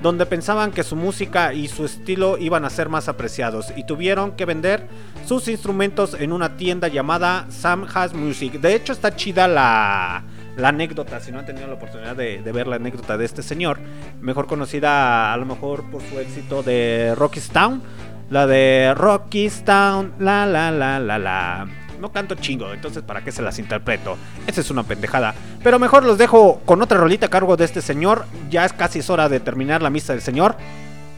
donde 0.00 0.26
pensaban 0.26 0.70
que 0.70 0.84
su 0.84 0.96
música 0.96 1.52
y 1.52 1.68
su 1.68 1.84
estilo 1.84 2.38
iban 2.38 2.64
a 2.64 2.70
ser 2.70 2.88
más 2.88 3.08
apreciados 3.08 3.72
y 3.76 3.84
tuvieron 3.84 4.32
que 4.32 4.44
vender 4.44 4.86
sus 5.26 5.48
instrumentos 5.48 6.14
en 6.18 6.32
una 6.32 6.56
tienda 6.56 6.88
llamada 6.88 7.46
Sam 7.50 7.86
Has 7.92 8.14
Music. 8.14 8.60
De 8.60 8.74
hecho 8.74 8.92
está 8.92 9.16
chida 9.16 9.48
la, 9.48 10.24
la 10.56 10.68
anécdota, 10.68 11.20
si 11.20 11.32
no 11.32 11.40
han 11.40 11.46
tenido 11.46 11.66
la 11.66 11.74
oportunidad 11.74 12.16
de, 12.16 12.42
de 12.42 12.52
ver 12.52 12.66
la 12.66 12.76
anécdota 12.76 13.16
de 13.16 13.24
este 13.24 13.42
señor, 13.42 13.78
mejor 14.20 14.46
conocida 14.46 15.32
a 15.32 15.36
lo 15.36 15.46
mejor 15.46 15.90
por 15.90 16.02
su 16.02 16.18
éxito 16.18 16.62
de 16.62 17.14
Rocky's 17.16 17.50
Town, 17.50 17.82
la 18.30 18.46
de 18.46 18.94
Rocky's 18.94 19.64
Town, 19.64 20.12
la 20.18 20.46
la 20.46 20.70
la 20.70 21.00
la 21.00 21.18
la. 21.18 21.77
No 22.00 22.12
canto 22.12 22.34
chingo, 22.34 22.72
entonces 22.72 23.02
¿para 23.02 23.22
qué 23.22 23.32
se 23.32 23.42
las 23.42 23.58
interpreto? 23.58 24.16
Esa 24.46 24.60
es 24.60 24.70
una 24.70 24.84
pendejada. 24.84 25.34
Pero 25.62 25.78
mejor 25.78 26.04
los 26.04 26.18
dejo 26.18 26.60
con 26.64 26.80
otra 26.82 26.98
rolita 26.98 27.26
a 27.26 27.30
cargo 27.30 27.56
de 27.56 27.64
este 27.64 27.82
señor. 27.82 28.26
Ya 28.50 28.64
es 28.64 28.72
casi 28.72 29.00
hora 29.08 29.28
de 29.28 29.40
terminar 29.40 29.82
la 29.82 29.90
misa 29.90 30.12
del 30.12 30.22
señor. 30.22 30.56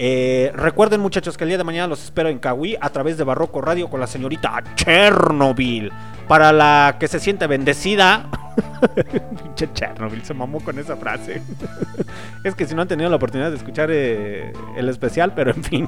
Eh, 0.03 0.51
recuerden 0.55 0.99
muchachos 0.99 1.37
que 1.37 1.45
el 1.45 1.49
día 1.49 1.59
de 1.59 1.65
mañana 1.65 1.87
los 1.87 2.03
espero 2.03 2.31
en 2.31 2.39
Kawi 2.39 2.79
a 2.81 2.89
través 2.89 3.19
de 3.19 3.25
Barroco 3.25 3.61
Radio 3.61 3.91
con 3.91 4.01
la 4.01 4.07
señorita 4.07 4.65
Chernobyl. 4.75 5.93
Para 6.27 6.55
la 6.55 6.97
que 6.99 7.07
se 7.07 7.21
siente 7.21 7.47
bendecida. 7.47 8.31
Pinche 9.43 9.69
Chernobyl 9.75 10.25
se 10.25 10.33
mamó 10.33 10.61
con 10.61 10.79
esa 10.79 10.97
frase. 10.97 11.43
es 12.45 12.55
que 12.55 12.67
si 12.67 12.75
no 12.75 12.81
han 12.81 12.89
tenido 12.89 13.11
la 13.11 13.17
oportunidad 13.17 13.51
de 13.51 13.59
escuchar 13.59 13.91
eh, 13.93 14.55
el 14.75 14.89
especial, 14.89 15.35
pero 15.35 15.51
en 15.51 15.63
fin. 15.63 15.87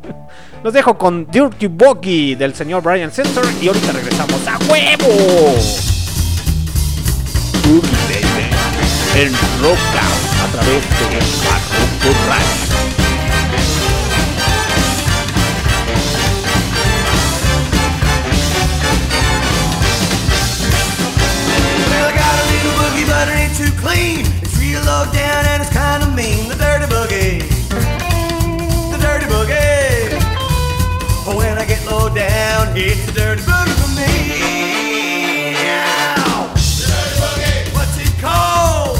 los 0.62 0.72
dejo 0.72 0.96
con 0.96 1.26
Dirty 1.26 1.66
Boggy 1.66 2.36
del 2.36 2.54
señor 2.54 2.84
Brian 2.84 3.10
Sensor 3.10 3.46
y 3.60 3.66
ahorita 3.66 3.90
regresamos 3.90 4.46
a 4.46 4.58
huevo. 4.70 5.58
El 9.16 9.32
Rockout 9.60 10.30
a 10.40 10.52
través 10.52 10.84
de 10.84 11.18
Barroco 11.44 12.28
Radio. 12.28 12.59
Clean. 23.80 24.26
It's 24.42 24.56
real 24.58 24.80
low 24.84 25.04
down 25.12 25.44
and 25.46 25.62
it's 25.62 25.72
kind 25.72 26.02
of 26.02 26.14
mean. 26.14 26.48
The 26.48 26.56
dirty 26.56 26.86
boogie. 26.86 27.40
The 28.92 28.98
dirty 28.98 29.26
boogie. 29.26 30.18
Oh, 31.26 31.34
when 31.36 31.58
I 31.58 31.64
get 31.64 31.84
low 31.86 32.08
down, 32.08 32.76
it's 32.76 33.04
the 33.06 33.12
dirty 33.12 33.42
boogie 33.42 33.76
for 33.80 33.90
me. 33.98 35.56
Ow. 35.56 36.52
What's 37.74 37.96
it 37.98 38.12
called? 38.20 38.98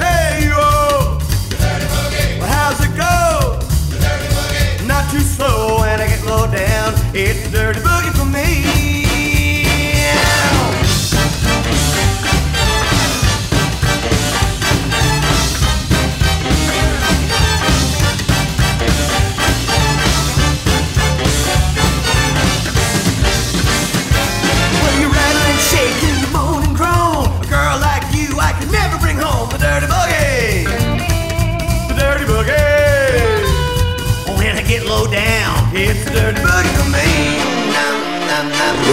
Hey, 0.00 0.48
yo. 0.48 1.18
The 1.50 1.56
dirty 1.64 1.86
boogie. 1.94 2.40
How's 2.40 2.80
it 2.80 2.94
go? 2.96 3.58
The 3.92 3.98
dirty 4.00 4.28
boogie. 4.34 4.86
Not 4.86 5.10
too 5.10 5.20
slow 5.20 5.80
when 5.80 6.00
I 6.00 6.06
get 6.06 6.24
low 6.24 6.46
down. 6.46 6.94
It's 7.14 7.42
the 7.44 7.50
dirty 7.50 7.65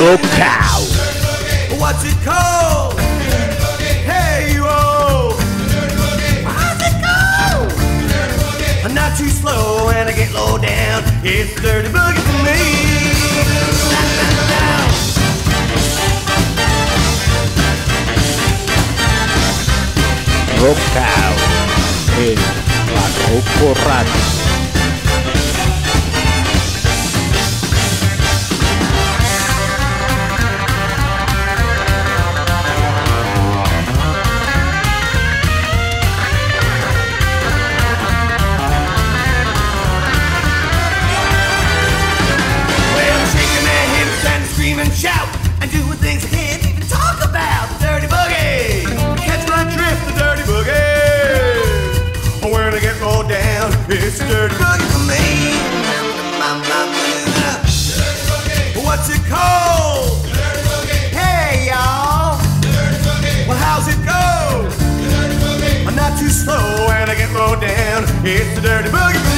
nom. 0.03 0.83
What's 1.79 2.03
it 2.03 2.17
called? 2.23 2.99
Hey, 4.03 4.53
you 4.53 4.63
oh. 4.65 5.31
How's 6.43 6.81
it 6.81 6.95
go? 6.99 7.23
I'm 8.85 8.93
not 8.93 9.17
too 9.17 9.29
slow 9.29 9.85
when 9.87 10.07
I 10.07 10.11
get 10.11 10.33
low 10.33 10.57
down. 10.57 11.03
It's 11.23 11.55
dirty 11.61 11.87
boogie 11.87 12.19
for 12.19 12.43
me. 12.43 12.59
Rockout. 20.59 21.39
El 22.19 22.35
Barroco 22.93 23.73
dirty 54.27 54.55
boogie 54.55 55.07
me. 55.07 55.23
What's 58.83 59.09
it 59.09 59.21
called? 59.25 60.25
Hey, 61.11 61.67
y'all. 61.69 62.37
Well, 63.47 63.57
how's 63.57 63.87
it 63.87 63.99
go? 64.05 64.67
I'm 65.87 65.95
not 65.95 66.17
too 66.19 66.29
slow 66.29 66.87
when 66.87 67.09
I 67.09 67.15
get 67.15 67.31
low 67.33 67.59
down. 67.59 68.03
It's 68.25 68.55
the 68.55 68.61
dirty 68.61 68.89
boogie 68.89 69.32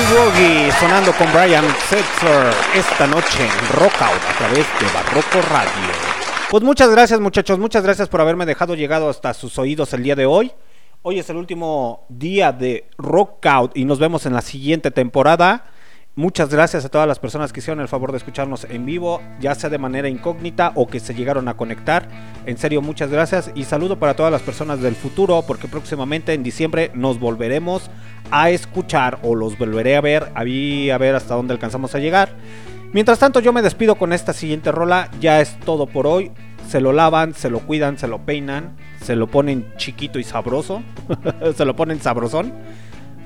Boggy 0.00 0.70
sonando 0.80 1.12
con 1.12 1.30
Brian 1.34 1.66
Setzer 1.88 2.50
esta 2.74 3.06
noche 3.06 3.44
en 3.44 3.78
Rockout 3.78 4.22
a 4.30 4.38
través 4.38 4.66
de 4.80 4.86
Barroco 4.94 5.42
Radio. 5.50 5.92
Pues 6.50 6.62
muchas 6.62 6.90
gracias 6.90 7.20
muchachos, 7.20 7.58
muchas 7.58 7.82
gracias 7.84 8.08
por 8.08 8.22
haberme 8.22 8.46
dejado 8.46 8.74
llegado 8.74 9.10
hasta 9.10 9.34
sus 9.34 9.58
oídos 9.58 9.92
el 9.92 10.02
día 10.02 10.16
de 10.16 10.24
hoy. 10.24 10.50
Hoy 11.02 11.18
es 11.18 11.28
el 11.28 11.36
último 11.36 12.06
día 12.08 12.52
de 12.52 12.88
Rockout 12.96 13.76
y 13.76 13.84
nos 13.84 13.98
vemos 13.98 14.24
en 14.24 14.32
la 14.32 14.40
siguiente 14.40 14.90
temporada. 14.90 15.66
Muchas 16.14 16.50
gracias 16.50 16.84
a 16.84 16.90
todas 16.90 17.08
las 17.08 17.18
personas 17.18 17.54
que 17.54 17.60
hicieron 17.60 17.80
el 17.80 17.88
favor 17.88 18.12
de 18.12 18.18
escucharnos 18.18 18.64
en 18.64 18.84
vivo, 18.84 19.22
ya 19.40 19.54
sea 19.54 19.70
de 19.70 19.78
manera 19.78 20.10
incógnita 20.10 20.72
o 20.74 20.86
que 20.86 21.00
se 21.00 21.14
llegaron 21.14 21.48
a 21.48 21.56
conectar. 21.56 22.06
En 22.44 22.58
serio, 22.58 22.82
muchas 22.82 23.08
gracias 23.08 23.50
y 23.54 23.64
saludo 23.64 23.98
para 23.98 24.14
todas 24.14 24.30
las 24.30 24.42
personas 24.42 24.82
del 24.82 24.94
futuro 24.94 25.42
porque 25.46 25.68
próximamente 25.68 26.34
en 26.34 26.42
diciembre 26.42 26.90
nos 26.92 27.18
volveremos 27.18 27.90
a 28.30 28.50
escuchar 28.50 29.20
o 29.22 29.34
los 29.34 29.56
volveré 29.56 29.96
a 29.96 30.02
ver, 30.02 30.30
a, 30.34 30.44
ver 30.44 31.14
hasta 31.14 31.34
dónde 31.34 31.54
alcanzamos 31.54 31.94
a 31.94 31.98
llegar. 31.98 32.36
Mientras 32.92 33.18
tanto 33.18 33.40
yo 33.40 33.54
me 33.54 33.62
despido 33.62 33.94
con 33.94 34.12
esta 34.12 34.34
siguiente 34.34 34.70
rola, 34.70 35.10
ya 35.18 35.40
es 35.40 35.58
todo 35.60 35.86
por 35.86 36.06
hoy. 36.06 36.30
Se 36.68 36.82
lo 36.82 36.92
lavan, 36.92 37.32
se 37.32 37.48
lo 37.48 37.60
cuidan, 37.60 37.96
se 37.96 38.06
lo 38.06 38.18
peinan, 38.26 38.76
se 39.02 39.16
lo 39.16 39.28
ponen 39.28 39.72
chiquito 39.78 40.18
y 40.18 40.24
sabroso, 40.24 40.82
se 41.56 41.64
lo 41.64 41.74
ponen 41.74 42.02
sabrosón. 42.02 42.52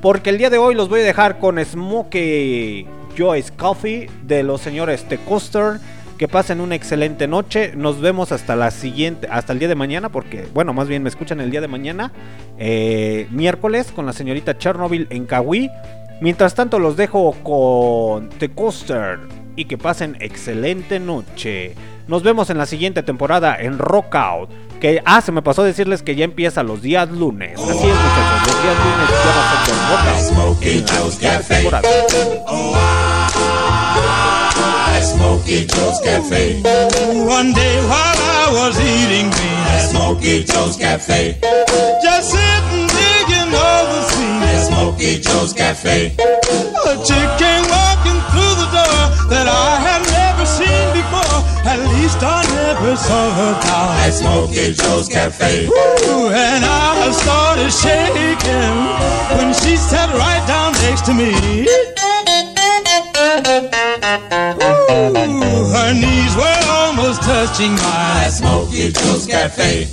Porque 0.00 0.30
el 0.30 0.38
día 0.38 0.50
de 0.50 0.58
hoy 0.58 0.74
los 0.74 0.88
voy 0.88 1.00
a 1.00 1.04
dejar 1.04 1.38
con 1.38 1.62
Smokey 1.64 2.86
Joyce 3.16 3.52
Coffee 3.56 4.08
de 4.22 4.42
los 4.42 4.60
señores 4.60 5.04
The 5.08 5.18
Coaster. 5.18 5.80
Que 6.18 6.28
pasen 6.28 6.62
una 6.62 6.74
excelente 6.74 7.28
noche. 7.28 7.72
Nos 7.76 8.00
vemos 8.00 8.32
hasta 8.32 8.56
la 8.56 8.70
siguiente, 8.70 9.28
hasta 9.30 9.52
el 9.52 9.58
día 9.58 9.68
de 9.68 9.74
mañana, 9.74 10.08
porque, 10.08 10.48
bueno, 10.54 10.72
más 10.72 10.88
bien 10.88 11.02
me 11.02 11.10
escuchan 11.10 11.40
el 11.40 11.50
día 11.50 11.60
de 11.60 11.68
mañana, 11.68 12.10
eh, 12.58 13.26
miércoles, 13.30 13.92
con 13.94 14.06
la 14.06 14.14
señorita 14.14 14.56
Chernobyl 14.56 15.08
en 15.10 15.26
Kawi. 15.26 15.70
Mientras 16.22 16.54
tanto, 16.54 16.78
los 16.78 16.96
dejo 16.96 17.32
con 17.42 18.30
The 18.30 18.48
Coaster 18.48 19.18
y 19.56 19.64
que 19.64 19.78
pasen 19.78 20.16
excelente 20.20 21.00
noche. 21.00 21.74
Nos 22.06 22.22
vemos 22.22 22.50
en 22.50 22.58
la 22.58 22.66
siguiente 22.66 23.02
temporada 23.02 23.56
en 23.58 23.78
Rockout. 23.78 24.50
Que, 24.80 25.02
ah, 25.06 25.22
se 25.22 25.32
me 25.32 25.42
pasó 25.42 25.62
decirles 25.64 26.02
que 26.02 26.14
ya 26.14 26.24
empieza 26.24 26.62
los 26.62 26.82
días 26.82 27.10
lunes. 27.10 27.58
Así 27.58 27.70
es, 27.70 27.78
muchachos, 27.78 28.46
los 28.46 28.62
días 28.62 28.76
lunes 28.84 29.08
ya 29.08 29.32
va 29.34 29.42
a 29.42 29.50
ser 29.50 29.74
con 29.74 29.78
Rockout. 29.90 30.06
en 30.68 30.84
la 30.84 31.10
siguiente 31.10 31.54
temporada. 31.54 31.88
Smokey 35.16 35.66
Joe's 35.66 36.00
Cafe. 36.00 36.62
One 37.26 37.52
day 37.52 37.76
while 37.86 38.18
I 38.18 38.50
was 38.52 38.78
eating 38.80 39.30
beans 39.30 39.68
at 39.70 39.88
Smokey 39.90 40.44
Joe's 40.44 40.76
Cafe. 40.76 41.38
Just 42.02 42.30
sitting 42.32 42.86
digging 42.88 43.54
all 43.54 43.84
the 43.86 44.02
scenes 44.10 44.42
At 44.44 44.66
Smokey 44.66 45.20
Joe's 45.20 45.52
Cafe. 45.52 46.16
Never 52.86 52.98
saw 52.98 53.30
her 53.34 53.54
down 53.66 53.98
At 54.06 54.14
Smokey 54.14 54.72
Joe's 54.72 55.08
Cafe. 55.08 55.66
Ooh, 55.66 56.30
and 56.30 56.62
I 56.64 57.10
started 57.10 57.72
shaking 57.74 58.78
when 59.34 59.50
she 59.58 59.74
sat 59.74 60.06
right 60.14 60.46
down 60.46 60.70
next 60.86 61.04
to 61.06 61.12
me. 61.12 61.34
Ooh, 65.34 65.66
her 65.74 65.92
knees 65.98 66.36
were 66.38 66.62
almost 66.70 67.22
touching 67.22 67.74
mine. 67.74 68.22
At 68.22 68.30
Smokey 68.30 68.92
Joe's 68.92 69.26
Cafe. 69.26 69.90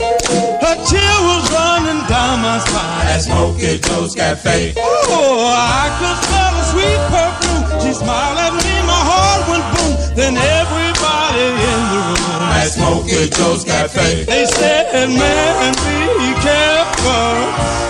Her 0.62 0.78
chill 0.86 1.20
was 1.34 1.50
running 1.50 2.06
down 2.06 2.46
my 2.46 2.62
spine. 2.62 3.08
At 3.10 3.22
Smokey 3.26 3.80
Joe's 3.80 4.14
Cafe. 4.14 4.76
Oh, 4.78 5.50
I 5.50 5.90
could 5.98 6.18
smell 6.30 6.54
a 6.62 6.66
sweet 6.70 7.02
perfume. 7.10 7.64
She 7.82 7.92
smiled 7.98 8.38
at 8.38 8.54
me, 8.54 8.74
my 8.86 9.02
heart 9.10 9.50
went 9.50 9.66
boom. 9.74 9.94
Then 10.14 10.36
the 10.36 10.68
room 10.70 10.83
At 12.64 12.72
Smokey 12.72 13.28
Joe's 13.28 13.66
Cafe. 13.66 14.24
They 14.24 14.46
said, 14.46 15.10
man, 15.10 15.74
be 16.16 16.32
careful. 16.40 17.36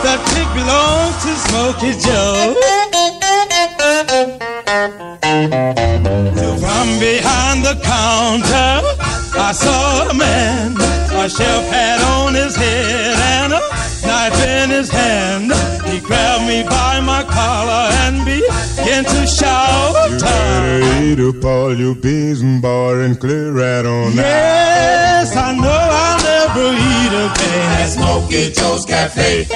That 0.01 0.17
chick 0.33 0.49
belongs 0.57 1.13
to 1.21 1.31
Smokey 1.45 1.93
Joe. 2.01 2.57
From 6.57 6.87
behind 6.97 7.61
the 7.61 7.77
counter, 7.85 8.81
I 9.37 9.51
saw 9.53 10.09
a 10.09 10.13
man. 10.15 10.73
A 11.21 11.29
chef 11.29 11.69
hat 11.69 12.01
on 12.17 12.33
his 12.33 12.55
head 12.55 13.15
and 13.37 13.53
a 13.53 13.61
knife 14.07 14.41
in 14.41 14.71
his 14.71 14.89
hand. 14.89 15.53
He 15.85 15.99
grabbed 15.99 16.47
me 16.47 16.63
by 16.63 16.99
my 16.99 17.21
collar 17.21 17.92
and 19.03 19.11
began 19.11 19.21
to 19.21 19.27
shout. 19.27 19.93
Better 20.19 21.03
eat 21.03 21.19
up 21.19 21.43
all 21.45 21.75
your 21.75 21.95
beans 21.95 22.41
and 22.41 22.61
bar 22.61 23.01
and 23.01 23.19
clear 23.19 23.51
right 23.51 23.85
on 23.85 24.11
out. 24.11 24.15
Yes, 24.15 25.35
I 25.35 25.55
know 25.55 25.69
I'll 25.69 26.23
never 26.23 26.71
eat 26.73 27.13
again. 27.13 27.81
At 27.81 27.89
Smokey 27.89 28.51
Joe's 28.51 28.85
Cafe. 28.85 29.47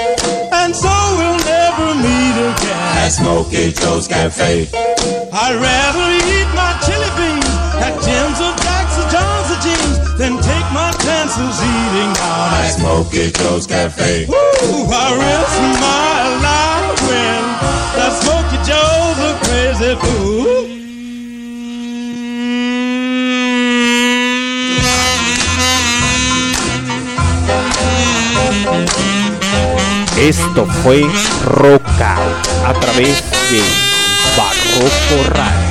And 0.52 0.76
so 0.76 0.90
we'll 1.18 1.40
never 1.46 1.96
meet 1.96 2.38
again. 2.38 2.98
At 2.98 3.10
Smokey 3.10 3.72
Joe's 3.72 4.08
Cafe. 4.08 4.68
I'd 4.74 5.56
rather 5.56 6.08
eat 6.28 6.50
my 6.56 6.74
chili 6.86 7.12
beans 7.16 7.46
at 7.80 7.94
Jim's 8.04 8.40
or 8.42 8.54
Jack's 8.64 8.98
or 8.98 9.08
John's 9.12 9.50
or 9.54 9.60
Jim's 9.62 9.98
than 10.18 10.34
take 10.42 10.68
my 10.74 10.92
chances 11.04 11.62
eating 11.62 12.12
out 12.26 12.52
At 12.54 12.66
at 12.66 12.80
Smokey 12.80 13.32
Joe's 13.32 13.68
Cafe. 13.68 14.26
Ooh, 14.26 14.88
I 14.90 15.08
risk 15.14 15.58
my 15.80 16.18
life 16.42 17.00
when 17.08 17.44
that 17.98 18.14
Smoky 18.22 18.58
Joe's 18.66 18.97
Esto 30.18 30.66
fue 30.84 31.06
Rockout 31.44 31.88
a 32.66 32.74
través 32.74 33.24
de 33.52 33.62
Barroco 34.36 35.30
Radio. 35.36 35.67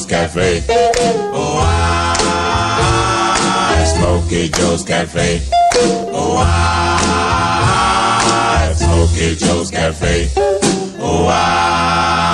Joe's 0.00 0.06
Cafe. 0.06 0.62
Oh, 1.32 1.60
at 3.70 3.84
Smokey 3.84 4.48
Joe's 4.48 4.82
Cafe. 4.84 5.42
Oh, 6.12 6.42
at 8.56 8.72
Smokey 8.76 9.36
Joe's 9.36 9.70
Cafe. 9.70 10.30
Oh, 10.98 11.28
at 11.28 12.30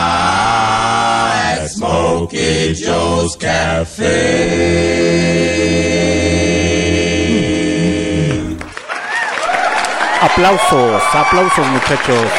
Smokey 1.68 2.74
Joe's 2.74 3.36
Cafe. 3.36 4.06
Aplausos, 10.22 11.02
aplausos 11.14 11.66
muchachos. 11.66 12.30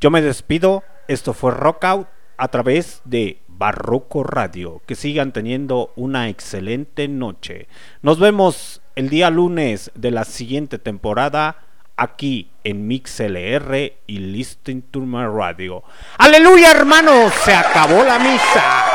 Yo 0.00 0.10
me 0.10 0.22
despido. 0.22 0.82
Esto 1.08 1.34
fue 1.34 1.50
Rockout 1.50 2.08
a 2.38 2.48
través 2.48 3.02
de 3.04 3.43
Barroco 3.56 4.22
Radio. 4.24 4.82
Que 4.86 4.94
sigan 4.94 5.32
teniendo 5.32 5.92
una 5.96 6.28
excelente 6.28 7.08
noche. 7.08 7.68
Nos 8.02 8.18
vemos 8.18 8.82
el 8.96 9.08
día 9.08 9.30
lunes 9.30 9.90
de 9.94 10.10
la 10.10 10.24
siguiente 10.24 10.78
temporada 10.78 11.56
aquí 11.96 12.50
en 12.64 12.86
MixLR 12.86 13.92
y 14.06 14.18
Listen 14.18 14.82
to 14.82 15.00
My 15.00 15.24
Radio. 15.26 15.84
Aleluya 16.18 16.72
hermanos, 16.72 17.32
se 17.44 17.54
acabó 17.54 18.02
la 18.02 18.18
misa. 18.18 18.93